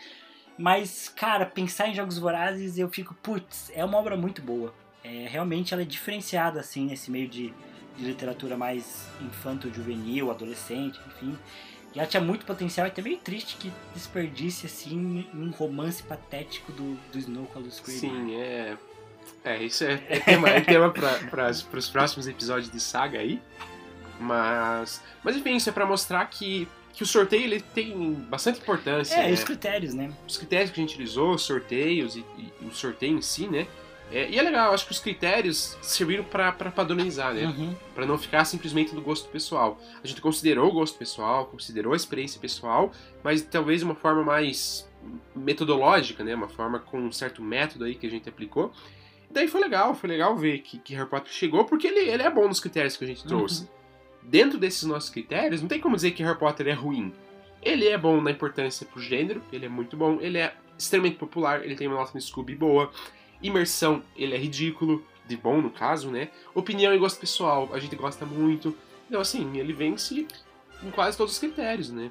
Mas, 0.63 1.09
cara, 1.09 1.45
pensar 1.45 1.89
em 1.89 1.95
Jogos 1.95 2.19
Vorazes, 2.19 2.79
eu 2.79 2.89
fico, 2.89 3.15
putz, 3.15 3.69
é 3.75 3.85
uma 3.85 3.99
obra 3.99 4.17
muito 4.17 4.41
boa. 4.41 4.73
É, 5.03 5.27
realmente 5.29 5.75
ela 5.75 5.83
é 5.83 5.85
diferenciada, 5.85 6.61
assim, 6.61 6.87
nesse 6.87 7.11
meio 7.11 7.27
de, 7.27 7.53
de 7.97 8.05
literatura 8.05 8.57
mais 8.57 9.09
infanto-juvenil, 9.21 10.31
adolescente, 10.31 11.01
enfim. 11.09 11.37
E 11.93 11.99
ela 11.99 12.07
tinha 12.07 12.21
muito 12.21 12.47
potencial 12.47 12.87
e 12.87 12.91
até 12.91 13.03
meio 13.03 13.19
triste 13.19 13.57
que 13.57 13.73
desperdice, 13.93 14.67
assim, 14.67 15.27
um 15.35 15.51
romance 15.51 16.01
patético 16.01 16.71
do, 16.71 16.95
do 17.11 17.19
Snow 17.19 17.47
com 17.47 17.59
a 17.59 17.63
Luz 17.63 17.83
Sim, 17.85 18.37
é... 18.37 18.77
É, 19.45 19.61
isso 19.61 19.83
é, 19.83 20.01
é 20.09 20.21
tema, 20.21 20.49
é 20.49 20.61
tema 20.61 20.93
para 20.93 21.51
os 21.51 21.89
próximos 21.89 22.29
episódios 22.29 22.71
de 22.71 22.79
saga 22.79 23.19
aí. 23.19 23.43
Mas, 24.21 25.03
mas 25.25 25.37
enfim, 25.37 25.57
isso 25.57 25.69
é 25.69 25.73
para 25.73 25.87
mostrar 25.87 26.25
que, 26.27 26.69
que 26.93 27.03
o 27.03 27.07
sorteio 27.07 27.45
ele 27.45 27.61
tem 27.61 28.13
bastante 28.29 28.61
importância. 28.61 29.15
É, 29.15 29.29
né? 29.29 29.33
os 29.33 29.45
critérios, 29.45 29.95
né? 29.95 30.13
Os 30.29 30.37
critérios 30.37 30.71
que 30.71 30.81
a 30.81 30.83
gente 30.83 30.95
utilizou, 30.95 31.35
os 31.35 31.43
sorteios 31.43 32.17
e, 32.17 32.25
e 32.39 32.67
o 32.67 32.75
sorteio 32.75 33.17
em 33.17 33.23
si, 33.23 33.47
né? 33.47 33.67
É, 34.13 34.29
e 34.29 34.39
é 34.39 34.43
legal, 34.43 34.75
acho 34.75 34.85
que 34.85 34.93
os 34.93 34.99
critérios 34.99 35.77
serviram 35.81 36.23
para 36.23 36.53
padronizar, 36.53 37.33
né? 37.33 37.47
Uhum. 37.47 37.75
Para 37.95 38.05
não 38.05 38.19
ficar 38.19 38.45
simplesmente 38.45 38.95
do 38.95 39.01
gosto 39.01 39.29
pessoal. 39.31 39.81
A 40.05 40.07
gente 40.07 40.21
considerou 40.21 40.69
o 40.69 40.73
gosto 40.73 40.99
pessoal, 40.99 41.47
considerou 41.47 41.95
a 41.95 41.97
experiência 41.97 42.39
pessoal, 42.39 42.93
mas 43.25 43.41
talvez 43.41 43.81
de 43.81 43.87
uma 43.87 43.95
forma 43.95 44.23
mais 44.23 44.87
metodológica, 45.35 46.23
né? 46.23 46.35
Uma 46.35 46.49
forma 46.49 46.79
com 46.79 46.99
um 46.99 47.11
certo 47.11 47.43
método 47.43 47.85
aí 47.85 47.95
que 47.95 48.07
a 48.07 48.11
gente 48.11 48.29
aplicou. 48.29 48.71
E 49.31 49.33
daí 49.33 49.49
foi 49.49 49.63
legal, 49.63 49.95
foi 49.95 50.11
legal 50.11 50.37
ver 50.37 50.59
que, 50.59 50.79
que 50.79 50.95
Harry 50.95 51.09
Potter 51.09 51.33
chegou, 51.33 51.65
porque 51.65 51.87
ele, 51.87 52.01
ele 52.01 52.23
é 52.23 52.31
bom 52.31 52.47
nos 52.47 52.61
critérios 52.61 52.99
que 52.99 53.05
a 53.05 53.09
gente 53.09 53.25
trouxe. 53.25 53.63
Uhum. 53.63 53.82
Dentro 54.23 54.59
desses 54.59 54.85
nossos 54.85 55.11
critérios, 55.11 55.61
não 55.61 55.69
tem 55.69 55.81
como 55.81 55.97
dizer 55.97 56.13
que 56.13 56.23
Harry 56.23 56.39
Potter 56.39 56.69
é 56.69 56.73
ruim. 56.73 57.13
Ele 57.61 57.89
é 57.89 57.99
bom 57.99 58.21
na 58.21 58.31
importância 58.31 58.87
pro 58.87 59.01
gênero, 59.01 59.43
ele 59.53 59.67
é 59.67 59.69
muito 59.69 59.97
bom, 59.97 60.19
ele 60.21 60.39
é 60.39 60.55
extremamente 60.79 61.17
popular, 61.17 61.65
ele 61.65 61.77
tem 61.77 61.87
uma 61.87 61.97
nota 61.97 62.13
no 62.15 62.21
Scooby 62.21 62.55
boa, 62.55 62.91
Imersão, 63.43 64.03
ele 64.17 64.35
é 64.35 64.39
ridículo, 64.39 65.05
de 65.27 65.37
bom 65.37 65.61
no 65.61 65.71
caso, 65.71 66.11
né? 66.11 66.31
Opinião 66.55 66.95
e 66.95 66.99
gosto 66.99 67.21
pessoal, 67.21 67.71
a 67.73 67.79
gente 67.79 67.95
gosta 67.97 68.27
muito. 68.27 68.77
Então, 69.09 69.21
assim, 69.21 69.59
ele 69.59 69.73
vence 69.73 70.27
em 70.83 70.91
quase 70.91 71.17
todos 71.17 71.35
os 71.35 71.39
critérios, 71.39 71.91
né? 71.91 72.11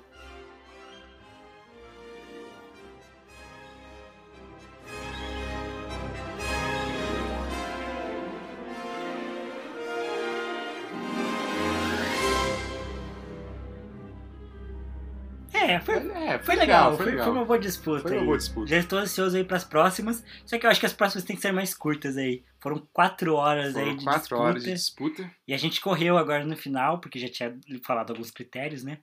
Legal, 16.91 16.97
foi, 16.97 17.11
legal. 17.11 17.25
Foi, 17.25 17.35
uma 17.35 17.45
boa 17.45 17.59
disputa. 17.59 18.01
Foi 18.01 18.17
uma 18.17 18.25
boa 18.25 18.37
disputa. 18.37 18.67
Já 18.67 18.77
estou 18.77 18.99
ansioso 18.99 19.37
aí 19.37 19.43
para 19.43 19.57
as 19.57 19.63
próximas. 19.63 20.23
Só 20.45 20.57
que 20.57 20.65
eu 20.65 20.69
acho 20.69 20.79
que 20.79 20.85
as 20.85 20.93
próximas 20.93 21.23
têm 21.23 21.35
que 21.35 21.41
ser 21.41 21.51
mais 21.51 21.73
curtas 21.73 22.17
aí. 22.17 22.43
Foram 22.59 22.87
quatro 22.93 23.35
horas 23.35 23.73
Foram 23.73 23.87
aí 23.87 23.97
de 23.97 24.03
quatro 24.03 24.21
disputa. 24.21 24.41
horas 24.41 24.63
de 24.63 24.73
disputa. 24.73 25.35
E 25.47 25.53
a 25.53 25.57
gente 25.57 25.81
correu 25.81 26.17
agora 26.17 26.45
no 26.45 26.55
final, 26.55 26.99
porque 26.99 27.19
já 27.19 27.29
tinha 27.29 27.57
falado 27.83 28.11
alguns 28.11 28.31
critérios, 28.31 28.83
né? 28.83 28.99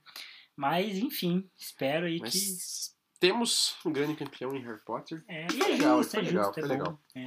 Mas, 0.55 0.97
enfim, 0.97 1.49
espero 1.57 2.05
aí 2.05 2.19
Mas... 2.19 2.33
que. 2.33 2.99
Temos 3.19 3.75
um 3.85 3.91
grande 3.91 4.15
campeão 4.15 4.55
em 4.55 4.61
Harry 4.63 4.79
Potter. 4.85 5.21
É, 5.27 5.45
e 5.51 5.61
é 5.61 5.67
legal, 5.67 5.97
justo, 5.97 6.17
é 6.17 6.21
legal, 6.21 6.45
justo, 6.45 6.59
é 6.59 6.65
legal. 6.65 7.01
É. 7.13 7.25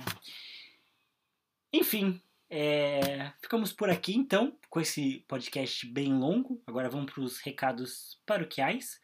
Enfim, 1.70 2.22
é, 2.54 3.32
ficamos 3.40 3.72
por 3.72 3.88
aqui 3.88 4.14
então, 4.14 4.54
com 4.68 4.78
esse 4.78 5.24
podcast 5.26 5.86
bem 5.86 6.12
longo. 6.12 6.62
Agora 6.66 6.90
vamos 6.90 7.10
para 7.10 7.22
os 7.22 7.38
recados 7.38 8.20
paroquiais. 8.26 9.00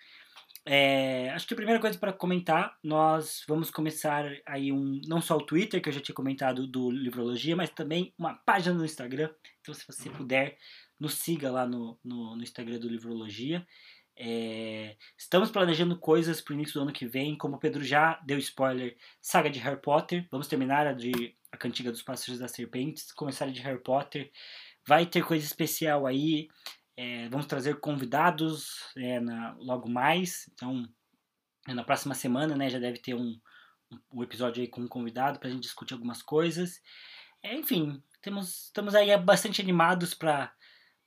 É, 0.70 1.31
acho 1.31 1.47
que 1.47 1.55
a 1.55 1.57
primeira 1.57 1.81
coisa 1.81 1.99
para 1.99 2.12
comentar, 2.12 2.77
nós 2.85 3.43
vamos 3.49 3.70
começar 3.70 4.31
aí 4.45 4.70
um 4.70 5.01
não 5.07 5.19
só 5.19 5.39
o 5.39 5.43
Twitter 5.43 5.81
que 5.81 5.89
eu 5.89 5.93
já 5.95 6.01
tinha 6.01 6.15
comentado 6.15 6.66
do 6.66 6.90
Livrologia, 6.90 7.57
mas 7.57 7.70
também 7.70 8.12
uma 8.19 8.35
página 8.35 8.74
no 8.77 8.85
Instagram. 8.85 9.31
Então, 9.62 9.73
se 9.73 9.86
você 9.86 10.11
puder, 10.11 10.59
nos 11.01 11.15
siga 11.15 11.51
lá 11.51 11.66
no, 11.66 11.99
no, 12.05 12.36
no 12.36 12.43
Instagram 12.43 12.78
do 12.78 12.86
Livrologia. 12.86 13.66
É, 14.15 14.95
estamos 15.16 15.51
planejando 15.51 15.99
coisas 15.99 16.43
para 16.43 16.53
o 16.53 16.55
início 16.55 16.74
do 16.74 16.82
ano 16.82 16.93
que 16.93 17.07
vem, 17.07 17.39
como 17.39 17.57
o 17.57 17.59
Pedro 17.59 17.82
já 17.82 18.20
deu 18.27 18.36
spoiler, 18.36 18.95
saga 19.23 19.49
de 19.49 19.61
Harry 19.61 19.81
Potter. 19.81 20.28
Vamos 20.31 20.49
terminar 20.49 20.86
a 20.86 20.93
de 20.93 21.35
A 21.51 21.57
Cantiga 21.57 21.90
dos 21.90 22.03
Pássaros 22.03 22.40
das 22.40 22.51
Serpentes, 22.51 23.11
começar 23.12 23.47
a 23.47 23.51
de 23.51 23.62
Harry 23.62 23.82
Potter. 23.82 24.31
Vai 24.86 25.07
ter 25.07 25.24
coisa 25.24 25.47
especial 25.47 26.07
aí. 26.07 26.49
É, 27.01 27.29
vamos 27.29 27.47
trazer 27.47 27.79
convidados 27.79 28.81
é, 28.97 29.20
na, 29.20 29.55
logo 29.61 29.89
mais. 29.89 30.51
Então, 30.53 30.85
na 31.69 31.85
próxima 31.85 32.12
semana, 32.12 32.57
né, 32.57 32.69
já 32.69 32.81
deve 32.81 32.99
ter 32.99 33.15
um, 33.15 33.41
um 34.12 34.20
episódio 34.20 34.61
aí 34.61 34.66
com 34.66 34.81
um 34.81 34.89
convidado 34.89 35.39
para 35.39 35.49
a 35.49 35.53
gente 35.53 35.62
discutir 35.62 35.95
algumas 35.95 36.23
coisas. 36.23 36.83
É, 37.41 37.55
enfim, 37.55 38.03
temos, 38.20 38.65
estamos 38.65 38.97
aí 38.97 39.16
bastante 39.16 39.61
animados 39.61 40.12
para 40.12 40.53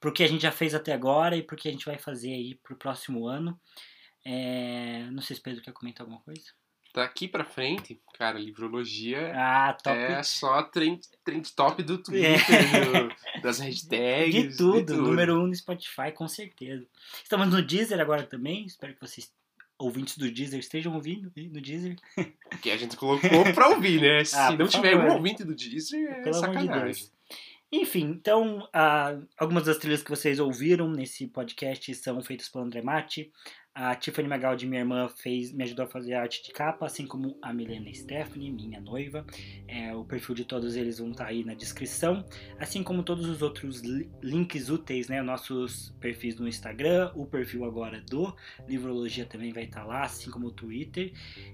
o 0.05 0.13
que 0.13 0.23
a 0.23 0.27
gente 0.27 0.43
já 0.43 0.51
fez 0.53 0.73
até 0.73 0.93
agora 0.93 1.35
e 1.35 1.43
para 1.43 1.55
o 1.55 1.57
que 1.57 1.67
a 1.67 1.71
gente 1.73 1.85
vai 1.85 1.97
fazer 1.97 2.31
aí 2.31 2.55
para 2.55 2.73
o 2.73 2.77
próximo 2.77 3.27
ano. 3.27 3.59
É, 4.23 5.09
não 5.11 5.21
sei 5.21 5.35
se 5.35 5.41
Pedro 5.41 5.61
quer 5.61 5.73
comentar 5.73 6.05
alguma 6.05 6.21
coisa. 6.21 6.53
Daqui 6.93 7.27
pra 7.27 7.45
frente, 7.45 8.01
cara, 8.17 8.37
livrologia 8.37 9.31
ah, 9.33 9.77
é 9.85 10.21
só 10.23 10.61
trend, 10.63 10.99
trend 11.23 11.53
top 11.53 11.81
do 11.83 11.97
Twitter, 11.97 12.41
é. 12.49 12.85
do, 12.85 13.41
das 13.41 13.59
hashtags. 13.59 14.33
De 14.33 14.57
tudo, 14.57 14.79
de 14.79 14.85
tudo, 14.87 15.01
número 15.03 15.41
um 15.41 15.47
no 15.47 15.55
Spotify, 15.55 16.11
com 16.13 16.27
certeza. 16.27 16.85
Estamos 17.23 17.47
no 17.47 17.61
Deezer 17.61 17.99
agora 17.99 18.23
também, 18.23 18.65
espero 18.65 18.93
que 18.93 18.99
vocês, 18.99 19.31
ouvintes 19.79 20.17
do 20.17 20.29
Deezer, 20.29 20.59
estejam 20.59 20.93
ouvindo 20.93 21.31
no 21.35 21.61
Deezer. 21.61 21.95
Que 22.61 22.69
a 22.69 22.77
gente 22.77 22.97
colocou 22.97 23.53
pra 23.53 23.69
ouvir, 23.69 24.01
né? 24.01 24.23
Se 24.25 24.35
ah, 24.35 24.51
não 24.51 24.67
tiver 24.67 24.97
favor. 24.97 25.11
um 25.11 25.13
ouvinte 25.15 25.45
do 25.45 25.55
Deezer, 25.55 26.11
é 26.11 26.21
Pelo 26.21 26.35
sacanagem. 26.35 27.05
De 27.05 27.21
enfim, 27.71 28.01
então, 28.01 28.59
uh, 28.59 29.25
algumas 29.37 29.63
das 29.63 29.77
trilhas 29.77 30.03
que 30.03 30.09
vocês 30.09 30.41
ouviram 30.41 30.89
nesse 30.89 31.25
podcast 31.27 31.95
são 31.95 32.21
feitas 32.21 32.49
pelo 32.49 32.65
André 32.65 32.81
Matti. 32.81 33.31
A 33.73 33.95
Tiffany 33.95 34.27
Magaldi, 34.27 34.67
minha 34.67 34.81
irmã, 34.81 35.07
fez, 35.07 35.53
me 35.53 35.63
ajudou 35.63 35.85
a 35.85 35.87
fazer 35.87 36.13
a 36.13 36.21
arte 36.21 36.43
de 36.43 36.51
capa, 36.51 36.85
assim 36.85 37.07
como 37.07 37.37
a 37.41 37.53
Milena 37.53 37.93
Stephanie, 37.93 38.51
minha 38.51 38.81
noiva. 38.81 39.25
É, 39.65 39.95
o 39.95 40.03
perfil 40.03 40.35
de 40.35 40.43
todos 40.43 40.75
eles 40.75 40.99
vão 40.99 41.11
estar 41.11 41.23
tá 41.23 41.29
aí 41.29 41.45
na 41.45 41.53
descrição, 41.53 42.25
assim 42.59 42.83
como 42.83 43.01
todos 43.01 43.29
os 43.29 43.41
outros 43.41 43.79
li 43.81 44.11
links 44.21 44.69
úteis, 44.69 45.07
né? 45.07 45.21
Nossos 45.21 45.95
perfis 46.01 46.37
no 46.37 46.49
Instagram, 46.49 47.13
o 47.15 47.25
perfil 47.25 47.63
agora 47.63 48.01
do 48.01 48.35
Livrologia 48.67 49.25
também 49.25 49.53
vai 49.53 49.63
estar 49.63 49.81
tá 49.81 49.85
lá, 49.85 50.03
assim 50.03 50.29
como 50.29 50.47
o 50.47 50.51
Twitter. 50.51 51.13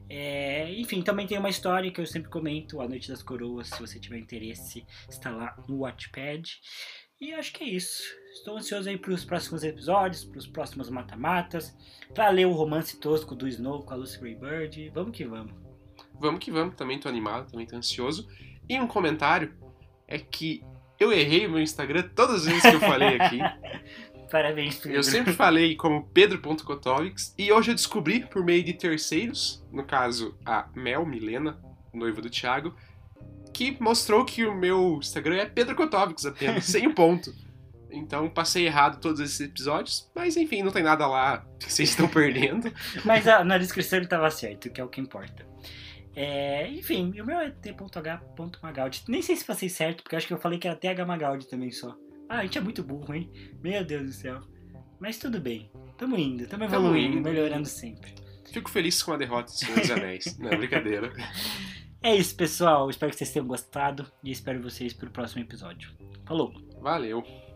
É, 0.09 0.73
enfim, 0.73 1.03
também 1.03 1.27
tem 1.27 1.37
uma 1.37 1.49
história 1.49 1.91
que 1.91 2.01
eu 2.01 2.07
sempre 2.07 2.31
comento, 2.31 2.81
A 2.81 2.87
Noite 2.87 3.09
das 3.09 3.21
Coroas, 3.21 3.69
se 3.69 3.79
você 3.79 3.99
tiver 3.99 4.17
interesse, 4.17 4.83
está 5.07 5.29
lá 5.29 5.55
no 5.67 5.81
Watchpad. 5.81 6.59
E 7.19 7.33
acho 7.33 7.51
que 7.51 7.63
é 7.63 7.67
isso. 7.67 8.03
Estou 8.31 8.57
ansioso 8.57 8.87
aí 8.87 8.97
para 8.97 9.11
os 9.11 9.25
próximos 9.25 9.63
episódios, 9.63 10.23
para 10.23 10.37
os 10.37 10.45
próximos 10.45 10.89
mata-matas, 10.89 11.75
para 12.13 12.29
ler 12.29 12.45
o 12.45 12.51
romance 12.51 12.99
tosco 12.99 13.35
do 13.35 13.47
Snow 13.47 13.81
com 13.81 13.93
a 13.93 13.97
Lucy 13.97 14.19
Bird. 14.19 14.91
Vamos 14.93 15.17
que 15.17 15.25
vamos. 15.25 15.53
Vamos 16.19 16.39
que 16.39 16.51
vamos, 16.51 16.75
também 16.75 16.97
estou 16.97 17.09
animado, 17.09 17.49
também 17.49 17.63
estou 17.63 17.79
ansioso. 17.79 18.27
E 18.69 18.79
um 18.79 18.85
comentário 18.85 19.51
é 20.07 20.19
que 20.19 20.63
eu 20.99 21.11
errei 21.11 21.47
meu 21.47 21.59
Instagram 21.59 22.03
todas 22.15 22.41
as 22.41 22.45
vezes 22.45 22.61
que 22.61 22.75
eu 22.75 22.79
falei 22.79 23.19
aqui. 23.19 23.39
Parabéns, 24.29 24.77
Pedro. 24.77 24.97
Eu 24.97 25.03
sempre 25.03 25.33
falei 25.33 25.75
como 25.75 26.05
pedro.kotovics 26.09 27.33
e 27.37 27.51
hoje 27.51 27.71
eu 27.71 27.75
descobri 27.75 28.25
por 28.27 28.43
meio 28.43 28.63
de 28.63 28.73
terceiros, 28.73 29.65
no 29.71 29.85
caso 29.85 30.37
a 30.45 30.69
Mel 30.75 31.05
Milena, 31.05 31.59
noiva 31.93 32.21
do 32.21 32.29
Thiago, 32.29 32.75
que 33.57 33.75
mostrou 33.81 34.23
que 34.23 34.45
o 34.45 34.53
meu 34.53 34.99
Instagram 34.99 35.37
é 35.37 35.45
Pedro 35.47 35.75
Kotovics 35.75 36.27
apenas, 36.27 36.65
sem 36.69 36.93
ponto. 36.93 37.33
Então 37.89 38.29
passei 38.29 38.67
errado 38.67 39.01
todos 39.01 39.19
esses 39.19 39.39
episódios, 39.39 40.11
mas 40.13 40.37
enfim, 40.37 40.61
não 40.61 40.71
tem 40.71 40.83
nada 40.83 41.07
lá 41.07 41.43
que 41.59 41.73
vocês 41.73 41.89
estão 41.89 42.07
perdendo. 42.07 42.71
mas 43.03 43.27
a, 43.27 43.43
na 43.43 43.57
descrição 43.57 43.97
ele 43.97 44.05
estava 44.05 44.29
certo, 44.29 44.69
que 44.69 44.79
é 44.79 44.83
o 44.83 44.87
que 44.87 45.01
importa. 45.01 45.47
É, 46.15 46.69
enfim, 46.69 47.19
o 47.19 47.25
meu 47.25 47.39
é 47.39 47.49
t.h.magaldi. 47.49 49.03
Nem 49.07 49.23
sei 49.23 49.35
se 49.35 49.45
passei 49.45 49.69
certo, 49.69 50.03
porque 50.03 50.15
acho 50.15 50.27
que 50.27 50.33
eu 50.33 50.39
falei 50.39 50.59
que 50.59 50.67
era 50.67 50.77
TH 50.77 51.05
Magaldi 51.05 51.47
também 51.47 51.71
só. 51.71 51.95
Ah, 52.29 52.39
a 52.39 52.43
gente 52.43 52.57
é 52.59 52.61
muito 52.61 52.83
burro, 52.83 53.13
hein? 53.15 53.31
Meu 53.63 53.83
Deus 53.83 54.03
do 54.03 54.11
céu. 54.11 54.41
Mas 54.99 55.17
tudo 55.17 55.39
bem. 55.39 55.71
Tamo 55.97 56.17
indo, 56.17 56.45
tamo 56.47 56.63
evoluindo, 56.63 57.07
tamo 57.07 57.19
indo. 57.19 57.29
melhorando 57.29 57.67
sempre. 57.67 58.13
Fico 58.51 58.69
feliz 58.69 59.01
com 59.01 59.13
a 59.13 59.17
derrota 59.17 59.51
de 59.51 59.59
Senhor 59.59 59.79
dos 59.79 59.91
Anéis. 59.91 60.37
Não, 60.37 60.49
brincadeira. 60.49 61.11
É 62.01 62.15
isso, 62.15 62.35
pessoal. 62.35 62.89
Espero 62.89 63.11
que 63.11 63.17
vocês 63.17 63.31
tenham 63.31 63.47
gostado 63.47 64.05
e 64.23 64.31
espero 64.31 64.61
vocês 64.61 64.93
para 64.93 65.09
o 65.09 65.11
próximo 65.11 65.41
episódio. 65.41 65.91
Falou! 66.25 66.53
Valeu! 66.81 67.46